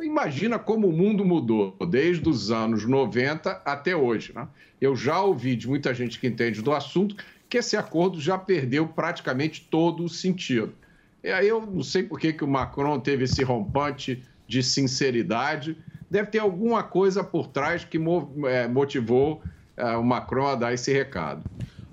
Imagina 0.00 0.58
como 0.58 0.88
o 0.88 0.92
mundo 0.92 1.24
mudou 1.24 1.76
desde 1.88 2.28
os 2.28 2.50
anos 2.50 2.84
90 2.84 3.62
até 3.64 3.96
hoje. 3.96 4.32
Né? 4.34 4.46
Eu 4.80 4.94
já 4.94 5.20
ouvi 5.20 5.56
de 5.56 5.66
muita 5.66 5.94
gente 5.94 6.20
que 6.20 6.26
entende 6.26 6.60
do 6.60 6.72
assunto 6.72 7.16
que 7.48 7.58
esse 7.58 7.76
acordo 7.76 8.20
já 8.20 8.36
perdeu 8.36 8.86
praticamente 8.86 9.66
todo 9.70 10.04
o 10.04 10.08
sentido. 10.08 10.74
E 11.24 11.30
aí 11.30 11.48
eu 11.48 11.64
não 11.64 11.82
sei 11.82 12.02
por 12.02 12.20
que, 12.20 12.32
que 12.32 12.44
o 12.44 12.48
Macron 12.48 13.00
teve 13.00 13.24
esse 13.24 13.42
rompante 13.42 14.22
de 14.46 14.62
sinceridade. 14.62 15.76
Deve 16.10 16.30
ter 16.30 16.38
alguma 16.38 16.82
coisa 16.82 17.24
por 17.24 17.48
trás 17.48 17.84
que 17.84 17.98
é, 18.48 18.68
motivou 18.68 19.42
é, 19.76 19.96
o 19.96 20.04
Macron 20.04 20.46
a 20.46 20.54
dar 20.54 20.72
esse 20.74 20.92
recado. 20.92 21.42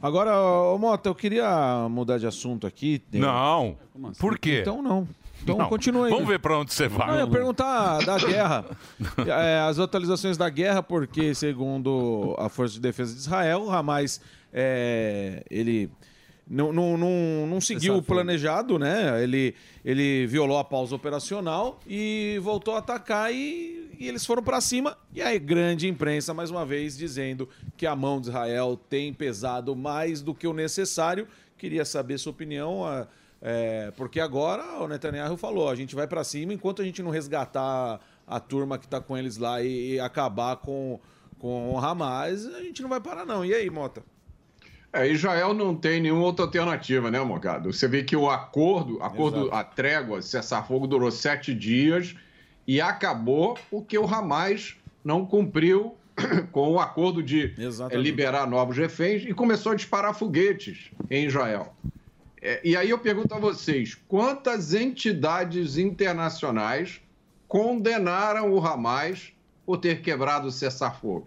Agora, 0.01 0.38
ô, 0.38 0.78
Mota, 0.78 1.08
eu 1.08 1.16
queria 1.16 1.88
mudar 1.89 2.18
de 2.18 2.28
assunto 2.28 2.68
aqui. 2.68 3.01
Não. 3.14 3.78
Por 4.20 4.38
quê? 4.38 4.60
Então 4.62 4.82
não. 4.82 5.08
Então 5.44 5.58
Não. 5.58 5.68
continua 5.68 6.08
aí. 6.08 6.12
Vamos 6.12 6.28
ver 6.28 6.39
para 6.39 6.58
onde 6.58 6.74
você 6.74 6.88
vai. 6.88 7.08
Não, 7.08 7.16
eu 7.16 7.26
ia 7.26 7.32
perguntar 7.32 8.00
da 8.06 8.18
guerra. 8.18 8.66
É, 9.28 9.60
as 9.60 9.80
atualizações 9.80 10.38
da 10.38 10.50
guerra, 10.50 10.82
porque, 10.82 11.36
segundo 11.36 12.36
a 12.38 12.50
Força 12.50 12.76
de 12.76 12.80
Defesa 12.80 13.14
de 13.14 13.20
Israel, 13.20 13.64
o 13.64 13.72
Hamas, 13.72 14.22
é, 14.52 15.44
ele 15.50 15.89
não, 16.48 16.72
não, 16.74 16.98
não, 16.98 17.48
não 17.48 17.62
seguiu 17.62 17.96
o 17.98 18.02
planejado, 18.02 18.78
né? 18.80 19.22
Ele, 19.24 19.56
ele 19.84 20.26
violou 20.28 20.58
a 20.58 20.64
pausa 20.64 20.96
operacional 20.96 21.80
e 21.88 22.39
voltou 22.41 22.76
a 22.76 22.80
atacar 22.80 23.34
e, 23.34 23.89
e 24.00 24.08
eles 24.08 24.26
foram 24.26 24.44
para 24.44 24.60
cima. 24.62 24.98
E 25.14 25.22
aí, 25.22 25.39
grande 25.39 25.88
imprensa, 25.88 26.34
mais 26.34 26.50
uma 26.50 26.66
vez, 26.66 26.98
dizendo 26.98 27.48
que 27.78 27.86
a 27.86 27.96
mão 27.96 28.20
de 28.20 28.28
Israel 28.28 28.80
tem 28.89 29.14
pesado 29.14 29.76
mais 29.76 30.22
do 30.22 30.34
que 30.34 30.48
o 30.48 30.54
necessário. 30.54 31.28
Queria 31.58 31.86
saber 31.86 32.18
sua 32.18 32.32
opinião. 32.32 32.86
ah, 32.86 33.08
é, 33.46 33.91
porque 33.98 34.22
agora 34.22 34.82
o 34.82 34.88
Netanyahu 34.88 35.36
falou: 35.36 35.70
a 35.70 35.76
gente 35.76 35.94
vai 35.94 36.08
para 36.08 36.24
cima 36.24 36.54
enquanto 36.54 36.82
a 36.82 36.86
gente 36.86 37.04
não 37.04 37.12
resgatar 37.12 38.00
a 38.26 38.39
turma 38.39 38.78
que 38.78 38.88
tá 38.88 39.02
com 39.02 39.18
eles 39.18 39.36
lá 39.36 39.62
e, 39.62 39.96
e 39.96 40.00
acabar 40.00 40.56
com, 40.56 40.98
com 41.38 41.74
o 41.74 41.78
Hamas, 41.78 42.46
a 42.46 42.62
gente 42.62 42.82
não 42.82 42.88
vai 42.88 43.02
parar, 43.02 43.26
não. 43.26 43.44
E 43.44 43.54
aí, 43.54 43.70
Mota? 43.70 44.02
É, 44.94 45.10
Israel 45.10 45.54
não 45.54 45.76
tem 45.76 46.00
nenhuma 46.00 46.24
outra 46.24 46.46
alternativa, 46.46 47.12
né, 47.12 47.20
Morgado? 47.20 47.74
Você 47.74 47.86
vê 47.86 48.02
que 48.02 48.16
o 48.16 48.30
acordo, 48.30 49.04
acordo 49.04 49.41
Exato. 49.41 49.56
a 49.56 49.64
trégua, 49.64 50.22
cessar-fogo 50.22 50.88
durou 50.88 51.12
sete 51.12 51.54
dias 51.54 52.16
e 52.66 52.80
acabou 52.80 53.58
porque 53.70 53.98
o 53.98 54.06
Hamas 54.06 54.78
não 55.04 55.26
cumpriu 55.26 55.98
com 56.54 56.72
o 56.72 56.80
acordo 56.80 57.22
de 57.22 57.54
eh, 57.91 57.98
liberar 57.98 58.48
novos 58.48 58.78
reféns 58.78 59.24
e 59.26 59.34
começou 59.34 59.74
a 59.74 59.76
disparar 59.76 60.14
foguetes 60.14 60.91
em 61.10 61.26
Israel. 61.26 61.76
É, 62.46 62.60
e 62.62 62.76
aí 62.76 62.89
eu 62.89 63.00
pergunto 63.00 63.34
a 63.34 63.39
vocês, 63.39 63.96
quantas 64.06 64.74
entidades 64.74 65.78
internacionais 65.78 67.00
condenaram 67.48 68.52
o 68.52 68.60
Hamas 68.60 69.32
por 69.66 69.78
ter 69.78 70.02
quebrado 70.02 70.48
o 70.48 70.52
cessar-fogo? 70.52 71.26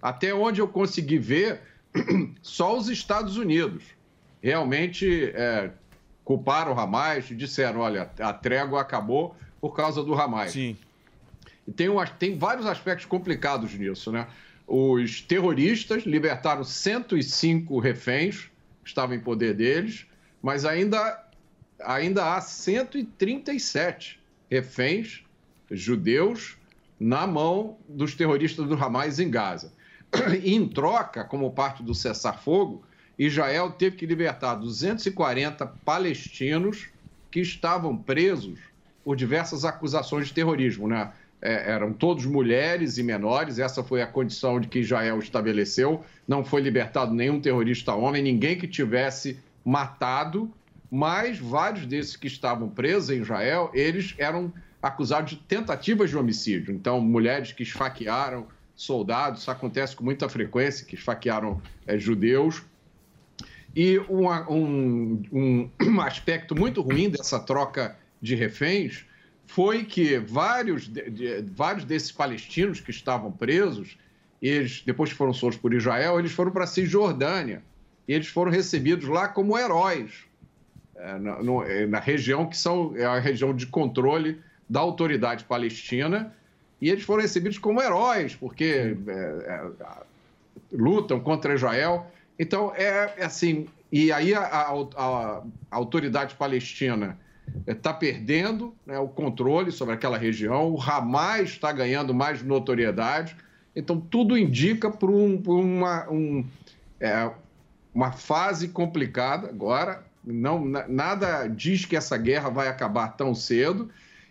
Até 0.00 0.32
onde 0.32 0.60
eu 0.60 0.68
consegui 0.68 1.18
ver, 1.18 1.60
só 2.40 2.78
os 2.78 2.88
Estados 2.88 3.36
Unidos 3.36 3.82
realmente 4.40 5.32
é, 5.34 5.72
culparam 6.24 6.72
o 6.72 6.78
Hamas 6.78 7.28
e 7.32 7.34
disseram: 7.34 7.80
olha, 7.80 8.08
a 8.20 8.32
trégua 8.32 8.80
acabou 8.80 9.34
por 9.60 9.74
causa 9.74 10.04
do 10.04 10.14
Hamas. 10.14 10.52
Sim. 10.52 10.76
E 11.66 11.72
tem, 11.72 11.88
um, 11.88 11.96
tem 12.16 12.38
vários 12.38 12.64
aspectos 12.64 13.06
complicados 13.06 13.74
nisso, 13.74 14.12
né? 14.12 14.28
Os 14.68 15.20
terroristas 15.20 16.04
libertaram 16.04 16.62
105 16.62 17.76
reféns 17.80 18.50
que 18.84 18.88
estavam 18.88 19.16
em 19.16 19.20
poder 19.20 19.54
deles, 19.54 20.06
mas 20.44 20.66
ainda, 20.66 21.24
ainda 21.80 22.34
há 22.34 22.40
137 22.42 24.20
reféns 24.50 25.24
judeus 25.70 26.58
na 27.00 27.26
mão 27.26 27.78
dos 27.88 28.14
terroristas 28.14 28.68
do 28.68 28.74
Hamas 28.74 29.18
em 29.18 29.30
Gaza. 29.30 29.72
E 30.44 30.54
em 30.54 30.68
troca, 30.68 31.24
como 31.24 31.50
parte 31.50 31.82
do 31.82 31.94
cessar-fogo, 31.94 32.82
Israel 33.18 33.70
teve 33.70 33.96
que 33.96 34.04
libertar 34.04 34.56
240 34.56 35.66
palestinos 35.82 36.88
que 37.30 37.40
estavam 37.40 37.96
presos 37.96 38.58
por 39.02 39.16
diversas 39.16 39.64
acusações 39.64 40.26
de 40.26 40.34
terrorismo, 40.34 40.86
né? 40.86 41.10
É, 41.40 41.72
eram 41.72 41.90
todos 41.90 42.26
mulheres 42.26 42.98
e 42.98 43.02
menores, 43.02 43.58
essa 43.58 43.82
foi 43.82 44.02
a 44.02 44.06
condição 44.06 44.60
de 44.60 44.68
que 44.68 44.80
Israel 44.80 45.18
estabeleceu. 45.20 46.04
Não 46.28 46.44
foi 46.44 46.60
libertado 46.60 47.14
nenhum 47.14 47.40
terrorista 47.40 47.94
homem, 47.94 48.22
ninguém 48.22 48.58
que 48.58 48.68
tivesse 48.68 49.38
matado, 49.64 50.52
mas 50.90 51.38
vários 51.38 51.86
desses 51.86 52.16
que 52.16 52.26
estavam 52.26 52.68
presos 52.68 53.10
em 53.10 53.22
Israel, 53.22 53.70
eles 53.74 54.14
eram 54.18 54.52
acusados 54.82 55.30
de 55.30 55.36
tentativas 55.36 56.10
de 56.10 56.16
homicídio. 56.16 56.74
Então, 56.74 57.00
mulheres 57.00 57.52
que 57.52 57.62
esfaquearam 57.62 58.46
soldados, 58.76 59.40
isso 59.40 59.50
acontece 59.50 59.96
com 59.96 60.04
muita 60.04 60.28
frequência, 60.28 60.84
que 60.84 60.94
esfaquearam 60.94 61.60
é, 61.86 61.98
judeus. 61.98 62.62
E 63.74 63.98
um, 64.00 64.28
um, 64.48 65.70
um 65.80 66.00
aspecto 66.02 66.54
muito 66.54 66.80
ruim 66.82 67.08
dessa 67.08 67.40
troca 67.40 67.96
de 68.20 68.34
reféns 68.34 69.04
foi 69.46 69.84
que 69.84 70.18
vários, 70.18 70.88
de, 70.88 71.10
de, 71.10 71.42
vários 71.42 71.84
desses 71.84 72.12
palestinos 72.12 72.80
que 72.80 72.90
estavam 72.90 73.30
presos, 73.30 73.98
eles, 74.40 74.82
depois 74.84 75.10
que 75.10 75.16
foram 75.16 75.32
soltos 75.32 75.58
por 75.58 75.72
Israel, 75.72 76.18
eles 76.18 76.32
foram 76.32 76.50
para 76.50 76.64
a 76.64 76.66
Cisjordânia. 76.66 77.62
E 78.06 78.12
eles 78.12 78.28
foram 78.28 78.50
recebidos 78.50 79.08
lá 79.08 79.28
como 79.28 79.58
heróis, 79.58 80.24
é, 80.96 81.18
na, 81.18 81.42
no, 81.42 81.62
na, 81.88 81.98
região 81.98 82.46
que 82.46 82.56
são, 82.56 82.94
é 82.96 83.04
a 83.04 83.18
região 83.18 83.54
de 83.54 83.66
controle 83.66 84.40
da 84.68 84.80
autoridade 84.80 85.44
palestina 85.44 86.34
e 86.80 86.90
eles 86.90 87.04
foram 87.04 87.22
recebidos 87.22 87.58
como 87.58 87.80
heróis, 87.80 88.34
porque 88.34 88.96
é, 89.06 89.12
é, 89.12 89.70
lutam 90.72 91.20
contra 91.20 91.54
Israel. 91.54 92.06
Então, 92.38 92.72
é, 92.74 93.14
é 93.16 93.24
assim. 93.24 93.66
E 93.90 94.12
aí 94.12 94.34
a, 94.34 94.42
a- 94.42 94.72
a- 94.96 95.42
autoridade 95.70 96.34
palestina 96.34 97.18
está 97.66 97.92
perdendo 97.92 98.74
né, 98.84 98.98
o 98.98 99.08
controle 99.08 99.70
sobre 99.70 99.94
aquela 99.94 100.18
região, 100.18 100.72
o 100.72 100.80
Hamas 100.80 101.50
está 101.50 101.72
ganhando 101.72 102.12
mais 102.12 102.42
notoriedade. 102.42 103.36
Então, 103.74 104.00
tudo 104.00 104.36
indica 104.36 104.90
para 104.90 105.10
um, 105.10 105.40
por 105.40 105.58
uma, 105.58 106.08
um, 106.10 106.44
é, 107.00 107.30
uma 107.94 108.12
fase 108.12 108.68
complicada 108.68 109.48
agora. 109.48 110.04
Não, 110.24 110.64
na- 110.64 110.88
nada 110.88 111.46
diz 111.46 111.84
que 111.84 111.96
essa 111.96 112.16
guerra 112.16 112.48
vai 112.48 112.68
acabar 112.68 113.08
tão 113.08 113.34
cedo. 113.34 113.90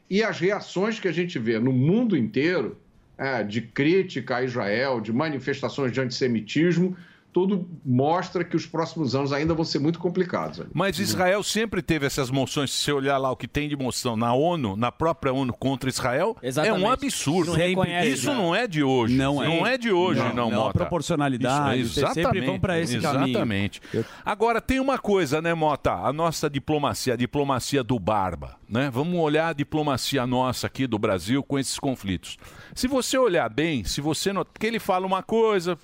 E 0.10 0.22
as 0.24 0.40
reações 0.40 1.00
que 1.00 1.08
a 1.08 1.12
gente 1.12 1.40
vê 1.40 1.58
no 1.60 1.72
mundo 1.72 2.18
inteiro, 2.18 2.78
é, 3.18 3.44
de 3.44 3.62
crítica 3.62 4.38
a 4.38 4.44
Israel, 4.44 5.00
de 5.00 5.14
manifestações 5.14 5.92
de 5.92 6.02
antissemitismo, 6.02 6.98
tudo 7.34 7.68
mostra 7.84 8.44
que 8.44 8.56
os 8.56 8.66
próximos 8.68 9.16
anos 9.16 9.34
ainda 9.34 9.56
vão 9.56 9.66
ser 9.66 9.80
muito 9.80 9.98
complicados. 9.98 10.62
ali. 10.62 10.70
Mas 10.72 11.00
Israel 11.00 11.42
sempre 11.42 11.82
teve 11.82 12.06
essas 12.06 12.30
moções. 12.30 12.72
Se 12.72 12.84
você 12.84 12.92
olhar 12.92 13.18
lá 13.18 13.32
o 13.32 13.36
que 13.36 13.48
tem 13.48 13.68
de 13.68 13.76
moção 13.76 14.16
na 14.16 14.34
ONU, 14.34 14.76
na 14.76 14.92
própria 14.92 15.34
ONU 15.34 15.52
contra 15.52 15.90
Israel, 15.90 16.38
é 16.42 16.48
Exatamente. 16.48 16.84
um 16.84 16.90
absurdo. 16.90 17.58
Não 17.58 18.04
Isso 18.04 18.30
né? 18.30 18.36
não 18.36 18.56
é 18.56 18.68
de 18.68 18.84
hoje. 18.84 19.16
Não 19.16 19.44
é. 19.44 19.48
Não 19.48 19.66
é 19.66 19.78
de 19.78 19.92
hoje, 19.92 20.20
Não, 20.20 20.30
não, 20.30 20.52
não, 20.52 20.62
a 20.62 20.64
Mota. 20.66 20.74
proporcionalidade, 20.74 21.82
Isso, 21.82 21.96
vocês 21.96 22.14
sempre 22.14 22.42
vão 22.42 22.60
pra 22.60 22.80
esse 22.80 23.00
caminho. 23.00 23.30
Exatamente. 23.30 23.82
Agora, 24.24 24.62
tem 24.62 24.80
uma 24.80 25.00
coisa, 25.00 25.42
né, 25.42 25.56
Mota? 25.56 25.92
A 25.92 26.14
nossa 26.14 26.48
diplomacia, 26.48 27.14
a 27.14 27.18
diplomacia 27.18 27.84
do 27.84 27.98
Barba, 27.98 28.58
né? 28.70 28.92
Vamos 28.94 29.20
olhar 29.20 29.48
a 29.50 29.54
diplomacia 29.54 30.28
nossa 30.28 30.68
aqui 30.68 30.86
do 30.86 31.00
Brasil 31.00 31.42
com 31.44 31.58
esses 31.58 31.80
conflitos. 31.80 32.38
Se 32.76 32.88
você 32.88 33.18
olhar 33.18 33.50
bem, 33.50 33.84
se 33.84 34.02
você 34.02 34.32
not... 34.32 34.50
porque 34.54 34.68
ele 34.68 34.80
fala 34.80 35.06
uma 35.08 35.24
coisa, 35.24 35.78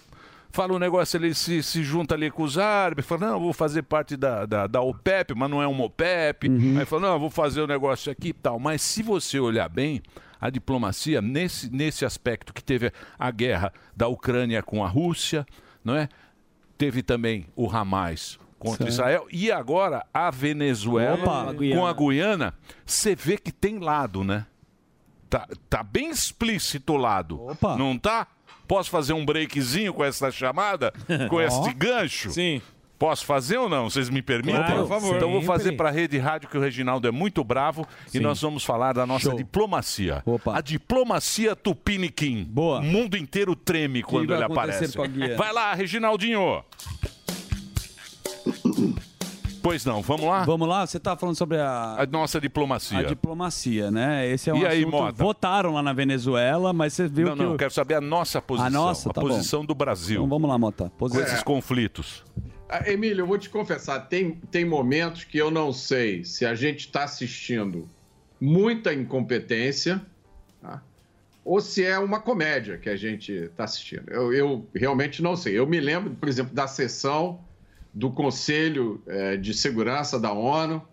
fala 0.52 0.74
um 0.74 0.80
negócio, 0.80 1.18
ele 1.18 1.34
se, 1.34 1.62
se 1.64 1.84
junta 1.84 2.16
ali 2.16 2.32
com 2.32 2.44
os 2.44 2.58
árabes, 2.58 3.06
fala, 3.06 3.28
não, 3.28 3.40
vou 3.40 3.54
fazer 3.54 3.84
parte 3.84 4.18
da, 4.18 4.46
da, 4.46 4.68
da 4.68 4.82
OPEP, 4.82 5.34
mas 5.36 5.50
não 5.50 5.62
é 5.62 5.68
uma 5.68 5.86
OPEP. 5.86 6.48
Aí 6.80 6.86
fala, 6.86 7.04
não, 7.04 7.14
eu 7.14 7.20
vou 7.20 7.30
fazer 7.30 7.62
o 7.62 7.68
negócio 7.68 8.12
aqui 8.12 8.30
e 8.30 8.34
tal. 8.34 8.60
Mas 8.60 8.82
se 8.82 9.04
você 9.04 9.40
olhar 9.40 9.70
bem, 9.70 10.02
a 10.40 10.50
diplomacia, 10.50 11.22
nesse, 11.22 11.70
nesse 11.70 12.06
aspecto 12.06 12.54
que 12.54 12.64
teve 12.64 12.92
a 13.18 13.30
guerra 13.30 13.74
da 13.96 14.08
Ucrânia 14.08 14.64
com 14.64 14.84
a 14.84 14.88
Rússia, 14.88 15.46
não 15.84 15.96
é? 15.96 16.08
Teve 16.78 17.04
também 17.04 17.46
o 17.56 17.70
Hamas 17.70 18.40
contra 18.58 18.78
Certo. 18.78 18.90
Israel 18.90 19.28
e 19.32 19.52
agora 19.52 20.06
a 20.14 20.32
Venezuela 20.32 21.24
Opa, 21.24 21.52
a 21.52 21.54
com 21.54 21.86
a 21.86 21.94
Guiana. 21.94 22.54
Você 22.86 23.16
vê 23.16 23.38
que 23.38 23.52
tem 23.52 23.80
lado, 23.80 24.24
né? 24.24 24.46
Tá, 25.30 25.48
tá 25.70 25.84
bem 25.84 26.10
explícito 26.10 26.94
o 26.94 26.98
lado. 26.98 27.40
Não 27.78 27.98
tá? 27.98 28.28
Posso 28.70 28.92
fazer 28.92 29.14
um 29.14 29.26
breakzinho 29.26 29.92
com 29.92 30.04
essa 30.06 30.30
chamada? 30.32 30.94
Com 31.28 31.38
Ó. 31.38 31.42
esse 31.42 31.74
gancho? 31.74 32.30
Sim. 32.30 32.62
Posso 33.00 33.26
fazer 33.26 33.58
ou 33.58 33.68
não? 33.68 33.90
Vocês 33.90 34.10
me 34.12 34.22
permitem? 34.22 34.62
Claro, 34.62 34.82
por 34.82 34.88
favor. 34.90 35.16
Então 35.16 35.32
vou 35.32 35.42
fazer 35.42 35.72
para 35.72 35.90
a 35.90 35.92
Rede 35.92 36.20
Rádio 36.20 36.50
que 36.50 36.56
o 36.58 36.62
Reginaldo 36.62 37.08
é 37.08 37.12
muito 37.12 37.44
bravo 37.44 37.88
e 38.10 38.12
Sim. 38.12 38.20
nós 38.20 38.40
vamos 38.40 38.64
falar 38.64 38.94
da 38.94 39.08
nossa 39.08 39.30
Show. 39.30 39.38
diplomacia. 39.38 40.24
A 40.54 40.62
diplomacia 40.62 41.56
tupiniquim. 41.56 42.44
Boa. 42.44 42.80
O 42.80 42.84
mundo 42.84 43.18
inteiro 43.18 43.56
treme 43.56 44.04
quando 44.04 44.32
ele 44.36 44.44
aparece. 44.44 44.96
Vai 45.36 45.52
lá, 45.52 45.74
Reginaldinho. 45.74 46.64
Pois 49.62 49.84
não, 49.86 50.02
vamos 50.02 50.26
lá? 50.26 50.44
Vamos 50.44 50.68
lá, 50.68 50.86
você 50.86 51.00
tá 51.00 51.16
falando 51.16 51.36
sobre 51.36 51.58
a... 51.58 51.96
A 52.02 52.06
nossa 52.06 52.40
diplomacia. 52.40 53.00
A 53.00 53.04
diplomacia, 53.04 53.92
né? 53.92 54.28
Esse 54.30 54.50
é 54.50 54.54
um 54.54 54.58
E 54.58 54.66
aí, 54.66 54.80
assunto... 54.82 54.92
Mota? 54.92 55.12
Votaram 55.24 55.74
lá 55.74 55.84
na 55.84 55.94
Venezuela, 55.94 56.72
mas 56.74 56.94
você 56.94 57.08
viu 57.08 57.28
não, 57.28 57.36
que... 57.36 57.44
não, 57.44 57.54
o- 57.56 57.58
quero 57.58 57.72
saber 57.74 57.96
a 57.96 58.02
nossa 58.02 58.42
posição. 58.42 58.68
A 58.68 58.70
nossa, 58.70 59.10
tá 59.14 59.22
bom. 59.22 59.28
posição 59.28 59.66
do 59.66 59.76
Brasil. 59.76 60.18
Então 60.18 60.30
vamos 60.30 60.50
lá, 60.50 60.58
Mota. 60.58 60.86
Com 60.86 60.98
Posição. 60.98 61.24
esses 61.24 61.44
conflitos. 61.44 62.24
Ah, 62.70 62.90
Emílio, 62.90 63.24
eu 63.24 63.28
vou 63.28 63.38
te 63.38 63.50
confessar, 63.50 64.00
tem, 64.02 64.32
tem 64.52 64.64
momentos 64.64 65.24
que 65.24 65.38
eu 65.38 65.50
não 65.50 65.74
sei 65.74 66.24
se 66.24 66.46
a 66.46 66.54
gente 66.54 66.82
está 66.82 67.04
assistindo 67.04 67.90
muita 68.40 68.94
incompetência 68.94 70.02
tá? 70.62 70.82
ou 71.44 71.60
se 71.60 71.84
é 71.84 71.98
uma 71.98 72.20
comédia 72.20 72.78
que 72.78 72.90
a 72.90 72.96
gente 72.96 73.32
está 73.32 73.64
assistindo. 73.64 74.04
Eu, 74.10 74.32
eu 74.32 74.68
realmente 74.76 75.22
não 75.22 75.36
sei. 75.36 75.58
Eu 75.58 75.66
me 75.66 75.80
lembro, 75.80 76.12
por 76.12 76.30
exemplo, 76.30 76.54
da 76.54 76.68
sessão 76.68 77.40
do 77.94 78.12
Conselho 78.12 79.02
eh, 79.08 79.38
de 79.38 79.54
Segurança 79.54 80.20
da 80.20 80.32
ONU, 80.32 80.86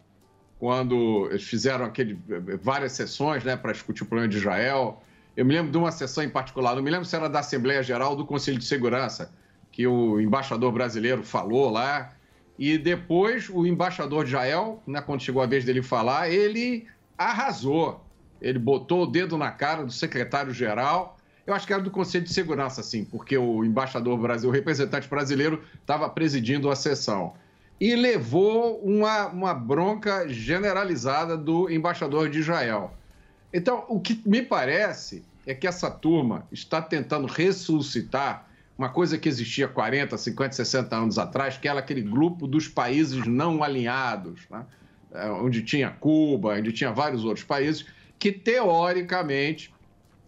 quando 0.59 1.29
eles 1.31 1.45
fizeram 1.45 1.85
aquele, 1.85 2.19
várias 2.63 2.93
sessões 2.93 3.45
né, 3.45 3.57
para 3.57 3.73
discutir 3.73 4.03
o 4.03 4.07
problema 4.07 4.29
de 4.29 4.39
Israel. 4.39 5.03
Eu 5.37 5.45
me 5.45 5.53
lembro 5.53 5.71
de 5.71 5.77
uma 5.77 5.93
sessão 5.93 6.25
em 6.25 6.31
particular, 6.31 6.75
não 6.75 6.83
me 6.83 6.91
lembro 6.91 7.05
se 7.05 7.15
era 7.15 7.29
da 7.29 7.41
Assembleia 7.41 7.83
Geral 7.83 8.11
ou 8.11 8.17
do 8.17 8.25
Conselho 8.25 8.59
de 8.59 8.65
Segurança, 8.65 9.31
que 9.71 9.87
o 9.87 10.19
embaixador 10.21 10.73
brasileiro 10.73 11.23
falou 11.23 11.71
lá. 11.71 12.15
E 12.59 12.79
depois 12.79 13.51
o 13.51 13.67
embaixador 13.67 14.25
de 14.25 14.31
Israel, 14.31 14.83
né, 14.87 15.03
quando 15.03 15.23
chegou 15.23 15.43
a 15.43 15.47
vez 15.47 15.65
dele 15.65 15.83
falar, 15.83 16.31
ele 16.31 16.87
arrasou. 17.19 18.03
Ele 18.41 18.59
botou 18.59 19.03
o 19.03 19.07
dedo 19.07 19.37
na 19.37 19.51
cara 19.51 19.85
do 19.85 19.93
secretário-geral. 19.93 21.16
Eu 21.47 21.55
acho 21.55 21.67
que 21.67 21.73
era 21.73 21.83
do 21.83 21.91
Conselho 21.91 22.25
de 22.25 22.33
Segurança, 22.33 22.83
sim, 22.83 23.05
porque 23.05 23.39
o 23.39 23.65
embaixador 23.65 24.19
brasileiro, 24.19 24.49
o 24.49 24.53
representante 24.53 25.09
brasileiro, 25.09 25.63
estava 25.81 26.09
presidindo 26.09 26.69
a 26.71 26.75
sessão. 26.75 27.35
E 27.81 27.95
levou 27.95 28.81
uma, 28.81 29.27
uma 29.29 29.55
bronca 29.55 30.29
generalizada 30.29 31.37
do 31.37 31.71
embaixador 31.71 32.29
de 32.29 32.41
Israel. 32.41 32.93
Então, 33.53 33.85
o 33.89 34.01
que 34.01 34.21
me 34.27 34.43
parece 34.43 35.25
é 35.47 35.55
que 35.55 35.67
essa 35.67 35.91
turma 35.91 36.47
está 36.51 36.83
tentando 36.83 37.27
ressuscitar 37.29 38.49
uma 38.77 38.89
coisa 38.89 39.17
que 39.17 39.29
existia 39.29 39.69
40, 39.69 40.19
50, 40.19 40.53
60 40.53 40.97
anos 40.97 41.19
atrás, 41.19 41.57
que 41.57 41.69
era 41.69 41.79
aquele 41.79 42.03
grupo 42.03 42.47
dos 42.47 42.69
países 42.69 43.27
não 43.27 43.63
alinhados, 43.63 44.43
né? 44.51 44.67
É, 45.13 45.31
onde 45.31 45.63
tinha 45.63 45.91
Cuba, 45.91 46.55
onde 46.59 46.73
tinha 46.73 46.93
vários 46.93 47.25
outros 47.25 47.45
países, 47.45 47.87
que 48.19 48.33
teoricamente 48.33 49.73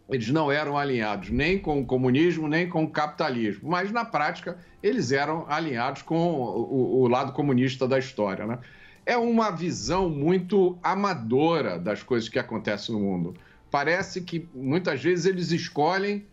eles 0.08 0.28
não 0.30 0.50
eram 0.50 0.76
alinhados 0.76 1.30
nem 1.30 1.58
com 1.58 1.80
o 1.80 1.84
comunismo, 1.84 2.48
nem 2.48 2.68
com 2.68 2.84
o 2.84 2.90
capitalismo, 2.90 3.68
mas 3.68 3.92
na 3.92 4.04
prática 4.04 4.56
eles 4.82 5.12
eram 5.12 5.44
alinhados 5.48 6.02
com 6.02 6.16
o, 6.16 7.02
o 7.02 7.08
lado 7.08 7.32
comunista 7.32 7.86
da 7.86 7.98
história. 7.98 8.46
Né? 8.46 8.58
É 9.04 9.16
uma 9.16 9.50
visão 9.50 10.08
muito 10.08 10.78
amadora 10.82 11.78
das 11.78 12.02
coisas 12.02 12.28
que 12.28 12.38
acontecem 12.38 12.94
no 12.94 13.00
mundo. 13.00 13.34
Parece 13.70 14.22
que 14.22 14.48
muitas 14.54 15.02
vezes 15.02 15.26
eles 15.26 15.50
escolhem 15.50 16.24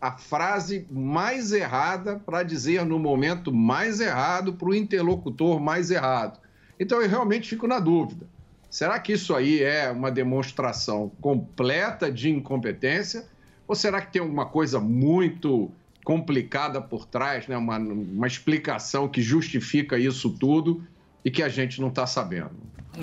a 0.00 0.12
frase 0.12 0.86
mais 0.90 1.52
errada 1.52 2.18
para 2.18 2.42
dizer 2.42 2.84
no 2.84 2.98
momento 2.98 3.52
mais 3.52 4.00
errado 4.00 4.54
para 4.54 4.68
o 4.68 4.74
interlocutor 4.74 5.60
mais 5.60 5.90
errado. 5.90 6.40
Então 6.78 7.02
eu 7.02 7.08
realmente 7.08 7.50
fico 7.50 7.66
na 7.66 7.78
dúvida. 7.78 8.26
Será 8.70 8.98
que 9.00 9.12
isso 9.12 9.34
aí 9.34 9.62
é 9.62 9.90
uma 9.90 10.10
demonstração 10.12 11.10
completa 11.20 12.10
de 12.10 12.30
incompetência? 12.30 13.26
Ou 13.66 13.74
será 13.74 14.00
que 14.00 14.12
tem 14.12 14.22
alguma 14.22 14.46
coisa 14.46 14.78
muito 14.78 15.70
complicada 16.04 16.80
por 16.80 17.04
trás, 17.04 17.48
né? 17.48 17.56
uma, 17.56 17.78
uma 17.78 18.26
explicação 18.26 19.08
que 19.08 19.20
justifica 19.20 19.98
isso 19.98 20.30
tudo 20.30 20.82
e 21.24 21.30
que 21.30 21.42
a 21.42 21.48
gente 21.48 21.80
não 21.80 21.88
está 21.88 22.06
sabendo? 22.06 22.52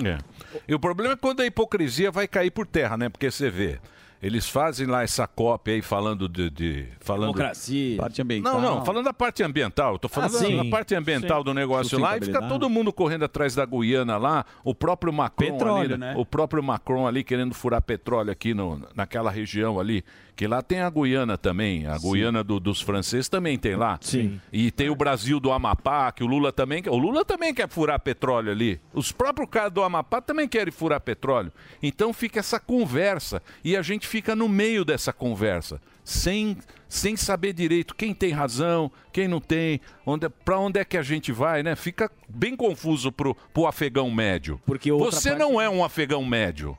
É. 0.04 0.18
E 0.66 0.74
o 0.74 0.80
problema 0.80 1.12
é 1.12 1.16
quando 1.16 1.40
a 1.40 1.46
hipocrisia 1.46 2.10
vai 2.10 2.26
cair 2.26 2.50
por 2.50 2.66
terra, 2.66 2.96
né? 2.96 3.08
Porque 3.08 3.30
você 3.30 3.50
vê, 3.50 3.78
eles 4.22 4.48
fazem 4.48 4.86
lá 4.86 5.02
essa 5.02 5.26
cópia 5.26 5.74
aí 5.74 5.82
falando 5.82 6.28
de. 6.28 6.50
de 6.50 6.86
falando... 7.00 7.32
Democracia. 7.32 7.96
Parte 7.98 8.20
ambiental. 8.22 8.60
Não, 8.60 8.76
não, 8.76 8.84
falando 8.84 9.04
da 9.04 9.12
parte 9.14 9.42
ambiental. 9.42 9.92
Eu 9.94 9.98
tô 9.98 10.08
falando 10.08 10.36
Ah, 10.36 10.38
da- 10.40 10.46
sim. 10.46 10.56
da 10.56 10.64
parte 10.64 10.94
ambiental 10.94 11.38
Sim. 11.40 11.44
do 11.44 11.54
negócio 11.54 11.98
lá 11.98 12.16
e 12.16 12.20
fica 12.22 12.42
todo 12.48 12.68
mundo 12.68 12.92
correndo 12.92 13.24
atrás 13.24 13.54
da 13.54 13.64
Guiana 13.64 14.16
lá. 14.16 14.44
O 14.64 14.74
próprio 14.74 15.12
Macron 15.12 15.46
Petróleo, 15.52 15.94
ali, 15.94 15.98
né? 15.98 16.14
O 16.16 16.26
próprio 16.26 16.62
Macron 16.62 17.06
ali 17.06 17.22
querendo 17.22 17.54
furar 17.54 17.80
petróleo 17.82 18.30
aqui 18.32 18.52
no, 18.54 18.82
naquela 18.94 19.30
região 19.30 19.78
ali. 19.78 20.04
Que 20.34 20.46
lá 20.46 20.62
tem 20.62 20.80
a 20.80 20.88
Guiana 20.88 21.36
também. 21.36 21.84
A 21.86 21.98
Guiana 21.98 22.44
do- 22.44 22.60
dos 22.60 22.80
franceses 22.80 23.28
também 23.28 23.58
tem 23.58 23.74
lá. 23.74 23.98
Sim. 24.00 24.40
E 24.52 24.70
tem 24.70 24.88
o 24.88 24.94
Brasil 24.94 25.40
do 25.40 25.50
Amapá, 25.50 26.12
que 26.12 26.22
o 26.22 26.28
Lula 26.28 26.52
também 26.52 26.80
quer. 26.80 26.90
O 26.90 26.96
Lula 26.96 27.24
também 27.24 27.52
quer 27.52 27.68
furar 27.68 27.98
petróleo 27.98 28.52
ali. 28.52 28.80
Os 28.94 29.10
próprios 29.10 29.50
caras 29.50 29.72
do 29.72 29.82
Amapá 29.82 30.20
também 30.20 30.46
querem 30.46 30.72
furar 30.72 31.00
petróleo. 31.00 31.52
Então 31.82 32.12
fica 32.12 32.38
essa 32.38 32.60
conversa. 32.60 33.42
E 33.64 33.76
a 33.76 33.82
gente 33.82 34.06
fica 34.08 34.34
no 34.34 34.48
meio 34.48 34.84
dessa 34.84 35.12
conversa. 35.12 35.80
Sem, 36.02 36.56
sem 36.88 37.16
saber 37.16 37.52
direito 37.52 37.94
quem 37.94 38.14
tem 38.14 38.32
razão, 38.32 38.90
quem 39.12 39.28
não 39.28 39.40
tem, 39.40 39.78
onde, 40.06 40.28
para 40.28 40.58
onde 40.58 40.80
é 40.80 40.84
que 40.84 40.96
a 40.96 41.02
gente 41.02 41.30
vai, 41.30 41.62
né? 41.62 41.76
Fica 41.76 42.10
bem 42.28 42.56
confuso 42.56 43.12
pro, 43.12 43.34
pro 43.52 43.66
afegão 43.66 44.10
médio. 44.10 44.58
Porque 44.64 44.90
Você 44.90 45.30
parte- 45.30 45.38
não 45.38 45.60
é 45.60 45.68
um 45.68 45.84
afegão 45.84 46.24
médio, 46.24 46.76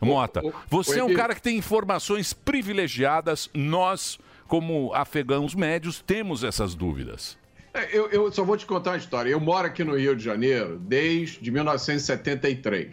Mota. 0.00 0.42
Você 0.68 0.98
é 0.98 1.04
um 1.04 1.14
cara 1.14 1.34
que 1.34 1.42
tem 1.42 1.56
informações 1.58 2.32
privilegiadas. 2.32 3.48
Nós, 3.54 4.18
como 4.48 4.92
afegãos 4.94 5.54
médios, 5.54 6.02
temos 6.04 6.42
essas 6.42 6.74
dúvidas. 6.74 7.38
É, 7.74 7.88
Eu, 7.96 8.08
eu 8.10 8.32
só 8.32 8.42
vou 8.44 8.56
te 8.56 8.66
contar 8.66 8.92
uma 8.92 8.96
história. 8.96 9.30
Eu 9.30 9.38
moro 9.40 9.66
aqui 9.66 9.84
no 9.84 9.96
Rio 9.96 10.16
de 10.16 10.24
Janeiro 10.24 10.78
desde 10.78 11.50
1973. 11.50 12.90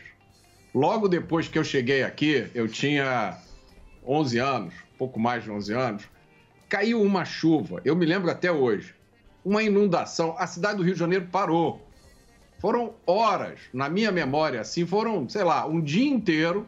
Logo 0.75 1.07
depois 1.07 1.47
que 1.47 1.57
eu 1.57 1.63
cheguei 1.63 2.03
aqui, 2.03 2.47
eu 2.53 2.67
tinha 2.67 3.37
11 4.09 4.39
anos, 4.39 4.73
pouco 4.97 5.19
mais 5.19 5.43
de 5.43 5.51
11 5.51 5.73
anos, 5.73 6.09
caiu 6.67 6.99
uma 6.99 7.23
chuva, 7.23 7.79
eu 7.85 7.95
me 7.95 8.05
lembro 8.05 8.31
até 8.31 8.51
hoje, 8.51 8.95
uma 9.45 9.61
inundação, 9.61 10.35
a 10.37 10.47
cidade 10.47 10.77
do 10.77 10.83
Rio 10.83 10.93
de 10.93 10.99
Janeiro 10.99 11.27
parou. 11.31 11.87
Foram 12.57 12.95
horas, 13.05 13.59
na 13.71 13.87
minha 13.87 14.11
memória, 14.11 14.59
assim, 14.59 14.85
foram, 14.85 15.29
sei 15.29 15.43
lá, 15.43 15.65
um 15.65 15.79
dia 15.79 16.09
inteiro 16.09 16.67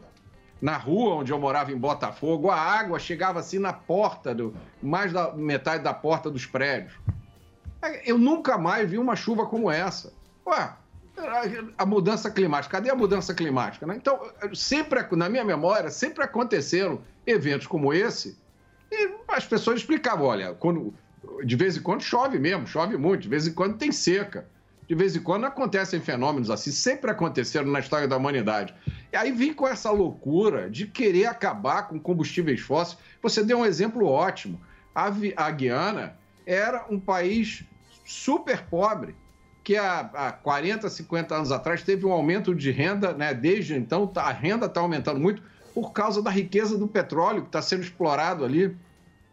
na 0.60 0.76
rua 0.76 1.16
onde 1.16 1.32
eu 1.32 1.38
morava 1.40 1.72
em 1.72 1.76
Botafogo, 1.76 2.48
a 2.48 2.56
água 2.56 2.98
chegava 3.00 3.40
assim 3.40 3.58
na 3.58 3.72
porta, 3.72 4.32
do, 4.32 4.54
mais 4.80 5.12
da 5.12 5.32
metade 5.32 5.82
da 5.82 5.92
porta 5.92 6.30
dos 6.30 6.46
prédios. 6.46 6.94
Eu 8.06 8.16
nunca 8.16 8.56
mais 8.56 8.88
vi 8.88 8.96
uma 8.96 9.16
chuva 9.16 9.44
como 9.46 9.68
essa. 9.68 10.12
Ué, 10.46 10.72
a 11.76 11.84
mudança 11.84 12.30
climática, 12.30 12.76
cadê 12.76 12.90
a 12.90 12.94
mudança 12.94 13.34
climática? 13.34 13.86
né? 13.86 13.96
Então, 13.96 14.20
sempre, 14.54 15.04
na 15.16 15.28
minha 15.28 15.44
memória, 15.44 15.90
sempre 15.90 16.22
aconteceram 16.22 17.00
eventos 17.26 17.66
como 17.66 17.92
esse 17.92 18.36
e 18.92 19.10
as 19.26 19.46
pessoas 19.46 19.80
explicavam, 19.80 20.26
olha, 20.26 20.52
quando, 20.52 20.92
de 21.44 21.56
vez 21.56 21.78
em 21.78 21.80
quando 21.80 22.02
chove 22.02 22.38
mesmo, 22.38 22.66
chove 22.66 22.98
muito, 22.98 23.22
de 23.22 23.28
vez 23.28 23.46
em 23.46 23.52
quando 23.54 23.78
tem 23.78 23.90
seca. 23.90 24.46
De 24.86 24.94
vez 24.94 25.16
em 25.16 25.22
quando 25.22 25.46
acontecem 25.46 26.00
fenômenos 26.00 26.50
assim, 26.50 26.70
sempre 26.70 27.10
aconteceram 27.10 27.70
na 27.70 27.80
história 27.80 28.06
da 28.06 28.16
humanidade. 28.16 28.74
E 29.10 29.16
aí 29.16 29.32
vim 29.32 29.54
com 29.54 29.66
essa 29.66 29.90
loucura 29.90 30.68
de 30.68 30.86
querer 30.86 31.24
acabar 31.26 31.88
com 31.88 31.98
combustíveis 31.98 32.60
fósseis. 32.60 32.98
Você 33.22 33.42
deu 33.42 33.60
um 33.60 33.64
exemplo 33.64 34.04
ótimo. 34.06 34.60
A, 34.94 35.10
a 35.36 35.50
Guiana 35.50 36.18
era 36.44 36.84
um 36.90 37.00
país 37.00 37.64
super 38.04 38.64
pobre, 38.64 39.14
que 39.64 39.76
há, 39.76 40.00
há 40.12 40.32
40, 40.32 40.90
50 40.90 41.34
anos 41.36 41.52
atrás 41.52 41.82
teve 41.82 42.04
um 42.04 42.12
aumento 42.12 42.54
de 42.54 42.70
renda, 42.70 43.14
né? 43.14 43.32
Desde 43.32 43.74
então, 43.74 44.06
tá- 44.06 44.24
a 44.24 44.32
renda 44.32 44.66
está 44.66 44.80
aumentando 44.80 45.20
muito 45.20 45.42
por 45.74 45.92
causa 45.92 46.22
da 46.22 46.30
riqueza 46.30 46.76
do 46.78 46.86
petróleo 46.86 47.42
que 47.42 47.48
está 47.48 47.62
sendo 47.62 47.82
explorado 47.82 48.44
ali. 48.44 48.76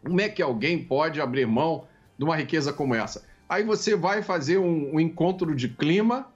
Como 0.03 0.19
é 0.21 0.29
que 0.29 0.41
alguém 0.41 0.81
pode 0.83 1.19
abrir 1.19 1.45
mão 1.45 1.85
de 2.17 2.23
uma 2.23 2.35
riqueza 2.35 2.71
como 2.71 2.95
essa? 2.95 3.23
Aí 3.47 3.63
você 3.63 3.95
vai 3.95 4.21
fazer 4.21 4.57
um, 4.57 4.95
um 4.95 4.99
encontro 4.99 5.53
de 5.55 5.67
clima 5.67 6.27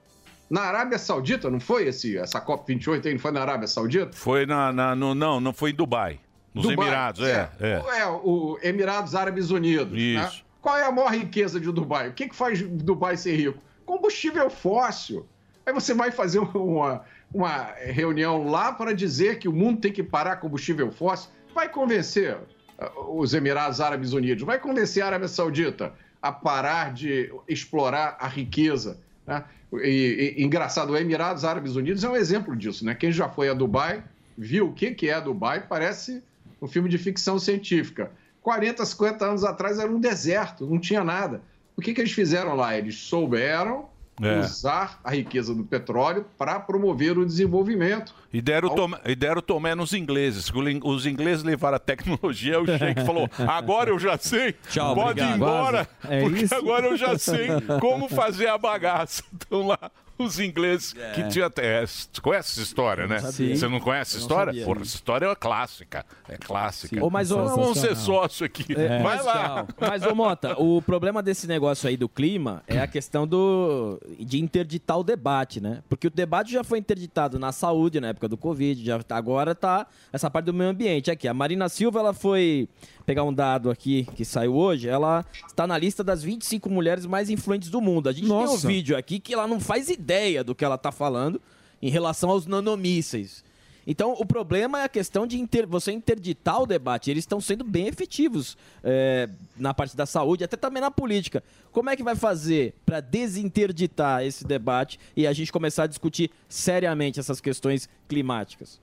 na 0.50 0.60
Arábia 0.62 0.98
Saudita, 0.98 1.48
não 1.50 1.58
foi 1.60 1.86
esse, 1.88 2.18
essa 2.18 2.40
COP28 2.40 3.06
aí? 3.06 3.12
Não 3.14 3.18
foi 3.20 3.30
na 3.30 3.40
Arábia 3.40 3.66
Saudita? 3.66 4.12
Foi 4.12 4.44
na, 4.44 4.72
na- 4.72 4.94
no, 4.94 5.14
não, 5.14 5.40
não 5.40 5.52
foi 5.52 5.70
em 5.70 5.74
Dubai. 5.74 6.20
Nos 6.52 6.64
Dubai, 6.68 6.86
Emirados, 6.86 7.22
é. 7.26 7.50
é. 7.58 7.82
É, 8.00 8.06
o 8.06 8.58
Emirados 8.62 9.14
Árabes 9.14 9.50
Unidos. 9.50 9.92
né? 9.92 9.98
Isso. 9.98 10.44
Qual 10.60 10.76
é 10.76 10.84
a 10.84 10.92
maior 10.92 11.12
riqueza 11.12 11.58
de 11.58 11.72
Dubai? 11.72 12.08
O 12.10 12.12
que, 12.12 12.28
que 12.28 12.34
faz 12.36 12.60
Dubai 12.62 13.16
ser 13.16 13.34
rico? 13.36 13.58
Combustível 13.84 14.48
fóssil. 14.50 15.26
Aí 15.66 15.72
você 15.72 15.94
vai 15.94 16.10
fazer 16.10 16.38
uma, 16.38 17.02
uma 17.34 17.72
reunião 17.74 18.48
lá 18.48 18.72
para 18.72 18.94
dizer 18.94 19.40
que 19.40 19.48
o 19.48 19.52
mundo 19.52 19.80
tem 19.80 19.92
que 19.92 20.04
parar 20.04 20.36
combustível 20.36 20.92
fóssil. 20.92 21.30
Vai 21.52 21.68
convencer 21.68 22.36
uh, 22.36 23.20
os 23.20 23.34
Emirados 23.34 23.80
Árabes 23.80 24.12
Unidos, 24.12 24.44
vai 24.44 24.58
convencer 24.60 25.02
a 25.02 25.06
Arábia 25.06 25.26
Saudita 25.26 25.92
a 26.22 26.30
parar 26.30 26.94
de 26.94 27.30
explorar 27.48 28.16
a 28.20 28.28
riqueza. 28.28 28.98
Né? 29.26 29.44
E, 29.82 30.36
e- 30.38 30.44
engraçado, 30.44 30.90
o 30.92 30.96
Emirados 30.96 31.44
Árabes 31.44 31.74
Unidos 31.74 32.04
é 32.04 32.08
um 32.08 32.16
exemplo 32.16 32.54
disso. 32.54 32.84
Né? 32.84 32.94
Quem 32.94 33.10
já 33.10 33.28
foi 33.28 33.48
a 33.48 33.54
Dubai 33.54 34.02
viu 34.38 34.68
o 34.68 34.72
que, 34.72 34.92
que 34.92 35.10
é 35.10 35.20
Dubai, 35.20 35.66
parece 35.68 36.22
um 36.62 36.68
filme 36.68 36.88
de 36.88 36.98
ficção 36.98 37.38
científica. 37.38 38.12
40, 38.42 38.84
50 38.84 39.24
anos 39.24 39.44
atrás 39.44 39.78
era 39.78 39.90
um 39.90 39.98
deserto, 39.98 40.66
não 40.66 40.78
tinha 40.78 41.02
nada. 41.02 41.42
O 41.76 41.82
que, 41.82 41.92
que 41.92 42.00
eles 42.00 42.12
fizeram 42.12 42.54
lá? 42.54 42.76
Eles 42.76 42.96
souberam 42.96 43.88
É. 44.22 44.38
usar 44.40 45.00
a 45.02 45.10
riqueza 45.10 45.52
do 45.54 45.64
petróleo 45.64 46.24
para 46.38 46.60
promover 46.60 47.18
o 47.18 47.26
desenvolvimento. 47.26 48.14
E 48.32 48.40
deram, 48.40 48.74
tomé, 48.74 48.98
e 49.04 49.14
deram 49.16 49.42
tomé 49.42 49.74
nos 49.74 49.92
ingleses. 49.92 50.50
Os 50.84 51.04
ingleses 51.06 51.42
levaram 51.42 51.76
a 51.76 51.80
tecnologia, 51.80 52.60
o 52.60 52.66
Sheik 52.66 53.02
falou: 53.06 53.28
agora 53.46 53.90
eu 53.90 53.98
já 53.98 54.16
sei, 54.16 54.54
Tchau, 54.68 54.94
pode 54.94 55.20
ir 55.20 55.24
obrigado. 55.24 55.36
embora, 55.36 55.88
É 56.08 56.20
porque 56.22 56.44
isso? 56.44 56.54
agora 56.54 56.86
eu 56.86 56.96
já 56.96 57.18
sei 57.18 57.48
como 57.80 58.08
fazer 58.08 58.46
a 58.48 58.56
bagaça. 58.58 59.22
Estão 59.32 59.66
lá 59.66 59.90
os 60.18 60.38
ingleses 60.38 60.92
que 60.92 61.20
É. 61.20 61.28
tinha 61.28 61.46
até. 61.46 61.84
Você 61.86 62.08
conhece 62.20 62.52
essa 62.52 62.62
história, 62.62 63.06
né? 63.06 63.18
sabia. 63.18 63.56
Você 63.56 63.68
não 63.68 63.80
conhece 63.80 64.12
essa 64.12 64.18
história? 64.18 64.52
sabia. 64.52 64.64
Porra, 64.64 64.82
essa 64.82 64.94
história 64.94 65.26
é 65.26 65.34
clássica. 65.34 66.06
É 66.28 66.36
clássica. 66.36 67.04
Ô, 67.04 67.10
mas, 67.10 67.30
ô, 67.30 67.44
Vamos 67.44 67.78
ser 67.78 67.96
sócio 67.96 68.46
aqui. 68.46 68.64
É, 68.74 69.02
Vai 69.02 69.16
mas, 69.16 69.24
lá. 69.26 69.66
Mas, 69.80 70.02
ô 70.04 70.14
Mota, 70.14 70.54
o 70.60 70.80
problema 70.82 71.22
desse 71.22 71.46
negócio 71.46 71.88
aí 71.88 71.96
do 71.96 72.08
clima 72.08 72.62
é 72.66 72.78
a 72.80 72.86
questão 72.86 73.26
do, 73.26 74.00
de 74.18 74.40
interditar 74.40 74.98
o 74.98 75.04
debate, 75.04 75.60
né? 75.60 75.82
Porque 75.88 76.06
o 76.06 76.10
debate 76.10 76.52
já 76.52 76.62
foi 76.64 76.78
interditado 76.78 77.38
na 77.38 77.52
saúde, 77.52 78.00
na 78.00 78.08
época 78.08 78.28
do 78.28 78.36
Covid, 78.36 78.84
já 78.84 79.02
tá- 79.02 79.16
agora 79.16 79.54
tá 79.54 79.86
essa 80.12 80.30
parte 80.30 80.46
do 80.46 80.54
meio 80.54 80.70
ambiente. 80.70 81.10
Aqui, 81.10 81.26
a 81.28 81.34
Marina 81.34 81.68
Silva, 81.68 82.00
ela 82.00 82.12
foi 82.14 82.68
pegar 83.06 83.22
um 83.24 83.32
dado 83.32 83.70
aqui 83.70 84.06
que 84.16 84.24
saiu 84.24 84.54
hoje, 84.54 84.88
ela 84.88 85.24
está 85.46 85.66
na 85.66 85.76
lista 85.76 86.02
das 86.02 86.22
25 86.22 86.68
mulheres 86.70 87.06
mais 87.06 87.28
influentes 87.30 87.68
do 87.70 87.80
mundo. 87.80 88.08
A 88.08 88.12
gente 88.12 88.26
tem 88.26 88.32
um 88.32 88.40
Nossa. 88.44 88.66
vídeo 88.66 88.96
aqui 88.96 89.18
que 89.20 89.34
ela 89.34 89.46
não 89.46 89.60
faz 89.60 89.88
ideia 89.88 90.42
do 90.42 90.54
que 90.54 90.64
ela 90.64 90.78
tá 90.78 90.90
falando 90.90 91.40
em 91.82 91.90
relação 91.90 92.30
aos 92.30 92.46
nanomísseis. 92.46 93.44
Então, 93.86 94.14
o 94.18 94.24
problema 94.24 94.80
é 94.80 94.84
a 94.84 94.88
questão 94.88 95.26
de 95.26 95.38
inter- 95.38 95.66
você 95.68 95.92
interditar 95.92 96.62
o 96.62 96.66
debate. 96.66 97.10
Eles 97.10 97.24
estão 97.24 97.38
sendo 97.38 97.62
bem 97.62 97.86
efetivos 97.86 98.56
é, 98.82 99.28
na 99.58 99.74
parte 99.74 99.94
da 99.94 100.06
saúde, 100.06 100.42
até 100.42 100.56
também 100.56 100.80
na 100.80 100.90
política. 100.90 101.44
Como 101.70 101.90
é 101.90 101.96
que 101.96 102.02
vai 102.02 102.16
fazer 102.16 102.74
para 102.86 103.00
desinterditar 103.00 104.24
esse 104.24 104.42
debate 104.46 104.98
e 105.14 105.26
a 105.26 105.32
gente 105.34 105.52
começar 105.52 105.82
a 105.82 105.86
discutir 105.86 106.30
seriamente 106.48 107.20
essas 107.20 107.42
questões 107.42 107.86
climáticas? 108.08 108.80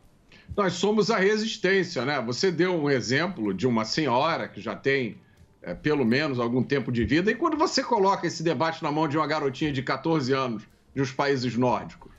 Nós 0.56 0.73
somos 0.73 1.10
a 1.10 1.18
resistência, 1.18 2.03
né? 2.06 2.22
Você 2.22 2.52
deu 2.52 2.73
um 2.76 2.90
exemplo 2.90 3.53
de 3.53 3.65
uma 3.68 3.86
senhora 3.86 4.48
que 4.48 4.60
já 4.60 4.76
tem 4.76 5.18
é, 5.61 5.73
pelo 5.73 6.03
menos 6.03 6.40
algum 6.40 6.64
tempo 6.64 6.91
de 6.91 7.06
vida, 7.06 7.30
e 7.32 7.36
quando 7.36 7.56
você 7.56 7.84
coloca 7.84 8.26
esse 8.26 8.41
debate 8.44 8.82
na 8.82 8.91
mão 8.91 9.07
de 9.07 9.18
uma 9.18 9.28
garotinha 9.28 9.72
de 9.72 9.84
14 9.84 10.34
anos 10.34 10.64
de 10.94 11.02
uns 11.02 11.11
países 11.11 11.56
nórdicos, 11.56 12.11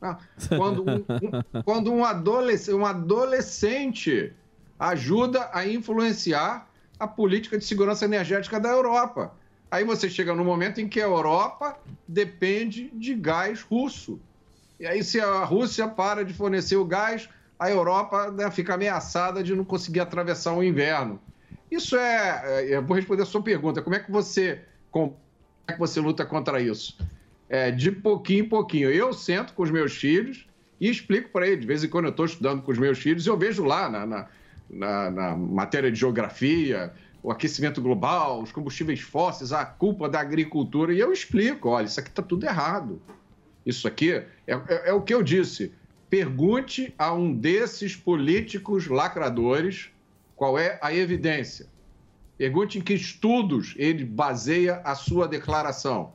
né? 0.00 0.16
quando, 0.48 0.82
um, 0.82 0.94
um- 0.96 1.42
quando 1.62 1.92
um, 1.92 2.04
adolescente, 2.04 2.74
um 2.74 2.86
adolescente 2.86 4.32
ajuda 4.78 5.50
a 5.52 5.66
influenciar 5.66 6.68
a 6.98 7.06
política 7.06 7.58
de 7.58 7.64
segurança 7.64 8.04
energética 8.04 8.58
da 8.58 8.70
Europa. 8.70 9.34
Aí 9.70 9.84
você 9.84 10.08
chega 10.08 10.34
no 10.34 10.44
momento 10.44 10.80
em 10.80 10.88
que 10.88 11.00
a 11.00 11.04
Europa 11.04 11.78
depende 12.08 12.90
de 12.94 13.14
gás 13.14 13.60
russo. 13.62 14.18
E 14.80 14.86
aí, 14.86 15.02
se 15.02 15.20
a 15.20 15.44
Rússia 15.44 15.88
para 15.88 16.24
de 16.24 16.32
fornecer 16.32 16.76
o 16.76 16.84
gás, 16.84 17.28
a 17.58 17.70
Europa 17.70 18.30
né, 18.30 18.50
fica 18.50 18.74
ameaçada 18.74 19.42
de 19.42 19.54
não 19.54 19.64
conseguir 19.64 20.00
atravessar 20.00 20.52
o 20.52 20.62
inverno. 20.62 21.20
Isso 21.70 21.96
é. 21.96 22.42
é, 22.64 22.76
Eu 22.76 22.82
vou 22.84 22.96
responder 22.96 23.22
a 23.22 23.26
sua 23.26 23.42
pergunta. 23.42 23.82
Como 23.82 23.96
é 23.96 24.00
que 24.00 24.10
você, 24.10 24.60
como 24.90 25.16
é 25.66 25.72
que 25.72 25.78
você 25.78 26.00
luta 26.00 26.24
contra 26.24 26.60
isso? 26.60 26.96
É, 27.48 27.70
de 27.70 27.90
pouquinho 27.92 28.44
em 28.44 28.48
pouquinho. 28.48 28.90
Eu 28.90 29.12
sento 29.12 29.52
com 29.54 29.62
os 29.62 29.70
meus 29.70 29.94
filhos 29.96 30.46
e 30.80 30.88
explico 30.90 31.30
para 31.30 31.46
eles. 31.46 31.60
De 31.60 31.66
vez 31.66 31.82
em 31.82 31.88
quando 31.88 32.04
eu 32.06 32.10
estou 32.10 32.26
estudando 32.26 32.62
com 32.62 32.70
os 32.72 32.78
meus 32.78 32.98
filhos, 32.98 33.26
eu 33.26 33.36
vejo 33.36 33.64
lá 33.64 33.88
na, 33.88 34.06
na, 34.06 34.28
na- 34.68 35.10
na 35.10 35.36
matéria 35.36 35.90
de 35.90 35.98
geografia, 35.98 36.92
o 37.22 37.30
aquecimento 37.30 37.80
global, 37.80 38.42
os 38.42 38.52
combustíveis 38.52 39.00
fósseis, 39.00 39.52
a 39.52 39.64
culpa 39.64 40.08
da 40.08 40.20
agricultura, 40.20 40.92
e 40.92 40.98
eu 41.00 41.12
explico: 41.12 41.68
olha, 41.70 41.86
isso 41.86 41.98
aqui 42.00 42.10
está 42.10 42.22
tudo 42.22 42.44
errado. 42.44 43.00
Isso 43.64 43.88
aqui 43.88 44.12
é, 44.12 44.26
é- 44.46 44.90
é 44.90 44.92
o 44.92 45.02
que 45.02 45.14
eu 45.14 45.22
disse. 45.22 45.72
Pergunte 46.08 46.94
a 46.96 47.12
um 47.12 47.34
desses 47.34 47.96
políticos 47.96 48.86
lacradores 48.86 49.90
qual 50.36 50.58
é 50.58 50.78
a 50.82 50.94
evidência. 50.94 51.66
Pergunte 52.38 52.78
em 52.78 52.82
que 52.82 52.94
estudos 52.94 53.74
ele 53.76 54.04
baseia 54.04 54.80
a 54.84 54.94
sua 54.94 55.26
declaração. 55.26 56.12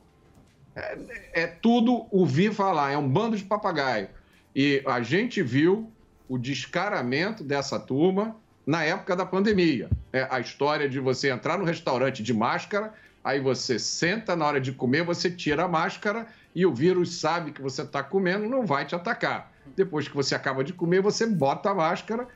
É, 0.74 0.98
é 1.32 1.46
tudo 1.46 2.06
ouvir 2.10 2.54
falar, 2.54 2.92
é 2.92 2.96
um 2.96 3.08
bando 3.08 3.36
de 3.36 3.44
papagaio. 3.44 4.08
E 4.54 4.82
a 4.86 5.02
gente 5.02 5.42
viu 5.42 5.90
o 6.28 6.38
descaramento 6.38 7.44
dessa 7.44 7.78
turma 7.78 8.36
na 8.66 8.84
época 8.84 9.16
da 9.16 9.26
pandemia. 9.26 9.90
É 10.12 10.26
a 10.30 10.40
história 10.40 10.88
de 10.88 10.98
você 11.00 11.30
entrar 11.30 11.58
no 11.58 11.64
restaurante 11.64 12.22
de 12.22 12.32
máscara, 12.32 12.94
aí 13.22 13.40
você 13.40 13.78
senta 13.78 14.36
na 14.36 14.46
hora 14.46 14.60
de 14.60 14.72
comer, 14.72 15.04
você 15.04 15.30
tira 15.30 15.64
a 15.64 15.68
máscara 15.68 16.26
e 16.54 16.64
o 16.64 16.74
vírus 16.74 17.16
sabe 17.18 17.52
que 17.52 17.60
você 17.60 17.82
está 17.82 18.02
comendo, 18.02 18.48
não 18.48 18.64
vai 18.64 18.86
te 18.86 18.94
atacar. 18.94 19.51
Depois 19.76 20.08
que 20.08 20.14
você 20.14 20.34
acaba 20.34 20.62
de 20.62 20.72
comer, 20.72 21.00
você 21.00 21.26
bota 21.26 21.70
a 21.70 21.74
máscara. 21.74 22.28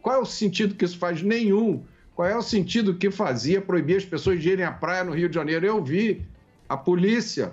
Qual 0.00 0.16
é 0.16 0.18
o 0.18 0.24
sentido 0.24 0.74
que 0.74 0.84
isso 0.84 0.98
faz? 0.98 1.22
Nenhum. 1.22 1.84
Qual 2.14 2.28
é 2.28 2.36
o 2.36 2.42
sentido 2.42 2.94
que 2.94 3.10
fazia 3.10 3.60
proibir 3.60 3.96
as 3.96 4.04
pessoas 4.04 4.40
de 4.40 4.50
irem 4.50 4.64
à 4.64 4.72
praia 4.72 5.04
no 5.04 5.12
Rio 5.12 5.28
de 5.28 5.34
Janeiro? 5.34 5.64
Eu 5.64 5.82
vi 5.82 6.24
a 6.68 6.76
polícia 6.76 7.52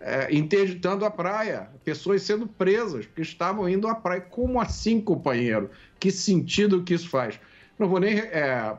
é, 0.00 0.34
interditando 0.34 1.04
a 1.04 1.10
praia, 1.10 1.68
pessoas 1.84 2.22
sendo 2.22 2.46
presas 2.46 3.06
porque 3.06 3.22
estavam 3.22 3.68
indo 3.68 3.88
à 3.88 3.94
praia. 3.94 4.20
Como 4.20 4.60
assim, 4.60 5.00
companheiro? 5.00 5.70
Que 5.98 6.10
sentido 6.10 6.82
que 6.82 6.94
isso 6.94 7.08
faz? 7.08 7.40
Não 7.78 7.88
vou 7.88 8.00
nem 8.00 8.18
é, 8.18 8.76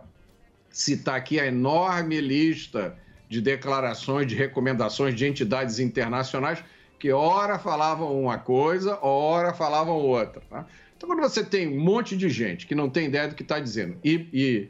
citar 0.69 1.15
aqui 1.15 1.39
a 1.39 1.45
enorme 1.47 2.21
lista 2.21 2.95
de 3.27 3.41
declarações, 3.41 4.27
de 4.27 4.35
recomendações 4.35 5.15
de 5.15 5.25
entidades 5.25 5.79
internacionais 5.79 6.63
que 6.99 7.11
ora 7.11 7.59
falavam 7.59 8.19
uma 8.19 8.37
coisa, 8.37 8.97
ora 9.01 9.53
falavam 9.53 9.95
outra. 9.95 10.41
tá? 10.49 10.65
Então, 10.95 11.07
quando 11.07 11.21
você 11.21 11.43
tem 11.43 11.67
um 11.67 11.79
monte 11.83 12.17
de 12.17 12.29
gente 12.29 12.65
que 12.65 12.73
não 12.73 12.89
tem 12.89 13.05
ideia 13.07 13.27
do 13.27 13.35
que 13.35 13.43
está 13.43 13.59
dizendo 13.59 13.97
e, 14.03 14.27
e 14.33 14.69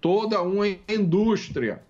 toda 0.00 0.42
uma 0.42 0.66
indústria 0.88 1.82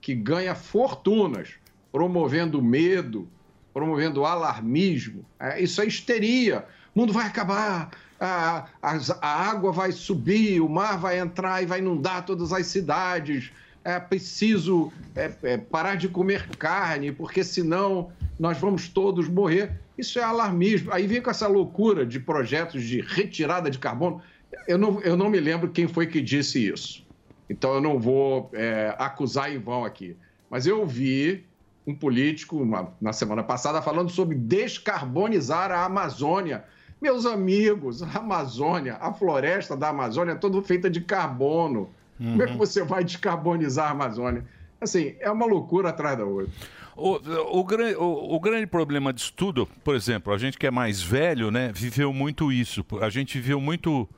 que 0.00 0.14
ganha 0.14 0.54
fortunas 0.54 1.50
promovendo 1.90 2.62
medo, 2.62 3.28
promovendo 3.72 4.24
alarmismo, 4.24 5.24
é, 5.38 5.60
isso 5.62 5.80
é 5.80 5.86
histeria. 5.86 6.64
O 6.94 7.00
mundo 7.00 7.12
vai 7.12 7.26
acabar, 7.26 7.90
a, 8.18 8.66
as- 8.82 9.10
a 9.10 9.50
água 9.50 9.72
vai 9.72 9.92
subir, 9.92 10.60
o 10.60 10.68
mar 10.68 10.98
vai 10.98 11.18
entrar 11.18 11.62
e 11.62 11.66
vai 11.66 11.78
inundar 11.78 12.24
todas 12.26 12.52
as 12.52 12.66
cidades. 12.66 13.50
É 13.82 13.98
preciso 13.98 14.92
é, 15.16 15.32
é, 15.42 15.56
parar 15.58 15.94
de 15.94 16.08
comer 16.08 16.46
carne, 16.58 17.10
porque 17.12 17.42
senão 17.42 18.12
nós 18.40 18.58
vamos 18.58 18.88
todos 18.88 19.28
morrer. 19.28 19.82
Isso 19.98 20.18
é 20.18 20.22
alarmismo. 20.22 20.90
Aí 20.92 21.06
vem 21.06 21.20
com 21.20 21.30
essa 21.30 21.46
loucura 21.46 22.06
de 22.06 22.18
projetos 22.18 22.82
de 22.82 23.02
retirada 23.02 23.70
de 23.70 23.78
carbono. 23.78 24.22
Eu 24.66 24.78
não, 24.78 24.98
eu 25.02 25.14
não 25.14 25.28
me 25.28 25.38
lembro 25.38 25.70
quem 25.70 25.86
foi 25.86 26.06
que 26.06 26.22
disse 26.22 26.66
isso. 26.72 27.04
Então 27.50 27.74
eu 27.74 27.80
não 27.82 27.98
vou 28.00 28.50
é, 28.54 28.94
acusar 28.98 29.52
em 29.54 29.58
vão 29.58 29.84
aqui. 29.84 30.16
Mas 30.48 30.66
eu 30.66 30.86
vi 30.86 31.44
um 31.86 31.94
político 31.94 32.56
uma- 32.62 32.94
na 33.00 33.12
semana 33.12 33.42
passada 33.42 33.82
falando 33.82 34.10
sobre 34.10 34.36
descarbonizar 34.36 35.70
a 35.70 35.84
Amazônia. 35.84 36.64
Meus 37.00 37.26
amigos, 37.26 38.02
a 38.02 38.18
Amazônia, 38.18 38.96
a 39.00 39.12
floresta 39.12 39.76
da 39.76 39.88
Amazônia 39.88 40.32
é 40.32 40.36
toda 40.36 40.60
feita 40.62 40.88
de 40.88 41.00
carbono. 41.02 41.90
Como 42.18 42.42
é 42.42 42.46
que 42.46 42.52
Uhum. 42.52 42.58
você 42.58 42.82
vai 42.84 43.02
descarbonizar 43.04 43.88
a 43.88 43.90
Amazônia? 43.92 44.44
Assim, 44.80 45.14
é 45.20 45.30
uma 45.30 45.46
loucura 45.46 45.90
atrás 45.90 46.16
da 46.16 46.24
outra. 46.24 46.50
O, 46.96 47.16
o, 47.16 47.60
o- 47.98 48.34
o 48.36 48.40
grande 48.40 48.66
problema 48.66 49.12
disso 49.12 49.32
tudo, 49.34 49.66
por 49.84 49.94
exemplo, 49.94 50.32
a 50.32 50.38
gente 50.38 50.58
que 50.58 50.66
é 50.66 50.70
mais 50.70 51.00
velho, 51.02 51.50
né, 51.50 51.70
viveu 51.74 52.12
muito 52.12 52.50
isso. 52.52 52.84
A 53.00 53.08
gente 53.10 53.38
viveu 53.38 53.60
muito. 53.60 54.08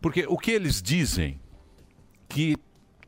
Porque 0.00 0.24
o 0.28 0.36
que 0.36 0.50
eles 0.50 0.80
dizem 0.82 1.38
que 2.28 2.56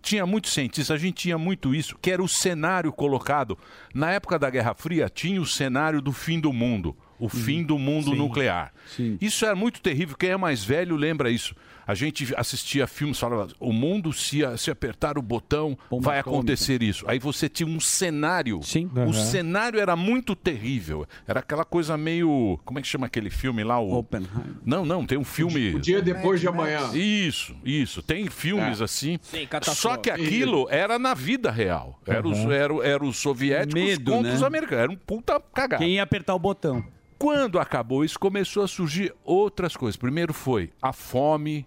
tinha 0.01 0.25
muitos 0.25 0.53
cientistas, 0.53 0.91
a 0.95 0.99
gente 0.99 1.15
tinha 1.17 1.37
muito 1.37 1.75
isso, 1.75 1.97
que 2.01 2.11
era 2.11 2.23
o 2.23 2.29
cenário 2.29 2.93
colocado. 2.93 3.59
Na 3.93 4.11
época 4.13 4.39
da 4.39 4.49
Guerra 4.49 4.75
Fria, 4.75 5.09
tinha 5.09 5.41
o 5.41 5.47
cenário 5.47 6.01
do 6.01 6.13
fim 6.13 6.39
do 6.41 6.53
mundo, 6.53 6.97
o 7.19 7.29
fim 7.29 7.63
do 7.65 7.79
mundo 7.79 8.11
nuclear. 8.15 8.73
Isso 9.21 9.45
era 9.45 9.57
muito 9.57 9.81
terrível. 9.81 10.17
Quem 10.17 10.31
é 10.31 10.37
mais 10.37 10.65
velho 10.65 10.97
lembra 10.97 11.31
isso. 11.31 11.55
A 11.89 11.95
gente 11.95 12.35
assistia 12.37 12.87
filmes 12.87 13.19
falava, 13.19 13.49
o 13.59 13.73
mundo 13.73 14.13
se, 14.13 14.45
a- 14.45 14.59
se 14.59 14.71
apertar 14.71 15.17
o 15.17 15.23
botão 15.23 15.77
vai 15.91 16.19
acontecer 16.19 16.83
isso. 16.83 17.05
Aí 17.09 17.19
você 17.19 17.49
tinha 17.49 17.67
um 17.67 17.81
cenário. 17.81 18.61
Sim. 18.63 18.91
O 18.95 19.01
Aham. 19.01 19.13
cenário 19.15 19.81
era 19.81 19.97
muito 19.97 20.37
terrível. 20.37 21.07
Era 21.27 21.41
aquela 21.41 21.65
coisa 21.65 21.97
meio, 21.97 22.61
como 22.63 22.79
é 22.79 22.83
que 22.83 22.89
chama 22.89 23.07
aquele 23.07 23.31
filme 23.31 23.65
lá? 23.65 23.81
O 23.81 23.95
Oppenheimer. 23.99 24.29
Não, 24.67 24.85
não, 24.85 25.07
tem 25.07 25.17
um 25.17 25.25
filme. 25.25 25.75
O 25.77 25.81
Dia 25.81 26.03
Depois 26.03 26.41
de 26.43 26.47
Amanhã. 26.47 26.91
Isso, 26.93 27.57
isso. 27.65 28.03
Tem 28.03 28.29
filmes 28.29 28.83
É. 28.83 28.85
assim. 28.85 29.19
Sim. 29.23 29.49
Só 29.63 29.97
que 29.97 30.11
aquilo 30.11 30.69
era 30.71 30.99
na 30.99 31.15
vida 31.15 31.51
real. 31.51 31.99
Era, 32.07 32.29
os, 32.29 32.37
Uhum. 32.39 32.53
era, 32.53 32.75
era 32.87 33.03
os 33.05 33.17
soviéticos 33.17 33.83
Medo, 33.83 34.11
contra 34.13 34.29
né? 34.29 34.35
os 34.37 34.43
americanos. 34.43 34.83
Era 34.83 34.93
um 34.93 34.97
puta 34.97 35.41
cagado. 35.55 35.83
Quem 35.83 35.95
ia 35.95 36.03
apertar 36.03 36.35
o 36.35 36.39
botão? 36.39 36.85
Quando 37.19 37.59
acabou 37.59 38.05
isso, 38.05 38.17
começou 38.17 38.63
a 38.63 38.69
surgir 38.69 39.13
outras 39.25 39.77
coisas. 39.77 39.97
Primeiro 39.97 40.33
foi 40.33 40.71
a 40.81 40.93
fome, 40.93 41.67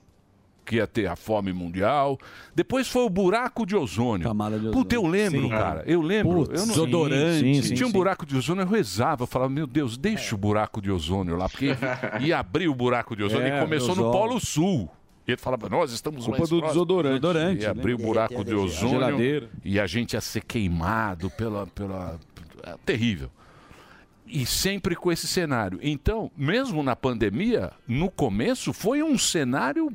que 0.71 0.77
ia 0.77 0.87
ter 0.87 1.05
a 1.07 1.17
fome 1.17 1.51
mundial. 1.51 2.17
Depois 2.55 2.87
foi 2.87 3.03
o 3.03 3.09
buraco 3.09 3.65
de 3.65 3.75
ozônio. 3.75 4.23
Puta, 4.71 4.95
eu 4.95 5.05
lembro, 5.05 5.41
Sim. 5.41 5.49
cara. 5.49 5.83
Eu 5.85 6.01
lembro. 6.01 6.45
Putz, 6.45 6.61
eu 6.61 6.65
não... 6.65 6.73
desodorante. 6.73 7.39
Sim, 7.41 7.61
sim, 7.61 7.73
Tinha 7.75 7.87
um 7.87 7.91
buraco 7.91 8.25
de 8.25 8.37
ozônio, 8.37 8.61
eu 8.61 8.67
rezava. 8.67 9.23
Eu 9.23 9.27
falava, 9.27 9.51
meu 9.51 9.67
Deus, 9.67 9.97
deixa 9.97 10.33
o 10.33 10.37
buraco 10.37 10.81
de 10.81 10.89
ozônio 10.89 11.35
lá. 11.35 11.49
Porque 11.49 11.75
ia 12.21 12.39
abrir 12.39 12.69
o 12.69 12.73
buraco 12.73 13.17
de 13.17 13.23
ozônio 13.23 13.47
É, 13.47 13.57
e 13.57 13.61
começou 13.61 13.93
no 13.97 14.03
ozônio. 14.07 14.11
Polo 14.11 14.39
Sul. 14.39 14.89
E 15.27 15.31
ele 15.31 15.41
falava, 15.41 15.67
nós 15.67 15.91
estamos 15.91 16.23
Culpa 16.23 16.39
mais 16.39 16.49
do 16.49 16.59
próximos. 16.59 16.73
desodorante. 16.73 17.19
Desodorante, 17.19 17.63
E 17.63 17.65
abriu 17.67 17.97
o 17.97 17.99
buraco 17.99 18.43
de 18.45 18.53
A 18.53 18.57
ozônio. 18.57 18.89
geladeira. 18.93 19.49
E 19.65 19.77
a 19.77 19.85
gente 19.85 20.13
ia 20.13 20.21
ser 20.21 20.41
queimado 20.45 21.29
pela... 21.31 21.67
pela... 21.67 22.17
é 22.63 22.75
terrível. 22.85 23.29
E 24.25 24.45
sempre 24.45 24.95
com 24.95 25.11
esse 25.11 25.27
cenário. 25.27 25.77
Então, 25.81 26.31
mesmo 26.37 26.81
na 26.81 26.95
pandemia, 26.95 27.71
no 27.85 28.09
começo 28.09 28.71
foi 28.71 29.03
um 29.03 29.17
cenário. 29.17 29.91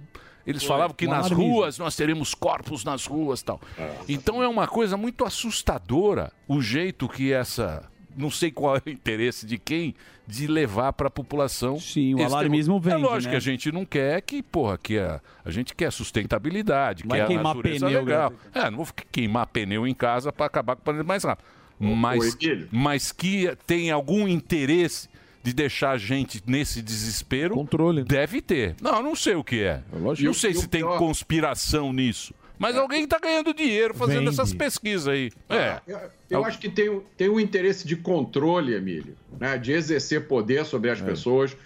Eles 0.47 0.63
Foi, 0.63 0.69
falavam 0.69 0.95
que 0.95 1.07
nas 1.07 1.31
ruas 1.31 1.79
nós 1.79 1.97
teremos 1.97 2.33
corpos 2.35 2.85
nas 2.85 3.05
ruas 3.07 3.43
tal. 3.43 3.61
Então 4.09 4.43
é 4.43 4.49
uma 4.49 4.69
coisa 4.69 4.97
muito 4.97 5.25
assustadora 5.25 6.33
o 6.47 6.61
jeito 6.63 7.09
que 7.09 7.33
essa. 7.33 7.83
Não 8.17 8.31
sei 8.31 8.51
qual 8.51 8.77
é 8.77 8.83
o 8.87 8.89
interesse 8.89 9.45
de 9.45 9.59
quem 9.59 9.95
de 10.27 10.47
levar 10.47 10.93
para 10.93 11.09
a 11.09 11.11
população. 11.11 11.79
Sim, 11.79 12.15
o 12.15 12.25
alarmismo 12.25 12.81
vende, 12.81 12.97
É 12.97 12.99
lógico 12.99 13.25
né? 13.25 13.31
que 13.33 13.37
a 13.37 13.41
gente 13.41 13.71
não 13.71 13.85
quer 13.85 14.21
que, 14.23 14.43
porra, 14.43 14.79
que 14.79 14.99
a, 14.99 15.21
a 15.45 15.51
gente 15.51 15.75
quer 15.75 15.93
sustentabilidade, 15.93 17.05
Vai 17.07 17.19
quer 17.19 17.25
a 17.25 17.27
queimar 17.29 17.55
natureza 17.55 17.87
pneu, 17.87 18.05
legal. 18.05 18.31
né? 18.31 18.37
É, 18.55 18.71
não 18.71 18.79
vou 18.79 18.89
queimar 19.13 19.47
pneu 19.49 19.87
em 19.87 19.95
casa 19.95 20.33
para 20.33 20.47
acabar 20.47 20.75
com 20.77 20.81
o 20.83 20.85
planeta 20.85 21.05
mais 21.05 21.25
rápido. 21.25 21.47
Mas, 21.79 22.37
mas 22.73 23.13
que 23.13 23.55
tem 23.67 23.91
algum 23.91 24.27
interesse 24.27 25.09
de 25.47 25.53
deixar 25.53 25.93
a 25.93 25.97
gente 25.99 26.43
nesse 26.45 26.83
desespero. 26.83 27.55
Controle. 27.55 28.03
Deve 28.03 28.43
ter. 28.43 28.75
Não, 28.83 29.01
não 29.01 29.15
sei 29.15 29.37
o 29.37 29.45
que 29.45 29.63
é. 29.63 29.81
lógico. 29.93 30.27
Não 30.27 30.35
sei 30.35 30.53
se 30.53 30.67
tem 30.69 30.81
pior- 30.81 30.99
conspiração 30.99 31.93
nisso. 31.93 32.35
Mas 32.59 32.75
alguém 32.77 33.05
está 33.05 33.19
ganhando 33.19 33.55
dinheiro 33.55 33.95
fazendo 33.95 34.19
Vende. 34.25 34.31
essas 34.31 34.53
pesquisas 34.53 35.07
aí. 35.07 35.31
É. 35.49 35.79
Eu, 35.87 35.99
eu 36.31 36.45
acho 36.45 36.59
que 36.59 36.69
tem, 36.69 36.89
um- 36.89 37.03
tem 37.17 37.29
um 37.29 37.39
interesse 37.39 37.87
de 37.87 37.95
controle, 37.95 38.75
Emílio, 38.75 39.15
né? 39.39 39.57
de 39.57 39.71
exercer 39.73 40.27
poder 40.27 40.65
sobre 40.65 40.91
as 40.91 41.01
pessoas. 41.01 41.57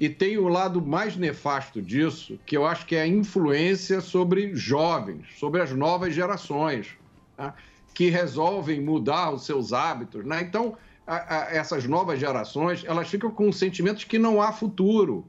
E 0.00 0.08
tem 0.08 0.38
o 0.38 0.48
lado 0.48 0.80
mais 0.80 1.14
nefasto 1.16 1.82
disso, 1.82 2.38
que 2.46 2.56
eu 2.56 2.64
acho 2.66 2.86
que 2.86 2.94
é 2.96 3.02
a 3.02 3.06
influência 3.06 4.00
sobre 4.00 4.54
jovens, 4.54 5.26
sobre 5.38 5.60
as 5.60 5.72
novas 5.72 6.14
gerações, 6.14 6.86
tá? 7.36 7.54
que 7.92 8.08
resolvem 8.08 8.80
mudar 8.80 9.30
os 9.32 9.44
seus 9.44 9.72
hábitos. 9.72 10.24
Né? 10.24 10.40
Então, 10.42 10.76
a- 11.06 11.36
a- 11.42 11.54
essas 11.54 11.86
novas 11.86 12.18
gerações, 12.18 12.84
elas 12.84 13.08
ficam 13.08 13.30
com 13.30 13.50
sentimentos 13.52 14.04
que 14.04 14.18
não 14.18 14.40
há 14.42 14.52
futuro. 14.52 15.24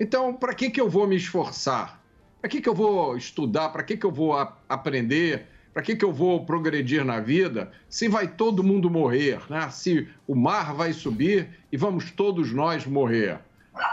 Então, 0.00 0.32
para 0.34 0.54
que, 0.54 0.70
que 0.70 0.80
eu 0.80 0.88
vou 0.88 1.06
me 1.06 1.16
esforçar? 1.16 2.00
Para 2.40 2.48
que, 2.50 2.60
que 2.60 2.68
eu 2.68 2.74
vou 2.74 3.16
estudar? 3.16 3.70
Para 3.70 3.82
que, 3.82 3.96
que 3.96 4.06
eu 4.06 4.12
vou 4.12 4.34
aprender? 4.68 5.46
Para 5.74 5.82
que, 5.82 5.94
que 5.96 6.04
eu 6.04 6.12
vou 6.12 6.44
progredir 6.44 7.04
na 7.04 7.20
vida 7.20 7.70
se 7.88 8.08
vai 8.08 8.26
todo 8.26 8.62
mundo 8.64 8.88
morrer? 8.90 9.40
Né? 9.50 9.68
Se 9.70 10.08
o 10.26 10.34
mar 10.34 10.74
vai 10.74 10.92
subir 10.92 11.48
e 11.70 11.76
vamos 11.76 12.10
todos 12.10 12.52
nós 12.52 12.86
morrer? 12.86 13.38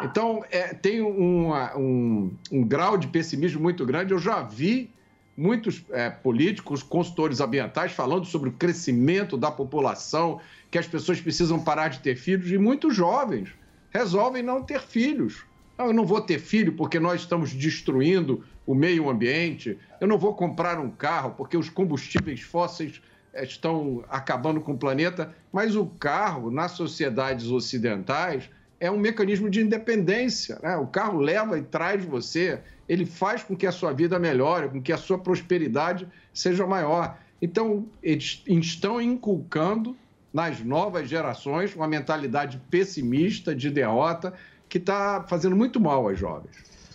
Então, 0.02 0.44
é, 0.50 0.74
tem 0.74 1.02
uma- 1.02 1.76
um, 1.78 2.32
um 2.52 2.64
grau 2.64 2.98
de 2.98 3.08
pessimismo 3.08 3.62
muito 3.62 3.86
grande. 3.86 4.14
Eu 4.14 4.20
já 4.20 4.42
vi 4.42 4.90
muitos 5.38 5.84
é, 5.92 6.10
políticos, 6.10 6.82
consultores 6.82 7.40
ambientais 7.40 7.92
falando 7.92 8.26
sobre 8.26 8.50
o 8.50 8.54
crescimento 8.54 9.38
da 9.38 9.52
população, 9.52 10.40
que 10.76 10.80
as 10.80 10.88
pessoas 10.88 11.22
precisam 11.22 11.58
parar 11.58 11.88
de 11.88 12.00
ter 12.00 12.18
filhos, 12.18 12.52
e 12.52 12.58
muitos 12.58 12.94
jovens 12.94 13.48
resolvem 13.92 14.44
não 14.44 14.62
ter 14.62 14.82
filhos. 14.82 15.46
Não, 15.78 15.86
eu 15.86 15.94
não 15.94 16.06
vou 16.06 16.20
ter 16.20 16.38
filho 16.38 16.74
porque 16.74 17.00
nós 17.00 17.22
estamos 17.22 17.54
destruindo 17.54 18.44
o 18.68 18.76
meio 18.76 19.10
ambiente. 19.10 19.80
Eu 20.02 20.08
não 20.10 20.18
vou 20.18 20.34
comprar 20.34 20.78
um 20.78 20.90
carro 20.90 21.34
porque 21.38 21.56
os 21.56 21.70
combustíveis 21.70 22.42
fósseis 22.42 23.02
eh, 23.34 23.46
estão 23.46 24.04
acabando 24.10 24.60
com 24.60 24.74
o 24.74 24.78
planeta. 24.78 25.34
Mas 25.50 25.78
o 25.78 25.86
carro, 25.86 26.52
nas 26.52 26.72
sociedades 26.72 27.48
ocidentais, 27.48 28.50
é 28.78 28.92
um 28.92 28.98
mecanismo 28.98 29.50
de 29.50 29.62
independência. 29.62 30.60
né? 30.62 30.76
O 30.76 30.88
carro 30.88 31.22
leva 31.22 31.58
e 31.58 31.62
traz 31.62 32.04
você, 32.04 32.60
ele 32.90 33.06
faz 33.06 33.44
com 33.44 33.56
que 33.56 33.66
a 33.66 33.72
sua 33.72 33.94
vida 33.94 34.20
melhore, 34.20 34.68
com 34.68 34.82
que 34.82 34.92
a 34.92 34.98
sua 34.98 35.18
prosperidade 35.18 36.06
seja 36.34 36.68
maior. 36.68 37.18
Então, 37.42 37.88
eles 38.04 38.44
estão 38.46 39.00
inculcando 39.00 39.96
nas 40.36 40.60
novas 40.60 41.08
gerações 41.08 41.74
uma 41.74 41.88
mentalidade 41.88 42.62
pessimista, 42.70 43.56
de 43.56 43.70
derrota, 43.70 44.34
que 44.68 44.78
está 44.78 45.24
fazendo 45.30 45.56
muito 45.56 45.80
mal 45.80 46.06
aos 46.10 46.20
jovens. 46.20 46.52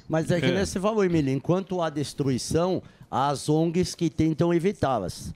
Mas 0.06 0.30
é 0.30 0.38
que 0.38 0.44
É. 0.46 0.62
você 0.66 0.78
falou, 0.78 1.02
Emílio, 1.02 1.32
enquanto 1.32 1.80
há 1.80 1.88
destruição, 1.88 2.82
há 3.10 3.30
as 3.30 3.48
ONGs 3.48 3.94
que 3.94 4.10
tentam 4.10 4.52
evitá-las. 4.52 5.32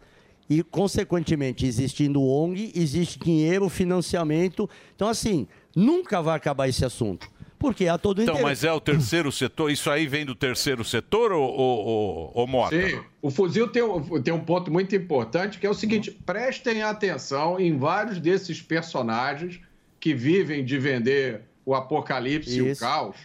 E, 0.50 0.62
consequentemente, 0.62 1.64
existindo 1.64 2.22
ONG, 2.22 2.72
existe 2.74 3.18
dinheiro, 3.18 3.70
financiamento. 3.70 4.68
Então, 4.94 5.08
assim, 5.08 5.48
nunca 5.74 6.20
vai 6.20 6.36
acabar 6.36 6.68
esse 6.68 6.84
assunto. 6.84 7.26
Porque 7.64 7.88
há 7.88 7.96
todo 7.96 8.20
Então, 8.22 8.34
interesse. 8.34 8.50
mas 8.50 8.64
é 8.64 8.72
o 8.72 8.78
terceiro 8.80 9.32
setor? 9.32 9.70
Isso 9.70 9.90
aí 9.90 10.06
vem 10.06 10.26
do 10.26 10.34
terceiro 10.34 10.84
setor 10.84 11.32
ou, 11.32 11.50
ou, 11.50 11.86
ou, 11.86 12.32
ou 12.34 12.46
Mota? 12.46 12.76
Sim, 12.76 13.00
o 13.22 13.30
fuzil 13.30 13.68
tem, 13.68 13.82
um- 13.82 14.20
tem 14.22 14.34
um 14.34 14.40
ponto 14.40 14.70
muito 14.70 14.94
importante 14.94 15.58
que 15.58 15.66
é 15.66 15.70
o 15.70 15.74
seguinte: 15.74 16.10
prestem 16.10 16.82
atenção 16.82 17.58
em 17.58 17.76
vários 17.78 18.18
desses 18.20 18.60
personagens 18.60 19.60
que 19.98 20.12
vivem 20.14 20.62
de 20.64 20.78
vender 20.78 21.40
o 21.64 21.74
apocalipse 21.74 22.58
e 22.58 22.60
o 22.62 22.66
Isso. 22.68 22.80
caos. 22.82 23.16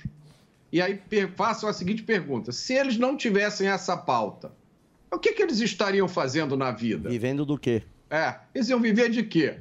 E 0.71 0.81
aí 0.81 0.99
façam 1.35 1.67
a 1.67 1.73
seguinte 1.73 2.01
pergunta: 2.03 2.51
se 2.53 2.73
eles 2.73 2.97
não 2.97 3.17
tivessem 3.17 3.67
essa 3.67 3.97
pauta, 3.97 4.51
o 5.11 5.17
que, 5.19 5.33
que 5.33 5.41
eles 5.43 5.59
estariam 5.59 6.07
fazendo 6.07 6.55
na 6.55 6.71
vida? 6.71 7.09
Vivendo 7.09 7.45
do 7.45 7.57
quê? 7.57 7.83
É, 8.09 8.35
eles 8.55 8.69
iam 8.69 8.79
viver 8.79 9.09
de 9.09 9.23
quê? 9.23 9.57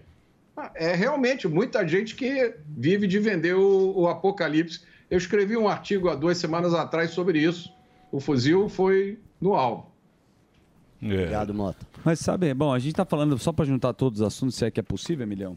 É 0.74 0.94
realmente 0.94 1.46
muita 1.46 1.86
gente 1.86 2.14
que 2.14 2.54
vive 2.66 3.06
de 3.06 3.18
vender 3.18 3.54
o, 3.54 3.92
o 3.96 4.08
apocalipse. 4.08 4.80
Eu 5.10 5.18
escrevi 5.18 5.56
um 5.56 5.68
artigo 5.68 6.08
há 6.08 6.14
duas 6.14 6.38
semanas 6.38 6.74
atrás 6.74 7.10
sobre 7.10 7.38
isso. 7.40 7.72
O 8.10 8.20
fuzil 8.20 8.68
foi 8.68 9.18
no 9.40 9.54
alvo. 9.54 9.90
Obrigado, 11.00 11.54
Mota. 11.54 11.86
Mas 12.04 12.18
sabe, 12.18 12.52
bom, 12.52 12.72
a 12.72 12.78
gente 12.78 12.94
tá 12.94 13.04
falando 13.04 13.38
só 13.38 13.52
para 13.52 13.64
juntar 13.64 13.92
todos 13.92 14.20
os 14.20 14.26
assuntos, 14.26 14.56
se 14.56 14.64
é 14.64 14.70
que 14.70 14.80
é 14.80 14.82
possível, 14.82 15.24
Emilhão? 15.24 15.56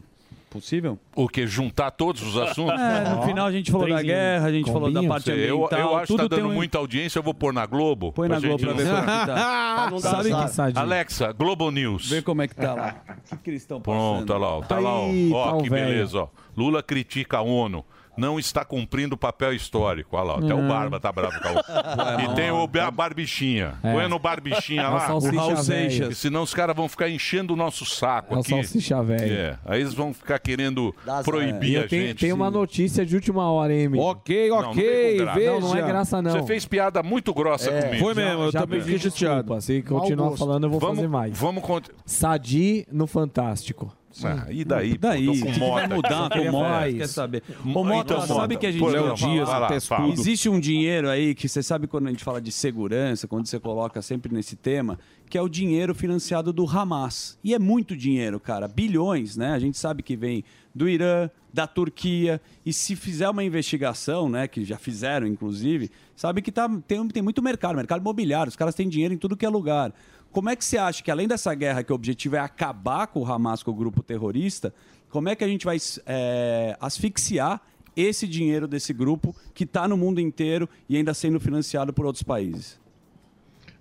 Possível? 0.52 0.98
O 1.16 1.28
que? 1.28 1.46
Juntar 1.46 1.90
todos 1.90 2.20
os 2.22 2.36
assuntos? 2.36 2.78
É, 2.82 3.08
no 3.14 3.22
final 3.22 3.46
a 3.46 3.52
gente 3.52 3.70
falou 3.72 3.88
da 3.88 4.02
guerra, 4.02 4.46
a 4.46 4.52
gente 4.52 4.70
falou 4.70 4.90
da 4.92 5.02
parte 5.02 5.24
Sei, 5.24 5.50
eu, 5.50 5.64
ambiental. 5.64 5.80
eu 5.80 5.96
acho 5.96 6.12
que 6.12 6.16
tá 6.18 6.28
dando 6.28 6.48
um- 6.48 6.52
muita 6.52 6.78
audiência, 6.78 7.18
eu 7.18 7.22
vou 7.22 7.32
pôr 7.32 7.52
na 7.52 7.64
Globo. 7.64 8.12
Põe 8.12 8.28
na 8.28 8.38
pra 8.38 8.48
Globo 8.48 8.58
gente 8.62 8.74
pra 8.74 8.84
ver 8.84 8.90
não- 8.90 9.00
como 9.00 9.10
é 9.10 9.20
que 9.20 9.26
tá. 9.26 9.88
Não 9.90 10.00
dar 10.00 10.10
Sabe 10.10 10.72
que-. 10.72 10.78
Alexa, 10.78 11.32
Globo 11.32 11.70
News. 11.70 12.08
Vê 12.10 12.20
como 12.22 12.42
é 12.42 12.48
que 12.48 12.54
tá 12.54 12.74
lá. 12.74 12.94
O 13.08 13.22
que, 13.36 13.42
que 13.44 13.50
eles 13.50 13.62
estão 13.62 13.80
passando? 13.80 14.26
Pronto, 14.26 14.30
olha 14.32 14.38
lá, 14.40 14.56
ó, 14.58 14.60
tá 14.62 14.78
lá, 14.78 14.90
ó, 15.00 15.06
Aí, 15.06 15.30
ó, 15.32 15.52
tá 15.56 15.62
que 15.62 15.70
velho. 15.70 15.86
beleza, 15.88 16.18
ó. 16.18 16.28
Lula 16.56 16.82
critica 16.82 17.38
a 17.38 17.42
ONU. 17.42 17.84
Não 18.16 18.38
está 18.38 18.64
cumprindo 18.64 19.14
o 19.14 19.18
papel 19.18 19.52
histórico. 19.54 20.16
Olha 20.16 20.24
lá, 20.32 20.38
até 20.38 20.50
É. 20.50 20.54
o 20.54 20.68
Barba 20.68 21.00
tá 21.00 21.10
bravo 21.10 21.32
com 21.40 21.48
a 21.48 21.50
ONU. 21.52 21.62
E 22.32 22.34
tem 22.34 22.50
o 22.50 22.68
a 22.80 22.90
Barbichinha. 22.90 23.74
É. 23.82 23.92
Põe 23.92 24.08
no 24.08 24.18
Barbichinha 24.18 24.82
É 24.82 24.88
o 24.88 24.92
lá. 24.92 25.00
salsicha 25.06 25.32
O 25.34 25.36
Raul. 25.38 25.56
Seixas. 25.56 26.18
Senão 26.18 26.42
os 26.42 26.52
caras 26.52 26.76
vão 26.76 26.88
ficar 26.88 27.08
enchendo 27.08 27.54
o 27.54 27.56
nosso 27.56 27.84
saco 27.86 28.34
É 28.34 28.36
o 28.36 28.40
aqui. 28.40 28.50
salsicha 28.50 29.02
velho. 29.02 29.32
É, 29.32 29.58
aí 29.64 29.80
eles 29.80 29.94
vão 29.94 30.12
ficar 30.12 30.38
querendo 30.38 30.94
proibir 31.24 31.78
a 31.84 31.88
tenho, 31.88 32.08
gente. 32.08 32.18
tem 32.20 32.32
uma 32.32 32.50
notícia 32.50 33.04
de 33.06 33.14
última 33.14 33.50
hora, 33.50 33.72
hein, 33.72 33.84
Emílio? 33.84 34.04
Ok, 34.04 34.48
Não, 34.50 34.62
não 34.62 34.74
tem 34.74 35.16
com 35.16 35.24
graça. 35.24 35.40
Não, 35.40 35.60
não 35.60 35.76
é 35.76 35.82
graça, 35.82 36.22
não. 36.22 36.30
Você 36.32 36.42
fez 36.46 36.66
piada 36.66 37.02
muito 37.02 37.32
grossa 37.32 37.70
É, 37.70 37.82
comigo. 37.82 38.04
foi 38.04 38.14
mesmo, 38.14 38.42
eu 38.42 38.50
Já- 38.52 38.60
também 38.60 38.78
já 38.80 38.84
fiquei 38.86 38.98
chateado. 39.10 39.60
Se 39.60 39.82
continuar 39.82 40.16
Mau 40.16 40.30
gosto. 40.30 40.38
falando, 40.44 40.64
eu 40.64 40.70
vou 40.70 40.80
Vamos- 40.80 40.96
fazer 40.96 41.08
mais. 41.08 41.38
Vamos. 41.38 41.62
Sadi 42.04 42.86
no 42.92 43.06
Fantástico. 43.06 43.92
Ah, 44.24 44.46
e 44.50 44.64
daí? 44.64 44.98
Daí, 44.98 45.28
o 45.28 45.40
com 45.40 45.72
vai 45.72 45.88
mudar 45.88 46.28
com 46.28 46.38
o 46.38 46.86
isso. 46.86 46.96
Quer 46.98 47.08
saber? 47.08 47.42
Então, 47.48 47.82
Ô, 47.82 47.84
Mota, 47.84 48.14
Mota, 48.14 48.26
sabe 48.26 48.56
que 48.56 48.66
a 48.66 48.70
gente... 48.72 48.80
Pô, 48.80 48.88
Léo 48.88 49.14
Dias, 49.14 49.48
lá. 49.48 49.68
Existe 50.12 50.48
um 50.48 50.60
dinheiro 50.60 51.08
aí 51.08 51.34
que 51.34 51.48
você 51.48 51.62
sabe 51.62 51.86
quando 51.86 52.08
a 52.08 52.10
gente 52.10 52.24
fala 52.24 52.40
de 52.40 52.52
segurança, 52.52 53.26
quando 53.26 53.46
você 53.46 53.58
coloca 53.58 54.02
sempre 54.02 54.32
nesse 54.32 54.56
tema, 54.56 54.98
que 55.28 55.38
é 55.38 55.42
o 55.42 55.48
dinheiro 55.48 55.94
financiado 55.94 56.52
do 56.52 56.68
Hamas. 56.68 57.38
E 57.42 57.54
é 57.54 57.58
muito 57.58 57.96
dinheiro, 57.96 58.38
cara. 58.38 58.68
Bilhões, 58.68 59.36
né? 59.36 59.52
A 59.52 59.58
gente 59.58 59.78
sabe 59.78 60.02
que 60.02 60.14
vem 60.14 60.44
do 60.74 60.88
Irã, 60.88 61.30
da 61.52 61.66
Turquia. 61.66 62.40
E 62.64 62.72
se 62.72 62.96
fizer 62.96 63.28
uma 63.28 63.44
investigação, 63.44 64.28
né? 64.28 64.46
Que 64.46 64.64
já 64.64 64.76
fizeram, 64.76 65.26
inclusive, 65.26 65.90
sabe 66.14 66.42
que 66.42 66.52
tá, 66.52 66.68
tem, 66.86 67.06
tem 67.08 67.22
muito 67.22 67.42
mercado, 67.42 67.76
mercado 67.76 68.00
imobiliário. 68.00 68.48
Os 68.48 68.56
caras 68.56 68.74
têm 68.74 68.88
dinheiro 68.88 69.14
em 69.14 69.18
tudo 69.18 69.36
que 69.36 69.46
é 69.46 69.48
lugar. 69.48 69.92
Como 70.32 70.48
é 70.48 70.56
que 70.56 70.64
você 70.64 70.78
acha 70.78 71.02
que, 71.02 71.10
além 71.10 71.28
dessa 71.28 71.54
guerra, 71.54 71.84
que 71.84 71.92
o 71.92 71.94
objetivo 71.94 72.36
é 72.36 72.38
acabar 72.38 73.06
com 73.06 73.20
o 73.20 73.26
Hamas, 73.30 73.62
com 73.62 73.70
o 73.70 73.74
grupo 73.74 74.02
terrorista, 74.02 74.72
como 75.10 75.28
é 75.28 75.36
que 75.36 75.44
a 75.44 75.48
gente 75.48 75.66
vai 75.66 75.76
é, 76.06 76.74
asfixiar 76.80 77.60
esse 77.94 78.26
dinheiro 78.26 78.66
desse 78.66 78.94
grupo 78.94 79.36
que 79.52 79.64
está 79.64 79.86
no 79.86 79.94
mundo 79.94 80.22
inteiro 80.22 80.66
e 80.88 80.96
ainda 80.96 81.12
sendo 81.12 81.38
financiado 81.38 81.92
por 81.92 82.06
outros 82.06 82.22
países? 82.22 82.80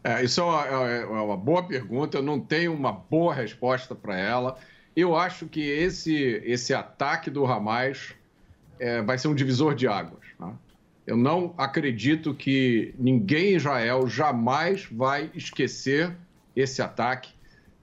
É, 0.03 0.21
isso 0.23 0.41
é 0.41 0.43
uma, 0.43 0.67
é 0.67 1.05
uma 1.05 1.37
boa 1.37 1.63
pergunta, 1.63 2.17
eu 2.17 2.23
não 2.23 2.37
tenho 2.37 2.73
uma 2.73 2.91
boa 2.91 3.33
resposta 3.33 3.95
para 3.95 4.19
ela. 4.19 4.57
Eu 4.93 5.15
acho 5.15 5.45
que 5.45 5.61
esse, 5.61 6.13
esse 6.43 6.73
ataque 6.73 7.29
do 7.29 7.45
Hamas 7.45 8.13
é, 8.77 9.01
vai 9.01 9.17
ser 9.17 9.29
um 9.29 9.35
divisor 9.35 9.73
de 9.73 9.87
águas. 9.87 10.25
né? 10.37 10.53
Eu 11.07 11.15
não 11.15 11.53
acredito 11.57 12.33
que 12.33 12.93
ninguém 12.99 13.53
em 13.53 13.55
Israel 13.55 14.05
jamais 14.07 14.85
vai 14.91 15.31
esquecer 15.33 16.13
esse 16.55 16.81
ataque. 16.81 17.31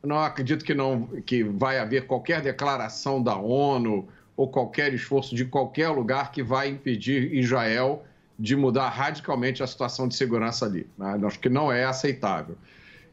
Não 0.02 0.18
acredito 0.18 0.64
que, 0.64 0.74
não, 0.74 1.06
que 1.26 1.42
vai 1.42 1.78
haver 1.78 2.06
qualquer 2.06 2.40
declaração 2.40 3.22
da 3.22 3.36
ONU 3.36 4.08
ou 4.36 4.48
qualquer 4.48 4.94
esforço 4.94 5.34
de 5.34 5.44
qualquer 5.44 5.88
lugar 5.88 6.30
que 6.30 6.42
vai 6.42 6.68
impedir 6.68 7.34
Israel 7.34 8.04
de 8.38 8.54
mudar 8.54 8.88
radicalmente 8.90 9.62
a 9.64 9.66
situação 9.66 10.06
de 10.06 10.14
segurança 10.14 10.64
ali. 10.64 10.86
Né? 10.96 11.18
Acho 11.26 11.40
que 11.40 11.48
não 11.48 11.72
é 11.72 11.84
aceitável. 11.84 12.56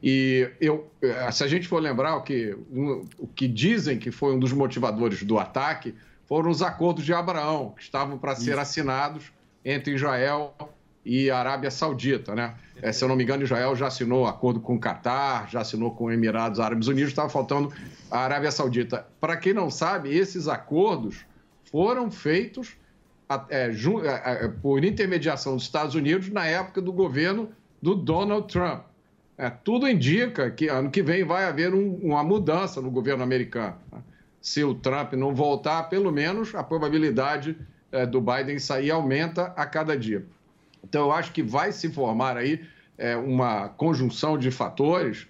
E 0.03 0.48
eu, 0.61 0.88
se 1.32 1.44
a 1.44 1.48
gente 1.48 1.68
for 1.68 1.80
lembrar 1.80 2.15
o 2.18 2.22
que, 2.22 2.56
um- 2.72 3.03
o 3.18 3.26
que 3.26 3.48
dizem 3.48 3.98
que 3.98 4.11
foi 4.11 4.36
um 4.36 4.40
dos 4.40 4.53
motivadores 4.53 5.23
do 5.23 5.40
ataque, 5.40 5.95
foram 6.27 6.52
os 6.52 6.61
acordos 6.61 7.03
de 7.03 7.14
Abraão, 7.14 7.73
que 7.76 7.82
estavam 7.82 8.18
para 8.19 8.36
ser 8.36 8.60
assinados 8.60 9.32
entre 9.64 9.95
Israel 9.95 10.53
e 11.03 11.32
Arábia 11.32 11.72
Saudita. 11.72 12.36
Né? 12.36 12.53
Eh, 12.82 12.92
se 12.92 13.04
eu 13.04 13.08
não 13.08 13.16
me 13.16 13.24
engano, 13.24 13.44
Israel 13.44 13.76
já 13.76 13.88
assinou 13.88 14.26
acordo 14.28 14.60
com 14.60 14.76
o 14.76 14.80
Catar, 14.80 15.50
já 15.50 15.62
assinou 15.62 15.92
com 15.92 16.12
Emirados 16.12 16.60
Árabes 16.60 16.88
Unidos, 16.88 17.10
estava 17.12 17.30
faltando 17.30 17.72
a 18.12 18.20
Arábia 18.20 18.52
Saudita. 18.52 19.08
Para 19.20 19.38
quem 19.38 19.54
não 19.54 19.70
sabe, 19.70 20.16
esses 20.16 20.48
acordos 20.48 21.26
foram 21.72 22.12
feitos 22.12 22.76
é, 23.50 23.72
é, 23.72 24.46
é, 24.46 24.48
por 24.48 24.84
intermediação 24.86 25.56
dos 25.56 25.64
Estados 25.64 25.96
Unidos 25.96 26.30
na 26.30 26.46
época 26.46 26.82
do 26.82 26.92
governo 26.94 27.50
do 27.82 27.96
Donald 27.96 28.48
Trump. 28.48 28.84
É, 29.38 29.50
tudo 29.50 29.88
indica 29.90 30.50
que 30.52 30.68
ano 30.68 30.90
que 30.92 31.02
vem 31.02 31.24
vai 31.26 31.44
haver 31.46 31.74
um- 31.74 31.96
uma 32.04 32.24
mudança 32.24 32.82
no 32.82 32.92
governo 32.92 33.24
americano. 33.24 33.76
né? 33.92 34.00
Se 34.40 34.64
o 34.64 34.76
Trump 34.76 35.14
não 35.14 35.34
voltar, 35.34 35.84
pelo 35.90 36.12
menos 36.12 36.54
a 36.54 36.64
probabilidade 36.64 37.58
é, 37.92 38.06
do 38.06 38.22
Biden 38.22 38.60
sair 38.60 38.92
aumenta 38.92 39.54
a 39.58 39.66
cada 39.66 39.98
dia. 39.98 40.26
Então, 40.88 41.06
eu 41.06 41.12
acho 41.12 41.32
que 41.32 41.41
vai 41.41 41.72
se 41.72 41.90
formar 41.90 42.38
aí 42.38 42.64
é, 42.98 43.16
uma 43.16 43.70
conjunção 43.70 44.38
de 44.38 44.52
fatores 44.52 45.28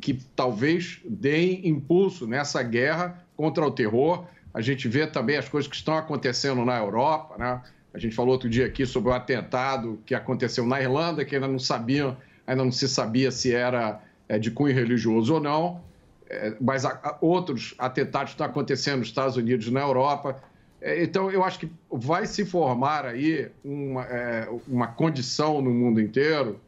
que 0.00 0.14
talvez 0.34 1.00
deem 1.04 1.68
impulso 1.68 2.26
nessa 2.26 2.62
guerra 2.62 3.22
contra 3.36 3.66
o 3.66 3.70
terror. 3.70 4.24
A 4.52 4.60
gente 4.60 4.88
vê 4.88 5.06
também 5.06 5.36
as 5.36 5.48
coisas 5.48 5.68
que 5.68 5.76
estão 5.76 5.96
acontecendo 5.96 6.64
na 6.64 6.78
Europa, 6.78 7.36
né? 7.36 7.60
A 7.92 7.98
gente 7.98 8.14
falou 8.14 8.32
outro 8.32 8.48
dia 8.48 8.66
aqui 8.66 8.86
sobre 8.86 9.10
o 9.10 9.12
atentado 9.12 10.00
que 10.06 10.14
aconteceu 10.14 10.66
na 10.66 10.80
Irlanda, 10.80 11.24
que 11.24 11.34
ainda 11.34 11.46
não 11.46 11.58
sabiam, 11.58 12.16
ainda 12.46 12.64
não 12.64 12.72
se 12.72 12.88
sabia 12.88 13.30
se 13.30 13.54
era 13.54 14.00
é, 14.28 14.38
de 14.38 14.50
cunho 14.50 14.74
religioso 14.74 15.34
ou 15.34 15.40
não. 15.40 15.80
É, 16.28 16.56
mas 16.60 16.84
outros 17.20 17.74
atentados 17.78 18.32
estão 18.32 18.46
acontecendo 18.46 18.98
nos 18.98 19.08
Estados 19.08 19.36
Unidos, 19.36 19.70
na 19.70 19.80
Europa. 19.80 20.42
É, 20.84 21.02
Então, 21.02 21.30
eu 21.30 21.42
acho 21.42 21.58
que 21.58 21.68
vai 21.90 22.26
se 22.26 22.44
formar 22.44 23.06
aí 23.06 23.50
uma, 23.64 24.04
é, 24.04 24.48
uma 24.68 24.86
condição 24.86 25.62
no 25.62 25.70
mundo 25.70 25.98
inteiro 26.00 26.60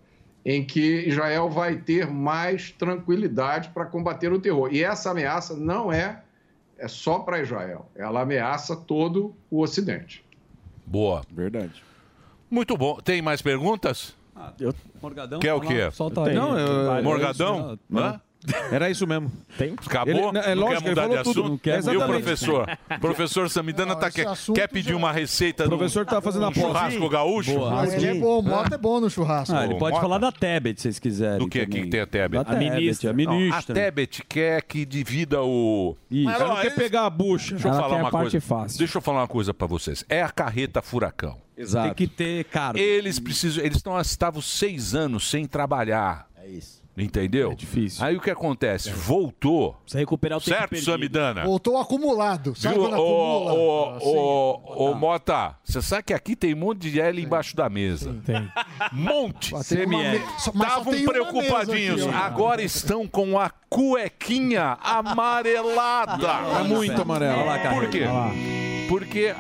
em 0.45 0.65
que 0.65 1.05
Israel 1.09 1.51
vai 1.51 1.77
ter 1.77 2.07
mais 2.07 2.71
tranquilidade 2.71 3.69
para 3.71 3.85
combater 3.85 4.33
o 4.33 4.41
terror. 4.41 4.69
E 4.73 4.83
essa 4.83 5.11
ameaça 5.11 5.55
não 5.55 5.93
é, 5.93 6.23
é 6.79 6.89
só 6.89 7.19
para 7.19 7.41
Israel, 7.43 7.91
ela 7.95 8.23
ameaça 8.23 8.75
todo 8.75 9.35
o 9.51 9.61
Ocidente. 9.61 10.25
Boa. 10.87 11.23
Verdade. 11.31 11.83
Muito 12.51 12.77
bom. 12.77 12.97
Tem 13.01 13.21
mais 13.21 13.43
perguntas? 13.43 14.15
Morgadão? 15.03 15.41
Quer 15.41 15.53
o 15.55 15.59
vamos 15.59 15.73
quê? 15.75 15.91
solta 15.91 16.21
Eu 16.21 16.25
aí. 16.27 16.35
Não, 16.35 16.59
eu- 16.59 17.03
Morgadão? 17.03 17.79
Não. 17.91 18.01
Hã? 18.03 18.21
Era 18.71 18.91
isso 18.91 19.07
mesmo. 19.07 19.31
Tem? 19.59 19.75
Acabou? 19.75 20.13
Ele- 20.15 20.33
não 20.33 20.41
é 20.41 20.55
lógico, 20.55 20.83
quer 20.83 20.91
ele 20.91 21.01
mudar 21.01 21.09
de 21.09 21.17
assunto? 21.17 21.49
Não 21.49 21.59
quer. 21.59 21.85
E 21.85 21.97
o 21.97 22.07
professor? 22.07 22.79
professor 23.01 23.51
Samidana 23.51 23.97
tá, 23.97 24.09
esse 24.09 24.53
quer, 24.53 24.69
pedir 24.69 24.95
uma 24.95 25.13
receita 25.13 25.65
O 25.65 25.69
professor 25.69 26.05
tá 26.07 26.21
fazendo 26.21 26.49
um 26.49 26.55
churrasco 26.55 27.09
gaúcho? 27.09 27.55
Boa. 27.55 27.87
Ele 27.95 28.07
é 28.07 28.15
bom, 28.15 28.39
o 28.39 28.43
Mota 28.43 28.75
é 28.75 28.79
bom 28.79 29.01
no 29.01 29.11
churrasco. 29.11 29.55
Ah, 29.55 29.65
ele 29.65 29.75
pode 29.75 29.93
Mota. 29.95 30.03
falar 30.03 30.19
da 30.19 30.33
Tebet, 30.33 30.79
se 30.81 30.83
vocês 30.85 30.99
quiserem. 30.99 31.39
Do 31.39 31.49
que 31.49 31.61
aqui 31.61 31.69
também. 31.71 31.85
que 31.85 31.91
tem 31.91 32.01
a 32.01 32.07
Tebet? 32.07 32.45
Da 32.45 32.51
Tebet, 32.59 33.09
a 33.09 33.13
ministra. 33.13 33.15
Não, 33.15 33.59
a 33.59 33.63
Tebet 33.63 34.23
quer 34.29 34.63
que 34.63 34.85
divida 34.85 35.43
o... 35.43 35.97
Isso. 36.11 36.31
Ela 36.31 36.45
não 36.47 36.55
Ó, 36.55 36.61
quer 36.61 36.67
esse- 36.69 36.77
pegar 36.77 37.07
a 37.07 37.11
bucha. 37.11 37.55
Deixa 37.55 37.69
eu 37.69 37.73
Ela 37.73 37.81
falar 37.83 37.95
a 37.95 37.99
uma 38.03 38.11
coisa. 38.11 38.41
fácil. 38.41 38.79
Deixa 38.79 38.99
eu 38.99 39.03
falar 39.03 39.21
uma 39.23 39.29
coisa 39.29 39.55
pra 39.55 39.67
vocês. 39.67 40.05
É 40.09 40.23
a 40.23 40.29
carreta 40.31 40.81
furacão. 40.83 41.39
Tem 41.57 41.95
que 41.95 42.07
ter 42.07 42.45
cargo. 42.45 42.79
Eles 42.79 43.19
precisam, 43.19 43.65
eles 43.65 43.79
estão 43.79 43.99
estavam 44.01 44.43
seis 44.43 44.95
anos 44.95 45.29
sem 45.31 45.47
trabalhar. 45.47 46.27
É 46.37 46.49
isso. 46.49 46.76
Entendeu? 46.97 47.53
É 47.53 47.55
difícil. 47.55 48.03
Aí 48.05 48.17
o 48.17 48.21
que 48.21 48.31
acontece? 48.31 48.91
Voltou. 48.91 49.75
Precisa 49.83 49.99
recuperar 49.99 50.39
o 50.39 50.41
tempo 50.41 50.57
Certo, 50.57 50.71
perdido. 50.71 50.91
Samidana? 50.91 51.45
Voltou 51.45 51.77
acumulado. 51.79 52.55
Sabe 52.55 52.75
Viu? 52.75 52.85
quando 52.89 52.95
Ô, 52.95 52.97
acumula? 52.97 53.53
ô, 53.53 53.97
Assim, 53.97 54.07
ô, 54.17 54.91
ô, 54.91 54.95
Mota, 54.95 55.57
você 55.63 55.83
sabe 55.83 56.05
que 56.05 56.15
aqui 56.15 56.35
tem 56.35 56.55
um 56.55 56.59
monte 56.59 56.91
de 56.91 56.99
L 57.01 57.21
embaixo 57.23 57.55
da 57.55 57.69
mesa. 57.69 58.17
Tem. 58.25 58.49
Monte. 58.93 59.55
Ó, 59.55 59.63
tem 59.63 59.87
só 60.39 60.51
Estavam 60.53 60.93
uma 60.95 61.13
preocupadinhos. 61.13 62.03
aqui. 62.07 62.15
Agora 62.15 62.63
estão 62.63 63.07
com 63.07 63.39
a 63.39 63.51
cuequinha 63.69 64.79
amarelada. 64.83 66.29
É 66.61 66.63
muito 66.63 67.03
amarelo. 67.03 67.41
Olha 67.41 67.63
lá, 67.63 67.75
Por 67.75 67.89
quê? 67.91 68.03
Olha 68.05 68.13
lá. 68.13 68.31
Porque 68.89 69.35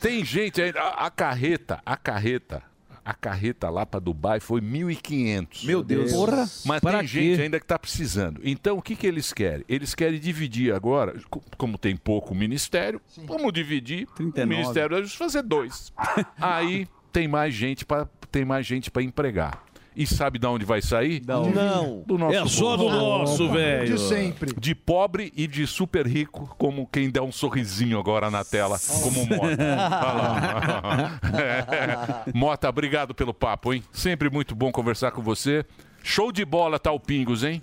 tem 0.00 0.24
gente 0.24 0.62
aí, 0.62 0.72
a, 0.76 1.06
a 1.06 1.10
carreta, 1.10 1.80
a 1.84 1.96
carreta, 1.96 2.62
a 3.04 3.14
carreta 3.14 3.68
lá 3.70 3.84
para 3.86 4.00
Dubai 4.00 4.40
foi 4.40 4.60
1.500. 4.60 5.64
Meu 5.66 5.82
Deus. 5.82 6.12
Porra. 6.12 6.48
Mas 6.64 6.80
tem 6.80 7.00
quê? 7.00 7.06
gente 7.06 7.42
ainda 7.42 7.58
que 7.58 7.64
está 7.64 7.78
precisando. 7.78 8.40
Então, 8.44 8.78
o 8.78 8.82
que, 8.82 8.94
que 8.96 9.06
eles 9.06 9.32
querem? 9.32 9.64
Eles 9.68 9.94
querem 9.94 10.18
dividir 10.20 10.74
agora, 10.74 11.14
co- 11.30 11.42
como 11.56 11.76
tem 11.78 11.96
pouco 11.96 12.34
ministério, 12.34 13.00
vamos 13.26 13.52
dividir 13.52 14.06
39. 14.14 14.42
o 14.44 14.58
ministério, 14.58 14.96
vamos 14.96 15.14
fazer 15.14 15.42
dois. 15.42 15.92
Aí 16.40 16.86
tem 17.12 17.26
mais 17.26 17.54
gente 17.54 17.84
para 17.84 18.08
tem 18.30 18.44
mais 18.44 18.64
gente 18.64 18.90
para 18.90 19.02
empregar. 19.02 19.64
E 19.94 20.06
sabe 20.06 20.38
de 20.38 20.46
onde 20.46 20.64
vai 20.64 20.80
sair? 20.80 21.22
onde? 21.28 21.54
Não. 21.54 22.02
Do 22.06 22.16
nosso 22.16 22.36
É 22.36 22.46
só 22.46 22.76
do 22.76 22.88
nosso, 22.88 23.50
velho. 23.50 23.96
De 23.96 24.00
sempre. 24.00 24.52
De 24.58 24.74
pobre 24.74 25.32
e 25.36 25.46
de 25.46 25.66
super 25.66 26.06
rico, 26.06 26.54
como 26.56 26.86
quem 26.86 27.10
der 27.10 27.22
um 27.22 27.32
sorrisinho 27.32 27.98
agora 27.98 28.30
na 28.30 28.44
tela, 28.44 28.78
como 29.02 29.26
Mota. 29.26 29.50
É. 31.32 32.32
Mota, 32.34 32.68
obrigado 32.68 33.14
pelo 33.14 33.34
papo, 33.34 33.72
hein? 33.72 33.82
Sempre 33.92 34.30
muito 34.30 34.54
bom 34.54 34.70
conversar 34.70 35.10
com 35.10 35.22
você. 35.22 35.64
Show 36.02 36.32
de 36.32 36.44
bola, 36.44 36.78
tá 36.78 36.90
o 36.92 37.00
Pingos, 37.00 37.44
hein? 37.44 37.62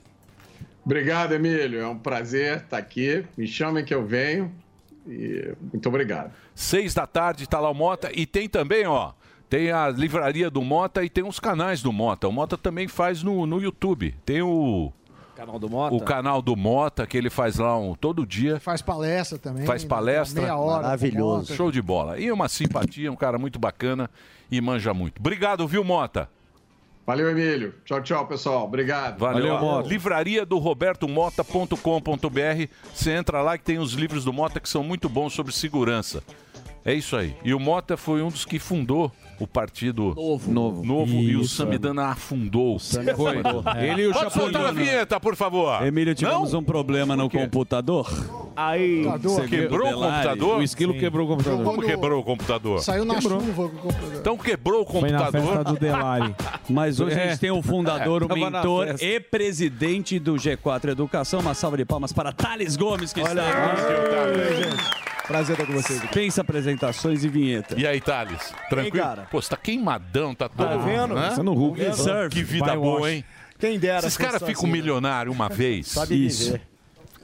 Obrigado, 0.86 1.34
Emílio. 1.34 1.82
É 1.82 1.88
um 1.88 1.98
prazer 1.98 2.58
estar 2.58 2.78
aqui. 2.78 3.26
Me 3.38 3.48
chamem 3.48 3.84
que 3.84 3.94
eu 3.94 4.06
venho. 4.06 4.54
E 5.08 5.54
muito 5.72 5.88
obrigado. 5.90 6.32
Seis 6.54 6.94
da 6.94 7.06
tarde, 7.08 7.48
tá 7.48 7.60
lá 7.60 7.70
o 7.70 7.74
Mota. 7.74 8.10
E 8.14 8.26
tem 8.26 8.48
também, 8.48 8.86
ó, 8.86 9.12
tem 9.49 9.72
a 9.72 9.90
livraria 9.90 10.49
do 10.49 10.61
Mota 10.61 11.03
e 11.03 11.10
tem 11.10 11.24
os 11.24 11.40
canais 11.40 11.82
do 11.82 11.91
Mota. 11.91 12.28
O 12.28 12.32
Mota 12.32 12.57
também 12.57 12.88
faz 12.88 13.24
no, 13.24 13.45
no 13.45 13.61
YouTube. 13.61 14.14
Tem 14.26 14.41
o... 14.41 14.91
Canal 15.36 15.60
do 15.60 15.69
Mota? 15.69 15.95
O 15.95 16.02
canal 16.02 16.41
do 16.41 16.56
Mota, 16.56 17.06
que 17.06 17.15
ele 17.15 17.30
faz 17.30 17.57
lá 17.57 17.78
um, 17.78 17.94
todo 17.94 18.26
dia. 18.26 18.60
Faz 18.60 18.82
palestra 18.82 19.38
também. 19.38 19.65
Faz 19.65 19.86
palestra. 19.86 20.41
Meia 20.41 20.57
hora. 20.57 20.98
Mota. 21.14 21.53
Show 21.53 21.72
de 21.72 21.82
bola. 21.82 22.19
E 22.19 22.32
uma 22.32 22.49
simpatia, 22.49 23.11
um 23.11 23.15
cara 23.15 23.38
muito 23.38 23.60
bacana 23.60 24.10
e 24.52 24.60
manja 24.60 24.94
muito. 24.95 25.19
Obrigado, 25.19 25.68
viu, 25.68 25.84
Mota? 25.84 26.28
Valeu, 27.06 27.30
Emílio. 27.30 27.74
Tchau, 27.86 28.02
tchau, 28.02 28.28
pessoal. 28.28 28.65
Obrigado. 28.65 29.19
Valeu, 29.19 29.57
Mota. 29.60 29.88
Livraria 29.88 30.45
do 30.45 30.57
robertomota.com.br. 30.57 31.78
Você 32.94 33.11
entra 33.11 33.41
lá 33.41 33.57
que 33.57 33.64
tem 33.64 33.78
os 33.78 33.94
livros 33.94 34.26
do 34.26 34.34
Mota 34.34 34.60
que 34.60 34.68
são 34.68 34.84
muito 34.84 35.07
bons 35.07 35.32
sobre 35.34 35.53
segurança. 35.53 36.22
É 36.88 36.94
isso 36.94 37.18
aí. 37.18 37.36
E 37.44 37.54
o 37.54 37.60
Mota 37.60 37.98
foi 37.98 38.22
um 38.22 38.30
dos 38.30 38.46
que 38.46 38.58
fundou 38.60 39.12
o 39.42 39.46
partido 39.46 40.16
Novo, 40.16 40.84
novo, 40.84 41.14
e 41.16 41.36
o 41.36 41.46
Samidana 41.46 42.08
afundou. 42.08 42.80
Foi. 42.80 43.36
Ele 43.86 44.04
e 44.04 44.08
o 44.08 44.14
Pode 44.14 44.34
soltar 44.34 44.66
a 44.68 44.72
vinheta, 44.72 45.20
por 45.20 45.36
favor. 45.36 45.86
Emílio, 45.86 46.16
tivemos 46.16 46.54
um 46.54 46.64
problema 46.64 47.14
no 47.16 47.30
computador. 47.30 48.08
Aí, 48.56 49.04
Você 49.22 49.48
quebrou 49.48 49.82
o 49.88 49.90
Delari. 49.90 50.14
computador? 50.14 50.58
O 50.60 50.64
esquilo 50.64 50.94
quebrou 50.98 51.26
o 51.26 51.30
computador. 51.30 51.64
Como 51.66 51.82
quebrou 51.82 52.22
o 52.22 52.24
computador? 52.24 52.80
Saiu 52.80 53.04
na 53.06 53.16
Quebrou. 53.16 53.42
chuva 53.42 53.70
com 53.70 53.76
o 53.76 53.80
computador. 53.82 54.18
Então 54.20 54.38
quebrou 54.38 54.82
o 54.82 54.86
computador. 54.86 56.36
Mas 56.70 57.00
hoje 57.02 57.20
a 57.20 57.24
É. 57.26 57.30
gente 57.30 57.40
tem 57.42 57.52
o 57.52 57.62
fundador, 57.62 58.24
o 58.24 58.26
É, 58.28 58.28
tava 58.30 58.40
na 58.50 58.58
mentor 58.60 58.88
festa. 58.88 59.06
e 59.06 59.20
presidente 59.20 60.18
do 60.20 60.36
G4 60.36 60.90
Educação. 60.90 61.42
Uma 61.42 61.54
salva 61.54 61.76
de 61.78 61.84
palmas 61.86 62.14
para 62.14 62.32
Thales 62.32 62.78
Gomes, 62.78 63.12
que 63.12 63.20
está 63.20 63.32
aqui. 63.34 65.16
Prazer 65.28 65.60
estar 65.60 65.68
com 65.68 65.74
vocês. 65.74 66.02
Pensa 66.12 66.41
apresentações 66.41 67.24
e 67.24 67.28
vinheta. 67.28 67.76
E 67.78 67.86
aí, 67.86 67.99
Thales? 67.99 68.54
Tranquilo? 68.70 69.06
cara? 69.06 69.28
Pô, 69.30 69.41
você 69.41 69.49
tá 69.49 69.58
queimadão, 69.58 70.34
tá 70.34 70.48
todo... 70.48 70.68
Tá 70.68 70.78
vendo? 70.78 71.16
né? 71.16 71.32
Você 71.32 71.44
no 71.44 71.54
Hulk. 71.54 71.82
Que 72.32 72.44
vida 72.44 72.76
boa, 72.76 73.12
hein? 73.12 73.26
Quem 73.60 73.78
dera. 73.78 73.99
Esses 73.99 74.14
se 74.14 74.20
caras 74.20 74.41
ficam 74.41 74.52
assim, 74.54 74.68
né? 74.68 74.74
milionário 74.74 75.32
uma 75.32 75.49
vez. 75.49 75.88
Sabe 75.88 76.28
viver. 76.28 76.62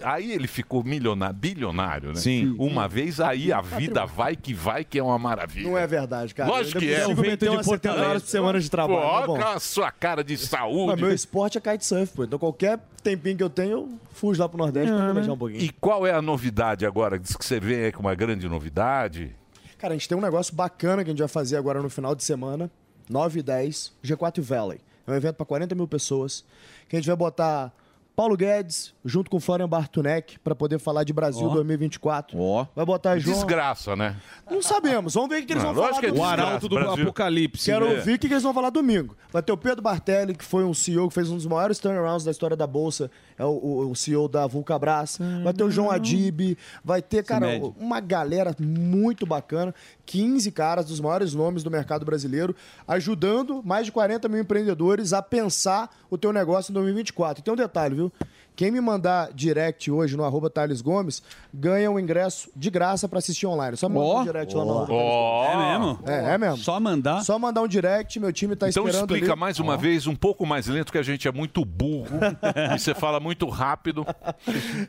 Aí 0.04 0.32
ele 0.32 0.48
ficou 0.48 0.84
milionário, 0.84 1.36
bilionário, 1.36 2.10
né? 2.10 2.16
Sim. 2.16 2.56
Uma 2.60 2.88
vez, 2.88 3.20
aí 3.20 3.52
a 3.52 3.62
vida 3.62 4.06
vai 4.06 4.36
que 4.36 4.54
vai, 4.54 4.84
que 4.84 5.00
é 5.00 5.04
uma 5.04 5.18
maravilha. 5.18 5.70
Não 5.70 5.78
é 5.78 5.88
verdade, 5.88 6.34
cara. 6.36 6.50
Lógico 6.50 6.78
Eu 6.78 6.82
que 6.82 6.94
é. 6.94 7.02
consigo 7.02 7.22
meter 7.22 7.50
umas 7.50 7.66
70 7.66 8.02
horas 8.02 8.24
por 8.24 8.30
semana 8.30 8.60
de 8.60 8.70
trabalho. 8.70 9.26
Pô, 9.26 9.38
tá 9.38 9.54
a 9.54 9.60
sua 9.60 9.92
cara 9.92 10.24
de 10.24 10.34
Mas 10.34 10.42
saúde. 10.42 11.02
meu 11.02 11.14
esporte 11.14 11.58
é 11.58 11.62
kitesurf, 11.62 12.14
pô. 12.14 12.24
Então 12.24 12.38
qualquer 12.38 12.80
tempinho 13.02 13.38
que 13.38 13.44
eu 13.44 13.50
tenho, 13.50 13.72
eu 13.72 13.90
fujo 14.14 14.42
lá 14.42 14.48
pro 14.50 14.58
Nordeste 14.58 14.92
pra 14.92 15.06
planejar 15.06 15.34
um 15.34 15.38
pouquinho. 15.38 15.62
E 15.62 15.70
qual 15.70 16.06
é 16.06 16.12
a 16.12 16.22
novidade 16.22 16.86
agora? 16.86 17.18
Diz 17.18 17.36
que 17.36 17.46
você 17.46 17.60
vê 17.60 17.86
aí 17.86 17.92
com 17.92 18.02
uma 18.02 18.16
grande 18.16 18.48
novidade. 18.48 19.36
Cara, 19.78 19.94
a 19.94 19.98
gente 19.98 20.08
tem 20.08 20.18
um 20.18 20.22
negócio 20.22 20.56
bacana 20.56 21.04
que 21.04 21.10
a 21.10 21.14
gente 21.14 21.20
vai 21.20 21.28
fazer 21.28 21.58
agora 21.58 21.82
no 21.82 21.90
final 21.90 22.16
de 22.16 22.24
semana, 22.24 22.72
9 23.10 23.40
e 23.40 23.44
10, 23.44 23.92
G4 24.04 24.42
Valley. 24.42 24.80
É 25.06 25.12
um 25.12 25.16
evento 25.16 25.36
para 25.36 25.46
40 25.46 25.76
mil 25.76 25.88
pessoas, 25.88 26.46
que 26.88 26.96
a 26.96 27.00
gente 27.00 27.08
vai 27.08 27.16
botar 27.18 27.74
Paulo 28.16 28.38
Guedes 28.38 28.93
junto 29.06 29.30
com 29.30 29.40
Florian 29.40 29.68
Bartunek 29.68 30.40
para 30.40 30.56
poder 30.56 30.80
falar 30.80 31.04
de 31.04 31.12
Brasil 31.14 31.48
Ó. 31.48 31.54
2024. 31.54 32.38
Vai 32.76 32.86
botar 32.86 33.18
João... 33.20 33.36
Desgraça, 33.36 33.96
né? 33.96 34.16
Não 34.50 34.62
sabemos. 34.62 35.14
Vamos 35.14 35.30
ver 35.30 35.44
o 35.44 35.46
que 35.46 35.54
eles 35.54 35.64
Não, 35.64 35.74
vão 35.74 35.84
falar. 35.84 35.88
lógico 35.88 36.00
que 36.02 36.06
é 36.06 36.10
domingo. 36.10 36.26
desgraça, 36.28 36.44
O 36.44 36.48
arauto 36.50 36.70
do 36.70 36.76
Brasil. 36.76 37.04
apocalipse, 37.04 37.66
Quero 37.72 37.86
né? 37.90 37.96
ouvir 37.98 38.14
o 38.14 38.20
que 38.20 38.28
eles 38.28 38.44
vão 38.44 38.54
falar 38.54 38.70
domingo. 38.70 39.16
Vai 39.32 39.42
ter 39.44 39.52
o 39.52 39.58
Pedro 39.58 39.82
Bartelli, 39.82 40.36
que 40.36 40.44
foi 40.46 40.64
um 40.64 40.74
CEO 40.74 41.08
que 41.10 41.14
fez 41.16 41.30
um 41.30 41.36
dos 41.36 41.46
maiores 41.46 41.80
turnarounds 41.80 42.24
da 42.24 42.32
história 42.32 42.56
da 42.56 42.66
Bolsa. 42.68 43.10
É 43.38 43.44
o, 43.44 43.50
o- 43.50 43.92
o 43.92 43.96
CEO 43.96 44.28
da 44.28 44.46
Vulcabras. 44.48 45.18
Vai 45.44 45.54
ter 45.54 45.64
o 45.64 45.72
João 45.72 45.90
Adib. 45.92 46.58
Vai 46.84 47.02
ter, 47.02 47.24
cara, 47.24 47.48
uma 47.80 48.00
galera 48.00 48.56
muito 48.60 49.26
bacana. 49.26 49.74
15 50.06 50.52
caras 50.52 50.86
dos 50.86 51.00
maiores 51.00 51.34
nomes 51.34 51.64
do 51.64 51.72
mercado 51.72 52.06
brasileiro, 52.06 52.56
ajudando 52.88 53.62
mais 53.64 53.86
de 53.86 53.92
40 53.92 54.28
mil 54.30 54.40
empreendedores 54.42 55.14
a 55.14 55.22
pensar 55.22 55.90
o 56.10 56.18
teu 56.18 56.32
negócio 56.32 56.72
em 56.72 56.74
2024. 56.74 57.42
E 57.42 57.44
tem 57.44 57.54
um 57.54 57.58
detalhe, 57.58 57.96
viu? 57.96 58.12
Quem 58.56 58.70
me 58.72 58.80
mandar 58.80 59.32
direct 59.34 59.90
hoje 59.90 60.16
no 60.16 60.24
arroba 60.24 60.50
Thales 60.50 60.82
Gomes 60.82 61.24
ganha 61.54 61.90
um 61.90 62.00
ingresso 62.00 62.50
de 62.56 62.70
graça 62.70 63.08
para 63.10 63.20
assistir 63.20 63.48
online. 63.48 63.76
Só 63.78 63.90
mandar 63.90 64.22
um 64.22 64.24
direct 64.24 64.56
lá 64.56 64.64
no 64.66 64.72
arroba 64.78 64.88
Gomes. 64.88 65.50
É 65.50 65.58
mesmo? 65.58 66.00
É, 66.06 66.34
é 66.34 66.38
mesmo. 66.38 66.58
Só 66.58 66.80
mandar? 66.80 67.22
Só 67.24 67.40
mandar 67.40 67.62
um 67.62 67.68
direct, 67.68 68.20
meu 68.20 68.32
time 68.32 68.56
tá 68.56 68.70
Então 68.70 68.86
esperando 68.86 69.10
explica 69.12 69.34
ali. 69.34 69.40
mais 69.40 69.60
uma 69.60 69.76
vez, 69.76 70.06
um 70.08 70.16
pouco 70.16 70.46
mais 70.46 70.68
lento, 70.68 70.92
que 70.92 70.98
a 70.98 71.04
gente 71.04 71.28
é 71.28 71.32
muito 71.32 71.66
burro 71.66 72.08
e 72.76 72.80
você 72.80 72.94
fala 72.94 73.20
muito 73.20 73.48
rápido 73.50 74.06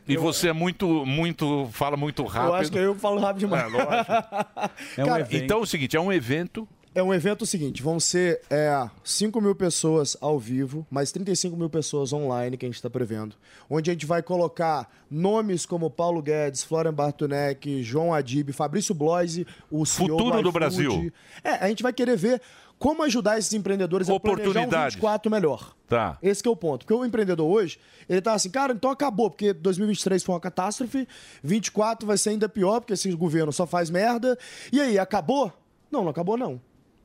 e 0.06 0.16
você 0.16 0.48
é 0.48 0.52
muito, 0.52 1.04
muito, 1.06 1.68
fala 1.72 1.96
muito 1.96 2.22
rápido. 2.24 2.48
Eu 2.48 2.54
acho 2.54 2.70
que 2.72 2.78
eu 2.78 2.94
falo 2.94 3.20
rápido 3.20 3.40
demais. 3.40 3.64
É, 3.64 3.66
lógico. 3.68 5.06
Cara, 5.06 5.28
Então 5.30 5.58
é 5.58 5.62
o 5.62 5.66
seguinte, 5.66 5.96
é 5.96 6.00
um 6.00 6.12
evento 6.12 6.68
É 6.94 7.02
um 7.02 7.12
evento 7.12 7.44
seguinte, 7.44 7.82
vão 7.82 7.98
ser 7.98 8.40
é, 8.48 8.88
5 9.02 9.40
mil 9.40 9.54
pessoas 9.56 10.16
ao 10.20 10.38
vivo, 10.38 10.86
mais 10.88 11.10
35 11.10 11.56
mil 11.56 11.68
pessoas 11.68 12.12
online 12.12 12.56
que 12.56 12.64
a 12.64 12.68
gente 12.68 12.76
está 12.76 12.88
prevendo. 12.88 13.34
Onde 13.68 13.90
a 13.90 13.92
gente 13.94 14.06
vai 14.06 14.22
colocar 14.22 14.88
nomes 15.10 15.66
como 15.66 15.90
Paulo 15.90 16.22
Guedes, 16.22 16.62
Florian 16.62 16.94
Bartunek, 16.94 17.82
João 17.82 18.14
Adib, 18.14 18.52
Fabrício 18.52 18.94
Bloise, 18.94 19.44
o 19.68 19.84
CEO 19.84 20.06
Futuro 20.06 20.36
do 20.36 20.50
iFood. 20.50 20.52
Brasil. 20.52 21.12
É, 21.42 21.54
a 21.54 21.68
gente 21.68 21.82
vai 21.82 21.92
querer 21.92 22.16
ver 22.16 22.40
como 22.78 23.02
ajudar 23.02 23.38
esses 23.38 23.52
empreendedores 23.52 24.08
a 24.08 24.20
planejar 24.20 24.46
um 24.46 24.50
Oportunidades. 24.50 24.94
24 24.94 25.30
melhor. 25.32 25.74
Tá. 25.88 26.16
Esse 26.22 26.46
é 26.46 26.50
o 26.50 26.54
ponto. 26.54 26.86
Porque 26.86 26.94
o 26.94 27.04
empreendedor 27.04 27.50
hoje, 27.50 27.76
ele 28.08 28.20
tá 28.20 28.34
assim, 28.34 28.50
cara, 28.50 28.72
então 28.72 28.92
acabou, 28.92 29.28
porque 29.30 29.52
2023 29.52 30.22
foi 30.22 30.32
uma 30.32 30.40
catástrofe, 30.40 31.08
24 31.42 32.06
vai 32.06 32.16
ser 32.16 32.30
ainda 32.30 32.48
pior, 32.48 32.78
porque 32.78 32.92
esse 32.92 33.12
governo 33.14 33.52
só 33.52 33.66
faz 33.66 33.90
merda. 33.90 34.38
E 34.72 34.80
aí, 34.80 34.96
acabou? 34.96 35.52
Não, 35.90 36.04
não 36.04 36.10
acabou 36.10 36.36
não. 36.36 36.60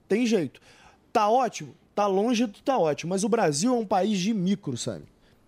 Tem 0.09 0.25
jeito. 0.25 0.59
Tá 1.13 1.29
ótimo? 1.29 1.73
Tá 1.95 2.07
longe 2.07 2.45
do 2.45 2.59
tá 2.59 2.77
ótimo, 2.77 3.11
mas 3.11 3.23
o 3.23 3.29
Brasil 3.29 3.73
é 3.73 3.77
um 3.77 3.85
país 3.85 4.19
de 4.19 4.33
micro, 4.33 4.75
sabe? 4.75 5.05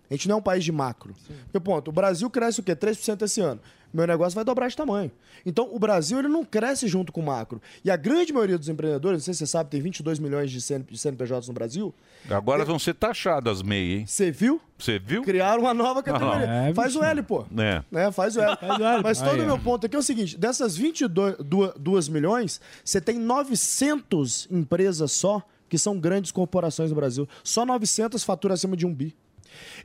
A 0.10 0.14
gente 0.14 0.28
não 0.28 0.36
é 0.36 0.40
um 0.40 0.42
país 0.42 0.64
de 0.64 0.72
macro. 0.72 1.16
Porque, 1.44 1.60
ponto, 1.60 1.88
o 1.90 1.92
Brasil 1.92 2.30
cresce 2.30 2.60
o 2.60 2.64
quê? 2.64 2.76
3% 2.76 3.22
esse 3.24 3.42
ano. 3.42 3.62
Meu 3.94 4.08
negócio 4.08 4.36
vai 4.36 4.44
dobrar 4.46 4.68
de 4.70 4.76
tamanho. 4.76 5.12
Então, 5.46 5.68
o 5.74 5.78
Brasil 5.80 6.20
ele 6.20 6.28
não 6.28 6.46
cresce 6.46 6.88
junto 6.88 7.12
com 7.12 7.20
o 7.22 7.26
macro. 7.26 7.62
E 7.84 7.92
a 7.92 7.96
grande 7.98 8.32
maioria 8.32 8.58
dos 8.58 8.70
empreendedores, 8.70 9.18
não 9.20 9.24
sei 9.26 9.34
se 9.34 9.40
você 9.40 9.48
sabe, 9.48 9.70
tem 9.70 9.82
22 9.82 10.18
milhões 10.20 10.50
de 10.52 10.62
CN 10.62 10.84
de 10.90 10.98
CNPJs 10.98 11.48
no 11.48 11.54
Brasil. 11.54 11.94
Agora 12.30 12.64
vão 12.64 12.80
ser 12.80 12.94
taxadas 12.94 13.62
MEI, 13.62 13.94
hein? 14.00 14.06
Você 14.08 14.32
viu? 14.32 14.62
Você 14.78 14.98
viu? 14.98 15.24
Criaram 15.24 15.62
uma 15.64 15.74
nova 15.74 16.02
categoria. 16.02 16.46
É, 16.70 16.74
Faz 16.74 16.96
o 16.96 17.04
L, 17.04 17.22
pô. 17.24 17.46
É. 17.58 17.84
né? 17.92 18.12
Faz 18.12 18.36
o 18.38 18.42
L. 18.42 18.58
Mas 19.04 19.22
todo 19.22 19.42
o 19.42 19.46
meu 19.46 19.60
ponto 19.60 19.86
aqui 19.86 19.96
é 19.96 20.00
o 20.00 20.04
seguinte: 20.04 20.38
dessas 20.38 20.76
22 20.78 21.38
duas- 21.40 21.74
duas 21.78 22.08
milhões, 22.10 22.62
você 22.84 23.02
tem 23.02 23.20
900 23.20 24.48
empresas 24.52 25.12
só 25.12 25.42
que 25.70 25.78
são 25.78 25.98
grandes 26.00 26.32
corporações 26.32 26.90
no 26.90 26.96
Brasil. 26.96 27.28
Só 27.44 27.66
900 27.66 28.24
faturam 28.24 28.54
acima 28.54 28.76
de 28.76 28.86
um 28.86 28.94
bi. 28.94 29.16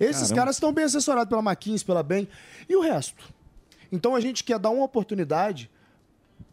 Esses 0.00 0.22
Caramba. 0.22 0.36
caras 0.36 0.56
estão 0.56 0.72
bem 0.72 0.84
assessorados 0.84 1.28
pela 1.28 1.42
McKinsey, 1.42 1.84
pela 1.86 2.02
Bem. 2.02 2.28
E 2.68 2.76
o 2.76 2.80
resto? 2.80 3.22
Então 3.96 4.14
a 4.14 4.20
gente 4.20 4.44
quer 4.44 4.58
dar 4.58 4.70
uma 4.70 4.84
oportunidade 4.84 5.70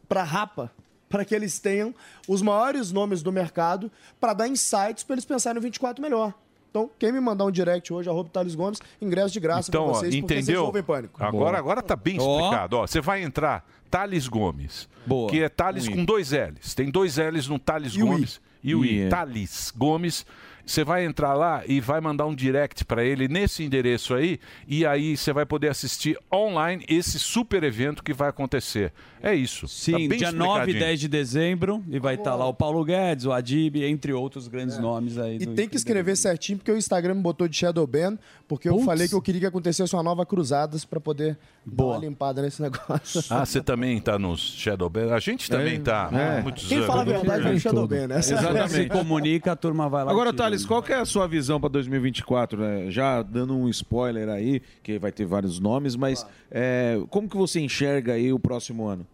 para 0.07 0.21
a 0.21 0.23
Rapa, 0.23 0.71
para 1.09 1.23
que 1.25 1.35
eles 1.35 1.59
tenham 1.59 1.93
os 2.27 2.41
maiores 2.41 2.91
nomes 2.91 3.21
do 3.21 3.31
mercado, 3.31 3.91
para 4.19 4.33
dar 4.33 4.47
insights 4.47 5.03
para 5.03 5.15
eles 5.15 5.25
pensarem 5.25 5.55
no 5.55 5.61
24 5.61 6.01
melhor. 6.01 6.33
Então, 6.71 6.89
quem 6.97 7.11
me 7.11 7.19
mandar 7.19 7.45
um 7.45 7.51
direct 7.51 7.93
hoje, 7.93 8.09
arroba 8.09 8.29
Thales 8.31 8.55
Gomes, 8.55 8.79
ingresso 8.99 9.31
de 9.31 9.39
graça 9.39 9.69
Então, 9.69 9.83
para 9.83 9.91
ó, 9.91 9.99
vocês, 9.99 10.15
porque 10.15 10.33
vocês 10.33 10.43
entendeu? 10.45 10.65
ouvem 10.65 10.81
pânico. 10.81 11.23
Agora, 11.23 11.55
agora 11.55 11.83
tá 11.83 11.95
bem 11.95 12.17
Ó. 12.19 12.37
explicado. 12.39 12.77
Ó, 12.77 12.87
você 12.87 12.99
vai 12.99 13.21
entrar 13.21 13.63
Thales 13.91 14.27
Gomes, 14.27 14.89
Boa. 15.05 15.29
que 15.29 15.43
é 15.43 15.49
Thales 15.49 15.87
Um 15.87 15.91
I. 15.91 15.93
com 15.97 16.05
dois 16.05 16.31
L's. 16.31 16.73
Tem 16.73 16.89
dois 16.89 17.17
L's 17.17 17.47
no 17.47 17.59
Thales 17.59 17.93
E 17.93 18.01
o 18.01 18.07
I? 18.07 18.09
Gomes 18.09 18.41
e 18.63 18.73
o 18.73 18.83
I. 18.83 18.87
I, 18.91 19.01
é. 19.03 19.09
Thales 19.09 19.71
Gomes. 19.77 20.25
Você 20.65 20.83
vai 20.83 21.03
entrar 21.05 21.33
lá 21.33 21.61
e 21.67 21.81
vai 21.81 21.99
mandar 21.99 22.25
um 22.25 22.33
direct 22.33 22.85
para 22.85 23.03
ele 23.03 23.27
nesse 23.27 23.63
endereço 23.63 24.13
aí, 24.13 24.39
e 24.67 24.85
aí 24.85 25.17
você 25.17 25.33
vai 25.33 25.45
poder 25.45 25.67
assistir 25.69 26.17
online 26.33 26.85
esse 26.87 27.19
super 27.19 27.63
evento 27.63 28.01
que 28.01 28.13
vai 28.13 28.29
acontecer. 28.29 28.93
É 29.21 29.33
isso. 29.33 29.67
Sim, 29.67 30.09
Tá 30.09 30.15
dia 30.15 30.31
9 30.31 30.49
e 30.49 30.59
explicadinho. 30.59 30.79
10 30.85 30.99
de 30.99 31.07
dezembro. 31.07 31.83
E 31.89 31.97
vai 31.99 32.15
estar 32.15 32.35
lá 32.35 32.45
o 32.45 32.53
Paulo 32.53 32.83
Guedes, 32.83 33.25
o 33.25 33.31
Adib, 33.31 33.77
entre 33.83 34.11
outros 34.13 34.47
grandes 34.49 34.77
nomes 34.77 35.17
aí. 35.17 35.37
E 35.37 35.45
tem 35.47 35.67
que 35.67 35.77
escrever 35.77 36.15
certinho, 36.17 36.57
porque 36.57 36.71
o 36.71 36.77
Instagram 36.77 37.15
me 37.15 37.21
botou 37.21 37.47
de 37.47 37.55
Shadow 37.55 37.87
Ban, 37.87 38.17
porque 38.47 38.67
eu 38.67 38.73
Putz. 38.73 38.85
falei 38.85 39.07
que 39.07 39.15
eu 39.15 39.21
queria 39.21 39.41
que 39.41 39.47
acontecesse 39.47 39.93
uma 39.95 40.03
nova 40.03 40.25
Cruzadas 40.25 40.83
para 40.85 40.99
poder 40.99 41.37
Boa. 41.65 41.93
dar 41.93 41.99
uma 41.99 42.05
limpada 42.09 42.41
nesse 42.41 42.61
negócio. 42.61 43.21
Ah, 43.29 43.45
você 43.45 43.61
também 43.61 43.99
tá 43.99 44.19
nos 44.19 44.39
Shadow 44.41 44.89
Ban? 44.89 45.13
A 45.13 45.19
gente 45.19 45.49
também 45.49 45.79
tá 45.81 46.07
há 46.07 46.41
muitos 46.41 46.67
Quem 46.67 46.77
anos. 46.77 46.87
fala 46.87 47.01
a 47.01 47.05
verdade 47.05 47.43
vai 47.43 47.53
no 47.53 47.59
Shadow 47.59 47.87
Ban, 47.87 48.07
né? 48.07 48.17
Essa- 48.19 48.67
Se 48.67 48.85
comunica, 48.89 49.51
a 49.53 49.55
turma 49.55 49.87
vai 49.89 50.03
lá. 50.03 50.11
Agora, 50.11 50.31
tira. 50.31 50.43
Thales, 50.53 50.65
qual 50.65 50.83
que 50.83 50.93
é 50.93 50.97
a 50.97 51.05
sua 51.05 51.27
visão 51.27 51.59
para 51.59 51.69
2024? 51.69 52.59
né? 52.59 52.91
Já 52.91 53.23
dando 53.23 53.55
um 53.55 53.67
spoiler 53.69 54.29
aí, 54.29 54.61
que 54.83 54.99
vai 54.99 55.11
ter 55.11 55.25
vários 55.25 55.59
nomes, 55.59 55.95
mas 55.95 56.25
é, 56.51 57.01
como 57.09 57.27
que 57.27 57.35
você 57.35 57.59
enxerga 57.59 58.13
aí 58.13 58.31
o 58.31 58.37
próximo 58.37 58.85
ano? 58.85 59.05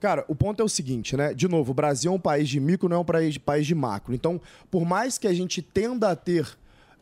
Cara, 0.00 0.24
o 0.28 0.34
ponto 0.34 0.62
é 0.62 0.64
o 0.64 0.68
seguinte, 0.68 1.14
né? 1.14 1.34
De 1.34 1.46
novo, 1.46 1.72
o 1.72 1.74
Brasil 1.74 2.10
é 2.10 2.14
um 2.14 2.18
país 2.18 2.48
de 2.48 2.58
micro, 2.58 2.88
não 2.88 2.96
é 2.96 3.00
um 3.00 3.04
país, 3.04 3.36
país 3.36 3.66
de 3.66 3.74
macro. 3.74 4.14
Então, 4.14 4.40
por 4.70 4.86
mais 4.86 5.18
que 5.18 5.28
a 5.28 5.34
gente 5.34 5.60
tenda 5.60 6.10
a 6.10 6.16
ter 6.16 6.46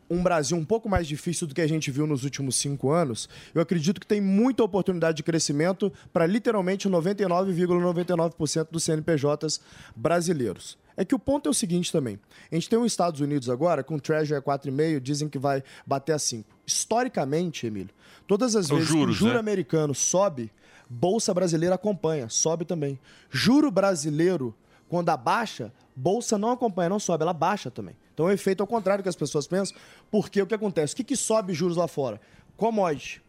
um 0.09 0.21
Brasil 0.21 0.57
um 0.57 0.65
pouco 0.65 0.89
mais 0.89 1.07
difícil 1.07 1.47
do 1.47 1.55
que 1.55 1.61
a 1.61 1.67
gente 1.67 1.89
viu 1.91 2.05
nos 2.05 2.25
últimos 2.25 2.57
cinco 2.57 2.91
anos, 2.91 3.29
eu 3.53 3.61
acredito 3.61 4.01
que 4.01 4.07
tem 4.07 4.19
muita 4.19 4.63
oportunidade 4.63 5.17
de 5.17 5.23
crescimento 5.23 5.93
para 6.11 6.25
literalmente 6.25 6.89
99,99% 6.89 8.67
dos 8.71 8.83
CNPJs 8.83 9.61
brasileiros. 9.95 10.77
É 10.99 11.05
que 11.05 11.15
o 11.15 11.19
ponto 11.19 11.47
é 11.47 11.49
o 11.49 11.53
seguinte 11.53 11.93
também. 11.93 12.19
A 12.51 12.55
gente 12.55 12.69
tem 12.69 12.77
os 12.77 12.91
Estados 12.91 13.21
Unidos 13.21 13.49
agora, 13.49 13.85
com 13.85 13.97
Treasury 13.97 14.37
a 14.37 14.41
4,5, 14.41 14.99
dizem 14.99 15.29
que 15.29 15.39
vai 15.39 15.63
bater 15.87 16.11
a 16.11 16.19
5. 16.19 16.43
Historicamente, 16.67 17.65
Emílio, 17.65 17.95
todas 18.27 18.53
as 18.53 18.67
vezes 18.67 18.85
que 18.85 18.93
juros, 18.93 19.15
o 19.15 19.17
juro 19.17 19.33
né? 19.35 19.39
americano 19.39 19.95
sobe, 19.95 20.51
bolsa 20.89 21.33
brasileira 21.33 21.75
acompanha, 21.75 22.27
sobe 22.27 22.65
também. 22.65 22.99
Juro 23.29 23.71
brasileiro, 23.71 24.53
quando 24.89 25.07
abaixa, 25.07 25.71
bolsa 25.95 26.37
não 26.37 26.51
acompanha, 26.51 26.89
não 26.89 26.99
sobe, 26.99 27.23
ela 27.23 27.31
baixa 27.31 27.71
também. 27.71 27.95
Então 28.13 28.27
é 28.27 28.31
um 28.31 28.33
efeito 28.33 28.59
ao 28.59 28.67
contrário 28.67 29.01
do 29.01 29.03
que 29.03 29.09
as 29.09 29.15
pessoas 29.15 29.47
pensam, 29.47 29.77
porque 30.11 30.41
o 30.41 30.45
que 30.45 30.53
acontece? 30.53 30.95
O 30.95 30.97
que, 30.97 31.05
que 31.05 31.15
sobe 31.15 31.53
juros 31.53 31.77
lá 31.77 31.87
fora? 31.87 32.19
Commodity. 32.57 33.21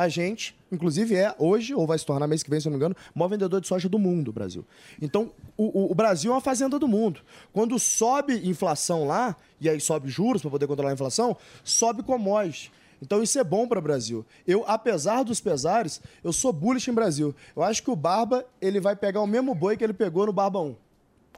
A 0.00 0.08
gente, 0.08 0.54
inclusive, 0.70 1.16
é 1.16 1.34
hoje, 1.40 1.74
ou 1.74 1.84
vai 1.84 1.98
se 1.98 2.06
tornar 2.06 2.28
mês 2.28 2.40
que 2.44 2.48
vem, 2.48 2.60
se 2.60 2.68
eu 2.68 2.70
não 2.70 2.78
me 2.78 2.84
engano, 2.84 2.94
o 3.12 3.18
maior 3.18 3.30
vendedor 3.30 3.60
de 3.60 3.66
soja 3.66 3.88
do 3.88 3.98
mundo, 3.98 4.28
o 4.28 4.32
Brasil. 4.32 4.64
Então, 5.02 5.32
o, 5.56 5.86
o- 5.86 5.90
o 5.90 5.94
Brasil 5.94 6.30
é 6.30 6.34
uma 6.36 6.40
fazenda 6.40 6.78
do 6.78 6.86
mundo. 6.86 7.20
Quando 7.52 7.76
sobe 7.80 8.48
inflação 8.48 9.04
lá, 9.08 9.34
e 9.60 9.68
aí 9.68 9.80
sobe 9.80 10.08
juros 10.08 10.40
para 10.40 10.52
poder 10.52 10.68
controlar 10.68 10.90
a 10.90 10.94
inflação, 10.94 11.36
sobe 11.64 12.04
commodity. 12.04 12.70
Então 13.02 13.22
isso 13.24 13.38
é 13.40 13.44
bom 13.44 13.66
para 13.66 13.80
o 13.80 13.82
Brasil. 13.82 14.24
Eu, 14.46 14.62
apesar 14.68 15.24
dos 15.24 15.40
pesares, 15.40 16.00
eu 16.22 16.32
sou 16.32 16.52
bullish 16.52 16.88
em 16.88 16.94
Brasil. 16.94 17.34
Eu 17.56 17.64
acho 17.64 17.82
que 17.82 17.90
o 17.90 17.96
Barba, 17.96 18.44
ele 18.60 18.78
vai 18.80 18.94
pegar 18.94 19.20
o 19.20 19.26
mesmo 19.26 19.52
boi 19.54 19.76
que 19.76 19.82
ele 19.82 19.92
pegou 19.92 20.26
no 20.26 20.32
Barba 20.32 20.60
1. 20.60 20.76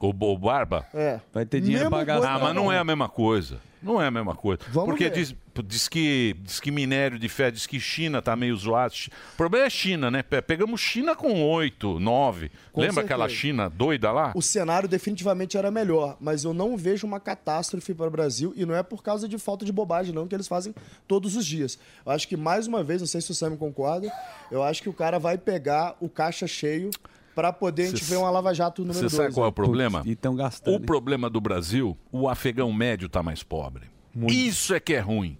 O, 0.01 0.07
o 0.09 0.37
Barba? 0.37 0.85
É. 0.93 1.19
Vai 1.33 1.45
ter 1.45 1.61
dinheiro 1.61 1.85
Mesmo 1.85 1.95
pra 1.95 2.03
gastar. 2.03 2.35
Ah, 2.35 2.39
mas 2.39 2.55
não 2.55 2.71
é 2.71 2.77
a 2.77 2.83
mesma 2.83 3.07
coisa. 3.09 3.59
Não 3.81 4.01
é 4.01 4.07
a 4.07 4.11
mesma 4.11 4.35
coisa. 4.35 4.61
Vamos 4.69 4.89
Porque 4.89 5.05
ver. 5.05 5.11
diz, 5.15 5.35
diz 5.65 5.87
que, 5.87 6.35
diz 6.41 6.59
que 6.59 6.69
minério 6.71 7.17
de 7.17 7.27
ferro, 7.27 7.51
diz 7.53 7.65
que 7.65 7.79
China 7.79 8.21
tá 8.21 8.35
meio 8.35 8.55
zoado. 8.55 8.93
O 9.33 9.37
problema 9.37 9.65
é 9.65 9.69
China, 9.69 10.11
né? 10.11 10.21
Pe- 10.21 10.41
Pegamos 10.41 10.79
China 10.79 11.15
com 11.15 11.41
8, 11.43 11.99
9. 11.99 12.51
Com 12.71 12.81
Lembra 12.81 13.03
aquela 13.03 13.23
certeza. 13.25 13.41
China 13.41 13.69
doida 13.69 14.11
lá? 14.11 14.31
O 14.35 14.41
cenário 14.41 14.87
definitivamente 14.87 15.57
era 15.57 15.71
melhor, 15.71 16.15
mas 16.19 16.43
eu 16.43 16.53
não 16.53 16.77
vejo 16.77 17.07
uma 17.07 17.19
catástrofe 17.19 17.93
para 17.93 18.07
o 18.07 18.11
Brasil 18.11 18.53
e 18.55 18.65
não 18.65 18.75
é 18.75 18.83
por 18.83 19.01
causa 19.01 19.27
de 19.27 19.37
falta 19.37 19.65
de 19.65 19.71
bobagem, 19.71 20.13
não, 20.13 20.27
que 20.27 20.35
eles 20.35 20.47
fazem 20.47 20.75
todos 21.07 21.35
os 21.35 21.45
dias. 21.45 21.79
Eu 22.05 22.11
acho 22.11 22.27
que, 22.27 22.37
mais 22.37 22.67
uma 22.67 22.83
vez, 22.83 23.01
não 23.01 23.07
sei 23.07 23.19
se 23.21 23.31
o 23.31 23.33
Sam 23.33 23.57
concorda, 23.57 24.11
eu 24.51 24.61
acho 24.63 24.81
que 24.83 24.89
o 24.89 24.93
cara 24.93 25.17
vai 25.17 25.37
pegar 25.37 25.95
o 25.99 26.07
caixa 26.07 26.45
cheio 26.45 26.89
para 27.35 27.51
poder 27.53 27.83
a 27.83 27.89
gente 27.89 28.03
ver 28.03 28.17
uma 28.17 28.29
Lava 28.29 28.53
Jato 28.53 28.81
número 28.81 28.99
2. 28.99 29.11
Você 29.11 29.17
sabe 29.17 29.33
qual 29.33 29.45
é 29.45 29.49
o 29.49 29.53
problema? 29.53 30.01
E 30.05 30.11
estão 30.11 30.35
gastando. 30.35 30.75
O 30.75 30.79
problema 30.79 31.29
do 31.29 31.39
Brasil, 31.41 31.97
o 32.11 32.27
afegão 32.29 32.71
médio 32.73 33.05
está 33.07 33.23
mais 33.23 33.41
pobre. 33.43 33.83
Isso 34.27 34.73
é 34.73 34.79
que 34.79 34.93
é 34.93 34.99
ruim. 34.99 35.37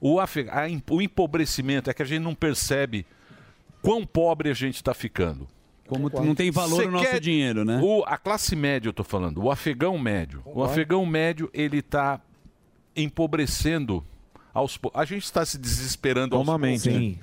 O, 0.00 0.20
afe- 0.20 0.46
a 0.50 0.68
em- 0.68 0.82
o 0.90 1.02
empobrecimento 1.02 1.90
é 1.90 1.94
que 1.94 2.02
a 2.02 2.06
gente 2.06 2.22
não 2.22 2.34
percebe 2.34 3.04
quão 3.82 4.04
pobre 4.06 4.50
a 4.50 4.54
gente 4.54 4.76
está 4.76 4.94
ficando. 4.94 5.48
Como 5.88 6.10
não 6.10 6.34
tem 6.34 6.50
valor 6.50 6.82
Cê 6.82 6.88
o 6.88 6.90
nosso 6.90 7.20
dinheiro, 7.20 7.64
né? 7.64 7.80
O- 7.82 8.02
a 8.06 8.16
classe 8.18 8.54
média, 8.56 8.88
eu 8.88 8.92
tô 8.92 9.04
falando, 9.04 9.42
o 9.42 9.50
afegão 9.50 9.96
médio. 9.98 10.40
O 10.40 10.42
Concordo. 10.42 10.70
afegão 10.72 11.06
médio, 11.06 11.48
ele 11.54 11.78
está 11.78 12.20
empobrecendo 12.94 14.04
aos 14.56 14.76
poucos. 14.78 15.00
A 15.00 15.04
gente 15.04 15.24
está 15.24 15.44
se 15.44 15.58
desesperando 15.58 16.34
aos 16.34 16.46
poucos. 16.46 16.84
né? 16.86 17.14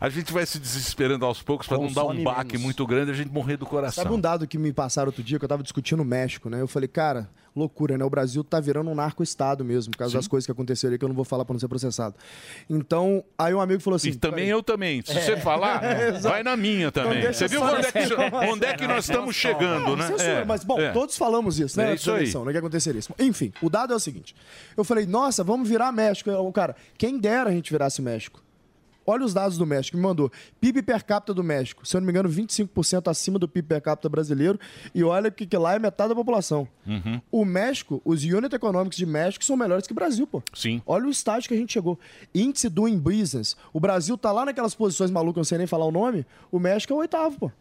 A 0.00 0.08
gente 0.08 0.32
vai 0.32 0.44
se 0.46 0.58
desesperando 0.58 1.24
aos 1.24 1.42
poucos 1.42 1.66
para 1.66 1.78
não 1.78 1.92
dar 1.92 2.04
um 2.04 2.22
baque 2.22 2.52
menos. 2.52 2.62
muito 2.62 2.86
grande 2.86 3.10
e 3.10 3.14
a 3.14 3.16
gente 3.16 3.30
morrer 3.32 3.56
do 3.56 3.66
coração. 3.66 4.04
Sabe 4.04 4.14
um 4.14 4.20
dado 4.20 4.46
que 4.46 4.58
me 4.58 4.72
passaram 4.72 5.08
outro 5.08 5.22
dia, 5.22 5.38
que 5.38 5.44
eu 5.44 5.48
tava 5.48 5.62
discutindo 5.62 6.00
o 6.00 6.04
México, 6.04 6.48
né? 6.50 6.60
Eu 6.60 6.68
falei, 6.68 6.88
cara, 6.88 7.28
loucura, 7.56 7.96
né? 7.96 8.04
O 8.04 8.10
Brasil 8.10 8.42
tá 8.44 8.58
virando 8.60 8.90
um 8.90 8.94
narco-estado 8.94 9.64
mesmo, 9.64 9.92
por 9.92 9.98
causa 9.98 10.10
Sim. 10.12 10.18
das 10.18 10.26
coisas 10.28 10.44
que 10.44 10.52
aconteceram 10.52 10.92
aí, 10.92 10.98
que 10.98 11.04
eu 11.04 11.08
não 11.08 11.14
vou 11.16 11.24
falar 11.24 11.44
pra 11.44 11.52
não 11.54 11.60
ser 11.60 11.68
processado. 11.68 12.14
Então, 12.68 13.24
aí 13.38 13.54
um 13.54 13.60
amigo 13.60 13.80
falou 13.80 13.96
assim... 13.96 14.08
E 14.10 14.16
também 14.16 14.48
eu 14.48 14.62
também. 14.62 15.02
Se 15.02 15.12
É. 15.12 15.20
você 15.20 15.36
falar, 15.36 15.82
É, 15.84 16.10
vai 16.12 16.42
na 16.42 16.56
minha 16.56 16.88
Então 16.88 17.04
também. 17.04 17.20
deixa 17.22 17.38
Você 17.40 17.48
viu 17.48 17.62
onde 17.62 17.86
é 17.86 17.92
que, 17.92 18.14
onde 18.50 18.66
é 18.66 18.74
que 18.74 18.86
nós 18.86 19.04
estamos 19.08 19.34
chegando, 19.36 19.96
né? 19.96 20.06
Censura, 20.08 20.24
É, 20.24 20.44
mas, 20.44 20.64
bom, 20.64 20.78
é. 20.80 20.90
todos 20.92 21.16
falamos 21.16 21.58
isso, 21.60 21.78
né? 21.78 21.84
É 21.84 21.88
na 21.90 21.94
isso 21.94 22.10
aí. 22.10 22.16
eleição, 22.18 22.44
né? 22.44 22.52
Que 22.52 22.58
aconteceria 22.58 22.98
isso. 22.98 23.14
Enfim, 23.18 23.52
o 23.62 23.70
dado 23.70 23.92
é 23.92 23.96
o 23.96 24.00
seguinte. 24.00 24.34
Eu 24.76 24.82
falei, 24.84 25.06
nossa, 25.06 25.44
vamos 25.44 25.68
virar 25.68 25.92
México. 25.92 26.30
O 26.30 26.52
cara, 26.52 26.73
quem 26.96 27.18
dera 27.18 27.50
a 27.50 27.52
gente 27.52 27.70
virasse 27.70 28.00
México. 28.02 28.44
Olha 29.06 29.24
os 29.24 29.34
dados 29.34 29.58
do 29.58 29.66
México, 29.66 29.96
me 29.96 30.02
mandou. 30.02 30.30
PIB 30.60 30.82
per 30.82 31.04
capita 31.04 31.34
do 31.34 31.44
México, 31.44 31.86
se 31.86 31.94
eu 31.94 32.00
não 32.00 32.06
me 32.06 32.12
engano, 32.12 32.28
25% 32.28 33.10
acima 33.10 33.38
do 33.38 33.46
PIB 33.46 33.68
per 33.68 33.82
capita 33.82 34.08
brasileiro. 34.08 34.58
E 34.94 35.04
olha 35.04 35.30
que, 35.30 35.46
que 35.46 35.56
lá 35.56 35.74
é 35.74 35.78
metade 35.78 36.08
da 36.08 36.14
população. 36.14 36.66
Uhum. 36.86 37.20
O 37.30 37.44
México, 37.44 38.00
os 38.04 38.24
unit 38.24 38.54
economics 38.54 38.96
de 38.96 39.04
México 39.04 39.44
são 39.44 39.56
melhores 39.56 39.86
que 39.86 39.92
o 39.92 39.94
Brasil, 39.94 40.26
pô. 40.26 40.42
Sim. 40.54 40.80
Olha 40.86 41.06
o 41.06 41.10
estágio 41.10 41.48
que 41.48 41.54
a 41.54 41.56
gente 41.56 41.72
chegou. 41.72 41.98
Índice 42.34 42.68
doing 42.68 42.98
business. 42.98 43.56
O 43.72 43.80
Brasil 43.80 44.16
tá 44.16 44.32
lá 44.32 44.46
naquelas 44.46 44.74
posições 44.74 45.10
malucas, 45.10 45.36
eu 45.36 45.40
não 45.40 45.44
sei 45.44 45.58
nem 45.58 45.66
falar 45.66 45.84
o 45.84 45.92
nome. 45.92 46.24
O 46.50 46.58
México 46.58 46.92
é 46.92 46.96
o 46.96 47.00
oitavo, 47.00 47.38
pô. 47.38 47.52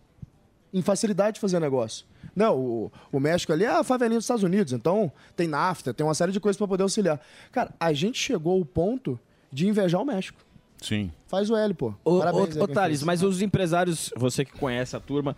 Em 0.74 0.82
facilidade 0.82 1.36
de 1.36 1.42
fazer 1.42 1.60
negócio. 1.60 2.06
Não, 2.36 2.58
o, 2.58 2.92
o 3.12 3.20
México 3.20 3.54
ali 3.54 3.64
é 3.64 3.70
a 3.70 3.84
favelinha 3.84 4.18
dos 4.18 4.26
Estados 4.26 4.44
Unidos. 4.44 4.74
Então, 4.74 5.12
tem 5.36 5.48
NAFTA, 5.48 5.94
tem 5.94 6.06
uma 6.06 6.16
série 6.16 6.32
de 6.32 6.40
coisas 6.40 6.58
para 6.58 6.68
poder 6.68 6.84
auxiliar. 6.84 7.20
Cara, 7.52 7.72
a 7.80 7.94
gente 7.94 8.18
chegou 8.18 8.58
ao 8.58 8.66
ponto 8.66 9.20
de 9.52 9.68
invejar 9.68 10.02
o 10.02 10.06
México. 10.06 10.40
Sim. 10.82 11.12
Faz 11.28 11.50
o 11.50 11.56
L, 11.56 11.74
pô. 11.74 11.94
Ô, 12.04 12.20
Parabéns. 12.20 12.58
ô, 12.58 12.64
ô 12.64 12.68
Thales, 12.68 13.04
mas 13.04 13.24
os 13.24 13.42
empresários, 13.42 14.12
você 14.18 14.44
que 14.44 14.52
conhece 14.52 14.96
a 14.96 15.00
turma, 15.00 15.36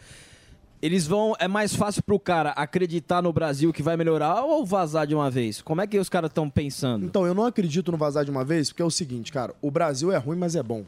eles 0.82 1.06
vão. 1.06 1.36
É 1.40 1.48
mais 1.48 1.76
fácil 1.76 2.02
pro 2.04 2.20
cara 2.20 2.52
acreditar 2.52 3.22
no 3.22 3.32
Brasil 3.32 3.72
que 3.72 3.84
vai 3.84 3.96
melhorar 3.96 4.44
ou 4.44 4.66
vazar 4.66 5.06
de 5.06 5.14
uma 5.14 5.30
vez? 5.30 5.62
Como 5.62 5.82
é 5.82 5.88
que 5.88 6.00
os 6.00 6.10
caras 6.10 6.30
estão 6.30 6.50
pensando? 6.50 7.06
Então, 7.06 7.26
eu 7.26 7.34
não 7.34 7.46
acredito 7.46 7.92
no 7.92 7.98
vazar 7.98 8.26
de 8.26 8.32
uma 8.32 8.44
vez, 8.44 8.70
porque 8.70 8.82
é 8.82 8.86
o 8.86 8.92
seguinte, 8.92 9.32
cara, 9.32 9.54
o 9.62 9.70
Brasil 9.70 10.12
é 10.12 10.18
ruim, 10.18 10.38
mas 10.38 10.56
é 10.56 10.64
bom. 10.64 10.84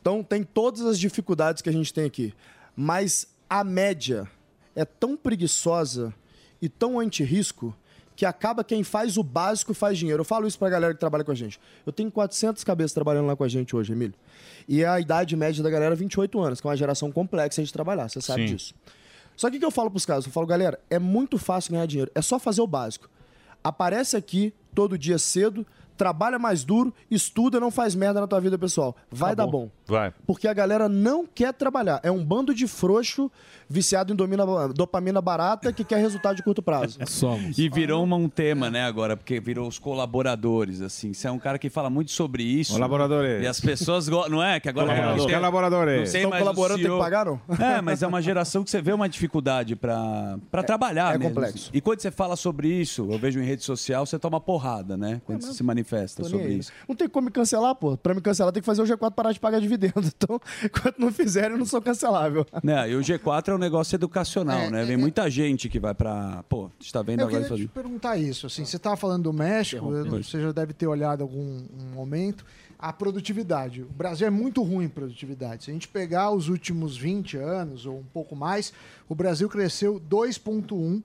Então, 0.00 0.22
tem 0.22 0.42
todas 0.42 0.82
as 0.82 0.98
dificuldades 0.98 1.62
que 1.62 1.68
a 1.68 1.72
gente 1.72 1.92
tem 1.92 2.04
aqui. 2.04 2.34
Mas 2.76 3.26
a 3.48 3.64
média 3.64 4.28
é 4.74 4.84
tão 4.84 5.16
preguiçosa 5.16 6.12
e 6.60 6.68
tão 6.68 6.98
anti-risco 6.98 7.74
que 8.16 8.24
acaba 8.24 8.62
quem 8.62 8.84
faz 8.84 9.16
o 9.16 9.22
básico 9.22 9.74
faz 9.74 9.98
dinheiro. 9.98 10.20
Eu 10.20 10.24
falo 10.24 10.46
isso 10.46 10.58
pra 10.58 10.68
galera 10.68 10.94
que 10.94 11.00
trabalha 11.00 11.24
com 11.24 11.32
a 11.32 11.34
gente. 11.34 11.60
Eu 11.84 11.92
tenho 11.92 12.10
400 12.10 12.62
cabeças 12.62 12.92
trabalhando 12.92 13.26
lá 13.26 13.34
com 13.34 13.42
a 13.42 13.48
gente 13.48 13.74
hoje, 13.74 13.92
Emílio. 13.92 14.14
E 14.68 14.84
a 14.84 15.00
idade 15.00 15.34
média 15.36 15.62
da 15.62 15.70
galera 15.70 15.94
é 15.94 15.96
28 15.96 16.40
anos, 16.40 16.60
que 16.60 16.66
é 16.66 16.70
uma 16.70 16.76
geração 16.76 17.10
complexa 17.10 17.62
de 17.62 17.72
trabalhar, 17.72 18.08
você 18.08 18.20
sabe 18.20 18.48
Sim. 18.48 18.54
disso. 18.54 18.74
Só 19.36 19.50
que 19.50 19.56
o 19.56 19.60
que 19.60 19.66
eu 19.66 19.70
falo 19.70 19.90
pros 19.90 20.06
caras? 20.06 20.24
Eu 20.24 20.30
falo, 20.30 20.46
galera, 20.46 20.78
é 20.88 20.98
muito 20.98 21.38
fácil 21.38 21.72
ganhar 21.72 21.86
dinheiro. 21.86 22.10
É 22.14 22.22
só 22.22 22.38
fazer 22.38 22.62
o 22.62 22.66
básico. 22.66 23.10
Aparece 23.64 24.16
aqui 24.16 24.54
todo 24.74 24.96
dia 24.96 25.18
cedo, 25.18 25.66
trabalha 25.96 26.38
mais 26.38 26.64
duro, 26.64 26.92
estuda, 27.10 27.60
não 27.60 27.70
faz 27.70 27.94
merda 27.94 28.20
na 28.20 28.26
tua 28.26 28.40
vida 28.40 28.58
pessoal. 28.58 28.96
Vai 29.10 29.34
dar 29.36 29.46
bom. 29.46 29.70
Vai. 29.86 30.12
Porque 30.26 30.48
a 30.48 30.52
galera 30.54 30.88
não 30.88 31.26
quer 31.26 31.52
trabalhar. 31.52 32.00
É 32.02 32.10
um 32.10 32.24
bando 32.24 32.54
de 32.54 32.66
frouxo 32.66 33.30
viciado 33.68 34.12
em 34.12 34.16
domina- 34.16 34.68
dopamina 34.68 35.20
barata 35.20 35.72
que 35.72 35.84
quer 35.84 35.98
resultado 35.98 36.36
de 36.36 36.42
curto 36.42 36.62
prazo. 36.62 36.98
Somos. 37.06 37.56
E 37.58 37.68
virou 37.68 38.02
uma- 38.02 38.16
um 38.16 38.28
tema, 38.28 38.70
né, 38.70 38.84
agora, 38.84 39.16
porque 39.16 39.38
virou 39.40 39.66
os 39.68 39.78
colaboradores, 39.78 40.80
assim. 40.80 41.12
Você 41.12 41.26
é 41.26 41.30
um 41.30 41.38
cara 41.38 41.58
que 41.58 41.68
fala 41.70 41.88
muito 41.90 42.10
sobre 42.12 42.42
isso. 42.42 42.72
Colaboradores. 42.72 43.42
E 43.42 43.46
as 43.46 43.60
pessoas 43.60 44.08
gostam, 44.08 44.32
não 44.36 44.42
é? 44.42 44.58
Que 44.60 44.68
agora 44.68 44.86
Colaboradores. 44.86 45.22
não 45.22 45.26
tem- 45.26 45.36
Colaboradores. 45.36 45.98
não 46.00 46.06
sei, 46.06 46.24
Estão 46.24 46.38
colaborando, 46.38 46.82
tem 46.82 46.90
que 46.92 46.98
pagar, 46.98 47.26
não? 47.26 47.40
É, 47.58 47.80
mas 47.80 48.02
é 48.02 48.06
uma 48.06 48.20
geração 48.22 48.62
que 48.64 48.70
você 48.70 48.80
vê 48.82 48.92
uma 48.92 49.08
dificuldade 49.08 49.76
pra 49.76 50.38
pra 50.50 50.62
trabalhar 50.62 51.14
é 51.14 51.18
mesmo. 51.18 51.34
complexo. 51.34 51.70
E 51.72 51.80
quando 51.80 52.00
você 52.00 52.10
fala 52.10 52.36
sobre 52.36 52.68
isso, 52.68 53.06
eu 53.10 53.18
vejo 53.18 53.40
em 53.40 53.44
rede 53.44 53.62
social, 53.64 54.04
você 54.06 54.18
toma 54.18 54.40
porrada, 54.40 54.96
né? 54.96 55.20
Quando 55.24 55.42
você 55.42 55.52
se 55.52 55.62
manifesta 55.62 55.83
Tô 56.22 56.22
nem 56.22 56.30
sobre 56.30 56.52
isso. 56.54 56.72
Não 56.88 56.96
tem 56.96 57.08
como 57.08 57.26
me 57.26 57.30
cancelar, 57.30 57.74
pô. 57.74 57.96
Pra 57.96 58.14
me 58.14 58.20
cancelar 58.20 58.52
tem 58.52 58.60
que 58.62 58.66
fazer 58.66 58.82
o 58.82 58.84
G4 58.84 59.10
parar 59.12 59.32
de 59.32 59.40
pagar 59.40 59.60
dividendo. 59.60 59.94
Então, 60.16 60.40
enquanto 60.64 60.98
não 60.98 61.12
fizerem, 61.12 61.52
eu 61.52 61.58
não 61.58 61.66
sou 61.66 61.80
cancelável. 61.82 62.46
Né? 62.62 62.90
E 62.90 62.96
o 62.96 63.00
G4 63.00 63.48
é 63.48 63.54
um 63.54 63.58
negócio 63.58 63.94
educacional, 63.94 64.58
É, 64.58 64.70
né? 64.70 64.84
Vem 64.84 64.96
muita 64.96 65.28
gente 65.30 65.68
que 65.68 65.78
vai 65.78 65.94
pra. 65.94 66.42
Pô, 66.48 66.66
a 66.66 66.70
gente 66.82 66.92
tá 66.92 67.02
vendo 67.02 67.20
Eu 67.20 67.26
agora 67.26 67.42
queria 67.42 67.54
isso 67.56 67.56
te 67.56 67.60
ali. 67.76 67.82
perguntar 67.84 68.16
isso. 68.16 68.46
Assim, 68.46 68.64
você 68.64 68.76
estava 68.76 68.96
falando 68.96 69.24
do 69.24 69.32
México, 69.32 69.92
eu- 69.92 70.22
você 70.22 70.40
já 70.40 70.52
deve 70.52 70.72
ter 70.72 70.86
olhado 70.86 71.22
algum 71.22 71.40
um 71.78 71.94
momento. 71.94 72.44
A 72.78 72.92
produtividade. 72.92 73.82
O 73.82 73.86
Brasil 73.96 74.26
é 74.26 74.30
muito 74.30 74.62
ruim 74.62 74.86
em 74.86 74.88
produtividade. 74.88 75.64
Se 75.64 75.70
a 75.70 75.72
gente 75.74 75.88
pegar 75.88 76.30
os 76.32 76.48
últimos 76.48 76.96
20 76.96 77.36
anos, 77.36 77.86
ou 77.86 77.98
um 77.98 78.04
pouco 78.12 78.36
mais, 78.36 78.72
o 79.08 79.14
Brasil 79.14 79.48
cresceu 79.48 79.98
2,1 80.00 81.02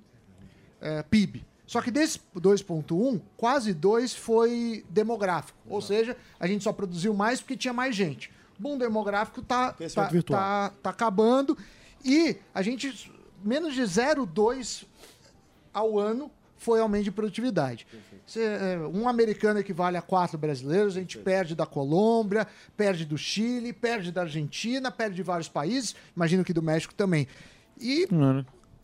é, 0.81 1.03
PIB. 1.03 1.45
Só 1.69 1.81
que 1.81 1.91
desse 1.91 2.19
2,1, 2.35 3.21
quase 3.37 3.75
2 3.75 4.15
foi 4.15 4.83
demográfico. 4.89 5.55
Ou 5.67 5.79
seja, 5.79 6.17
a 6.39 6.47
gente 6.47 6.63
só 6.63 6.73
produziu 6.73 7.13
mais 7.13 7.41
porque 7.41 7.55
tinha 7.55 7.71
mais 7.71 7.95
gente. 7.95 8.31
O 8.57 8.63
boom 8.63 8.75
demográfico 8.75 9.39
tá, 9.43 9.73
tá, 9.73 10.09
tá, 10.25 10.73
tá 10.81 10.89
acabando. 10.89 11.55
E 12.03 12.37
a 12.55 12.63
gente, 12.63 13.11
menos 13.43 13.75
de 13.75 13.83
0,2 13.83 14.85
ao 15.71 15.99
ano 15.99 16.31
foi 16.57 16.79
aumento 16.81 17.03
de 17.03 17.11
produtividade. 17.11 17.85
Você, 18.25 18.41
é, 18.41 18.79
um 18.91 19.07
americano 19.07 19.59
equivale 19.59 19.95
a 19.95 20.01
quatro 20.01 20.39
brasileiros, 20.39 20.97
a 20.97 20.99
gente 20.99 21.19
perde 21.19 21.53
da 21.53 21.67
Colômbia, 21.67 22.47
perde 22.75 23.05
do 23.05 23.15
Chile, 23.15 23.73
perde 23.73 24.11
da 24.11 24.21
Argentina, 24.21 24.89
perde 24.89 25.17
de 25.17 25.23
vários 25.23 25.47
países, 25.47 25.95
imagino 26.15 26.43
que 26.43 26.51
do 26.51 26.63
México 26.63 26.95
também. 26.95 27.27
E 27.79 28.07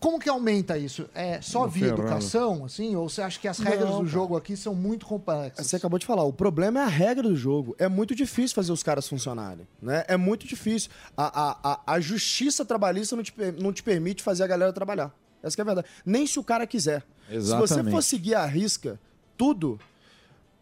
como 0.06 0.20
que 0.20 0.30
aumenta 0.30 0.78
isso? 0.78 1.10
É 1.16 1.42
só 1.42 1.66
via 1.66 1.86
ferrada. 1.86 2.02
educação, 2.04 2.64
assim? 2.64 2.96
Ou 2.96 3.10
você 3.10 3.24
acha 3.24 3.40
que 3.40 3.48
as 3.48 3.58
regras 3.58 3.90
Não, 3.90 3.90
do 3.90 3.98
cara. 4.02 4.08
jogo 4.10 4.38
aqui 4.38 4.56
são 4.56 4.76
muito 4.76 5.04
complexas? 5.04 5.66
Você 5.66 5.78
acabou 5.78 5.98
de 5.98 6.06
falar, 6.06 6.24
o 6.24 6.32
problema 6.32 6.80
é 6.80 6.84
a 6.84 6.88
regra 6.88 7.24
do 7.28 7.36
jogo. 7.36 7.76
É 7.80 7.88
muito 7.90 8.14
difícil 8.14 8.54
fazer 8.54 8.72
os 8.72 8.84
caras 8.84 9.08
funcionarem. 9.10 9.68
Né? 9.82 10.06
É 10.08 10.16
muito 10.16 10.46
difícil. 10.46 10.92
A, 11.18 11.24
a, 11.26 11.58
a, 11.74 11.94
a 11.96 12.00
justiça 12.00 12.64
trabalhista 12.64 13.16
não 13.16 13.24
te, 13.24 13.34
não 13.60 13.74
te 13.74 13.82
permite 13.82 14.22
fazer 14.22 14.44
a 14.44 14.48
galera 14.48 14.72
trabalhar. 14.72 15.12
Essa 15.42 15.56
que 15.56 15.62
é 15.62 15.64
a 15.64 15.66
verdade. 15.66 15.88
Nem 16.06 16.28
se 16.28 16.38
o 16.38 16.44
cara 16.44 16.68
quiser. 16.68 17.02
Se 17.28 17.34
você 17.34 17.38
Exatamente. 17.38 17.92
for 17.92 18.04
seguir 18.04 18.36
a 18.36 18.46
risca 18.46 19.00
tudo, 19.36 19.80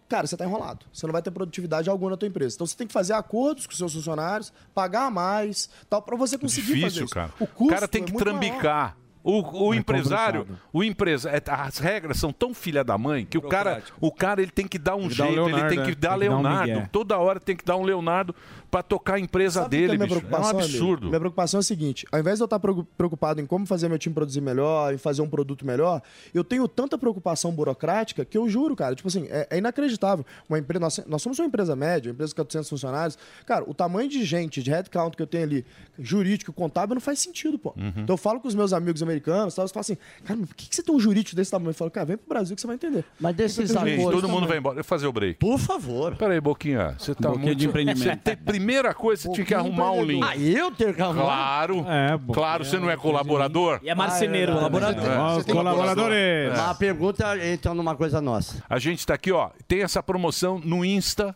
cara, 0.08 0.26
você 0.26 0.38
tá 0.38 0.46
enrolado. 0.46 0.86
Você 0.94 1.06
não 1.06 1.12
vai 1.12 1.22
ter 1.22 1.32
produtividade 1.32 1.90
alguma 1.90 2.12
na 2.12 2.16
tua 2.18 2.30
empresa. 2.30 2.56
Então 2.56 2.66
você 2.66 2.78
tem 2.78 2.88
que 2.88 2.94
fazer 2.94 3.12
acordos 3.12 3.68
com 3.68 3.74
seus 3.74 3.94
funcionários, 3.94 4.54
pagar 4.74 5.12
mais, 5.12 5.70
tal, 5.90 6.02
para 6.02 6.16
você 6.16 6.38
conseguir 6.38 6.68
fazer 6.82 7.02
Difícil, 7.02 7.06
isso. 7.06 7.14
cara. 7.14 7.34
O 7.42 7.66
O, 7.66 7.68
cara 7.68 7.90
tem 7.90 8.04
é 8.04 8.06
que 8.06 8.14
muito 8.14 8.26
maior. 8.34 8.96
O, 9.24 9.68
o 9.70 9.74
É 9.74 9.78
empresário, 9.78 10.42
complicado. 10.42 10.70
o 10.74 10.84
empresa, 10.84 11.30
é, 11.30 11.42
as 11.50 11.78
regras 11.78 12.18
são 12.18 12.34
tão 12.34 12.54
filha 12.54 12.84
da 12.84 12.98
mãe 12.98 13.26
que 13.26 13.38
o 13.38 13.42
cara, 13.42 13.82
o 14.02 14.12
cara 14.12 14.42
ele 14.42 14.52
tem 14.52 14.68
que 14.68 14.78
dar 14.78 14.96
um 14.96 15.00
Tem 15.00 15.08
um 15.08 15.10
jeito, 15.12 15.32
ele 15.32 15.36
Leonardo, 15.42 15.70
tem 15.70 15.78
né? 15.80 15.86
que 15.86 15.96
dar 15.96 16.10
Tem 16.18 16.20
que 16.20 16.26
dar 16.28 16.36
um 16.36 16.42
Leonardo. 16.42 16.90
Toda 16.92 17.18
hora 17.18 17.40
tem 17.40 17.56
que 17.56 17.64
dar 17.64 17.78
um 17.78 17.84
Leonardo 17.84 18.36
pra 18.74 18.82
tocar 18.82 19.14
a 19.16 19.20
empresa 19.20 19.62
Sabe 19.62 19.70
que 19.78 19.82
dele, 19.84 19.94
é 19.94 19.98
minha 19.98 20.08
bicho. 20.08 20.26
É 20.28 20.32
um 20.36 20.44
amigo? 20.44 20.60
absurdo. 20.60 21.08
Minha 21.08 21.20
preocupação 21.20 21.60
é 21.60 21.62
a 21.62 21.64
seguinte: 21.64 22.08
ao 22.12 22.20
invés 22.20 22.40
de 22.40 22.42
eu 22.42 22.46
estar 22.46 22.60
pregu- 22.60 22.84
preocupado 22.98 23.40
em 23.40 23.46
como 23.46 23.68
fazer 23.68 23.88
meu 23.88 24.00
time 24.00 24.16
produzir 24.16 24.42
melhor, 24.42 24.92
em 24.92 24.98
fazer 24.98 25.22
um 25.22 25.30
produto 25.30 25.64
melhor, 25.64 26.02
eu 26.34 26.44
tenho 26.44 26.68
tanta 26.68 26.98
preocupação 26.98 27.52
burocrática 27.52 28.26
que 28.26 28.36
eu 28.36 28.50
juro, 28.50 28.76
cara, 28.76 28.96
tipo 28.96 29.08
assim, 29.08 29.28
é, 29.30 29.48
é 29.52 29.58
inacreditável. 29.60 30.26
Uma 30.50 30.58
empresa, 30.58 30.80
nós, 30.80 31.04
nós 31.06 31.22
somos 31.22 31.38
uma 31.38 31.46
empresa 31.46 31.76
média, 31.76 32.10
uma 32.10 32.14
empresa 32.16 32.32
com 32.34 32.38
400 32.38 32.68
funcionários. 32.68 33.18
Cara, 33.46 33.64
o 33.70 33.74
tamanho 33.76 34.10
de 34.10 34.26
gente, 34.26 34.64
de 34.64 34.72
headcount 34.72 35.16
que 35.16 35.22
eu 35.22 35.28
tenho 35.28 35.44
ali, 35.44 35.66
jurídico, 36.00 36.52
contábil, 36.52 36.96
não 36.96 37.02
faz 37.02 37.20
sentido, 37.20 37.60
pô. 37.60 37.74
Uhum. 37.78 37.90
Então 37.98 38.14
eu 38.14 38.18
falo 38.18 38.40
com 38.40 38.48
os 38.48 38.56
meus 38.56 38.74
amigos 38.74 39.04
americanos, 39.04 39.54
tal, 39.54 39.64
eles 39.64 39.72
falam 39.72 39.82
assim, 39.82 39.98
cara, 40.24 40.40
mas 40.40 40.50
por 40.50 40.56
que, 40.56 40.68
que 40.68 40.76
você 40.76 40.82
tem 40.82 40.96
um 40.96 41.00
jurídico 41.00 41.36
desse 41.36 41.52
tamanho? 41.52 41.70
Eu 41.70 41.76
falo, 41.76 41.92
cara, 41.92 42.06
vem 42.08 42.18
pro 42.18 42.28
Brasil 42.28 42.56
que 42.56 42.62
você 42.62 42.68
vai 42.68 42.76
entender. 42.76 43.06
Mas 43.20 43.36
desses 43.36 43.76
acordos 43.76 44.04
todo 44.06 44.28
mundo 44.28 44.34
também. 44.42 44.48
vai 44.48 44.58
embora. 44.58 44.74
Eu 44.80 44.84
vou 44.84 44.84
fazer 44.84 45.06
o 45.06 45.14
break. 45.14 45.40
Por 45.40 45.60
favor. 45.60 46.16
Peraí, 46.16 46.42
Boquinha. 46.42 46.96
Você 46.98 47.14
tá 47.14 47.30
Boquinha 47.30 47.46
muito... 47.48 47.60
de 47.60 47.68
empreendimento. 47.68 48.22
Você 48.24 48.36
tem... 48.36 48.60
Primeira 48.64 48.94
coisa, 48.94 49.24
você 49.24 49.32
tinha 49.34 49.46
que 49.46 49.54
arrumar 49.54 49.92
um 49.92 50.04
link. 50.06 50.24
Ah, 50.24 50.38
eu 50.38 50.72
tenho 50.72 50.94
que 50.94 51.02
arrumar? 51.02 51.22
Claro. 51.22 51.86
É, 51.86 52.34
claro, 52.34 52.64
você 52.64 52.80
não 52.80 52.90
é 52.90 52.96
colaborador? 52.96 53.80
E 53.84 53.90
é 53.90 53.96
marceneiro, 53.96 54.54
Ah, 54.54 54.56
é, 54.56 54.58
colaborador. 54.60 55.04
É. 55.04 55.18
Ó, 55.18 55.38
os 55.38 55.46
colaboradores. 55.46 56.50
Mas 56.52 56.60
a 56.60 56.76
pergunta 56.76 57.46
entra 57.46 57.74
numa 57.74 57.94
coisa 57.94 58.22
nossa. 58.22 58.64
A 58.70 58.80
gente 58.80 59.06
tá 59.06 59.16
aqui, 59.16 59.34
ó. 59.34 59.50
Tem 59.68 59.82
essa 59.84 60.02
promoção 60.02 60.62
no 60.64 60.86
Insta 60.86 61.36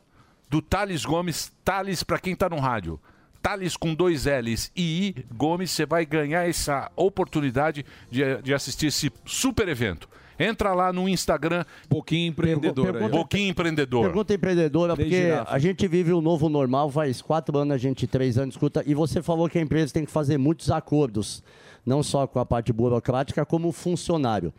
do 0.50 0.62
Thales 0.62 1.04
Gomes. 1.04 1.52
Thales, 1.66 2.02
pra 2.02 2.18
quem 2.18 2.34
tá 2.34 2.48
no 2.48 2.60
rádio. 2.60 2.98
Thales 3.42 3.76
com 3.76 3.94
dois 3.94 4.26
L's 4.26 4.72
e 4.76 5.08
I 5.10 5.26
Gomes, 5.34 5.72
você 5.72 5.86
vai 5.86 6.06
ganhar 6.06 6.48
essa 6.48 6.90
oportunidade 6.96 7.86
de, 8.10 8.42
de 8.42 8.54
assistir 8.54 8.88
esse 8.88 9.12
super 9.26 9.68
evento. 9.68 10.08
Entra 10.40 10.74
lá 10.74 10.94
no 10.94 11.08
Instagram. 11.10 11.64
Pouquinho 11.90 12.30
empreendedor. 12.30 12.96
aí. 12.96 13.10
Pouquinho 13.10 13.50
empreendedor. 13.50 14.04
Pergunta 14.06 14.34
empreendedora, 14.34 14.96
porque 14.96 15.30
a 15.46 15.60
gente 15.60 15.88
vive 15.88 16.14
o 16.14 16.22
novo 16.22 16.50
normal, 16.50 16.90
faz 16.90 17.22
quatro 17.22 17.58
anos, 17.58 17.74
a 17.74 17.78
gente 17.78 18.06
três 18.08 18.38
anos 18.38 18.56
escuta, 18.56 18.84
e 18.86 18.94
você 18.94 19.22
falou 19.22 19.50
que 19.50 19.58
a 19.58 19.62
empresa 19.62 19.94
tem 19.94 20.06
que 20.06 20.12
fazer 20.12 20.38
muitos 20.38 20.70
acordos, 20.72 21.44
não 21.86 22.04
só 22.04 22.28
com 22.28 22.40
a 22.40 22.46
parte 22.46 22.72
burocrática, 22.72 23.46
como 23.46 23.72
funcionário. 23.72 24.54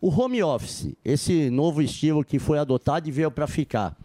O 0.00 0.10
home 0.10 0.42
office, 0.42 0.94
esse 1.04 1.50
novo 1.50 1.82
estilo 1.82 2.24
que 2.24 2.38
foi 2.38 2.58
adotado 2.58 3.08
e 3.08 3.10
veio 3.10 3.30
para 3.30 3.46
ficar, 3.48 3.96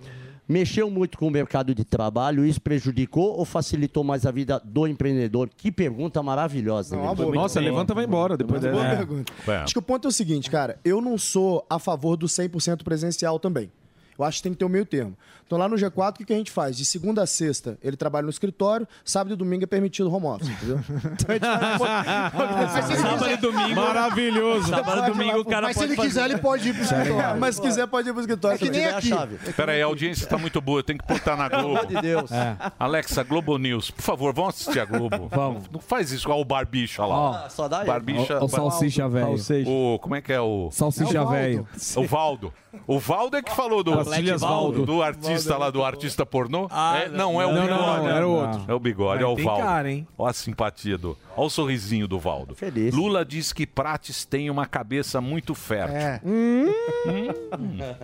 mexeu 0.53 0.89
muito 0.89 1.17
com 1.17 1.27
o 1.27 1.31
mercado 1.31 1.73
de 1.73 1.83
trabalho, 1.83 2.45
isso 2.45 2.61
prejudicou 2.61 3.37
ou 3.37 3.43
facilitou 3.43 4.03
mais 4.03 4.23
a 4.25 4.31
vida 4.31 4.61
do 4.63 4.87
empreendedor? 4.87 5.49
Que 5.57 5.71
pergunta 5.71 6.21
maravilhosa. 6.21 6.95
Não, 6.95 7.09
né? 7.09 7.15
boa. 7.15 7.33
Nossa, 7.33 7.59
levanta 7.59 7.91
e 7.91 7.95
vai 7.95 8.05
embora 8.05 8.37
depois 8.37 8.61
Boa 8.61 8.71
dessa. 8.73 8.95
pergunta. 8.97 9.33
É. 9.47 9.55
Acho 9.57 9.73
que 9.73 9.79
o 9.79 9.81
ponto 9.81 10.07
é 10.07 10.09
o 10.09 10.11
seguinte, 10.11 10.51
cara. 10.51 10.79
Eu 10.85 11.01
não 11.01 11.17
sou 11.17 11.65
a 11.67 11.79
favor 11.79 12.15
do 12.15 12.27
100% 12.27 12.83
presencial 12.83 13.39
também. 13.39 13.71
Eu 14.17 14.23
acho 14.23 14.37
que 14.37 14.43
tem 14.43 14.51
que 14.51 14.59
ter 14.59 14.65
um 14.65 14.69
meio 14.69 14.85
termo. 14.85 15.17
Então 15.53 15.59
lá 15.61 15.69
no 15.69 15.75
G4, 15.75 16.09
o 16.09 16.13
que, 16.13 16.25
que 16.25 16.33
a 16.33 16.35
gente 16.35 16.49
faz? 16.49 16.75
De 16.75 16.83
segunda 16.83 17.21
a 17.21 17.27
sexta, 17.27 17.77
ele 17.83 17.95
trabalha 17.95 18.23
no 18.23 18.31
escritório, 18.31 18.87
sábado 19.05 19.33
e 19.33 19.35
domingo 19.35 19.63
é 19.65 19.67
permitido 19.67 20.11
home 20.11 20.25
office, 20.25 20.49
entendeu? 20.49 20.79
Então 21.13 21.29
a 21.29 21.33
gente 21.33 21.79
vai... 21.79 22.97
Sábado 22.97 23.29
e 23.29 23.37
domingo. 23.37 23.75
Maravilhoso. 23.75 24.69
Sábado 24.69 25.03
e 25.03 25.11
domingo 25.11 25.39
o 25.41 25.45
cara 25.45 25.67
Mas 25.67 25.77
se 25.77 25.83
ele 25.83 25.95
fazer. 25.95 26.07
quiser, 26.07 26.25
ele 26.31 26.37
pode 26.39 26.69
ir 26.69 26.73
pro 26.73 26.81
escritório. 26.81 27.39
Mas 27.39 27.55
se 27.55 27.61
quiser, 27.61 27.85
pode 27.87 28.09
ir 28.09 28.13
pro 28.13 28.21
escritório. 28.21 28.55
É 28.55 28.57
que 28.57 28.69
nem 28.71 28.85
a 28.85 28.97
aqui. 28.97 29.07
chave. 29.09 29.37
Peraí, 29.53 29.79
a 29.79 29.85
audiência 29.85 30.25
tá 30.25 30.39
muito 30.39 30.59
boa, 30.59 30.81
tem 30.81 30.97
que 30.97 31.05
botar 31.05 31.35
na 31.37 31.47
Globo. 31.49 31.63
Pelo 31.63 31.77
amor 31.77 31.87
de 31.87 32.01
Deus. 32.01 32.31
Alexa, 32.79 33.21
Globo 33.23 33.57
News, 33.59 33.91
por 33.91 34.01
favor, 34.01 34.33
vamos 34.33 34.55
assistir 34.55 34.79
a 34.79 34.85
Globo. 34.85 35.27
Vamos. 35.29 35.69
Não 35.71 35.79
faz 35.79 36.11
isso, 36.11 36.27
olha 36.31 36.41
o 36.41 36.45
Barbicha 36.45 37.05
lá. 37.05 37.45
Ah, 37.45 37.49
Só 37.49 37.67
dá 37.67 37.81
aí. 37.81 37.85
Barbicha. 37.87 38.43
O 38.43 38.47
salsicha 38.49 39.07
velho. 39.07 39.35
O, 39.67 39.99
como 39.99 40.15
é 40.15 40.21
que 40.21 40.33
é 40.33 40.41
o. 40.41 40.69
Salsicha 40.71 41.15
É 41.15 41.21
o 41.21 41.25
Valdo. 41.25 41.31
velho. 41.31 41.67
O 41.95 42.07
Valdo. 42.07 42.53
O 42.87 42.99
Valdo 42.99 43.37
é 43.37 43.41
que 43.41 43.55
falou 43.55 43.83
do, 43.83 43.91
Valdo. 44.39 44.85
do 44.85 45.03
artista 45.03 45.42
lá, 45.57 45.69
do 45.69 45.83
artista 45.83 46.25
pornô. 46.25 46.67
É, 46.95 47.09
não, 47.09 47.41
é 47.41 47.45
o 47.45 47.53
Não, 47.53 47.61
bigode. 47.63 47.81
não, 47.81 47.97
não, 48.03 48.09
era 48.09 48.27
o 48.27 48.31
outro. 48.31 48.65
É 48.67 48.73
o 48.73 48.79
bigode, 48.79 49.23
é 49.23 49.25
o 49.25 49.35
Valdo. 49.35 49.61
cara, 49.63 49.91
hein? 49.91 50.07
Olha 50.17 50.29
a 50.31 50.33
simpatia 50.33 50.97
do. 50.97 51.17
Olha 51.35 51.47
o 51.47 51.49
sorrisinho 51.49 52.07
do 52.07 52.19
Valdo. 52.19 52.53
Feliz. 52.55 52.93
Lula 52.93 53.25
diz 53.25 53.51
que 53.51 53.65
Prates 53.65 54.23
tem 54.23 54.49
uma 54.51 54.65
cabeça 54.67 55.19
muito 55.19 55.55
fértil. 55.55 55.97
É. 55.97 56.21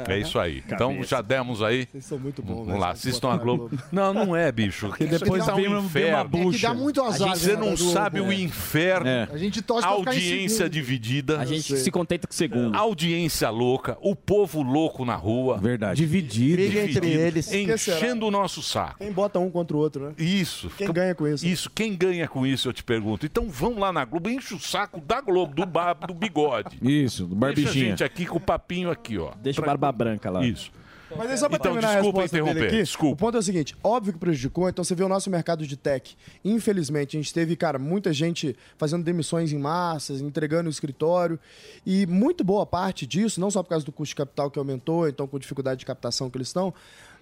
É 0.07 0.17
isso 0.19 0.39
aí. 0.39 0.63
Então 0.67 1.03
já 1.03 1.21
demos 1.21 1.61
aí. 1.61 1.87
Vocês 1.91 2.05
são 2.05 2.19
muito 2.19 2.41
bons, 2.41 2.55
Vamos 2.59 2.67
né? 2.73 2.77
lá, 2.79 2.89
assistam 2.91 3.29
a 3.31 3.37
Globo. 3.37 3.69
Não, 3.91 4.13
não 4.13 4.35
é, 4.35 4.51
bicho. 4.51 4.87
Porque 4.87 5.05
depois 5.05 5.45
tá 5.45 5.53
um 5.53 5.57
vem 5.57 5.67
uma- 5.67 5.81
vem 5.81 6.05
uma 6.11 6.21
inferno. 6.23 6.49
É 6.49 6.51
que 6.51 6.57
dá 6.61 6.73
muito 6.73 7.01
A 7.01 7.07
azar. 7.07 7.27
gente, 7.29 7.39
você 7.39 7.55
né, 7.55 7.65
não 7.69 7.77
sabe 7.77 8.19
o 8.19 8.31
É. 8.31 8.35
inferno. 8.35 9.09
A 9.31 9.37
gente 9.37 9.61
torce 9.61 9.87
Audiência 9.87 10.69
dividida. 10.69 11.39
A 11.39 11.45
gente 11.45 11.77
se 11.77 11.91
contenta 11.91 12.27
com 12.27 12.33
o 12.33 12.35
segundo. 12.35 12.75
Audiência 12.75 13.49
louca, 13.49 13.97
o 14.01 14.15
povo 14.15 14.61
louco 14.61 15.05
na 15.05 15.15
rua. 15.15 15.57
Verdade. 15.57 15.97
Dividido. 15.99 16.55
Briga 16.55 16.79
entre 16.81 16.93
dividido, 17.01 17.21
eles. 17.29 17.51
Enchendo 17.51 18.25
o 18.27 18.31
nosso 18.31 18.61
saco. 18.61 18.97
Quem 18.99 19.11
bota 19.11 19.39
um 19.39 19.49
contra 19.49 19.75
o 19.75 19.79
outro, 19.79 20.05
né? 20.07 20.13
Isso. 20.17 20.69
Quem 20.77 20.91
ganha 20.91 21.15
com 21.15 21.27
isso? 21.27 21.45
Isso, 21.45 21.69
quem 21.69 21.95
ganha 21.95 22.27
com 22.27 22.45
isso, 22.45 22.67
eu 22.67 22.73
te 22.73 22.83
pergunto. 22.83 23.25
Então 23.25 23.49
vão 23.49 23.79
lá 23.79 23.91
na 23.93 24.03
Globo, 24.05 24.29
enche 24.29 24.53
o 24.53 24.59
saco 24.59 24.99
da 24.99 25.21
Globo, 25.21 25.53
do, 25.55 25.65
bar, 25.65 25.93
do 25.93 26.13
bigode. 26.13 26.77
Isso, 26.81 27.23
do 27.25 27.35
Deixa 27.35 27.35
a 27.35 27.39
barbichinha. 27.39 27.85
gente 27.91 28.03
aqui 28.03 28.25
com 28.25 28.37
o 28.37 28.41
papinho 28.41 28.89
aqui, 28.91 29.17
ó. 29.17 29.31
Deixa 29.41 29.61
o 29.61 29.65
barba 29.65 29.91
branca 29.91 30.29
lá. 30.29 30.45
Isso. 30.45 30.71
Mas 31.17 31.31
aí 31.31 31.37
só 31.39 31.47
pra 31.49 31.55
Então, 31.57 31.71
terminar 31.71 31.87
a 31.89 31.93
desculpa 31.95 32.21
resposta 32.21 32.37
dele 32.37 32.49
interromper, 32.51 32.67
aqui, 32.75 32.83
desculpa. 32.83 33.13
o 33.13 33.17
ponto 33.17 33.35
é 33.35 33.39
o 33.39 33.41
seguinte, 33.41 33.75
óbvio 33.83 34.13
que 34.13 34.19
prejudicou, 34.19 34.69
então 34.69 34.83
você 34.83 34.93
vê 34.93 35.03
o 35.03 35.09
nosso 35.09 35.27
mercado 35.27 35.65
de 35.65 35.75
tech. 35.75 36.15
Infelizmente, 36.45 37.17
a 37.17 37.19
gente 37.19 37.33
teve, 37.33 37.55
cara, 37.55 37.79
muita 37.79 38.13
gente 38.13 38.55
fazendo 38.77 39.03
demissões 39.03 39.51
em 39.51 39.57
massas, 39.57 40.21
entregando 40.21 40.67
o 40.67 40.71
escritório, 40.71 41.39
e 41.83 42.05
muito 42.05 42.43
boa 42.43 42.63
parte 42.63 43.07
disso, 43.07 43.41
não 43.41 43.49
só 43.49 43.63
por 43.63 43.69
causa 43.69 43.83
do 43.83 43.91
custo 43.91 44.11
de 44.11 44.17
capital 44.17 44.51
que 44.51 44.59
aumentou, 44.59 45.09
então 45.09 45.25
com 45.25 45.39
dificuldade 45.39 45.79
de 45.79 45.85
captação 45.87 46.29
que 46.29 46.37
eles 46.37 46.49
estão, 46.49 46.71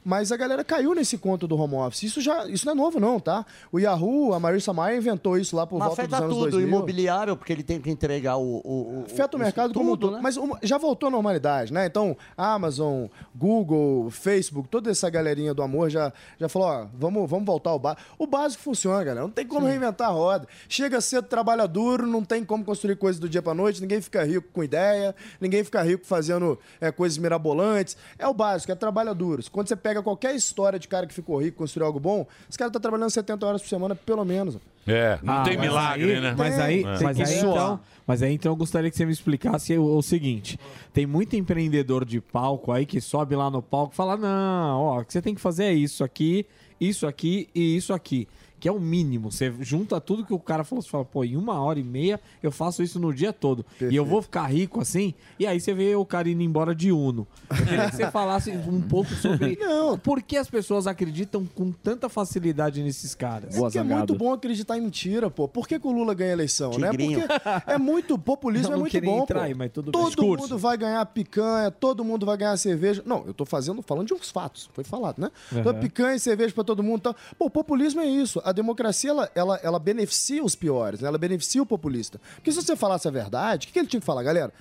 mas 0.08 0.32
a 0.32 0.38
galera 0.38 0.64
caiu 0.64 0.96
nesse 0.96 1.18
conto 1.18 1.46
do 1.46 1.60
home 1.60 1.76
office. 1.76 2.04
Isso 2.04 2.22
já, 2.22 2.46
isso 2.48 2.66
não 2.66 2.72
é 2.72 2.76
novo 2.78 2.98
não, 2.98 3.20
tá? 3.20 3.46
O 3.70 3.78
Yahoo, 3.78 4.34
a 4.34 4.40
Marissa 4.40 4.72
Maia 4.72 4.96
inventou 4.96 5.38
isso 5.38 5.54
lá 5.54 5.68
por 5.68 5.78
Mas 5.78 5.88
volta 5.90 6.04
dos 6.04 6.14
afeta 6.14 6.24
anos 6.24 6.38
tudo, 6.38 6.52
2000. 6.52 6.66
o 6.66 6.70
imobiliário, 6.70 7.36
porque 7.36 7.52
ele 7.52 7.62
tem 7.62 7.82
que 7.82 7.90
entregar 7.90 8.38
o. 8.38 8.62
o, 8.64 9.00
o 9.00 9.04
Afeta 9.06 9.36
o 9.36 9.40
mercado 9.40 9.74
como 9.74 9.92
um 9.92 9.98
tudo, 9.98 10.08
todo. 10.08 10.16
né? 10.16 10.22
Mas 10.24 10.40
já 10.64 10.78
voltou 10.78 11.08
à 11.08 11.12
normalidade, 11.12 11.74
né? 11.74 11.86
Então, 11.88 12.16
Amazon, 12.38 13.08
Google, 13.36 14.10
Facebook, 14.10 14.70
toda 14.70 14.90
essa 14.90 15.10
galerinha 15.10 15.54
do 15.54 15.62
amor 15.62 15.90
já, 15.90 16.14
já 16.40 16.48
falou, 16.48 16.70
ó, 16.70 16.88
vamos, 16.94 17.30
vamos 17.30 17.46
voltar 17.46 17.72
ao 17.72 17.80
básico. 17.80 18.02
O 18.18 18.26
básico 18.26 18.64
funciona, 18.64 19.04
galera. 19.04 19.22
Não 19.28 19.30
tem 19.30 19.46
como 19.46 19.68
reinventar 19.68 20.08
a 20.08 20.14
roda. 20.14 20.48
Chega 20.70 21.02
cedo, 21.02 21.28
trabalha 21.28 21.68
duro, 21.68 22.08
não 22.08 22.24
tem 22.24 22.46
como 22.46 22.64
construir 22.64 22.96
coisas 22.96 23.20
do 23.20 23.28
dia 23.28 23.42
pra 23.42 23.54
noite, 23.54 23.82
ninguém 23.82 24.00
fica 24.00 24.24
rico 24.24 24.48
com 24.54 24.64
ideia, 24.64 25.14
ninguém 25.42 25.66
fica 25.66 25.82
rico 25.82 26.06
fazendo 26.06 26.58
é, 26.80 26.94
coisas 26.94 27.18
mirabolantes. 27.18 27.98
É 28.18 28.26
o 28.26 28.34
básico, 28.34 28.72
é 28.72 28.76
trabalha 28.76 29.14
duro. 29.14 29.44
Quando 29.52 29.68
você 29.68 29.76
pega 29.76 29.97
qualquer 30.04 30.36
história 30.36 30.78
de 30.80 30.88
cara 30.88 31.06
que 31.08 31.14
ficou 31.14 31.42
rico, 31.42 31.58
construiu 31.58 31.86
algo 31.88 32.00
bom, 32.00 32.26
esse 32.50 32.58
cara 32.58 32.70
tá 32.72 32.80
trabalhando 32.80 33.10
70 33.10 33.46
horas 33.46 33.62
por 33.62 33.68
semana, 33.68 33.96
pelo 33.96 34.24
menos. 34.26 34.58
É, 34.86 35.20
não 35.22 35.34
Ah, 35.34 35.44
tem 35.44 35.58
mas 35.58 35.68
milagre, 35.68 36.14
aí- 36.16 36.22
né? 36.22 36.36
Mas 36.38 36.60
aí, 36.60 36.80
É. 36.82 36.84
mas, 37.04 37.20
aí 37.20 37.38
então, 37.40 37.80
mas 38.06 38.24
aí 38.24 38.34
então 38.34 38.52
eu 38.52 38.56
gostaria 38.56 38.90
que 38.90 38.96
você 38.96 39.06
me 39.06 39.12
explicasse 39.12 39.78
o, 39.78 39.98
o 39.98 40.02
seguinte: 40.02 40.58
tem 40.94 41.06
muito 41.06 41.36
empreendedor 41.36 42.06
de 42.06 42.22
palco 42.22 42.72
aí 42.72 42.86
que 42.86 43.02
sobe 43.02 43.36
lá 43.36 43.50
no 43.50 43.62
palco 43.62 43.94
e 43.94 43.96
fala: 43.98 44.16
não, 44.16 44.82
ó, 44.82 45.00
o 45.02 45.06
que 45.06 45.12
você 45.12 45.22
tem 45.22 45.36
que 45.36 45.42
fazer 45.42 45.66
é 45.66 45.74
isso 45.74 46.04
aqui, 46.04 46.46
isso 46.80 47.06
aqui 47.06 47.50
e 47.54 47.76
isso 47.76 47.94
aqui. 47.94 48.28
Que 48.60 48.68
é 48.68 48.72
o 48.72 48.80
mínimo. 48.80 49.32
Você 49.32 49.54
junta 49.62 50.00
tudo 50.02 50.26
que 50.26 50.34
o 50.34 50.40
cara 50.40 50.64
falou, 50.64 50.82
você 50.82 50.90
fala, 50.90 51.06
pô, 51.06 51.24
em 51.24 51.36
uma 51.36 51.62
hora 51.62 51.80
e 51.80 51.84
meia 51.84 52.20
eu 52.42 52.52
faço 52.52 52.82
isso 52.82 53.00
no 53.00 53.14
dia 53.14 53.32
todo. 53.32 53.66
E 53.82 53.96
eu 53.96 54.06
vou 54.06 54.22
ficar 54.22 54.48
rico 54.48 54.82
assim. 54.82 55.14
E 55.40 55.46
aí 55.46 55.60
você 55.60 55.74
vê 55.74 55.96
o 55.96 56.06
cara 56.06 56.30
indo 56.30 56.42
embora 56.42 56.74
de 56.74 56.92
Uno. 56.92 57.28
Eu 57.50 57.66
queria 57.66 57.90
que 57.90 57.96
você 57.96 58.10
falasse 58.12 58.52
um 58.52 58.82
pouco 58.82 59.14
sobre 59.16 59.58
por 60.04 60.22
que 60.22 60.38
as 60.38 60.50
pessoas 60.50 60.88
acreditam 60.88 61.46
com 61.46 61.72
tanta 61.72 62.10
facilidade 62.10 62.82
nesses 62.82 63.14
caras. 63.14 63.56
Porque 63.56 63.78
é 63.78 63.84
muito 63.84 64.16
bom 64.16 64.34
acreditar 64.34 64.78
em 64.78 64.82
mentira, 64.82 65.30
pô. 65.30 65.48
Por 65.48 65.68
que, 65.68 65.80
que 65.80 65.88
o 65.88 65.92
Lula 65.92 66.14
ganha 66.14 66.32
a 66.32 66.34
eleição, 66.34 66.72
Tigrinho. 66.72 67.20
né? 67.20 67.28
Porque 67.28 67.72
é 67.72 67.78
muito. 67.78 68.18
Populismo 68.18 68.68
Eu 68.72 68.74
é 68.74 68.76
não 68.76 68.80
muito 68.82 69.02
bom. 69.02 69.24
entrar 69.24 69.48
mas 69.56 69.72
tudo 69.72 69.92
todo 69.92 70.08
Discurso. 70.08 70.44
mundo 70.44 70.58
vai 70.58 70.78
ganhar 70.78 71.06
picanha, 71.06 71.72
todo 71.72 72.04
mundo 72.04 72.26
vai 72.26 72.38
ganhar 72.38 72.58
cerveja. 72.58 73.04
Não, 73.06 73.24
eu 73.26 73.34
tô 73.34 73.46
fazendo, 73.46 73.82
falando 73.82 74.08
de 74.08 74.14
uns 74.14 74.32
fatos, 74.32 74.70
foi 74.74 74.84
falado, 74.84 75.20
né? 75.20 75.32
Uhum. 75.52 75.60
Então, 75.60 75.74
picanha 75.76 76.16
e 76.16 76.20
cerveja 76.20 76.54
pra 76.54 76.64
todo 76.64 76.84
mundo. 76.84 76.98
Então, 76.98 77.16
pô, 77.38 77.46
o 77.46 77.50
populismo 77.50 78.02
é 78.02 78.06
isso. 78.06 78.42
A 78.48 78.54
democracia, 78.54 79.10
ela, 79.10 79.30
ela, 79.36 79.60
ela 79.62 79.78
beneficia 79.78 80.42
os 80.42 80.56
piores, 80.56 81.02
né? 81.02 81.10
ela 81.10 81.18
beneficia 81.18 81.62
o 81.62 81.66
populista. 81.66 82.18
Porque 82.36 82.50
se 82.50 82.56
você 82.56 82.78
falasse 82.78 83.06
a 83.06 83.12
verdade, 83.12 83.66
o 83.66 83.68
que, 83.68 83.74
que 83.74 83.80
ele 83.80 83.90
tinha 83.90 84.00
que 84.00 84.06
falar, 84.06 84.24
galera? 84.24 84.54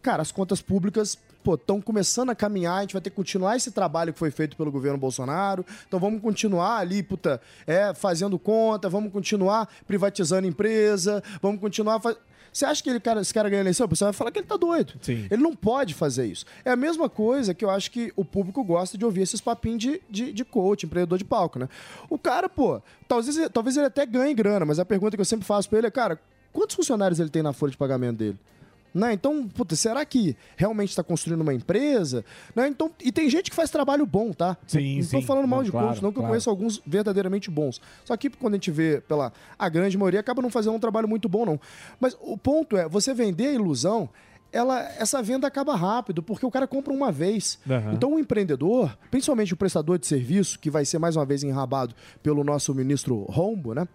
Cara, 0.00 0.22
as 0.22 0.30
contas 0.30 0.62
públicas 0.62 1.18
estão 1.44 1.80
começando 1.80 2.30
a 2.30 2.36
caminhar, 2.36 2.76
a 2.76 2.80
gente 2.82 2.92
vai 2.92 3.02
ter 3.02 3.10
que 3.10 3.16
continuar 3.16 3.56
esse 3.56 3.72
trabalho 3.72 4.12
que 4.12 4.18
foi 4.20 4.30
feito 4.30 4.56
pelo 4.56 4.70
governo 4.70 4.96
Bolsonaro. 4.96 5.66
Então 5.88 5.98
vamos 5.98 6.22
continuar 6.22 6.78
ali, 6.78 7.02
puta, 7.02 7.40
é, 7.66 7.92
fazendo 7.92 8.38
conta, 8.38 8.88
vamos 8.88 9.12
continuar 9.12 9.68
privatizando 9.88 10.46
empresa, 10.46 11.20
vamos 11.42 11.60
continuar 11.60 11.98
fazendo. 11.98 12.20
Você 12.56 12.64
acha 12.64 12.82
que 12.82 12.88
ele, 12.88 12.98
cara, 12.98 13.20
esse 13.20 13.34
cara 13.34 13.50
ganha 13.50 13.60
eleição? 13.60 13.84
O 13.84 13.88
pessoal 13.88 14.10
vai 14.10 14.16
falar 14.16 14.30
que 14.30 14.38
ele 14.38 14.46
tá 14.46 14.56
doido. 14.56 14.94
Ele 15.30 15.42
não 15.42 15.54
pode 15.54 15.92
fazer 15.92 16.24
isso. 16.24 16.46
É 16.64 16.70
a 16.70 16.76
mesma 16.76 17.06
coisa 17.06 17.52
que 17.52 17.62
eu 17.62 17.68
acho 17.68 17.90
que 17.90 18.10
o 18.16 18.24
público 18.24 18.64
gosta 18.64 18.96
de 18.96 19.04
ouvir 19.04 19.20
esses 19.20 19.42
papinhos 19.42 19.78
de, 19.78 20.00
de, 20.08 20.32
de 20.32 20.42
coach, 20.42 20.86
empreendedor 20.86 21.18
de 21.18 21.24
palco, 21.24 21.58
né? 21.58 21.68
O 22.08 22.16
cara, 22.18 22.48
pô, 22.48 22.80
talvez, 23.06 23.36
talvez 23.52 23.76
ele 23.76 23.84
até 23.84 24.06
ganhe 24.06 24.32
grana, 24.32 24.64
mas 24.64 24.78
a 24.78 24.86
pergunta 24.86 25.18
que 25.18 25.20
eu 25.20 25.26
sempre 25.26 25.44
faço 25.46 25.68
pra 25.68 25.80
ele 25.80 25.88
é, 25.88 25.90
cara, 25.90 26.18
quantos 26.50 26.74
funcionários 26.74 27.20
ele 27.20 27.28
tem 27.28 27.42
na 27.42 27.52
folha 27.52 27.72
de 27.72 27.76
pagamento 27.76 28.16
dele? 28.16 28.38
Né? 28.96 29.12
Então, 29.12 29.46
puta, 29.46 29.76
será 29.76 30.04
que 30.04 30.34
realmente 30.56 30.88
está 30.88 31.02
construindo 31.02 31.42
uma 31.42 31.52
empresa? 31.52 32.24
Né? 32.54 32.66
Então, 32.68 32.90
e 33.04 33.12
tem 33.12 33.28
gente 33.28 33.50
que 33.50 33.56
faz 33.56 33.70
trabalho 33.70 34.06
bom, 34.06 34.32
tá? 34.32 34.56
Sim, 34.66 34.94
não 34.94 35.00
estou 35.00 35.22
falando 35.22 35.46
mal 35.46 35.58
Não, 35.58 35.64
de 35.64 35.70
claro, 35.70 35.88
coach, 35.88 36.02
não, 36.02 36.10
que 36.10 36.18
eu 36.18 36.22
claro. 36.22 36.32
conheço 36.32 36.48
alguns 36.48 36.80
verdadeiramente 36.86 37.50
bons. 37.50 37.80
Só 38.04 38.16
que 38.16 38.30
quando 38.30 38.54
a 38.54 38.56
gente 38.56 38.70
vê 38.70 39.02
pela 39.06 39.32
a 39.58 39.68
grande 39.68 39.98
maioria, 39.98 40.20
acaba 40.20 40.40
não 40.40 40.48
fazendo 40.48 40.74
um 40.74 40.80
trabalho 40.80 41.06
muito 41.06 41.28
bom, 41.28 41.44
não. 41.44 41.60
Mas 42.00 42.16
o 42.20 42.38
ponto 42.38 42.76
é, 42.76 42.88
você 42.88 43.12
vender 43.12 43.48
a 43.48 43.52
ilusão, 43.52 44.08
ela, 44.50 44.80
essa 44.98 45.22
venda 45.22 45.46
acaba 45.46 45.76
rápido, 45.76 46.22
porque 46.22 46.46
o 46.46 46.50
cara 46.50 46.66
compra 46.66 46.92
uma 46.92 47.12
vez. 47.12 47.58
Aham. 47.68 47.92
Então 47.92 48.14
o 48.14 48.18
empreendedor, 48.18 48.96
principalmente 49.10 49.52
o 49.52 49.56
prestador 49.56 49.98
de 49.98 50.06
serviço, 50.06 50.58
que 50.58 50.70
vai 50.70 50.84
ser 50.84 50.98
mais 50.98 51.16
uma 51.16 51.26
vez 51.26 51.42
enrabado 51.42 51.94
pelo 52.22 52.42
nosso 52.42 52.74
ministro 52.74 53.24
Rombo, 53.24 53.74
né? 53.74 53.86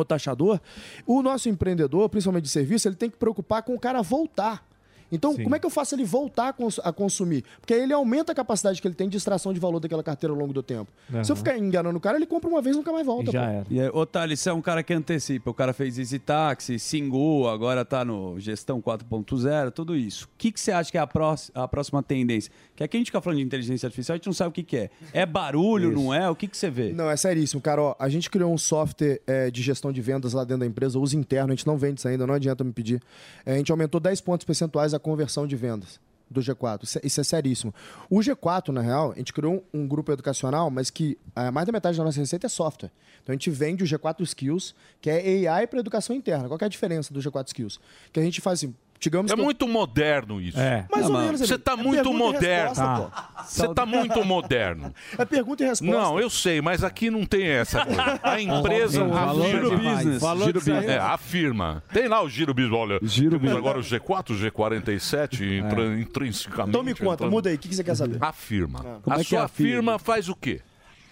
O 0.00 0.04
taxador, 0.04 0.60
o 1.06 1.22
nosso 1.22 1.48
empreendedor, 1.48 2.08
principalmente 2.08 2.44
de 2.44 2.50
serviço, 2.50 2.88
ele 2.88 2.96
tem 2.96 3.10
que 3.10 3.16
preocupar 3.16 3.62
com 3.62 3.74
o 3.74 3.80
cara 3.80 4.02
voltar. 4.02 4.64
Então, 5.10 5.34
Sim. 5.34 5.42
como 5.44 5.54
é 5.54 5.58
que 5.58 5.66
eu 5.66 5.70
faço 5.70 5.94
ele 5.94 6.04
voltar 6.04 6.48
a, 6.48 6.52
cons- 6.52 6.80
a 6.82 6.92
consumir? 6.92 7.44
Porque 7.60 7.74
aí 7.74 7.82
ele 7.82 7.92
aumenta 7.92 8.32
a 8.32 8.34
capacidade 8.34 8.80
que 8.80 8.88
ele 8.88 8.94
tem 8.94 9.08
de 9.08 9.16
extração 9.16 9.52
de 9.52 9.60
valor 9.60 9.78
daquela 9.80 10.02
carteira 10.02 10.32
ao 10.32 10.38
longo 10.38 10.52
do 10.52 10.62
tempo. 10.62 10.90
Se 11.22 11.30
eu 11.30 11.36
ficar 11.36 11.56
enganando 11.58 11.96
o 11.96 12.00
cara, 12.00 12.16
ele 12.16 12.26
compra 12.26 12.48
uma 12.50 12.60
vez 12.62 12.74
e 12.74 12.78
nunca 12.78 12.92
mais 12.92 13.06
volta. 13.06 13.30
pô. 13.30 13.38
E 13.70 13.80
aí, 13.80 13.88
ô, 13.92 14.04
Thales, 14.06 14.40
você 14.40 14.50
é 14.50 14.52
um 14.52 14.60
cara 14.62 14.82
que 14.82 14.92
antecipa. 14.92 15.50
O 15.50 15.54
cara 15.54 15.72
fez 15.72 15.98
Easy 15.98 16.18
Taxi, 16.18 16.78
Singu, 16.78 17.46
agora 17.48 17.84
tá 17.84 18.04
no 18.04 18.38
Gestão 18.40 18.80
4.0, 18.82 19.70
tudo 19.70 19.96
isso. 19.96 20.24
O 20.26 20.28
que, 20.36 20.50
que 20.52 20.60
você 20.60 20.72
acha 20.72 20.90
que 20.90 20.98
é 20.98 21.00
a, 21.00 21.08
a 21.54 21.68
próxima 21.68 22.02
tendência? 22.02 22.50
Que 22.74 22.84
aqui 22.84 22.96
a 22.96 23.00
gente 23.00 23.06
fica 23.06 23.20
falando 23.20 23.38
de 23.38 23.44
inteligência 23.44 23.86
artificial, 23.86 24.14
a 24.14 24.16
gente 24.18 24.26
não 24.26 24.32
sabe 24.32 24.50
o 24.50 24.52
que, 24.52 24.62
que 24.62 24.76
é. 24.76 24.90
É 25.12 25.24
barulho, 25.24 25.92
não 25.92 26.12
é? 26.12 26.28
O 26.28 26.34
que, 26.34 26.46
que 26.46 26.56
você 26.56 26.68
vê? 26.70 26.92
Não, 26.92 27.10
é 27.10 27.16
seríssimo, 27.16 27.60
cara. 27.60 27.80
Ó, 27.80 27.94
a 27.98 28.08
gente 28.08 28.28
criou 28.30 28.52
um 28.52 28.58
software 28.58 29.20
é, 29.26 29.50
de 29.50 29.62
gestão 29.62 29.92
de 29.92 30.00
vendas 30.00 30.32
lá 30.32 30.42
dentro 30.44 30.60
da 30.60 30.66
empresa, 30.66 30.98
uso 30.98 31.16
interno, 31.16 31.52
a 31.52 31.56
gente 31.56 31.66
não 31.66 31.76
vende 31.78 32.00
isso 32.00 32.08
ainda, 32.08 32.26
não 32.26 32.34
adianta 32.34 32.62
me 32.64 32.72
pedir. 32.72 33.00
É, 33.44 33.54
a 33.54 33.56
gente 33.56 33.70
aumentou 33.70 34.00
10 34.00 34.20
pontos 34.20 34.44
percentuais 34.44 34.92
a 34.96 35.00
conversão 35.00 35.46
de 35.46 35.56
vendas 35.56 36.00
do 36.30 36.40
G4. 36.40 36.82
Isso 36.82 36.98
é, 36.98 37.00
isso 37.04 37.20
é 37.20 37.24
seríssimo. 37.24 37.74
O 38.10 38.18
G4, 38.18 38.68
na 38.68 38.80
real, 38.80 39.12
a 39.12 39.14
gente 39.16 39.32
criou 39.32 39.64
um, 39.72 39.82
um 39.82 39.88
grupo 39.88 40.12
educacional, 40.12 40.70
mas 40.70 40.90
que 40.90 41.16
é, 41.34 41.50
mais 41.50 41.66
da 41.66 41.72
metade 41.72 41.96
da 41.96 42.04
nossa 42.04 42.18
receita 42.18 42.46
é 42.46 42.48
software. 42.48 42.90
Então 43.22 43.32
a 43.32 43.36
gente 43.36 43.50
vende 43.50 43.84
o 43.84 43.86
G4 43.86 44.22
Skills, 44.22 44.74
que 45.00 45.08
é 45.10 45.48
AI 45.48 45.66
para 45.66 45.78
educação 45.78 46.14
interna. 46.14 46.48
Qual 46.48 46.58
é 46.60 46.64
a 46.64 46.68
diferença 46.68 47.12
do 47.12 47.20
G4 47.20 47.46
Skills? 47.48 47.80
Que 48.12 48.20
a 48.20 48.22
gente 48.22 48.40
faz 48.40 48.60
assim, 48.60 48.74
digamos 49.00 49.30
É 49.30 49.34
eu- 49.34 49.38
muito 49.38 49.66
moderno 49.68 50.40
isso. 50.40 50.58
É. 50.58 50.86
Mais 50.90 51.06
ou 51.08 51.18
menos, 51.18 51.40
Você 51.40 51.44
Emílio. 51.54 51.58
tá 51.58 51.72
É 51.72 51.76
muito 51.76 51.94
pergunta 52.02 52.16
e 52.16 52.18
moderno. 52.32 52.68
resposta. 52.68 53.24
Você 53.46 53.74
tá 53.74 53.86
muito 53.86 54.24
moderno. 54.24 54.94
É 55.18 55.24
pergunta 55.24 55.62
e 55.62 55.66
resposta. 55.66 55.96
Não, 56.00 56.18
eu 56.20 56.28
sei, 56.30 56.60
mas 56.60 56.82
aqui 56.84 57.10
não 57.10 57.24
tem 57.24 57.44
essa 57.46 57.84
coisa. 57.84 58.20
A 58.22 58.40
empresa 58.40 59.04
afirma. 59.04 59.44
Giro 59.48 59.70
Business. 59.78 60.22
Giro 60.44 60.60
Business. 60.60 60.88
É, 60.88 60.98
afirma. 60.98 61.82
Tem 61.92 62.08
lá 62.08 62.22
o 62.22 62.28
Giro 62.28 62.52
Business. 62.54 62.72
Olha, 62.78 62.98
Giro 63.02 63.40
agora 63.56 63.78
o 63.78 63.82
G4, 63.82 64.30
o 64.30 64.34
G47, 64.34 65.58
entra- 65.58 65.98
intrinsecamente. 66.00 66.72
Tome 66.72 66.94
conta, 66.94 67.14
entrando- 67.14 67.30
muda 67.30 67.48
aí, 67.48 67.56
o 67.56 67.58
que, 67.58 67.68
que 67.68 67.74
você 67.74 67.84
quer 67.84 67.94
saber? 67.94 68.18
Afirma. 68.20 68.80
Como 69.02 69.14
a 69.14 69.18
é 69.18 69.20
é 69.20 69.24
sua 69.24 69.44
a 69.44 69.48
firma? 69.48 69.72
firma 69.72 69.98
faz 69.98 70.28
o 70.28 70.34
quê? 70.34 70.60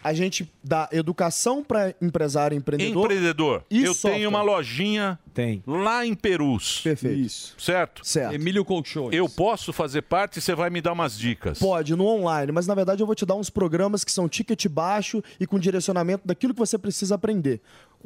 A 0.05 0.13
gente 0.13 0.53
dá 0.63 0.87
educação 0.93 1.65
para 1.65 1.95
empresário 2.01 2.55
e 2.55 2.59
empreendedor. 2.59 3.05
Empreendedor. 3.05 3.65
E 3.71 3.83
eu 3.83 3.95
software. 3.95 4.13
tenho 4.13 4.29
uma 4.29 4.43
lojinha 4.43 5.19
Tem. 5.33 5.63
lá 5.67 6.05
em 6.05 6.15
Perus. 6.15 6.81
Perfeito. 6.83 7.19
Isso. 7.19 7.55
Certo? 7.59 8.07
Certo. 8.07 8.35
Emílio 8.35 8.67
Colchões. 8.67 9.15
Eu 9.15 9.27
posso 9.31 9.73
fazer 9.73 10.03
parte 10.03 10.39
e 10.39 10.43
você 10.43 10.55
vai 10.55 10.69
me 10.69 10.83
dar 10.83 10.93
umas 10.93 11.19
dicas. 11.19 11.59
Pode, 11.59 11.97
no 11.97 12.07
online, 12.07 12.53
mas 12.53 12.67
na 12.67 12.75
verdade 12.75 13.03
eu 13.03 13.07
vou 13.07 13.15
te 13.15 13.25
dar 13.25 13.35
uns 13.35 13.49
programas 13.49 14.05
que 14.05 14.13
são 14.13 14.29
ticket 14.29 14.67
baixo 14.69 15.25
e 15.41 15.47
com 15.47 15.59
direcionamento 15.59 16.27
daquilo 16.27 16.53
que 16.53 16.61
você 16.61 16.77
precisa 16.77 17.15
aprender. 17.15 17.63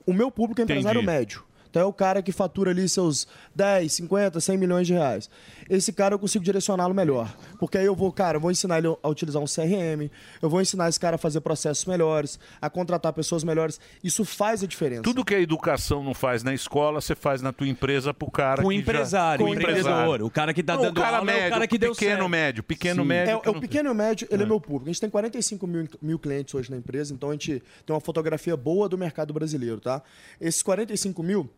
O 0.07 0.13
meu 0.13 0.31
público 0.31 0.61
é 0.61 0.65
empresário 0.65 1.01
Entendi. 1.03 1.19
médio. 1.19 1.49
Então 1.71 1.83
é 1.83 1.85
o 1.85 1.93
cara 1.93 2.23
que 2.23 2.33
fatura 2.33 2.71
ali 2.71 2.89
seus 2.89 3.27
10, 3.55 3.93
50, 3.93 4.41
100 4.41 4.57
milhões 4.57 4.87
de 4.87 4.95
reais. 4.95 5.29
Esse 5.69 5.93
cara 5.93 6.15
eu 6.15 6.19
consigo 6.19 6.45
direcioná-lo 6.45 6.95
melhor. 6.95 7.35
Porque 7.59 7.77
aí 7.79 7.85
eu 7.87 7.95
vou, 7.95 8.11
cara, 8.13 8.37
eu 8.37 8.41
vou 8.41 8.51
ensinar 8.51 8.79
ele 8.79 8.89
a 9.03 9.09
utilizar 9.09 9.43
um 9.43 9.47
CRM, 9.47 10.11
eu 10.41 10.49
vou 10.49 10.61
ensinar 10.61 10.89
esse 10.89 10.99
cara 10.99 11.17
a 11.17 11.19
fazer 11.19 11.41
processos 11.41 11.85
melhores, 11.85 12.39
a 12.61 12.71
contratar 12.71 13.13
pessoas 13.13 13.45
melhores. 13.45 13.81
Isso 14.03 14.25
faz 14.25 14.63
a 14.63 14.67
diferença. 14.67 15.03
Tudo 15.03 15.25
que 15.25 15.35
a 15.35 15.41
educação 15.41 16.03
não 16.03 16.15
faz 16.15 16.43
na 16.43 16.55
escola, 16.55 17.01
você 17.01 17.15
faz 17.15 17.43
na 17.43 17.53
tua 17.53 17.69
empresa 17.69 18.15
pro 18.15 18.31
cara 18.31 18.63
Com 18.63 18.69
o 18.69 18.71
que 18.71 18.77
já- 18.77 18.81
empresário, 18.83 19.45
com 19.45 19.51
o 19.51 19.55
empreendedor, 19.55 20.23
o 20.23 20.31
cara 20.31 20.55
que 20.55 20.63
tá 20.63 20.75
Não, 20.75 20.83
dando 20.83 20.99
o 20.99 21.01
cara 21.03 21.19
aula 21.19 21.31
é 21.31 21.35
o 21.35 21.37
médio, 21.37 21.51
cara 21.51 21.67
que 21.67 21.79
deu 21.79 21.93
pequeno 21.93 22.11
certo. 22.17 22.29
médio, 22.29 22.63
pequeno 22.63 23.03
Sim. 23.03 23.09
médio. 23.09 23.41
É, 23.45 23.49
é 23.49 23.51
o 23.51 23.61
pequeno 23.61 23.89
e 23.89 23.93
o 23.93 23.95
médio, 23.95 24.29
ele 24.31 24.43
é. 24.43 24.47
meu 24.47 24.61
público. 24.61 24.85
A 24.89 24.93
gente 24.93 25.01
tem 25.01 25.11
45 25.11 25.67
mil, 25.67 25.89
mil 26.01 26.19
clientes 26.19 26.55
hoje 26.55 26.71
na 26.71 26.77
empresa, 26.77 27.13
então 27.13 27.29
a 27.31 27.33
gente 27.33 27.63
tem 27.85 27.95
uma 27.95 28.01
fotografia 28.01 28.57
boa 28.57 28.89
do 28.89 28.97
mercado 28.97 29.33
brasileiro, 29.35 29.81
tá? 29.81 30.03
Esses 30.41 30.63
45 30.63 31.23
mil, 31.23 31.51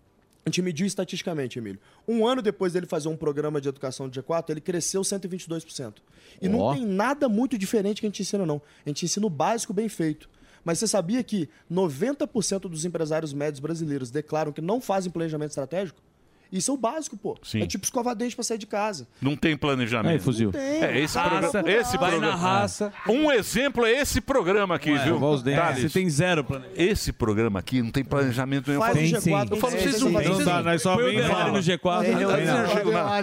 a 0.45 0.49
gente 0.49 0.63
mediu 0.63 0.87
estatisticamente, 0.87 1.59
Emílio. 1.59 1.79
Um 2.09 2.27
ano 2.27 2.41
depois 2.41 2.73
dele 2.73 2.87
fazer 2.87 3.09
um 3.09 3.17
programa 3.17 3.61
de 3.61 3.69
educação 3.69 4.09
de 4.09 4.21
G4, 4.21 4.51
ele 4.51 4.61
cresceu 4.61 5.03
122%. 5.03 5.97
E 6.41 6.49
Ó. 6.49 6.51
não 6.51 6.75
tem 6.75 6.87
nada 6.87 7.29
muito 7.29 7.59
diferente 7.59 8.01
que 8.01 8.07
a 8.07 8.09
gente 8.09 8.23
ensina, 8.23 8.47
não. 8.47 8.61
A 8.85 8.89
gente 8.89 9.05
ensina 9.05 9.27
o 9.27 9.31
básico 9.31 9.75
bem 9.75 9.89
feito. 9.89 10.29
Mas 10.65 10.79
você 10.79 10.87
sabia 10.87 11.23
que 11.23 11.49
90% 11.71 12.61
dos 12.63 12.85
empresários 12.85 13.33
médios 13.33 13.61
brasileiros 13.61 14.11
declaram 14.11 14.53
que 14.53 14.61
não 14.61 14.81
fazem 14.81 15.13
planejamento 15.13 15.51
estratégico? 15.51 16.01
Isso 16.53 16.71
é 16.71 16.75
o 16.75 16.77
básico, 16.77 17.17
pô. 17.17 17.37
Sim. 17.43 17.63
É 17.63 17.67
tipo 17.67 17.85
escovar 17.85 18.15
dente 18.15 18.35
pra 18.35 18.43
sair 18.45 18.59
de 18.59 18.67
casa. 18.67 19.07
Não 19.21 19.37
tem 19.37 19.57
planejamento. 19.57 20.13
Aí, 20.13 20.19
fuzil. 20.19 20.47
Não 20.47 20.53
tem. 20.61 20.83
É, 20.83 20.99
esse 21.01 21.17
Raça, 21.17 21.31
programa. 21.51 21.71
Esse 21.71 21.97
vai 21.99 22.11
programa. 22.11 22.33
na 22.37 22.39
raça. 22.43 22.93
Um 23.09 23.31
exemplo 23.31 23.85
é 23.87 23.93
esse 23.93 24.21
programa 24.21 24.75
aqui, 24.75 24.91
Ué, 24.93 25.05
viu? 25.05 25.23
os 25.23 25.43
dentes. 25.43 25.61
Thales? 25.61 25.83
Você 25.93 25.99
tem 26.01 26.11
zero 26.11 26.43
planejamento. 26.45 26.81
Esse 26.81 27.13
programa 27.13 27.59
aqui 27.61 27.83
não 27.83 27.91
tem 27.91 28.05
planejamento 28.05 28.69
nenhum. 28.69 28.81
Faz 28.83 28.97
o 28.97 29.01
G4, 29.01 29.51
Eu 29.51 29.57
falo, 29.57 29.73
tem 29.73 29.81
vocês 29.83 29.95
sim, 29.97 30.11
não 30.11 30.21
tem 30.23 30.35
sim. 30.35 30.45
não- 30.45 30.63
Nós 30.63 30.83
só 30.83 30.97
vem 30.97 31.19
no 31.19 31.59
G4. 31.63 32.01
Tem 32.05 32.15
Aí 32.17 32.23
eu 32.23 32.29
reunião. 32.31 32.69
chego 32.69 32.91
na-. 32.91 33.15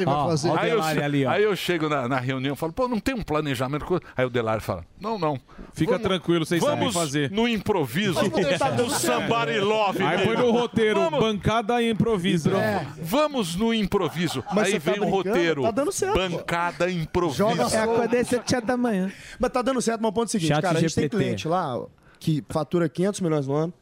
Aí 0.60 0.70
eu 0.72 0.82
ali, 0.84 1.26
aí 1.26 1.44
eu 1.44 1.56
chego 1.56 1.90
na 1.90 2.08
na 2.08 2.20
reunião 2.20 2.54
e 2.54 2.58
falo, 2.58 2.72
pô, 2.74 2.88
não 2.88 3.00
tem 3.00 3.14
um 3.16 3.22
planejamento. 3.22 4.02
Aí 4.16 4.26
o 4.26 4.30
Delari 4.30 4.62
fala, 4.62 4.86
não, 5.00 5.18
não. 5.20 5.40
Fica 5.74 6.00
tranquilo, 6.00 6.46
vocês 6.46 6.62
sabem 6.64 6.78
vamos 6.80 6.94
fazer. 6.94 7.30
no 7.32 7.48
improviso 7.48 8.14
do 8.22 8.90
Somebody 8.96 9.60
Love. 9.60 10.02
Aí 10.04 10.26
põe 10.26 10.38
no 10.38 10.52
roteiro, 10.52 11.00
Vamos- 11.02 11.20
bancada 11.20 11.82
e 11.82 11.90
improviso. 11.90 12.50
Vamos 12.52 13.17
no 13.58 13.74
improviso. 13.74 14.44
Mas 14.54 14.68
Aí 14.68 14.80
tá 14.80 14.92
vem 14.92 14.94
o 14.96 15.06
brincando? 15.06 15.30
roteiro. 15.30 15.62
Tá 15.64 15.72
dando 15.72 15.92
certo, 15.92 16.14
pô. 16.14 16.30
Bancada 16.30 16.92
improviso. 16.92 17.38
Joga 17.38 17.66
Acordei 17.66 18.24
7 18.24 18.62
da 18.62 18.78
manhã. 18.78 19.12
Mas 19.40 19.52
tá 19.52 19.62
dando 19.62 19.82
certo, 19.82 20.02
mas 20.02 20.10
o 20.10 20.14
ponto 20.14 20.26
é 20.26 20.30
o 20.30 20.32
seguinte, 20.32 20.50
Chat 20.50 20.62
cara, 20.62 20.78
a 20.78 20.82
gente 20.82 20.96
tem 20.96 21.10
cliente 21.10 21.48
lá 21.48 21.86
que 22.20 22.44
fatura 22.50 22.88
500 22.90 23.22
milhões 23.22 23.48
no 23.48 23.54
ano. 23.54 23.74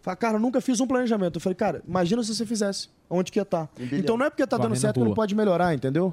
Fala, 0.00 0.16
cara, 0.16 0.36
eu 0.36 0.40
nunca 0.40 0.60
fiz 0.60 0.80
um 0.80 0.86
planejamento. 0.86 1.36
Eu 1.36 1.40
falei, 1.40 1.54
cara, 1.54 1.82
imagina 1.86 2.22
se 2.22 2.34
você 2.34 2.44
fizesse. 2.44 2.88
Onde 3.08 3.30
que 3.30 3.38
ia 3.38 3.42
estar? 3.42 3.68
bilhão. 3.76 4.00
Então 4.00 4.16
não 4.16 4.26
é 4.26 4.30
porque 4.30 4.44
tá 4.46 4.58
dando 4.58 4.74
certo 4.74 5.00
que 5.00 5.06
não 5.06 5.14
pode 5.14 5.34
melhorar, 5.34 5.74
entendeu? 5.74 6.12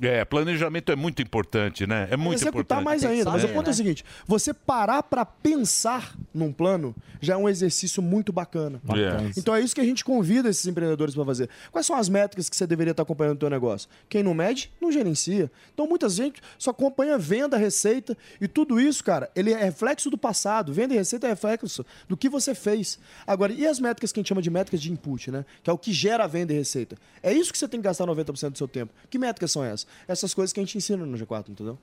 É, 0.00 0.24
planejamento 0.24 0.90
é 0.92 0.96
muito 0.96 1.22
importante, 1.22 1.86
né? 1.86 2.08
É 2.10 2.16
muito 2.16 2.38
executar 2.38 2.80
importante. 2.80 2.84
mais 2.84 3.04
ainda. 3.04 3.30
Mas 3.30 3.44
o 3.44 3.46
É. 3.46 3.52
ponto 3.52 3.68
é 3.68 3.70
o 3.70 3.74
seguinte: 3.74 4.04
você 4.26 4.52
parar 4.52 5.02
pra 5.02 5.24
pensar 5.24 6.14
num 6.32 6.52
plano 6.52 6.94
já 7.20 7.34
é 7.34 7.36
um 7.36 7.48
exercício 7.48 8.02
muito 8.02 8.32
bacana. 8.32 8.80
Bacana. 8.82 9.30
Então 9.36 9.54
é 9.54 9.60
isso 9.60 9.74
que 9.74 9.80
a 9.80 9.84
gente 9.84 10.04
convida 10.04 10.48
esses 10.48 10.66
empreendedores 10.66 11.14
para 11.14 11.24
fazer. 11.24 11.48
Quais 11.70 11.86
são 11.86 11.96
as 11.96 12.08
métricas 12.08 12.48
que 12.48 12.56
você 12.56 12.66
deveria 12.66 12.90
estar 12.90 13.02
acompanhando 13.02 13.34
no 13.34 13.40
teu 13.40 13.50
negócio? 13.50 13.88
Quem 14.08 14.22
não 14.22 14.34
mede, 14.34 14.70
não 14.80 14.90
gerencia. 14.90 15.50
Então 15.72 15.86
muita 15.86 16.08
gente 16.08 16.40
só 16.58 16.70
acompanha 16.70 17.16
venda, 17.16 17.56
receita 17.56 18.16
e 18.40 18.48
tudo 18.48 18.80
isso, 18.80 19.02
cara, 19.04 19.30
ele 19.34 19.52
é 19.52 19.64
reflexo 19.64 20.10
do 20.10 20.18
passado. 20.18 20.72
Venda 20.72 20.94
e 20.94 20.96
receita 20.96 21.26
é 21.26 21.30
reflexo 21.30 21.84
do 22.08 22.16
que 22.16 22.28
você 22.28 22.54
fez. 22.54 22.98
Agora, 23.26 23.52
e 23.52 23.66
as 23.66 23.78
métricas 23.80 24.12
que 24.12 24.18
a 24.18 24.22
gente 24.22 24.28
chama 24.28 24.42
de 24.42 24.50
métricas 24.50 24.80
de 24.82 24.90
input, 24.92 25.30
né? 25.30 25.44
Que 25.62 25.70
é 25.70 25.72
o 25.72 25.78
que 25.78 25.92
gera 25.92 26.24
a 26.24 26.26
venda 26.26 26.52
e 26.52 26.56
receita. 26.56 26.96
É 27.22 27.32
isso 27.32 27.52
que 27.52 27.58
você 27.58 27.68
tem 27.68 27.80
que 27.80 27.84
gastar 27.84 28.06
90% 28.06 28.50
do 28.52 28.58
seu 28.58 28.68
tempo. 28.68 28.92
Que 29.08 29.18
métricas 29.18 29.50
são 29.52 29.64
essas? 29.64 29.83
Essas 30.06 30.34
coisas 30.34 30.52
que 30.52 30.60
a 30.60 30.62
gente 30.62 30.76
ensina 30.78 31.04
no 31.04 31.16
G4, 31.16 31.48
entendeu? 31.48 31.78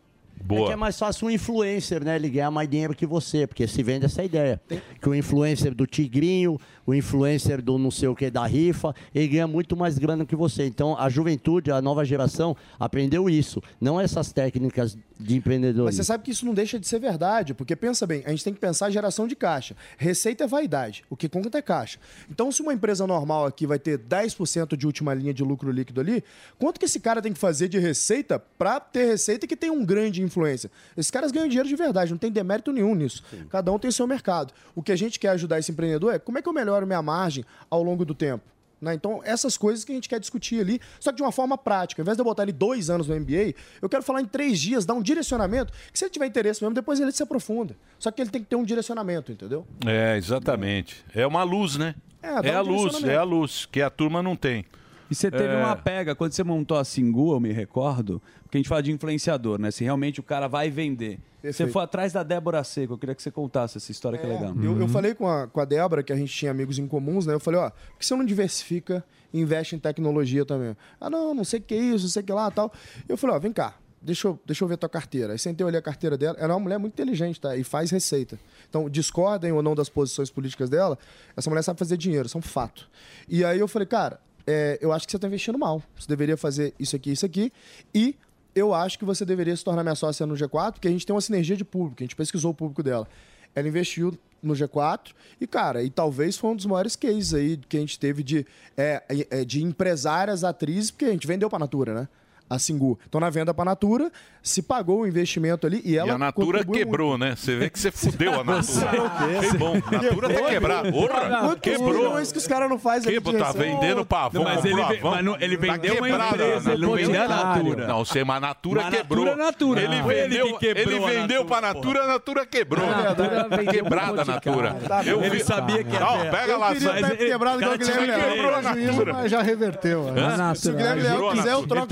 É 0.49 0.65
que 0.65 0.71
é 0.71 0.75
mais 0.75 0.97
fácil 0.97 1.27
um 1.27 1.29
influencer, 1.29 2.03
né? 2.03 2.15
Ele 2.15 2.29
ganhar 2.29 2.49
mais 2.49 2.67
dinheiro 2.67 2.95
que 2.95 3.05
você, 3.05 3.45
porque 3.45 3.67
se 3.67 3.83
vende 3.83 4.05
essa 4.05 4.23
ideia. 4.23 4.59
Que 4.99 5.07
o 5.07 5.13
influencer 5.13 5.73
do 5.73 5.85
Tigrinho, 5.85 6.59
o 6.85 6.93
influencer 6.93 7.61
do 7.61 7.77
não 7.77 7.91
sei 7.91 8.07
o 8.07 8.15
que 8.15 8.29
da 8.29 8.45
rifa, 8.45 8.95
ele 9.13 9.27
ganha 9.27 9.47
muito 9.47 9.77
mais 9.77 9.97
grana 9.97 10.25
que 10.25 10.35
você. 10.35 10.65
Então 10.65 10.97
a 10.97 11.09
juventude, 11.09 11.71
a 11.71 11.81
nova 11.81 12.03
geração, 12.03 12.55
aprendeu 12.79 13.29
isso. 13.29 13.61
Não 13.79 13.99
essas 13.99 14.31
técnicas 14.31 14.97
de 15.21 15.35
empreendedorismo. 15.35 15.85
Mas 15.85 15.95
você 15.95 16.03
sabe 16.03 16.23
que 16.23 16.31
isso 16.31 16.45
não 16.45 16.53
deixa 16.53 16.79
de 16.79 16.87
ser 16.87 16.99
verdade, 16.99 17.53
porque 17.53 17.75
pensa 17.75 18.05
bem, 18.07 18.23
a 18.25 18.29
gente 18.31 18.43
tem 18.43 18.53
que 18.53 18.59
pensar 18.59 18.89
geração 18.89 19.27
de 19.27 19.35
caixa. 19.35 19.75
Receita 19.97 20.43
é 20.43 20.47
vaidade, 20.47 21.03
o 21.09 21.15
que 21.15 21.29
conta 21.29 21.57
é 21.57 21.61
caixa. 21.61 21.99
Então, 22.29 22.51
se 22.51 22.61
uma 22.61 22.73
empresa 22.73 23.05
normal 23.05 23.45
aqui 23.45 23.65
vai 23.67 23.79
ter 23.79 23.97
10% 23.97 24.75
de 24.75 24.85
última 24.85 25.13
linha 25.13 25.33
de 25.33 25.43
lucro 25.43 25.71
líquido 25.71 26.01
ali, 26.01 26.23
quanto 26.57 26.79
que 26.79 26.85
esse 26.85 26.99
cara 26.99 27.21
tem 27.21 27.33
que 27.33 27.39
fazer 27.39 27.67
de 27.67 27.79
receita 27.79 28.39
para 28.39 28.79
ter 28.79 29.05
receita 29.05 29.47
que 29.47 29.55
tem 29.55 29.69
um 29.69 29.85
grande 29.85 30.21
influência? 30.21 30.71
Esses 30.97 31.11
caras 31.11 31.31
ganham 31.31 31.47
dinheiro 31.47 31.69
de 31.69 31.75
verdade, 31.75 32.11
não 32.11 32.17
tem 32.17 32.31
demérito 32.31 32.71
nenhum 32.71 32.95
nisso. 32.95 33.23
Cada 33.49 33.71
um 33.71 33.79
tem 33.79 33.91
seu 33.91 34.07
mercado. 34.07 34.53
O 34.75 34.81
que 34.81 34.91
a 34.91 34.95
gente 34.95 35.19
quer 35.19 35.29
ajudar 35.29 35.59
esse 35.59 35.71
empreendedor 35.71 36.13
é 36.13 36.19
como 36.19 36.37
é 36.37 36.41
que 36.41 36.49
eu 36.49 36.53
melhoro 36.53 36.87
minha 36.87 37.01
margem 37.01 37.45
ao 37.69 37.83
longo 37.83 38.05
do 38.05 38.15
tempo. 38.15 38.43
Né? 38.81 38.93
Então, 38.93 39.21
essas 39.23 39.55
coisas 39.55 39.85
que 39.85 39.91
a 39.91 39.95
gente 39.95 40.09
quer 40.09 40.19
discutir 40.19 40.59
ali, 40.59 40.81
só 40.99 41.11
que 41.11 41.17
de 41.17 41.21
uma 41.21 41.31
forma 41.31 41.57
prática. 41.57 42.01
Ao 42.01 42.03
invés 42.03 42.17
de 42.17 42.21
eu 42.21 42.25
botar 42.25 42.43
ele 42.43 42.51
dois 42.51 42.89
anos 42.89 43.07
no 43.07 43.15
MBA, 43.15 43.53
eu 43.81 43.87
quero 43.87 44.01
falar 44.01 44.21
em 44.21 44.25
três 44.25 44.59
dias, 44.59 44.85
dar 44.85 44.95
um 44.95 45.01
direcionamento, 45.01 45.71
que 45.91 45.99
se 45.99 46.05
ele 46.05 46.11
tiver 46.11 46.25
interesse 46.25 46.63
mesmo, 46.63 46.73
depois 46.73 46.99
ele 46.99 47.11
se 47.11 47.21
aprofunda. 47.21 47.75
Só 47.99 48.09
que 48.09 48.21
ele 48.21 48.29
tem 48.29 48.41
que 48.41 48.47
ter 48.47 48.55
um 48.55 48.63
direcionamento, 48.63 49.31
entendeu? 49.31 49.65
É, 49.85 50.17
exatamente. 50.17 51.05
É 51.13 51.25
uma 51.27 51.43
luz, 51.43 51.77
né? 51.77 51.93
É, 52.21 52.49
É, 52.49 52.55
um 52.55 52.57
a 52.57 52.61
luz, 52.61 53.03
é 53.03 53.15
a 53.15 53.23
luz, 53.23 53.65
que 53.65 53.81
a 53.81 53.89
turma 53.89 54.23
não 54.23 54.35
tem. 54.35 54.65
E 55.11 55.15
você 55.15 55.29
teve 55.29 55.43
É. 55.53 55.57
uma 55.57 55.75
pega, 55.75 56.15
quando 56.15 56.31
você 56.31 56.41
montou 56.43 56.77
a 56.77 56.85
Singu, 56.85 57.33
eu 57.33 57.39
me 57.39 57.51
recordo, 57.51 58.21
porque 58.43 58.57
a 58.57 58.59
gente 58.59 58.69
fala 58.69 58.81
de 58.81 58.91
influenciador, 58.93 59.59
né? 59.59 59.69
Se 59.69 59.83
realmente 59.83 60.19
o 60.21 60.23
cara 60.23 60.47
vai 60.47 60.69
vender. 60.69 61.19
Você 61.41 61.47
Perfeito. 61.47 61.71
foi 61.73 61.83
atrás 61.83 62.13
da 62.13 62.23
Débora 62.23 62.63
Seco, 62.63 62.93
eu 62.93 62.97
queria 62.97 63.13
que 63.13 63.21
você 63.21 63.29
contasse 63.31 63.77
essa 63.77 63.91
história 63.91 64.17
que 64.17 64.25
é 64.25 64.29
legal. 64.29 64.53
Eu, 64.63 64.79
eu 64.79 64.87
falei 64.87 65.13
com 65.13 65.27
a, 65.27 65.47
com 65.47 65.59
a 65.59 65.65
Débora, 65.65 66.01
que 66.01 66.13
a 66.13 66.15
gente 66.15 66.31
tinha 66.33 66.49
amigos 66.51 66.79
em 66.79 66.87
comuns, 66.87 67.25
né? 67.25 67.33
Eu 67.33 67.39
falei, 67.39 67.59
ó, 67.59 67.69
por 67.71 67.97
que 67.99 68.05
você 68.05 68.15
não 68.15 68.23
diversifica 68.23 69.03
e 69.33 69.41
investe 69.41 69.75
em 69.75 69.79
tecnologia 69.79 70.45
também? 70.45 70.77
Ah, 70.99 71.09
não, 71.09 71.33
não 71.33 71.43
sei 71.43 71.59
o 71.59 71.63
que 71.63 71.73
é 71.73 71.77
isso, 71.77 72.03
não 72.05 72.09
sei 72.11 72.21
o 72.21 72.25
que 72.25 72.31
lá 72.31 72.49
tal. 72.51 72.71
Eu 73.09 73.17
falei, 73.17 73.35
ó, 73.35 73.39
vem 73.39 73.51
cá, 73.51 73.73
deixa 74.01 74.27
eu, 74.27 74.39
deixa 74.45 74.63
eu 74.63 74.67
ver 74.67 74.77
tua 74.77 74.87
carteira. 74.87 75.33
Aí 75.33 75.39
sentei, 75.39 75.65
olhei 75.65 75.79
a 75.79 75.81
carteira 75.81 76.15
dela. 76.17 76.37
Ela 76.39 76.53
é 76.53 76.55
uma 76.55 76.59
mulher 76.61 76.77
muito 76.77 76.93
inteligente, 76.93 77.41
tá? 77.41 77.57
E 77.57 77.63
faz 77.63 77.89
receita. 77.91 78.39
Então, 78.69 78.87
discordem 78.89 79.51
ou 79.51 79.63
não 79.63 79.73
das 79.75 79.89
posições 79.89 80.29
políticas 80.29 80.69
dela, 80.69 80.97
essa 81.35 81.49
mulher 81.49 81.63
sabe 81.63 81.79
fazer 81.79 81.97
dinheiro, 81.97 82.27
isso 82.27 82.37
é 82.37 82.39
um 82.39 82.41
fato. 82.43 82.87
E 83.27 83.43
aí 83.43 83.59
eu 83.59 83.67
falei, 83.67 83.87
cara, 83.87 84.19
é, 84.45 84.77
eu 84.81 84.91
acho 84.91 85.05
que 85.05 85.11
você 85.11 85.19
tá 85.19 85.27
investindo 85.27 85.57
mal. 85.57 85.81
Você 85.97 86.07
deveria 86.07 86.37
fazer 86.37 86.73
isso 86.79 86.95
aqui, 86.95 87.11
isso 87.11 87.25
aqui. 87.25 87.51
E 87.93 88.15
eu 88.53 88.73
acho 88.73 88.99
que 88.99 89.05
você 89.05 89.25
deveria 89.25 89.55
se 89.55 89.63
tornar 89.63 89.83
minha 89.83 89.95
sócia 89.95 90.25
no 90.25 90.35
G4, 90.35 90.73
porque 90.73 90.87
a 90.87 90.91
gente 90.91 91.05
tem 91.05 91.13
uma 91.13 91.21
sinergia 91.21 91.55
de 91.55 91.63
público, 91.63 91.97
a 92.01 92.03
gente 92.03 92.15
pesquisou 92.15 92.51
o 92.51 92.53
público 92.53 92.83
dela. 92.83 93.07
Ela 93.55 93.67
investiu 93.67 94.17
no 94.41 94.53
G4 94.53 95.11
e, 95.39 95.47
cara, 95.47 95.83
e 95.83 95.89
talvez 95.89 96.37
foi 96.37 96.49
um 96.49 96.55
dos 96.55 96.65
maiores 96.65 96.95
cases 96.95 97.33
aí 97.33 97.57
que 97.57 97.77
a 97.77 97.79
gente 97.79 97.99
teve 97.99 98.23
de, 98.23 98.45
é, 98.75 99.03
é, 99.29 99.45
de 99.45 99.63
empresárias, 99.63 100.43
atrizes, 100.43 100.91
porque 100.91 101.05
a 101.05 101.11
gente 101.11 101.27
vendeu 101.27 101.49
pra 101.49 101.59
Natura, 101.59 101.93
né? 101.93 102.07
A 102.51 102.59
Singu. 102.59 102.99
Então, 103.07 103.21
na 103.21 103.29
venda 103.29 103.53
pra 103.53 103.63
Natura, 103.63 104.11
se 104.43 104.61
pagou 104.61 105.01
o 105.01 105.07
investimento 105.07 105.65
ali 105.65 105.81
e 105.85 105.97
ela. 105.97 106.09
e 106.09 106.11
a 106.11 106.17
Natura 106.17 106.65
quebrou, 106.65 107.17
né? 107.17 107.33
Você 107.37 107.55
vê 107.55 107.69
que 107.69 107.79
você 107.79 107.91
fudeu 107.91 108.33
a 108.41 108.43
Natura. 108.43 109.39
Que 109.49 109.57
bom. 109.57 109.73
Natura 109.75 110.27
Quebrou, 110.27 110.31
tá 110.43 110.49
quebrada. 110.49 110.91
Porra, 110.91 111.29
Quantos 111.41 111.61
quebrou. 111.61 111.93
milhões 111.93 112.31
que 112.31 112.37
os 112.37 112.47
caras 112.47 112.69
não 112.69 112.77
fazem 112.77 113.13
Que, 113.13 113.19
de 113.21 113.37
tá 113.37 113.51
vendendo 113.53 114.05
pavão. 114.05 114.43
Mas 114.43 114.65
ele 114.65 114.75
ve- 114.75 114.81
Avon. 114.81 115.11
mas 115.11 115.23
não- 115.25 115.37
ele 115.39 115.57
Tá 115.57 115.73
vendeu 115.73 115.95
uma 115.95 116.09
empresa, 116.09 116.73
ele 116.73 116.81
não 116.85 116.93
vendeu 116.95 117.21
a 117.23 117.27
Natura. 117.27 117.87
Não, 117.87 118.05
você, 118.05 118.23
mas 118.23 118.37
a 118.37 118.39
Natura 118.41 118.81
Mas 118.83 118.93
a 118.93 118.97
quebrou. 118.97 119.25
Natura 119.25 119.41
é 119.41 119.45
Natura. 119.45 119.81
Ele 119.81 120.03
foi 120.03 120.13
ele 120.19 120.29
vendeu, 120.29 120.57
que 120.57 120.65
ele 120.65 120.81
a 120.81 120.85
vendeu 121.07 121.21
Natura, 121.21 121.45
pra 121.45 121.61
Natura, 121.61 122.03
a 122.03 122.07
Natura 122.07 122.45
quebrou. 122.45 122.85
A 122.85 123.15
Tá 123.49 123.57
quebrada 123.63 124.21
a 124.21 124.25
Natura. 124.25 124.75
Ele 125.05 125.29
vi- 125.29 125.43
sabia 125.43 125.83
que 125.83 125.91
ter. 125.97 126.29
pega 126.31 126.51
Eu 126.53 126.59
lá. 126.59 126.73
ter 126.75 127.17
quebrado 127.17 127.59
Cara, 127.59 127.75
igual 127.75 127.75
o 127.75 127.77
Guilherme 127.77 128.05
você 128.05 128.11
Leal. 128.17 128.31
quebrou 128.31 128.55
a 128.55 128.61
Natura. 128.61 129.13
Mas 129.13 129.31
já 129.31 129.41
reverteu. 129.41 130.03
Né? 130.11 130.53
Se 130.55 130.69
o 130.69 130.73
Guilherme 130.73 131.01
a 131.07 131.31
quiser, 131.31 131.51
eu 131.53 131.67
troco 131.67 131.87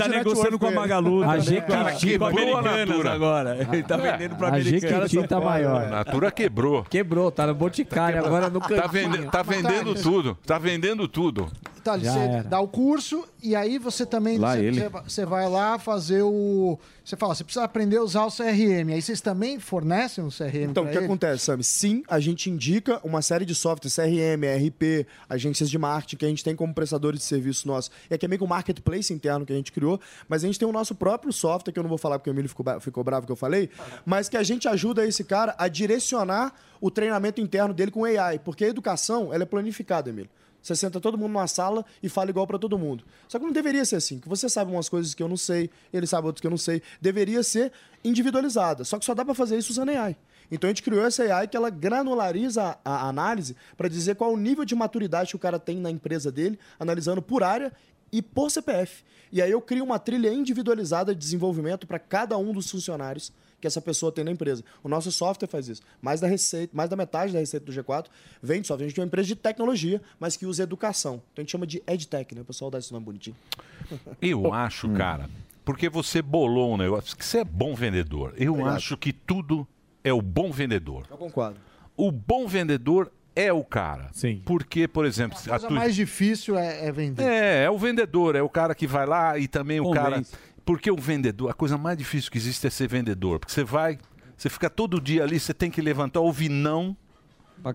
Ele 0.49 0.49
tá 0.58 0.66
com 0.66 0.72
a. 0.72 0.74
Magalu. 0.74 1.24
A 1.24 1.38
Jequiti 1.38 1.66
cara. 1.66 1.92
quebrou 1.92 2.28
a 2.28 2.58
Americanas 2.60 2.88
Natura. 2.88 3.12
agora. 3.12 3.68
Ele 3.72 3.82
tá 3.82 3.96
vendendo 3.96 4.36
pra 4.36 4.48
A 4.48 4.50
Americanas. 4.50 5.10
Jequiti 5.10 5.28
tá 5.28 5.40
maior. 5.40 5.84
A 5.84 5.88
Natura 5.88 6.30
quebrou. 6.30 6.84
Quebrou, 6.84 7.30
tá 7.30 7.46
no 7.46 7.54
Boticário, 7.54 8.24
agora 8.24 8.48
no 8.48 8.60
cantinho. 8.60 9.24
Tá, 9.24 9.30
tá 9.30 9.42
vendendo 9.42 9.94
tudo. 9.94 10.38
Tá 10.46 10.58
vendendo 10.58 11.06
tudo. 11.08 11.48
Tá, 11.82 11.98
Já 11.98 12.12
você 12.12 12.18
era. 12.18 12.42
dá 12.44 12.60
o 12.60 12.68
curso 12.68 13.26
e 13.42 13.56
aí 13.56 13.78
você 13.78 14.04
também 14.04 14.38
Lá 14.38 14.54
você, 14.56 14.64
ele. 14.64 14.88
você 15.04 15.24
vai- 15.24 15.48
lá 15.48 15.78
fazer 15.78 16.22
o 16.22 16.78
você 17.04 17.16
fala 17.16 17.34
você 17.34 17.42
precisa 17.42 17.64
aprender 17.64 17.96
a 17.96 18.02
usar 18.02 18.24
o 18.24 18.30
CRM 18.30 18.92
aí 18.92 19.00
vocês 19.02 19.20
também 19.20 19.58
fornecem 19.58 20.22
um 20.22 20.30
CRM 20.30 20.70
Então, 20.70 20.84
o 20.84 20.88
que 20.88 20.96
ele? 20.96 21.04
acontece, 21.06 21.44
Sami? 21.46 21.64
Sim, 21.64 22.02
a 22.08 22.20
gente 22.20 22.48
indica 22.50 23.00
uma 23.02 23.22
série 23.22 23.44
de 23.44 23.54
softwares, 23.54 23.94
CRM, 23.96 24.44
RP, 24.46 25.06
agências 25.28 25.70
de 25.70 25.78
marketing 25.78 26.16
que 26.16 26.24
a 26.24 26.28
gente 26.28 26.44
tem 26.44 26.54
como 26.54 26.72
prestadores 26.74 27.20
de 27.20 27.26
serviço 27.26 27.66
nossos. 27.66 27.90
E 28.10 28.14
aqui 28.14 28.24
é 28.26 28.28
meio 28.28 28.38
que 28.38 28.44
um 28.44 28.48
marketplace 28.48 29.12
interno 29.12 29.44
que 29.46 29.52
a 29.52 29.56
gente 29.56 29.72
criou, 29.72 29.98
mas 30.28 30.44
a 30.44 30.46
gente 30.46 30.58
tem 30.58 30.68
o 30.68 30.72
nosso 30.72 30.94
próprio 30.94 31.32
software, 31.32 31.72
que 31.72 31.78
eu 31.78 31.82
não 31.82 31.88
vou 31.88 31.98
falar 31.98 32.18
porque 32.18 32.30
o 32.30 32.32
Emílio 32.32 32.48
ficou, 32.48 32.64
ficou 32.80 33.02
bravo 33.02 33.26
que 33.26 33.32
eu 33.32 33.36
falei, 33.36 33.70
mas 34.04 34.28
que 34.28 34.36
a 34.36 34.42
gente 34.42 34.68
ajuda 34.68 35.04
esse 35.06 35.24
cara 35.24 35.54
a 35.58 35.66
direcionar 35.66 36.52
o 36.80 36.90
treinamento 36.90 37.40
interno 37.40 37.74
dele 37.74 37.90
com 37.90 38.04
AI, 38.04 38.38
porque 38.38 38.64
a 38.64 38.68
educação, 38.68 39.32
ela 39.34 39.42
é 39.42 39.46
planificada, 39.46 40.08
Emílio. 40.10 40.30
Você 40.62 40.76
senta 40.76 41.00
todo 41.00 41.16
mundo 41.16 41.32
numa 41.32 41.46
sala 41.46 41.84
e 42.02 42.08
fala 42.08 42.30
igual 42.30 42.46
para 42.46 42.58
todo 42.58 42.78
mundo. 42.78 43.04
Só 43.28 43.38
que 43.38 43.44
não 43.44 43.52
deveria 43.52 43.84
ser 43.84 43.96
assim, 43.96 44.18
que 44.18 44.28
você 44.28 44.48
sabe 44.48 44.70
umas 44.70 44.88
coisas 44.88 45.14
que 45.14 45.22
eu 45.22 45.28
não 45.28 45.36
sei, 45.36 45.70
ele 45.92 46.06
sabe 46.06 46.26
outras 46.26 46.40
que 46.40 46.46
eu 46.46 46.50
não 46.50 46.58
sei. 46.58 46.82
Deveria 47.00 47.42
ser 47.42 47.72
individualizada. 48.04 48.84
Só 48.84 48.98
que 48.98 49.04
só 49.04 49.14
dá 49.14 49.24
para 49.24 49.34
fazer 49.34 49.56
isso 49.56 49.72
usando 49.72 49.90
AI. 49.90 50.16
Então 50.50 50.68
a 50.68 50.70
gente 50.70 50.82
criou 50.82 51.04
essa 51.04 51.22
AI 51.22 51.46
que 51.46 51.56
ela 51.56 51.70
granulariza 51.70 52.76
a, 52.84 53.08
análise 53.08 53.56
para 53.76 53.88
dizer 53.88 54.16
qual 54.16 54.32
o 54.32 54.36
nível 54.36 54.64
de 54.64 54.74
maturidade 54.74 55.30
que 55.30 55.36
o 55.36 55.38
cara 55.38 55.58
tem 55.58 55.78
na 55.78 55.90
empresa 55.90 56.30
dele, 56.32 56.58
analisando 56.78 57.22
por 57.22 57.42
área 57.42 57.72
e 58.12 58.20
por 58.20 58.50
CPF. 58.50 59.04
E 59.32 59.40
aí 59.40 59.50
eu 59.50 59.60
crio 59.60 59.84
uma 59.84 59.98
trilha 59.98 60.32
individualizada 60.32 61.14
de 61.14 61.20
desenvolvimento 61.20 61.86
para 61.86 61.98
cada 61.98 62.36
um 62.36 62.52
dos 62.52 62.68
funcionários 62.68 63.32
que 63.60 63.66
essa 63.66 63.80
pessoa 63.80 64.10
tem 64.10 64.24
na 64.24 64.30
empresa. 64.30 64.64
O 64.82 64.88
nosso 64.88 65.12
software 65.12 65.48
faz 65.48 65.68
isso. 65.68 65.82
Mais 66.00 66.20
da 66.20 66.26
receita, 66.26 66.74
mais 66.76 66.88
da 66.88 66.96
metade 66.96 67.32
da 67.32 67.38
receita 67.38 67.66
do 67.66 67.72
G4 67.72 68.06
vem 68.42 68.60
de 68.60 68.66
software. 68.66 68.86
A 68.86 68.88
gente 68.88 68.98
é 68.98 69.02
uma 69.02 69.06
empresa 69.06 69.28
de 69.28 69.36
tecnologia, 69.36 70.00
mas 70.18 70.36
que 70.36 70.46
usa 70.46 70.62
educação. 70.62 71.14
Então 71.32 71.38
a 71.38 71.40
gente 71.42 71.50
chama 71.52 71.66
de 71.66 71.82
EdTech, 71.86 72.34
né? 72.34 72.40
O 72.40 72.44
pessoal 72.44 72.70
dá 72.70 72.78
esse 72.78 72.92
nome 72.92 73.04
bonitinho. 73.04 73.36
Eu 74.20 74.52
acho, 74.52 74.88
cara, 74.90 75.28
porque 75.64 75.88
você 75.88 76.22
bolou 76.22 76.74
um 76.74 76.76
negócio, 76.76 77.16
que 77.16 77.24
você 77.24 77.38
é 77.38 77.44
bom 77.44 77.74
vendedor. 77.74 78.34
Eu 78.36 78.52
Obrigado. 78.52 78.76
acho 78.76 78.96
que 78.96 79.12
tudo 79.12 79.66
é 80.02 80.12
o 80.12 80.22
bom 80.22 80.50
vendedor. 80.50 81.06
Eu 81.10 81.16
concordo. 81.16 81.58
O 81.96 82.10
bom 82.10 82.46
vendedor 82.46 83.12
é 83.36 83.52
o 83.52 83.62
cara. 83.62 84.08
Sim. 84.12 84.42
Porque, 84.44 84.88
por 84.88 85.04
exemplo, 85.06 85.38
a 85.46 85.50
coisa 85.50 85.70
mais 85.70 85.94
difícil 85.94 86.58
é, 86.58 86.86
é 86.86 86.92
vender 86.92 87.22
É, 87.22 87.64
é 87.64 87.70
o 87.70 87.78
vendedor, 87.78 88.34
é 88.34 88.42
o 88.42 88.48
cara 88.48 88.74
que 88.74 88.86
vai 88.86 89.06
lá 89.06 89.38
e 89.38 89.46
também 89.46 89.80
o 89.80 89.84
Convence. 89.84 90.32
cara. 90.32 90.42
Porque 90.70 90.88
o 90.88 90.96
vendedor, 90.96 91.50
a 91.50 91.52
coisa 91.52 91.76
mais 91.76 91.98
difícil 91.98 92.30
que 92.30 92.38
existe 92.38 92.64
é 92.64 92.70
ser 92.70 92.86
vendedor. 92.86 93.40
Porque 93.40 93.52
você 93.52 93.64
vai, 93.64 93.98
você 94.36 94.48
fica 94.48 94.70
todo 94.70 95.00
dia 95.00 95.24
ali, 95.24 95.40
você 95.40 95.52
tem 95.52 95.68
que 95.68 95.82
levantar, 95.82 96.20
ouvir 96.20 96.48
não. 96.48 96.96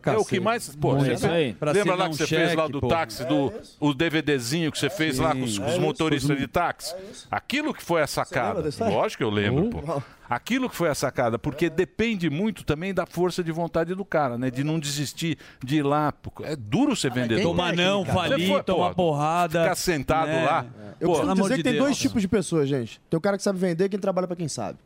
É 0.05 0.17
o 0.17 0.25
que 0.25 0.39
mais. 0.39 0.75
Pô, 0.75 0.93
Muito. 0.93 1.05
você 1.05 1.13
Isso 1.13 1.27
aí. 1.27 1.53
Pra 1.53 1.71
lembra 1.71 1.95
lá 1.95 2.05
que 2.05 2.11
um 2.11 2.17
você 2.17 2.27
fez 2.27 2.53
lá 2.55 2.63
cheque, 2.63 2.71
do 2.71 2.81
pô. 2.81 2.87
táxi, 2.87 3.25
do 3.25 3.53
o 3.79 3.93
DVDzinho 3.93 4.71
que 4.71 4.79
você 4.79 4.89
fez 4.89 5.19
lá 5.19 5.33
com 5.33 5.43
os, 5.43 5.55
Sim, 5.55 5.61
com 5.61 5.67
os 5.67 5.75
é 5.75 5.79
motoristas 5.79 6.37
de 6.37 6.47
táxi? 6.47 6.95
Aquilo 7.29 7.73
que 7.73 7.83
foi 7.83 8.01
a 8.01 8.07
sacada. 8.07 8.63
Lógico 8.79 9.19
que 9.19 9.23
eu 9.23 9.29
lembro, 9.29 9.65
Uh. 9.65 9.69
pô. 9.69 10.01
Aquilo 10.27 10.67
que 10.67 10.75
foi 10.75 10.89
a 10.89 10.95
sacada, 10.95 11.37
porque 11.37 11.69
depende 11.69 12.31
muito 12.31 12.63
também 12.63 12.95
da 12.95 13.05
força 13.05 13.43
de 13.43 13.51
vontade 13.51 13.93
do 13.93 14.03
cara, 14.03 14.39
né? 14.39 14.49
De 14.49 14.63
não 14.63 14.79
desistir, 14.79 15.37
de 15.63 15.77
ir 15.77 15.83
lá. 15.83 16.11
É 16.41 16.55
duro 16.55 16.95
ser 16.95 17.11
vendedor. 17.11 17.43
Tomar 17.43 17.75
não, 17.75 18.03
Você 18.03 18.11
falir, 18.11 18.47
foi, 18.47 18.63
tomar 18.63 18.89
pô, 18.89 18.95
porrada. 18.95 19.61
Ficar 19.61 19.75
sentado 19.75 20.27
né? 20.29 20.43
lá. 20.43 20.65
Eu 20.99 21.09
Pô, 21.09 21.33
dizer 21.33 21.57
que 21.57 21.63
tem 21.63 21.73
Deus. 21.73 21.85
dois 21.85 21.97
tipos 21.97 22.21
de 22.21 22.27
pessoas, 22.27 22.67
gente. 22.67 22.99
Tem 23.07 23.17
o 23.17 23.21
cara 23.21 23.37
que 23.37 23.43
sabe 23.43 23.59
vender 23.59 23.85
e 23.85 23.89
quem 23.89 23.99
trabalha 23.99 24.25
pra 24.25 24.35
quem 24.35 24.47
sabe. 24.47 24.79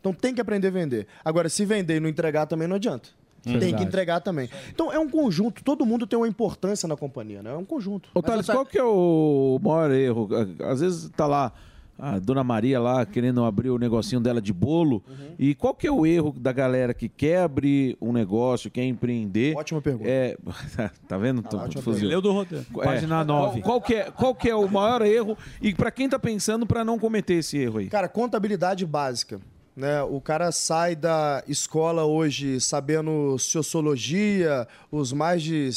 Então 0.00 0.14
tem 0.14 0.32
que 0.34 0.40
aprender 0.40 0.68
a 0.68 0.70
vender. 0.70 1.06
Agora, 1.24 1.48
se 1.48 1.64
vender 1.66 1.96
e 1.96 2.00
não 2.00 2.08
entregar 2.08 2.46
também 2.46 2.66
não 2.66 2.76
adianta. 2.76 3.10
Tem 3.46 3.74
que 3.74 3.82
entregar 3.82 4.20
também. 4.20 4.48
Então 4.70 4.92
é 4.92 4.98
um 4.98 5.08
conjunto, 5.08 5.62
todo 5.62 5.86
mundo 5.86 6.06
tem 6.06 6.18
uma 6.18 6.28
importância 6.28 6.88
na 6.88 6.96
companhia, 6.96 7.42
né? 7.42 7.50
É 7.50 7.56
um 7.56 7.64
conjunto. 7.64 8.08
Ô, 8.14 8.20
Thales, 8.20 8.46
qual 8.46 8.66
que 8.66 8.78
é 8.78 8.84
o 8.84 9.60
maior 9.62 9.90
erro? 9.90 10.28
Às 10.64 10.80
vezes 10.80 11.10
tá 11.10 11.26
lá 11.26 11.52
a 11.98 12.18
dona 12.18 12.44
Maria 12.44 12.78
lá 12.78 13.06
querendo 13.06 13.42
abrir 13.44 13.70
o 13.70 13.78
negocinho 13.78 14.20
dela 14.20 14.40
de 14.40 14.52
bolo. 14.52 15.02
E 15.38 15.54
qual 15.54 15.74
que 15.74 15.86
é 15.86 15.92
o 15.92 16.04
erro 16.04 16.34
da 16.38 16.52
galera 16.52 16.92
que 16.92 17.08
quer 17.08 17.40
abrir 17.40 17.96
um 18.00 18.12
negócio, 18.12 18.70
quer 18.70 18.84
empreender? 18.84 19.56
Ótima 19.56 19.80
pergunta. 19.80 20.08
É, 20.08 20.36
tá 21.08 21.16
vendo? 21.16 21.38
ótima 21.40 21.82
Fuzil? 21.82 22.08
pergunta. 22.08 22.08
Leu 22.08 22.20
do 22.20 22.32
roteiro. 22.32 22.66
É, 22.78 22.84
Página 22.84 23.24
nove. 23.24 23.62
Qual, 23.62 23.80
qual 23.80 23.80
que 23.80 23.94
é, 23.94 24.10
qual 24.10 24.34
que 24.34 24.50
é 24.50 24.54
o 24.54 24.68
maior 24.68 25.02
erro 25.02 25.36
e 25.60 25.74
para 25.74 25.90
quem 25.90 26.08
tá 26.08 26.18
pensando 26.18 26.66
para 26.66 26.84
não 26.84 26.98
cometer 26.98 27.34
esse 27.34 27.56
erro 27.56 27.78
aí? 27.78 27.88
Cara, 27.88 28.08
contabilidade 28.08 28.84
básica. 28.84 29.40
Né? 29.76 30.02
O 30.02 30.22
cara 30.22 30.50
sai 30.50 30.96
da 30.96 31.44
escola 31.46 32.04
hoje 32.04 32.58
sabendo 32.62 33.36
sociologia, 33.38 34.66
os 34.90 35.12
mais 35.12 35.42
de 35.42 35.68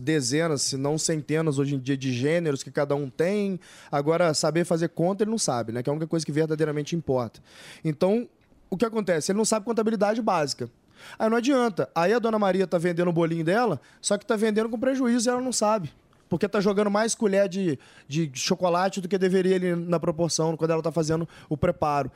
dezenas, 0.00 0.62
se 0.62 0.76
não 0.76 0.98
centenas 0.98 1.56
hoje 1.56 1.76
em 1.76 1.78
dia 1.78 1.96
de 1.96 2.12
gêneros 2.12 2.64
que 2.64 2.72
cada 2.72 2.96
um 2.96 3.08
tem. 3.08 3.60
Agora, 3.90 4.34
saber 4.34 4.64
fazer 4.64 4.88
conta 4.88 5.22
ele 5.22 5.30
não 5.30 5.38
sabe, 5.38 5.70
né? 5.70 5.80
Que 5.80 5.88
é 5.88 5.92
a 5.92 5.94
única 5.94 6.08
coisa 6.08 6.26
que 6.26 6.32
verdadeiramente 6.32 6.96
importa. 6.96 7.40
Então, 7.84 8.28
o 8.68 8.76
que 8.76 8.84
acontece? 8.84 9.30
Ele 9.30 9.38
não 9.38 9.44
sabe 9.44 9.64
contabilidade 9.64 10.20
básica. 10.20 10.68
Aí 11.16 11.30
não 11.30 11.36
adianta. 11.36 11.88
Aí 11.94 12.12
a 12.12 12.18
dona 12.18 12.38
Maria 12.38 12.66
tá 12.66 12.78
vendendo 12.78 13.08
o 13.08 13.12
bolinho 13.12 13.44
dela, 13.44 13.80
só 14.00 14.18
que 14.18 14.26
tá 14.26 14.34
vendendo 14.34 14.68
com 14.68 14.78
prejuízo 14.78 15.28
e 15.28 15.30
ela 15.30 15.40
não 15.40 15.52
sabe. 15.52 15.92
Porque 16.28 16.48
tá 16.48 16.60
jogando 16.60 16.88
mais 16.88 17.12
colher 17.12 17.48
de, 17.48 17.76
de 18.06 18.30
chocolate 18.34 19.00
do 19.00 19.08
que 19.08 19.18
deveria 19.18 19.56
ali 19.56 19.74
na 19.74 19.98
proporção, 19.98 20.56
quando 20.56 20.70
ela 20.70 20.80
tá 20.80 20.92
fazendo 20.92 21.28
o 21.48 21.56
preparo. 21.56 22.10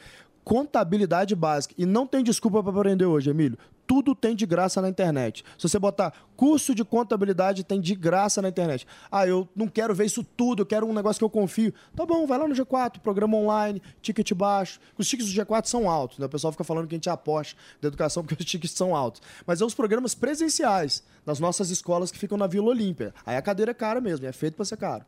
Contabilidade 0.45 1.35
básica. 1.35 1.75
E 1.79 1.87
não 1.87 2.07
tem 2.07 2.23
desculpa 2.23 2.63
para 2.63 2.71
aprender 2.71 3.07
hoje, 3.07 3.31
Emílio. 3.31 3.59
Tudo 3.87 4.15
tem 4.15 4.35
de 4.35 4.47
graça 4.47 4.81
na 4.81 4.89
internet. 4.89 5.45
Se 5.59 5.69
você 5.69 5.79
botar 5.79 6.13
curso 6.37 6.75
de 6.75 6.85
contabilidade, 6.85 7.65
tem 7.65 7.81
de 7.81 7.95
graça 7.95 8.41
na 8.41 8.49
internet. 8.49 8.87
Ah, 9.11 9.27
eu 9.27 9.49
não 9.55 9.69
quero 9.69 9.95
ver 9.95 10.07
isso 10.07 10.25
tudo, 10.25 10.63
eu 10.63 10.67
quero 10.67 10.87
um 10.87 10.93
negócio 10.93 11.19
que 11.19 11.25
eu 11.25 11.31
confio. 11.31 11.73
Tá 11.95 12.07
bom, 12.07 12.27
vai 12.27 12.39
lá 12.39 12.49
no 12.49 12.55
G4, 12.55 13.01
programa 13.01 13.37
online, 13.37 13.83
ticket 14.01 14.33
baixo. 14.33 14.81
Os 14.97 15.07
tickets 15.07 15.33
do 15.33 15.43
G4 15.43 15.67
são 15.67 15.89
altos, 15.89 16.19
né? 16.19 16.27
O 16.27 16.29
pessoal 16.31 16.53
fica 16.53 16.65
falando 16.65 16.87
que 16.87 16.95
a 16.95 16.99
gente 16.99 17.11
aposta 17.11 17.57
da 17.81 17.89
educação 17.89 18.23
porque 18.23 18.43
os 18.43 18.51
tickets 18.51 18.75
são 18.75 18.97
altos. 18.97 19.21
Mas 19.47 19.61
é 19.61 19.65
os 19.65 19.75
programas 19.75 20.15
presenciais 20.15 21.03
das 21.25 21.39
nossas 21.39 21.71
escolas 21.71 22.11
que 22.11 22.19
ficam 22.19 22.39
na 22.39 22.47
Vila 22.47 22.69
Olímpia. 22.69 23.15
Aí 23.25 23.37
a 23.37 23.43
cadeira 23.43 23.71
é 23.71 23.75
cara 23.75 24.01
mesmo, 24.01 24.27
é 24.27 24.33
feito 24.33 24.55
para 24.55 24.65
ser 24.65 24.77
caro. 24.77 25.05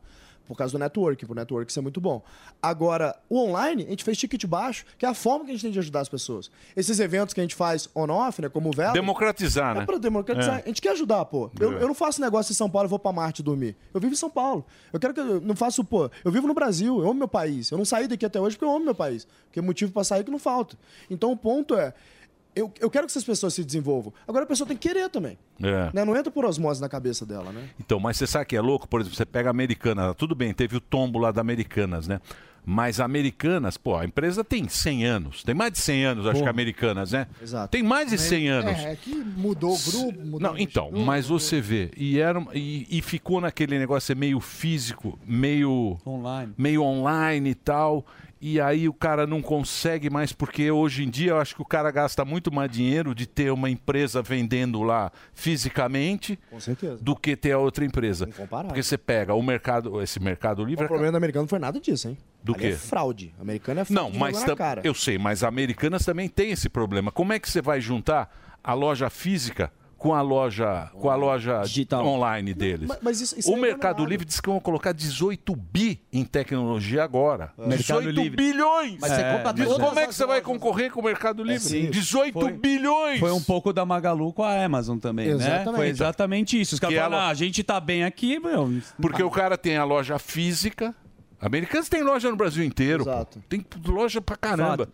Por 0.47 0.55
causa 0.55 0.71
do 0.71 0.79
network, 0.79 1.25
pro 1.25 1.35
network 1.35 1.71
ser 1.73 1.81
muito 1.81 1.99
bom. 1.99 2.23
Agora, 2.61 3.15
o 3.29 3.37
online, 3.39 3.83
a 3.85 3.89
gente 3.89 4.03
fez 4.03 4.17
ticket 4.17 4.45
baixo, 4.45 4.85
que 4.97 5.05
é 5.05 5.09
a 5.09 5.13
forma 5.13 5.43
que 5.45 5.51
a 5.51 5.53
gente 5.53 5.61
tem 5.63 5.71
de 5.71 5.79
ajudar 5.79 5.99
as 6.01 6.09
pessoas. 6.09 6.49
Esses 6.75 6.99
eventos 6.99 7.33
que 7.33 7.39
a 7.41 7.43
gente 7.43 7.53
faz 7.55 7.89
on-off, 7.93 8.41
né, 8.41 8.49
como 8.49 8.69
o 8.69 8.71
Vela... 8.71 8.93
Democratizar, 8.93 9.75
É 9.75 9.79
né? 9.81 9.85
pra 9.85 9.97
democratizar. 9.97 10.59
É. 10.59 10.63
A 10.63 10.67
gente 10.67 10.81
quer 10.81 10.91
ajudar, 10.91 11.25
pô. 11.25 11.51
Eu, 11.59 11.77
É. 11.77 11.83
eu 11.83 11.87
não 11.87 11.93
faço 11.93 12.21
negócio 12.21 12.51
em 12.51 12.55
São 12.55 12.69
Paulo 12.69 12.87
e 12.87 12.89
vou 12.89 12.97
pra 12.99 13.11
Marte 13.11 13.43
dormir. 13.43 13.75
Eu 13.93 13.99
vivo 13.99 14.13
em 14.13 14.17
São 14.17 14.29
Paulo. 14.29 14.65
Eu 14.93 14.99
quero 14.99 15.13
que 15.13 15.19
eu 15.19 15.41
não 15.41 15.55
faço, 15.55 15.83
pô. 15.83 16.09
Eu 16.23 16.31
vivo 16.31 16.47
no 16.47 16.53
Brasil, 16.53 16.97
eu 16.99 17.03
amo 17.05 17.13
meu 17.15 17.27
país. 17.27 17.69
Eu 17.71 17.77
não 17.77 17.85
saí 17.85 18.07
daqui 18.07 18.25
até 18.25 18.39
hoje 18.39 18.55
porque 18.55 18.65
eu 18.65 18.75
amo 18.75 18.85
meu 18.85 18.95
país. 18.95 19.27
Porque 19.45 19.59
motivo 19.61 19.91
pra 19.91 20.03
sair 20.03 20.23
que 20.23 20.31
não 20.31 20.39
falta. 20.39 20.77
Então 21.09 21.31
o 21.31 21.37
ponto 21.37 21.75
é. 21.75 21.93
Eu, 22.57 22.71
eu 22.79 22.89
quero 22.89 23.05
que 23.05 23.11
essas 23.11 23.23
pessoas 23.23 23.53
se 23.53 23.63
desenvolvam. 23.63 24.13
Agora 24.27 24.43
a 24.43 24.47
pessoa 24.47 24.67
tem 24.67 24.75
que 24.75 24.87
querer 24.87 25.09
também. 25.09 25.37
É. 25.61 25.91
Né? 25.93 26.05
Não 26.05 26.15
entra 26.15 26.31
por 26.31 26.45
osmose 26.45 26.81
na 26.81 26.89
cabeça 26.89 27.25
dela, 27.25 27.51
né? 27.51 27.69
Então, 27.79 27.99
mas 27.99 28.17
você 28.17 28.25
sabe 28.25 28.45
que 28.45 28.55
é 28.55 28.61
louco? 28.61 28.87
Por 28.87 29.01
exemplo, 29.01 29.15
você 29.15 29.25
pega 29.25 29.49
a 29.49 29.51
Americanas, 29.51 30.15
tudo 30.17 30.33
bem, 30.33 30.53
teve 30.53 30.75
o 30.75 30.81
tombo 30.81 31.19
lá 31.19 31.31
da 31.31 31.41
Americanas, 31.41 32.07
né? 32.07 32.19
Mas 32.69 32.99
Americanas, 32.99 33.77
pô, 33.77 33.95
a 33.95 34.03
empresa 34.03 34.43
tem 34.43 34.67
100 34.67 35.05
anos, 35.05 35.41
tem 35.41 35.55
mais 35.55 35.71
de 35.71 35.79
100 35.79 36.03
anos, 36.03 36.25
acho 36.25 36.39
Pô. 36.39 36.41
que 36.41 36.47
a 36.47 36.51
Americanas, 36.51 37.13
né? 37.13 37.25
Exato. 37.41 37.71
Tem 37.71 37.81
mais 37.81 38.09
de 38.09 38.17
100 38.17 38.49
anos. 38.49 38.77
É, 38.79 38.91
é 38.91 38.95
que 38.97 39.15
mudou 39.15 39.73
o 39.73 39.79
grupo, 39.79 40.19
mudou 40.19 40.39
Não, 40.41 40.57
então, 40.57 40.91
mas 40.91 41.27
você 41.27 41.61
vê, 41.61 41.89
e, 41.95 42.19
era, 42.19 42.45
e, 42.53 42.85
e 42.89 43.01
ficou 43.01 43.39
naquele 43.39 43.79
negócio 43.79 44.13
meio 44.17 44.41
físico, 44.41 45.17
meio 45.25 45.97
online, 46.05 46.53
meio 46.57 46.83
online 46.83 47.51
e 47.51 47.55
tal. 47.55 48.05
E 48.39 48.61
aí 48.61 48.87
o 48.87 48.93
cara 48.93 49.25
não 49.25 49.41
consegue 49.41 50.09
mais, 50.09 50.31
porque 50.31 50.69
hoje 50.69 51.03
em 51.03 51.09
dia 51.09 51.31
eu 51.31 51.39
acho 51.39 51.55
que 51.55 51.61
o 51.61 51.65
cara 51.65 51.89
gasta 51.89 52.23
muito 52.23 52.53
mais 52.53 52.69
dinheiro 52.71 53.15
de 53.15 53.25
ter 53.25 53.51
uma 53.51 53.69
empresa 53.69 54.21
vendendo 54.21 54.83
lá 54.83 55.11
fisicamente 55.33 56.39
do 57.01 57.15
que 57.15 57.35
ter 57.35 57.53
a 57.53 57.57
outra 57.57 57.83
empresa. 57.83 58.25
Incomparável. 58.25 58.69
Porque 58.69 58.83
você 58.83 58.97
pega 58.97 59.33
o 59.33 59.41
mercado, 59.41 60.01
esse 60.01 60.19
mercado 60.19 60.63
livre. 60.63 60.85
O 60.85 60.87
problema 60.87 61.11
do 61.11 61.17
americano 61.17 61.43
não 61.43 61.49
foi 61.49 61.59
nada 61.59 61.79
disso, 61.79 62.09
hein? 62.09 62.17
Do 62.43 62.53
Ali 62.53 62.61
quê? 62.61 62.67
É 62.67 62.75
fraude. 62.75 63.33
O 63.39 63.41
americano 63.41 63.79
é 63.79 63.85
fraude. 63.85 64.13
Não, 64.13 64.19
mas 64.19 64.43
cara. 64.55 64.81
eu 64.83 64.93
sei, 64.93 65.17
mas 65.17 65.43
Americanas 65.43 66.05
também 66.05 66.29
tem 66.29 66.51
esse 66.51 66.69
problema. 66.69 67.11
Como 67.11 67.33
é 67.33 67.39
que 67.39 67.49
você 67.49 67.61
vai 67.61 67.81
juntar 67.81 68.29
a 68.63 68.73
loja 68.73 69.09
física 69.09 69.71
com 69.97 70.13
a 70.13 70.21
loja, 70.21 70.89
com 70.93 71.09
a 71.09 71.15
loja 71.15 71.63
online 71.93 72.53
deles? 72.53 72.87
mas- 72.87 72.99
mas 73.01 73.21
isso- 73.21 73.39
isso 73.39 73.51
o 73.51 73.55
aí 73.55 73.61
Mercado 73.61 74.03
é 74.03 74.05
Livre 74.05 74.25
diz 74.25 74.39
que 74.39 74.47
vão 74.49 74.59
colocar 74.59 74.91
18 74.91 75.55
bi 75.55 75.99
em 76.13 76.23
tecnologia 76.23 77.03
agora. 77.03 77.51
Mercado 77.57 77.77
18 78.01 78.09
Livre. 78.21 78.37
bilhões! 78.37 78.97
Mas 79.01 79.11
você 79.11 79.23
compra 79.23 79.53
Como 79.87 79.99
é 79.99 80.07
que 80.07 80.13
você 80.15 80.25
vai 80.25 80.41
concorrer 80.41 80.91
com 80.91 81.01
o 81.01 81.03
Mercado 81.03 81.43
Livre? 81.43 81.59
sim. 81.59 81.89
18 81.89 82.39
Foi- 82.39 82.51
bilhões! 82.53 83.19
Foi 83.19 83.31
um 83.31 83.41
pouco 83.41 83.73
da 83.73 83.85
Magalu 83.85 84.31
com 84.33 84.43
a 84.43 84.63
Amazon 84.63 84.97
também, 84.97 85.27
né? 85.27 85.33
Exatamente. 85.33 85.75
Foi 85.75 85.87
exatamente 85.87 86.61
isso. 86.61 86.75
Os 86.75 86.79
caras 86.79 86.93
Que 86.95 87.01
falaram, 87.01 87.17
ela- 87.17 87.27
ah, 87.27 87.31
a 87.31 87.33
gente 87.33 87.63
tá 87.63 87.79
bem 87.79 88.03
aqui, 88.03 88.39
meu. 88.39 88.71
Porque 89.01 89.23
o 89.23 89.29
cara 89.31 89.57
tem 89.57 89.77
a 89.77 89.83
loja 89.83 90.17
física. 90.19 90.93
Americanos 91.39 91.87
tem 91.89 92.01
loja 92.03 92.29
no 92.29 92.35
Brasil 92.35 92.63
inteiro. 92.63 93.05
Tem 93.47 93.63
loja 93.85 94.19
pra 94.21 94.35
caramba. 94.35 94.89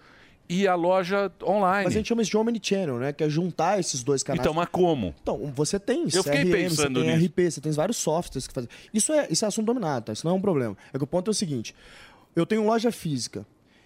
E 0.50 0.68
a 0.68 0.76
loja 0.76 1.32
online. 1.42 1.86
Mas 1.86 1.94
a 1.94 1.98
gente 1.98 2.08
chama 2.08 2.22
isso 2.22 2.32
de 2.32 2.38
omnichannel, 2.38 3.00
né? 3.00 3.14
Que 3.14 3.24
é 3.24 3.30
juntar 3.30 3.80
esses 3.80 4.04
dois 4.04 4.22
canais. 4.24 4.42
Então, 4.42 4.54
mas 4.54 4.68
como? 4.70 5.16
Então, 5.22 5.52
você 5.56 5.80
tem 5.80 6.04
Eu 6.14 6.24
fiquei 6.24 6.44
CRM, 6.44 6.52
pensando 6.52 7.00
você 7.00 7.06
tem 7.06 7.18
nisso. 7.18 7.28
RP, 7.28 7.40
você 7.52 7.62
tem 7.62 7.72
vários 7.72 7.98
softwares 7.98 8.48
que 8.48 8.54
fazem. 8.54 8.70
Isso 8.94 9.14
é, 9.14 9.28
isso 9.30 9.46
é 9.46 9.48
assunto 9.48 9.66
dominado, 9.66 10.06
tá? 10.06 10.14
Isso 10.14 10.26
não 10.26 10.34
é 10.34 10.36
um 10.36 10.42
problema. 10.42 10.78
É 10.94 10.98
que 10.98 11.04
o 11.04 11.08
ponto 11.08 11.30
é 11.30 11.32
o 11.32 11.34
seguinte: 11.34 11.74
eu 12.36 12.46
tenho 12.46 12.66
loja 12.66 12.92
física 12.92 13.46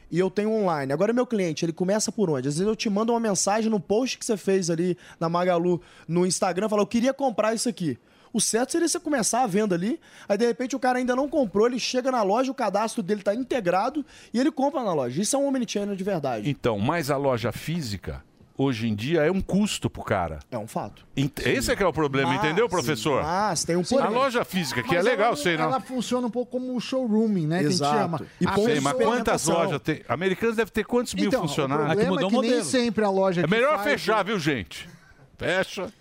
e 0.09 0.17
eu 0.17 0.29
tenho 0.29 0.51
online. 0.51 0.91
Agora, 0.91 1.13
meu 1.13 1.27
cliente, 1.27 1.63
ele 1.65 1.73
começa 1.73 2.11
por 2.11 2.29
onde? 2.29 2.47
Às 2.47 2.55
vezes 2.55 2.67
eu 2.67 2.75
te 2.75 2.89
mando 2.89 3.13
uma 3.13 3.19
mensagem 3.19 3.69
no 3.69 3.79
post 3.79 4.17
que 4.17 4.25
você 4.25 4.38
fez 4.38 4.69
ali 4.69 4.97
na 5.19 5.29
Magalu 5.29 5.81
no 6.07 6.25
Instagram, 6.25 6.69
fala, 6.69 6.81
eu 6.81 6.88
queria 6.88 7.13
comprar 7.13 7.53
isso 7.53 7.69
aqui. 7.69 7.97
O 8.33 8.39
certo 8.41 8.71
seria 8.71 8.87
você 8.87 8.99
começar 8.99 9.43
a 9.43 9.47
venda 9.47 9.75
ali, 9.75 9.99
aí 10.27 10.37
de 10.37 10.45
repente 10.45 10.75
o 10.75 10.79
cara 10.79 10.99
ainda 10.99 11.15
não 11.15 11.27
comprou, 11.29 11.67
ele 11.67 11.79
chega 11.79 12.11
na 12.11 12.21
loja, 12.23 12.51
o 12.51 12.55
cadastro 12.55 13.01
dele 13.01 13.21
tá 13.23 13.33
integrado 13.33 14.05
e 14.33 14.39
ele 14.39 14.51
compra 14.51 14.83
na 14.83 14.93
loja. 14.93 15.21
Isso 15.21 15.35
é 15.35 15.39
um 15.39 15.47
omnichannel 15.47 15.95
de 15.95 16.03
verdade. 16.03 16.49
Então, 16.49 16.77
mas 16.79 17.09
a 17.09 17.17
loja 17.17 17.51
física, 17.51 18.23
hoje 18.57 18.87
em 18.87 18.95
dia, 18.95 19.21
é 19.21 19.31
um 19.31 19.39
custo 19.41 19.89
pro 19.89 20.03
cara. 20.03 20.39
É 20.51 20.57
um 20.57 20.67
fato. 20.67 21.05
Ent- 21.15 21.39
Esse 21.45 21.71
é 21.71 21.75
que 21.75 21.83
é 21.83 21.87
o 21.87 21.93
problema, 21.93 22.29
Mas- 22.33 22.43
entendeu, 22.43 22.67
professor? 22.67 23.21
Mas 23.23 23.63
tem 23.63 23.75
um 23.75 23.81
A 23.81 23.85
porém. 23.85 24.09
loja 24.11 24.43
física, 24.43 24.81
que 24.81 24.89
Mas 24.95 24.97
é 24.97 25.01
legal, 25.09 25.27
ela, 25.27 25.35
sei 25.35 25.55
não. 25.57 25.65
Ela 25.65 25.79
funciona 25.79 26.25
um 26.27 26.29
pouco 26.31 26.51
como 26.53 26.75
o 26.75 26.79
showrooming, 26.81 27.45
né? 27.47 27.59
Que 27.59 27.65
a 27.65 27.69
Exato. 27.69 27.91
gente 27.93 28.01
chama. 28.01 28.21
E 28.41 28.47
A 28.47 28.55
Sei, 28.55 28.79
mas 28.79 28.93
quantas 28.97 29.45
lojas 29.45 29.79
tem? 29.81 30.01
Americanos 30.09 30.55
deve 30.55 30.71
ter 30.71 30.83
quantos 30.85 31.13
mil 31.13 31.27
Então, 31.27 31.41
funcionários? 31.41 31.85
O 31.85 32.05
problema 32.05 32.21
é 32.21 32.29
que 32.29 32.49
nem 32.55 32.63
sempre 32.63 33.05
a 33.05 33.09
loja 33.09 33.41
É 33.41 33.43
que 33.45 33.49
melhor 33.49 33.75
faz- 33.77 33.83
fechar, 34.01 34.23
viu, 34.23 34.39
gente? 34.39 34.89
Fecha. 35.37 35.91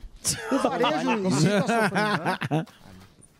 O 0.52 0.58
varejo 0.58 1.10
em 1.10 1.30
si 1.30 1.48
tá 1.48 1.60
sofrendo, 1.60 2.24
né? 2.24 2.66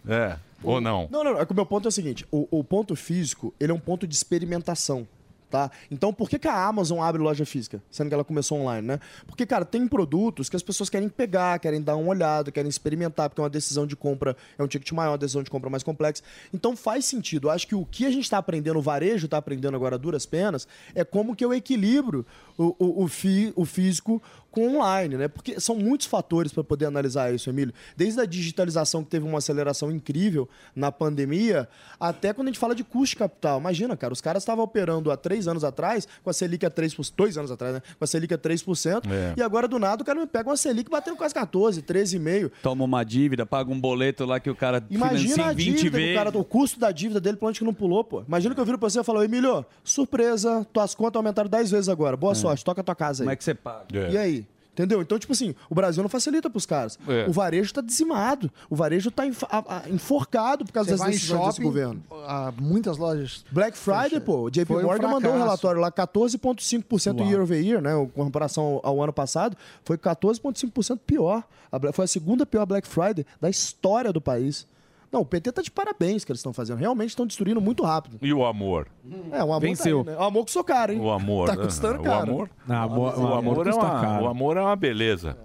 É, 0.08 0.38
ou 0.62 0.80
não. 0.80 1.08
Não, 1.10 1.24
não, 1.24 1.32
não. 1.32 1.40
É 1.40 1.44
que 1.44 1.50
o 1.50 1.54
meu 1.54 1.66
ponto 1.66 1.86
é 1.86 1.88
o 1.88 1.92
seguinte: 1.92 2.24
o, 2.30 2.46
o 2.48 2.62
ponto 2.62 2.94
físico, 2.94 3.52
ele 3.58 3.72
é 3.72 3.74
um 3.74 3.78
ponto 3.80 4.06
de 4.06 4.14
experimentação. 4.14 5.06
Tá? 5.48 5.70
Então, 5.92 6.12
por 6.12 6.28
que, 6.28 6.40
que 6.40 6.48
a 6.48 6.66
Amazon 6.66 7.00
abre 7.00 7.22
loja 7.22 7.46
física, 7.46 7.80
sendo 7.88 8.08
que 8.08 8.14
ela 8.14 8.24
começou 8.24 8.58
online, 8.58 8.84
né? 8.84 9.00
Porque, 9.28 9.46
cara, 9.46 9.64
tem 9.64 9.86
produtos 9.86 10.48
que 10.48 10.56
as 10.56 10.62
pessoas 10.62 10.90
querem 10.90 11.08
pegar, 11.08 11.60
querem 11.60 11.80
dar 11.80 11.94
uma 11.94 12.08
olhada, 12.08 12.50
querem 12.50 12.68
experimentar, 12.68 13.30
porque 13.30 13.40
é 13.40 13.44
uma 13.44 13.50
decisão 13.50 13.86
de 13.86 13.94
compra, 13.94 14.36
é 14.58 14.62
um 14.62 14.66
ticket 14.66 14.90
maior, 14.90 15.12
uma 15.12 15.18
decisão 15.18 15.44
de 15.44 15.50
compra 15.50 15.70
mais 15.70 15.84
complexa. 15.84 16.20
Então, 16.52 16.76
faz 16.76 17.04
sentido. 17.04 17.46
Eu 17.46 17.52
acho 17.52 17.68
que 17.68 17.76
o 17.76 17.86
que 17.86 18.04
a 18.04 18.10
gente 18.10 18.24
está 18.24 18.38
aprendendo, 18.38 18.80
o 18.80 18.82
varejo 18.82 19.26
está 19.26 19.36
aprendendo 19.36 19.76
agora 19.76 19.94
a 19.94 19.98
duras 19.98 20.26
penas, 20.26 20.66
é 20.96 21.04
como 21.04 21.36
que 21.36 21.44
eu 21.44 21.54
equilibro 21.54 22.26
o, 22.58 22.74
o, 22.78 23.04
o, 23.04 23.08
fi- 23.08 23.52
o 23.56 23.64
físico 23.64 24.22
com 24.50 24.74
online, 24.76 25.16
né? 25.18 25.28
Porque 25.28 25.60
são 25.60 25.76
muitos 25.76 26.06
fatores 26.06 26.50
para 26.50 26.64
poder 26.64 26.86
analisar 26.86 27.34
isso, 27.34 27.50
Emílio. 27.50 27.74
Desde 27.94 28.18
a 28.20 28.24
digitalização 28.24 29.04
que 29.04 29.10
teve 29.10 29.26
uma 29.26 29.36
aceleração 29.38 29.90
incrível 29.90 30.48
na 30.74 30.90
pandemia, 30.90 31.68
até 32.00 32.32
quando 32.32 32.48
a 32.48 32.50
gente 32.50 32.58
fala 32.58 32.74
de 32.74 32.82
custo 32.82 33.14
de 33.14 33.16
capital. 33.16 33.60
Imagina, 33.60 33.94
cara, 33.98 34.14
os 34.14 34.20
caras 34.22 34.42
estavam 34.42 34.64
operando 34.64 35.10
há 35.10 35.16
três 35.16 35.46
anos 35.46 35.62
atrás, 35.62 36.08
com 36.24 36.30
a 36.30 36.32
Selic 36.32 36.64
a 36.64 36.70
3%, 36.70 37.12
dois 37.14 37.36
anos 37.36 37.50
atrás, 37.50 37.74
né? 37.74 37.82
Com 37.98 38.04
a 38.04 38.06
Selic 38.06 38.32
a 38.32 38.38
3%, 38.38 39.02
É. 39.10 39.34
e 39.36 39.42
agora 39.42 39.68
do 39.68 39.78
nada 39.78 40.02
o 40.02 40.06
cara 40.06 40.18
me 40.18 40.26
pega 40.26 40.48
uma 40.48 40.56
Selic 40.56 40.90
batendo 40.90 41.16
quase 41.18 41.34
14, 41.34 41.82
13,5%. 41.82 42.50
Toma 42.62 42.82
uma 42.84 43.04
dívida, 43.04 43.44
paga 43.44 43.70
um 43.70 43.78
boleto 43.78 44.24
lá 44.24 44.40
que 44.40 44.48
o 44.48 44.54
cara 44.56 44.82
Imagina 44.88 45.34
financia 45.34 45.46
a 45.48 45.52
em 45.52 45.56
20 45.56 45.82
dívida, 45.82 45.98
o, 46.12 46.14
cara, 46.14 46.38
o 46.38 46.44
custo 46.44 46.80
da 46.80 46.90
dívida 46.90 47.20
dele 47.20 47.36
pra 47.36 47.48
onde 47.48 47.58
que 47.58 47.64
não 47.64 47.74
pulou, 47.74 48.02
pô. 48.02 48.22
Imagina 48.26 48.54
que 48.54 48.60
eu 48.60 48.64
viro 48.64 48.78
pra 48.78 48.88
você 48.88 49.00
e 49.00 49.04
falo, 49.04 49.22
Emílio, 49.22 49.66
surpresa, 49.84 50.66
tuas 50.72 50.94
contas 50.94 51.16
aumentaram 51.16 51.50
10 51.50 51.70
vezes 51.70 51.88
agora. 51.90 52.16
Boa 52.16 52.34
sorte, 52.34 52.45
toca 52.64 52.80
a 52.80 52.84
tua 52.84 52.94
casa 52.94 53.22
aí. 53.22 53.26
Como 53.26 53.32
é 53.32 53.36
que 53.36 53.44
você 53.44 53.54
paga? 53.54 53.86
É. 53.94 54.10
E 54.12 54.18
aí? 54.18 54.46
Entendeu? 54.72 55.00
Então, 55.00 55.18
tipo 55.18 55.32
assim, 55.32 55.54
o 55.70 55.74
Brasil 55.74 56.02
não 56.02 56.08
facilita 56.10 56.50
pros 56.50 56.66
caras. 56.66 56.98
É. 57.08 57.24
O 57.26 57.32
varejo 57.32 57.72
tá 57.72 57.80
dizimado. 57.80 58.50
O 58.68 58.76
varejo 58.76 59.10
tá 59.10 59.26
enf- 59.26 59.44
a- 59.44 59.64
a- 59.86 59.88
enforcado 59.88 60.66
por 60.66 60.72
causa 60.72 60.90
Você 60.90 61.02
das 61.02 61.06
decisões 61.12 61.38
desse 61.40 61.50
shopping, 61.54 61.62
governo. 61.62 62.02
ah, 62.26 62.52
muitas 62.60 62.98
lojas. 62.98 63.42
Black 63.50 63.74
Friday, 63.74 64.20
pô, 64.20 64.42
o 64.42 64.50
JP 64.50 64.66
Foi 64.66 64.82
um 64.84 64.86
Morgan 64.86 65.08
mandou 65.08 65.32
um 65.32 65.38
relatório 65.38 65.80
lá, 65.80 65.90
14,5% 65.90 67.20
Uau. 67.20 67.26
year 67.30 67.40
over 67.42 67.58
year, 67.64 67.80
né? 67.80 67.92
Com 68.14 68.24
comparação 68.24 68.80
ao, 68.82 68.86
ao 68.90 69.02
ano 69.02 69.14
passado, 69.14 69.56
foi 69.82 69.96
14,5% 69.96 70.98
pior. 71.06 71.42
A 71.72 71.92
foi 71.92 72.04
a 72.04 72.08
segunda 72.08 72.44
pior 72.44 72.66
Black 72.66 72.86
Friday 72.86 73.24
da 73.40 73.48
história 73.48 74.12
do 74.12 74.20
país. 74.20 74.66
Não, 75.10 75.20
o 75.20 75.26
PT 75.26 75.52
tá 75.52 75.62
de 75.62 75.70
parabéns 75.70 76.24
que 76.24 76.32
eles 76.32 76.40
estão 76.40 76.52
fazendo. 76.52 76.78
Realmente 76.78 77.10
estão 77.10 77.26
destruindo 77.26 77.60
muito 77.60 77.82
rápido. 77.84 78.18
E 78.20 78.32
o 78.32 78.44
amor? 78.44 78.88
É, 79.32 79.38
o 79.42 79.52
amor 79.52 79.60
Venceu. 79.60 80.04
Tá 80.04 80.10
aí, 80.10 80.16
né? 80.16 80.22
O 80.22 80.26
amor 80.26 80.44
custou 80.44 80.64
caro, 80.64 80.92
hein? 80.92 81.00
O 81.00 81.10
amor. 81.10 81.48
Tá 81.48 81.56
né? 81.56 81.64
custando 81.64 82.00
o 82.00 82.02
caro. 82.02 82.30
amor, 82.30 82.50
Não, 82.66 82.76
amor- 82.82 83.18
o 83.18 83.22
o 83.22 83.34
amor 83.34 83.66
é 83.66 83.72
uma, 83.72 84.00
caro. 84.00 84.24
o 84.24 84.28
amor 84.28 84.56
é 84.56 84.60
uma 84.60 84.76
beleza. 84.76 85.38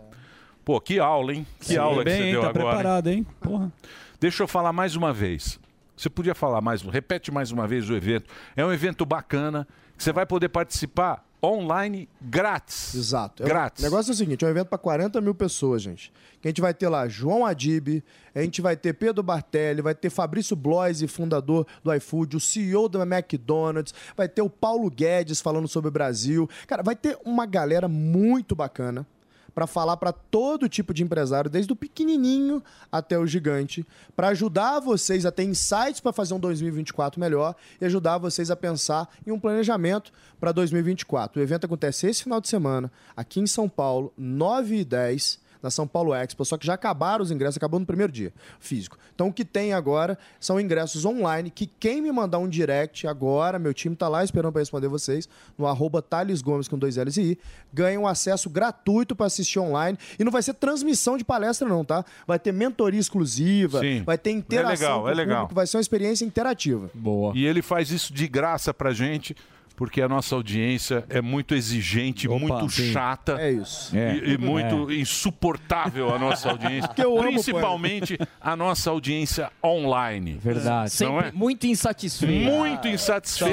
Pô, 0.66 0.80
que 0.82 1.00
aula, 1.00 1.34
hein? 1.34 1.46
Que 1.60 1.66
Sim, 1.68 1.78
aula 1.78 2.04
bem, 2.04 2.14
que 2.14 2.20
você 2.20 2.26
hein? 2.28 2.32
deu 2.34 2.42
Tá 2.42 2.50
agora. 2.50 2.66
preparado, 2.66 3.08
hein? 3.08 3.26
Porra. 3.40 3.72
Deixa 4.20 4.44
eu 4.44 4.48
falar 4.48 4.72
mais 4.74 4.96
uma 4.96 5.12
vez. 5.14 5.60
Você 5.96 6.10
podia 6.10 6.34
falar 6.36 6.62
mais, 6.62 6.82
repete 6.82 7.32
mais 7.32 7.52
uma 7.52 7.68
vez 7.68 7.90
o 7.90 7.96
evento. 7.96 8.30
É 8.56 8.66
um 8.66 8.72
evento 8.72 9.06
bacana 9.06 9.68
que 9.98 10.04
você 10.04 10.12
vai 10.12 10.26
poder 10.26 10.50
participar 10.50 11.24
online 11.44 12.08
grátis. 12.22 12.94
Exato. 12.94 13.44
É, 13.44 13.46
Grátis. 13.48 13.84
O 13.84 13.86
negócio 13.86 14.12
é 14.12 14.14
o 14.14 14.18
seguinte: 14.18 14.44
é 14.44 14.48
um 14.48 14.52
evento 14.52 14.68
para 14.68 14.78
40 14.78 15.20
mil 15.22 15.34
pessoas, 15.34 15.82
gente. 15.82 16.12
Que 16.42 16.48
a 16.48 16.50
gente 16.50 16.62
vai 16.62 16.74
ter 16.74 16.90
lá 16.90 17.08
João 17.08 17.46
Adib, 17.46 18.04
a 18.34 18.42
gente 18.42 18.62
vai 18.62 18.76
ter 18.76 18.94
Pedro 18.94 19.22
Bartelli, 19.22 19.82
vai 19.82 19.94
ter 19.94 20.10
Fabrício 20.10 20.56
Bloise, 20.56 21.08
fundador 21.08 21.68
do 21.84 21.94
iFood, 21.94 22.38
o 22.38 22.40
CEO 22.40 22.90
da 22.90 23.04
McDonald's, 23.04 23.94
vai 24.16 24.28
ter 24.28 24.42
o 24.42 24.50
Paulo 24.50 24.90
Guedes 24.90 25.42
falando 25.42 25.68
sobre 25.68 25.90
o 25.90 25.92
Brasil. 25.92 26.50
Cara, 26.68 26.82
vai 26.82 26.96
ter 26.96 27.18
uma 27.24 27.46
galera 27.46 27.88
muito 27.88 28.56
bacana 28.56 29.06
para 29.54 29.68
falar 29.68 29.98
para 29.98 30.12
todo 30.12 30.70
tipo 30.70 30.94
de 30.94 31.04
empresário, 31.04 31.50
desde 31.50 31.72
o 31.72 31.76
pequenininho 31.76 32.64
até 32.92 33.18
o 33.18 33.28
gigante, 33.28 33.86
para 34.16 34.30
ajudar 34.30 34.80
vocês 34.80 35.26
a 35.26 35.32
ter 35.32 35.44
insights 35.44 36.00
para 36.00 36.14
fazer 36.14 36.34
um 36.34 36.40
2024 36.40 37.20
melhor 37.20 37.56
e 37.80 37.86
ajudar 37.86 38.18
vocês 38.18 38.50
a 38.50 38.56
pensar 38.56 39.10
em 39.26 39.32
um 39.32 39.40
planejamento 39.40 40.12
para 40.40 40.52
2024. 40.52 41.40
O 41.40 41.44
evento 41.44 41.66
acontece 41.66 42.08
esse 42.08 42.24
final 42.24 42.42
de 42.42 42.48
semana, 42.48 42.92
aqui 43.16 43.40
em 43.40 43.48
São 43.48 43.68
Paulo, 43.68 44.14
9 44.18 44.78
e 44.78 44.86
10 44.86 45.40
na 45.62 45.70
São 45.70 45.88
Paulo 45.88 46.14
Expo, 46.14 46.44
só 46.46 46.58
que 46.58 46.66
já 46.66 46.74
acabaram 46.74 47.24
os 47.24 47.32
ingressos, 47.32 47.58
acabou 47.58 47.80
no 47.80 47.86
primeiro 47.86 48.12
dia, 48.12 48.34
físico. 48.60 48.98
Então 49.14 49.28
o 49.28 49.34
que 49.34 49.46
tem 49.46 49.74
agora 49.74 50.18
são 50.40 50.60
ingressos 50.60 51.06
online, 51.06 51.50
que 51.50 51.68
quem 51.80 52.02
me 52.02 52.12
mandar 52.12 52.40
um 52.40 52.48
direct 52.48 53.08
agora, 53.08 53.60
meu 53.60 53.74
time 53.74 53.96
tá 53.96 54.08
lá 54.08 54.24
esperando 54.24 54.52
para 54.52 54.62
responder 54.62 54.88
vocês, 54.88 55.28
no 55.58 55.68
arroba 55.68 56.02
Thales 56.02 56.42
Gomes 56.42 56.68
com 56.68 56.78
dois 56.78 56.98
L's 56.98 57.18
e 57.18 57.22
I, 57.22 57.40
ganha 57.74 58.00
um 58.00 58.08
acesso 58.08 58.50
gratuito 58.50 59.16
para 59.16 59.26
assistir 59.28 59.60
online. 59.60 59.98
E 60.18 60.24
não 60.24 60.32
vai 60.32 60.42
ser 60.42 60.54
transmissão 60.54 61.18
de 61.18 61.24
palestra 61.24 61.68
não, 61.68 61.84
tá? 61.86 62.04
Vai 62.26 62.40
ter 62.40 62.52
mentoria 62.52 63.00
exclusiva, 63.00 63.80
Sim. 63.80 64.04
vai 64.04 64.18
ter 64.18 64.32
interação 64.32 64.72
É 64.72 64.78
legal, 64.78 65.02
com 65.02 65.10
é 65.10 65.14
legal. 65.14 65.38
público, 65.42 65.56
vai 65.56 65.68
ser 65.68 65.78
uma 65.78 65.82
experiência 65.82 66.26
interativa. 66.26 66.90
Boa. 66.94 67.34
E 67.36 67.46
ele 67.46 67.62
faz 67.62 67.92
isso 67.92 68.14
de 68.14 68.28
graça 68.28 68.74
pra 68.74 68.92
gente, 68.92 69.36
porque 69.76 70.02
a 70.02 70.08
nossa 70.08 70.36
audiência 70.36 71.04
é 71.10 71.22
muito 71.22 71.56
exigente, 71.56 72.28
muito 72.28 72.70
sim. 72.70 72.92
chata. 72.92 73.38
É 73.40 73.52
isso. 73.52 73.96
E, 73.96 74.00
É. 74.00 74.16
e 74.34 74.38
muito 74.38 74.92
insuportável 74.92 76.14
a 76.14 76.20
nossa 76.20 76.50
audiência. 76.50 76.90
Que 76.94 77.04
eu 77.04 77.18
amo, 77.18 77.32
Principalmente 77.32 78.18
a 78.40 78.56
nossa 78.56 78.90
audiência 78.90 79.52
online. 79.64 80.38
Verdade. 80.42 80.70
Não 81.04 81.20
é? 81.20 81.24
Sempre 81.24 81.38
muito 81.38 81.68
insatisfeito. 81.68 82.34
Muito 82.52 82.88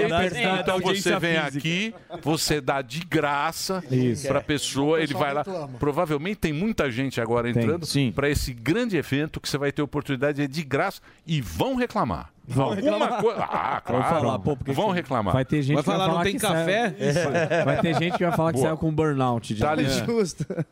da 0.09 0.61
Então 0.61 0.79
você 0.81 0.87
audiência 0.87 1.19
vem 1.21 1.41
física. 1.41 1.59
aqui, 1.59 1.95
você 2.23 2.61
dá 2.61 2.83
de 2.83 3.01
graça 3.01 3.83
Isso. 3.91 4.27
para 4.29 4.39
a 4.39 4.43
pessoa, 4.43 5.01
ele 5.01 5.15
vai 5.15 5.33
lá. 5.33 5.45
Provavelmente 5.79 6.37
tem 6.37 6.53
muita 6.53 6.91
gente 6.91 7.21
agora 7.21 7.49
entrando 7.49 7.87
para 8.15 8.29
esse 8.29 8.53
grande 8.53 8.97
evento 8.97 9.41
que 9.41 9.49
você 9.49 9.59
vai 9.59 9.73
ter 9.73 9.83
oportunidade 9.83 10.47
de 10.47 10.63
graça 10.65 11.01
e 11.27 11.41
vão 11.41 11.75
reclamar. 11.77 12.31
Vão 12.51 12.71
Alguma 12.71 12.91
reclamar. 12.93 13.21
coisa. 13.23 13.45
Ah, 13.45 13.83
Vão 13.87 14.01
claro. 14.01 14.15
falar, 14.21 14.39
pô, 14.39 14.57
porque 14.57 14.73
vão 14.73 14.91
reclamar. 14.91 15.35
Vai 15.35 15.45
ter 15.45 15.61
gente 15.63 15.77
que 15.77 15.83
vai 15.83 15.99
falar 15.99 16.25
que 16.25 16.39
saiu- 16.39 16.69
É. 16.71 17.63
Vai 17.65 17.81
ter 17.81 17.95
gente 17.95 18.17
que 18.17 18.25
vai 18.25 18.35
falar 18.35 18.53
que 18.53 18.59
Boa. 18.59 18.69
saiu 18.69 18.79
com 18.79 18.91
burnout. 18.93 19.55
de- 19.55 19.61
Thales, 19.61 20.01
É. 20.01 20.07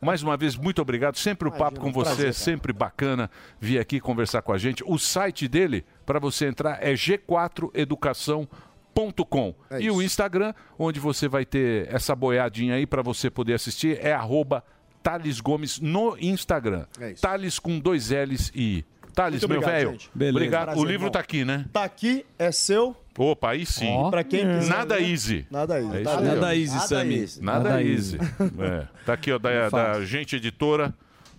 mais 0.01 0.23
uma 0.23 0.35
vez, 0.35 0.55
muito 0.55 0.81
obrigado. 0.81 1.17
Sempre 1.17 1.47
o 1.47 1.51
papo 1.51 1.79
com 1.79 1.91
você, 1.91 2.15
prazer, 2.15 2.33
sempre 2.33 2.73
bacana 2.73 3.29
vir 3.59 3.77
aqui 3.79 3.99
conversar 3.99 4.41
com 4.41 4.51
a 4.51 4.57
gente. 4.57 4.83
O 4.87 4.97
site 4.97 5.47
dele, 5.47 5.85
para 6.05 6.19
você 6.19 6.47
entrar, 6.47 6.79
é 6.81 6.93
g4educação.com. 6.95 9.55
É 9.69 9.81
e 9.81 9.91
o 9.91 10.01
Instagram, 10.01 10.53
onde 10.79 10.99
você 10.99 11.27
vai 11.27 11.45
ter 11.45 11.87
essa 11.93 12.15
boiadinha 12.15 12.75
aí 12.75 12.87
para 12.87 13.01
você 13.01 13.29
poder 13.29 13.53
assistir, 13.53 13.99
é 14.03 14.13
arroba 14.13 14.63
Thales 15.03 15.39
Gomes 15.39 15.79
no 15.79 16.17
Instagram. 16.19 16.85
É 16.99 17.11
isso. 17.11 17.21
Thales 17.21 17.59
com 17.59 17.79
dois 17.79 18.09
L's 18.09 18.51
e 18.55 18.79
I. 18.79 18.85
Thales, 19.17 19.43
meu 19.47 19.61
velho. 19.61 19.97
Obrigado. 20.15 20.65
Prazer, 20.65 20.83
o 20.83 20.85
livro 20.85 21.07
irmão. 21.07 21.11
tá 21.11 21.19
aqui, 21.19 21.43
né? 21.43 21.65
Tá 21.73 21.83
aqui, 21.83 22.23
é 22.37 22.51
seu. 22.51 22.95
Opa, 23.17 23.49
aí 23.49 23.65
sim. 23.65 23.89
Ó. 23.89 24.11
Pra 24.11 24.23
quem 24.23 24.41
quiser 24.59 24.69
Nada 24.69 24.93
ler. 24.95 25.09
easy. 25.09 25.47
Nada 25.49 25.79
easy. 25.81 25.97
É 25.97 26.03
Tá. 26.03 26.21
Nada 26.21 26.55
easy, 26.55 26.75
Nada 26.75 26.87
Sammy. 26.87 27.15
easy. 27.15 27.43
Nada, 27.43 27.69
Nada 27.69 27.81
easy. 27.83 28.17
É. 28.59 28.87
Tá 29.07 29.13
aqui, 29.13 29.31
ó, 29.31 29.39
da, 29.39 29.69
da 29.69 30.05
Gente 30.05 30.35
Editora. 30.35 30.93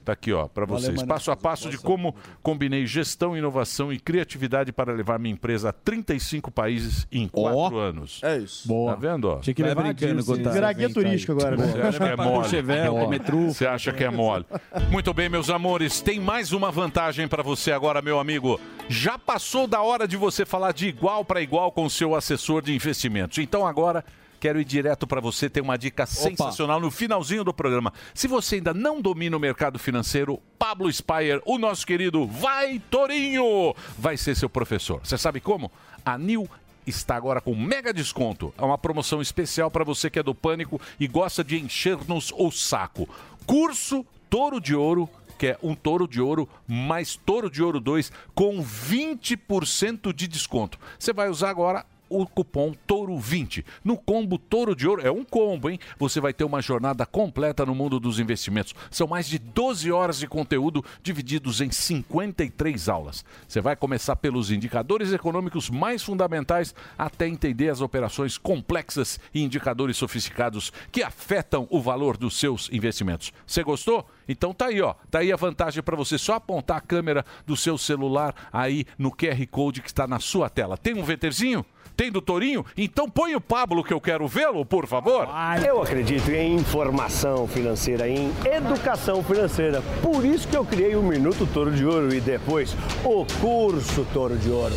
Tá 0.09 0.14
aqui, 0.14 0.32
ó, 0.32 0.48
para 0.48 0.64
vocês. 0.64 1.02
Passo 1.02 1.30
a 1.30 1.36
passo 1.36 1.68
de 1.68 1.76
como 1.76 2.14
combinei 2.43 2.86
gestão, 2.86 3.36
inovação 3.36 3.93
e 3.93 4.01
criatividade 4.01 4.72
para 4.72 4.90
levar 4.90 5.18
minha 5.18 5.35
empresa 5.35 5.68
a 5.68 5.72
35 5.72 6.51
países 6.51 7.06
em 7.12 7.28
quatro 7.28 7.76
anos. 7.76 8.18
É 8.24 8.39
isso. 8.39 8.66
Tá 8.86 8.94
vendo? 8.94 9.26
Ó? 9.26 9.36
Tinha 9.40 9.52
que 9.52 9.62
levar 9.62 9.82
brincando. 9.82 10.22
Virar 10.51 10.72
guia 10.72 10.90
turística 10.90 11.35
agora, 11.35 11.59
né? 11.59 11.66
Você 11.66 11.80
acha 11.82 11.98
que 11.98 12.05
é 12.05 12.16
mole? 12.16 13.52
Você 13.52 13.66
acha 13.66 13.93
que 13.93 14.02
é 14.02 14.10
mole? 14.10 14.47
Muito 14.90 15.12
bem, 15.12 15.28
meus 15.28 15.51
amores. 15.51 16.01
Tem 16.01 16.18
mais 16.18 16.55
uma 16.55 16.70
vantagem 16.70 17.28
para 17.28 17.43
você 17.43 17.70
agora, 17.70 18.01
meu 18.01 18.18
amigo. 18.18 18.59
Já 18.89 19.18
passou 19.18 19.66
da 19.66 19.82
hora 19.82 20.09
de 20.09 20.16
você 20.16 20.47
falar 20.47 20.72
de 20.72 20.86
igual 20.86 21.22
para 21.22 21.43
igual 21.43 21.70
com 21.70 21.85
o 21.85 21.90
seu 21.90 22.14
assessor 22.14 22.62
de 22.62 22.74
investimentos. 22.74 23.36
Então 23.36 23.66
agora 23.66 24.02
quero 24.39 24.60
ir 24.60 24.65
direto 24.65 25.06
para 25.06 25.20
você. 25.20 25.48
Tem 25.48 25.62
uma 25.62 25.77
dica 25.77 26.06
sensacional 26.06 26.81
no 26.81 26.90
finalzinho 26.90 27.44
do 27.44 27.52
programa. 27.52 27.93
Se 28.15 28.27
você 28.27 28.56
ainda 28.56 28.73
não 28.73 29.01
domina 29.01 29.36
o 29.36 29.40
mercado 29.40 29.78
financeiro, 29.78 30.40
Pablo 30.59 30.93
Spire, 30.93 31.43
o 31.44 31.59
nosso 31.59 31.86
querido 31.86 32.27
Vai 32.27 32.81
Torinho, 32.90 33.74
vai 33.98 34.16
ser 34.16 34.35
seu 34.36 34.48
professor. 34.48 35.01
Você 35.05 35.19
sabe 35.19 35.40
como? 35.40 35.70
A 36.05 36.16
New 36.16 36.48
está 36.86 37.16
agora 37.16 37.40
com 37.40 37.55
mega 37.55 37.93
desconto. 37.93 38.52
É 38.56 38.62
uma 38.62 38.78
promoção 38.78 39.20
especial 39.20 39.70
para 39.70 39.85
você 39.85 40.09
que 40.09 40.19
é 40.19 40.23
do 40.23 40.35
pânico 40.35 40.81
e 40.98 41.06
gosta 41.06 41.44
de 41.44 41.60
encher-nos 41.60 42.32
o 42.36 42.51
saco. 42.51 43.09
Curso 43.47 44.06
Touro 44.31 44.60
de 44.60 44.74
Ouro, 44.74 45.09
que 45.39 45.48
é 45.48 45.59
um 45.62 45.74
Touro 45.74 46.09
de 46.09 46.20
Ouro 46.20 46.48
mais 46.66 47.16
Touro 47.16 47.51
de 47.51 47.62
Ouro 47.62 47.81
2 47.81 48.10
com 48.35 48.62
20% 48.62 50.12
de 50.12 50.27
desconto. 50.27 50.78
Você 50.98 51.12
vai 51.12 51.28
usar 51.28 51.51
agora 51.51 51.85
o 52.09 52.26
cupom 52.26 52.74
Touro20. 52.86 53.64
No 53.85 53.97
combo 53.97 54.39
Touro 54.39 54.74
de 54.74 54.86
Ouro, 54.86 55.06
é 55.06 55.10
um 55.10 55.24
combo, 55.24 55.70
hein? 55.70 55.78
Você 55.98 56.20
vai 56.20 56.32
ter 56.32 56.44
uma 56.44 56.60
jornada 56.60 57.05
completa 57.06 57.64
no 57.64 57.74
mundo 57.74 58.01
dos 58.01 58.18
investimentos. 58.18 58.74
São 58.90 59.06
mais 59.06 59.26
de 59.26 59.39
12 59.39 59.90
horas 59.90 60.18
de 60.18 60.26
conteúdo 60.26 60.85
divididos 61.02 61.60
em 61.60 61.70
53 61.70 62.89
aulas. 62.89 63.24
Você 63.47 63.60
vai 63.60 63.76
começar 63.76 64.16
pelos 64.16 64.51
indicadores 64.51 65.12
econômicos 65.12 65.70
mais 65.70 66.02
fundamentais 66.02 66.74
até 66.97 67.26
entender 67.26 67.68
as 67.68 67.80
operações 67.80 68.39
complexas 68.39 69.20
e 69.35 69.43
indicadores 69.43 69.97
sofisticados 69.97 70.72
que 70.90 71.02
afetam 71.02 71.66
o 71.70 71.80
valor 71.80 72.16
dos 72.16 72.39
seus 72.39 72.68
investimentos. 72.72 73.32
Você 73.47 73.62
gostou? 73.62 74.09
Então 74.28 74.52
tá 74.52 74.66
aí, 74.66 74.80
ó. 74.80 74.94
Tá 75.10 75.20
aí 75.20 75.32
a 75.32 75.36
vantagem 75.36 75.82
para 75.82 75.97
você 75.97 76.18
só 76.18 76.35
apontar 76.35 76.76
a 76.76 76.80
câmera 76.80 77.24
do 77.47 77.56
seu 77.56 77.78
celular 77.78 78.35
aí 78.52 78.85
no 78.98 79.10
QR 79.10 79.47
Code 79.51 79.80
que 79.80 79.89
está 79.89 80.06
na 80.06 80.20
sua 80.20 80.51
tela. 80.51 80.76
Tem 80.76 80.94
um 80.94 81.02
VTzinho? 81.02 81.64
Tem 81.98 82.12
do 82.12 82.22
Torinho? 82.22 82.64
Então 82.76 83.10
põe 83.10 83.34
o 83.34 83.40
Pablo 83.40 83.82
que 83.82 83.92
eu 83.92 84.00
quero 84.00 84.28
vê-lo, 84.28 84.64
por 84.64 84.86
favor. 84.86 85.28
Eu 85.66 85.82
acredito 85.82 86.30
em 86.30 86.54
informação 86.54 87.48
financeira, 87.48 88.08
em 88.08 88.30
educação 88.44 89.20
financeira. 89.20 89.82
Por 90.00 90.24
isso 90.24 90.46
que 90.46 90.56
eu 90.56 90.64
criei 90.64 90.94
o 90.94 91.02
Minuto 91.02 91.44
Toro 91.52 91.72
de 91.72 91.84
Ouro 91.84 92.14
e 92.14 92.20
depois 92.20 92.76
o 93.04 93.26
Curso 93.40 94.06
Toro 94.14 94.36
de 94.36 94.48
Ouro. 94.48 94.76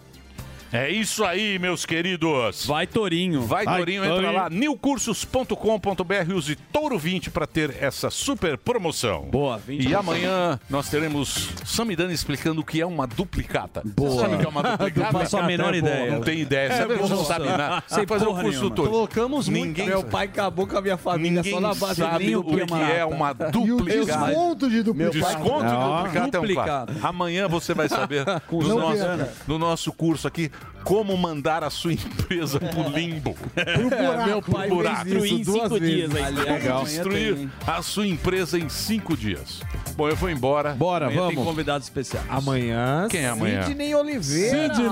É 0.73 0.89
isso 0.89 1.25
aí, 1.25 1.59
meus 1.59 1.85
queridos. 1.85 2.65
Vai, 2.65 2.87
Torinho. 2.87 3.41
Vai, 3.41 3.65
Vai, 3.65 3.79
Torinho, 3.79 4.05
entra 4.05 4.31
lá, 4.31 4.49
newcursos.com.br, 4.49 6.33
use 6.33 6.55
Touro 6.55 6.97
20 6.97 7.29
para 7.29 7.45
ter 7.45 7.75
essa 7.83 8.09
super 8.09 8.57
promoção. 8.57 9.23
Boa, 9.23 9.59
20%. 9.59 9.89
E 9.89 9.93
amanhã 9.93 10.57
nós 10.69 10.89
teremos 10.89 11.49
Samidana 11.65 12.13
explicando 12.13 12.61
o 12.61 12.63
que 12.63 12.79
é 12.79 12.85
uma 12.85 13.05
duplicata. 13.05 13.81
Boa. 13.83 14.11
Você 14.11 14.19
sabe 14.21 14.35
o 14.35 14.39
que 14.39 14.45
é 14.45 14.49
uma 14.49 14.63
duplicata? 14.77 15.11
Não 15.11 15.19
faço 15.19 15.37
a 15.37 15.43
menor 15.43 15.75
ideia. 15.75 16.11
Não 16.13 16.21
tem 16.21 16.39
ideia. 16.39 16.69
É 16.71 16.77
Sabe, 16.77 16.95
você 16.95 17.13
não 17.15 17.25
sabe 17.25 17.45
nada. 17.47 17.83
Sei 17.87 17.97
Sem 17.97 18.07
fazer 18.07 18.27
o 18.27 18.33
curso 18.33 18.69
do. 18.69 18.75
Touro. 18.75 18.91
Colocamos. 18.91 19.49
Ninguém 19.49 19.87
Meu 19.87 20.05
pai 20.05 20.27
acabou 20.27 20.65
com 20.65 20.77
a 20.77 20.81
minha 20.81 20.97
família 20.97 21.41
Ninguém 21.41 21.53
só 21.53 21.59
na 21.59 21.73
base 21.73 21.99
sabe 21.99 22.33
o 22.33 22.43
que 22.45 22.61
é 22.61 23.03
uma 23.03 23.33
duplicata. 23.33 24.27
Desconto 24.27 24.69
de 24.69 24.83
duplicata. 24.83 25.17
Desconto 25.17 26.09
de 26.13 26.31
duplicata 26.31 26.93
é 26.93 26.95
um. 27.03 27.07
Amanhã 27.07 27.47
você 27.49 27.73
vai 27.73 27.89
saber 27.89 28.23
no, 28.49 28.79
nosso, 28.79 29.03
no 29.45 29.59
nosso 29.59 29.91
curso 29.91 30.27
aqui 30.27 30.49
como 30.83 31.15
mandar 31.15 31.63
a 31.63 31.69
sua 31.69 31.93
empresa 31.93 32.59
pro 32.59 32.89
limbo. 32.89 33.35
Pro 33.53 33.89
buraco. 33.89 34.25
Meu 34.25 34.41
pai 34.41 34.67
Pro 34.67 34.75
buraco. 34.77 35.05
fez 35.09 35.23
isso 35.25 35.51
duas 35.51 35.71
vezes. 35.79 36.09
Como 36.09 36.39
Legal. 36.43 36.83
destruir 36.83 37.49
a 37.67 37.81
sua 37.83 38.07
empresa 38.07 38.57
em 38.57 38.67
cinco 38.67 39.15
dias. 39.15 39.61
Bom, 39.95 40.09
eu 40.09 40.15
vou 40.15 40.29
embora. 40.29 40.73
Bora, 40.73 41.05
Amanhã 41.05 41.21
vamos. 41.21 41.35
tem 41.35 41.43
convidados 41.43 41.85
especiais. 41.85 42.25
Amanhã, 42.29 43.07
Quem 43.09 43.21
é 43.21 43.27
amanhã? 43.29 43.63
Sidney 43.63 43.93
Oliveira. 43.93 44.73
Sidney 44.73 44.87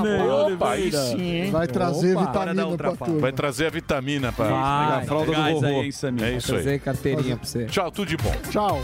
Opa, 0.54 0.70
aí 0.72 0.82
Oliveira. 0.84 1.06
sim? 1.06 1.52
Vai 1.52 1.68
trazer 1.68 2.16
Opa. 2.18 2.26
vitamina 2.28 2.78
pra 2.78 2.96
turma. 2.96 3.20
Vai 3.20 3.32
trazer 3.32 3.66
a 3.66 3.70
vitamina 3.70 4.32
pra 4.32 4.46
Vai. 4.48 4.98
a 4.98 5.06
fralda 5.08 5.26
do 5.32 5.34
vovô. 5.54 5.66
aí, 5.66 5.74
hein, 5.74 5.82
é 5.82 5.88
isso 5.88 6.06
aí. 6.06 6.40
trazer 6.62 6.80
carteirinha 6.82 7.36
pra 7.38 7.46
você. 7.48 7.66
Tchau, 7.66 7.90
tudo 7.92 8.10
de 8.10 8.18
bom. 8.18 8.34
Tchau. 8.52 8.80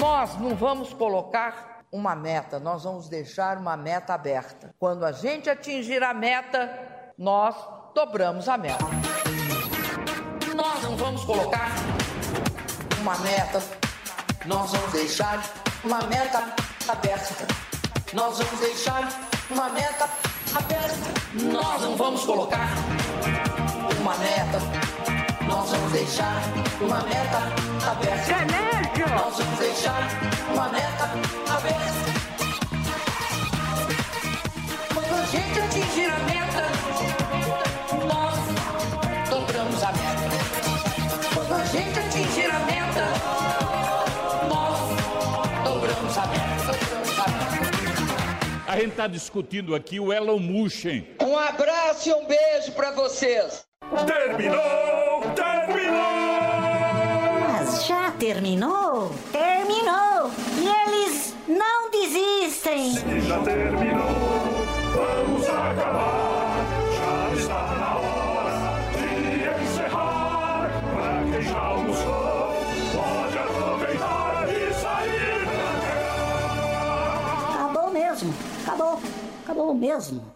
Nós 0.00 0.34
não 0.40 0.56
vamos 0.56 0.94
colocar 0.94 1.82
uma 1.92 2.16
meta, 2.16 2.58
nós 2.58 2.84
vamos 2.84 3.06
deixar 3.10 3.58
uma 3.58 3.76
meta 3.76 4.14
aberta. 4.14 4.74
Quando 4.78 5.04
a 5.04 5.12
gente 5.12 5.50
atingir 5.50 6.02
a 6.02 6.14
meta, 6.14 7.12
nós 7.18 7.54
dobramos 7.94 8.48
a 8.48 8.56
meta. 8.56 8.82
Nós 10.56 10.82
não 10.82 10.96
vamos 10.96 11.22
colocar 11.24 11.68
uma 12.98 13.18
meta, 13.18 13.62
nós 14.46 14.72
vamos 14.72 14.92
deixar 14.92 15.42
uma 15.84 16.00
meta 16.04 16.54
aberta. 16.88 17.46
Nós 18.14 18.38
vamos 18.38 18.58
deixar 18.58 19.06
uma 19.50 19.68
meta 19.68 20.08
aberta. 20.54 21.10
Nós 21.52 21.82
não 21.82 21.96
vamos 21.96 22.24
colocar 22.24 22.68
uma 24.00 24.16
meta, 24.16 25.19
nós 25.50 25.68
vamos 25.68 25.92
deixar 25.92 26.40
uma 26.80 27.02
meta 27.02 27.38
aberta. 27.90 28.46
Nós 29.10 29.36
vamos 29.36 29.58
deixar 29.58 30.08
uma 30.52 30.68
meta 30.68 31.04
aberta. 31.52 31.90
Quando 34.94 35.12
a 35.12 35.24
gente 35.26 35.58
atingir 35.58 36.10
a 36.10 36.18
meta, 36.20 36.64
nós 38.06 38.38
dobramos 39.28 39.82
a 39.82 39.92
meta. 39.92 40.38
Quando 41.34 41.52
a 41.52 41.64
gente 41.64 41.98
atingir 41.98 42.50
a 42.50 42.58
meta, 42.60 43.06
nós 44.48 44.78
dobramos 45.64 46.16
a 46.16 46.26
meta. 46.26 46.72
Dobramos 46.72 47.18
a 47.18 47.28
meta. 47.28 48.70
A 48.70 48.76
gente 48.76 48.90
está 48.90 49.08
discutindo 49.08 49.74
aqui 49.74 49.98
o 49.98 50.12
Elon 50.12 50.38
Musk. 50.38 50.84
Um 51.20 51.36
abraço 51.36 52.08
e 52.08 52.14
um 52.14 52.24
beijo 52.26 52.70
pra 52.72 52.92
vocês. 52.92 53.69
Terminou! 53.90 55.20
Terminou! 55.34 56.00
Mas 57.40 57.86
já 57.86 58.12
terminou? 58.12 59.10
Terminou! 59.32 60.30
E 60.58 60.68
eles 60.68 61.34
não 61.48 61.90
desistem! 61.90 62.92
Já 63.22 63.40
terminou! 63.40 64.06
Vamos 64.94 65.48
acabar! 65.48 66.54
Já 66.94 67.34
está 67.34 67.74
na 67.74 67.96
hora 67.96 68.90
de 68.92 69.64
encerrar! 69.64 70.70
Pra 70.94 71.24
quem 71.32 71.42
já 71.42 71.58
almoçou, 71.58 72.54
pode 72.94 73.38
aproveitar 73.38 74.48
e 74.48 74.72
sair 74.72 75.48
Acabou 77.54 77.90
mesmo! 77.90 78.32
Acabou! 78.64 79.00
Acabou 79.44 79.74
mesmo! 79.74 80.32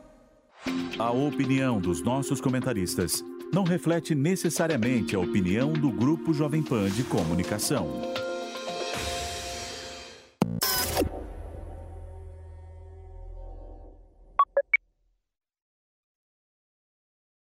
A 0.98 1.10
opinião 1.12 1.80
dos 1.80 2.02
nossos 2.02 2.40
comentaristas 2.40 3.22
não 3.54 3.62
reflete 3.62 4.16
necessariamente 4.16 5.14
a 5.14 5.20
opinião 5.20 5.72
do 5.72 5.88
Grupo 5.88 6.34
Jovem 6.34 6.60
Pan 6.60 6.90
de 6.90 7.04
Comunicação. 7.04 7.88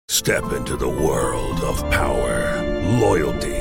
Step 0.09 0.43
into 0.57 0.75
the 0.75 0.85
world 0.85 1.63
of 1.63 1.83
power, 1.91 2.63
loyalty, 2.99 3.60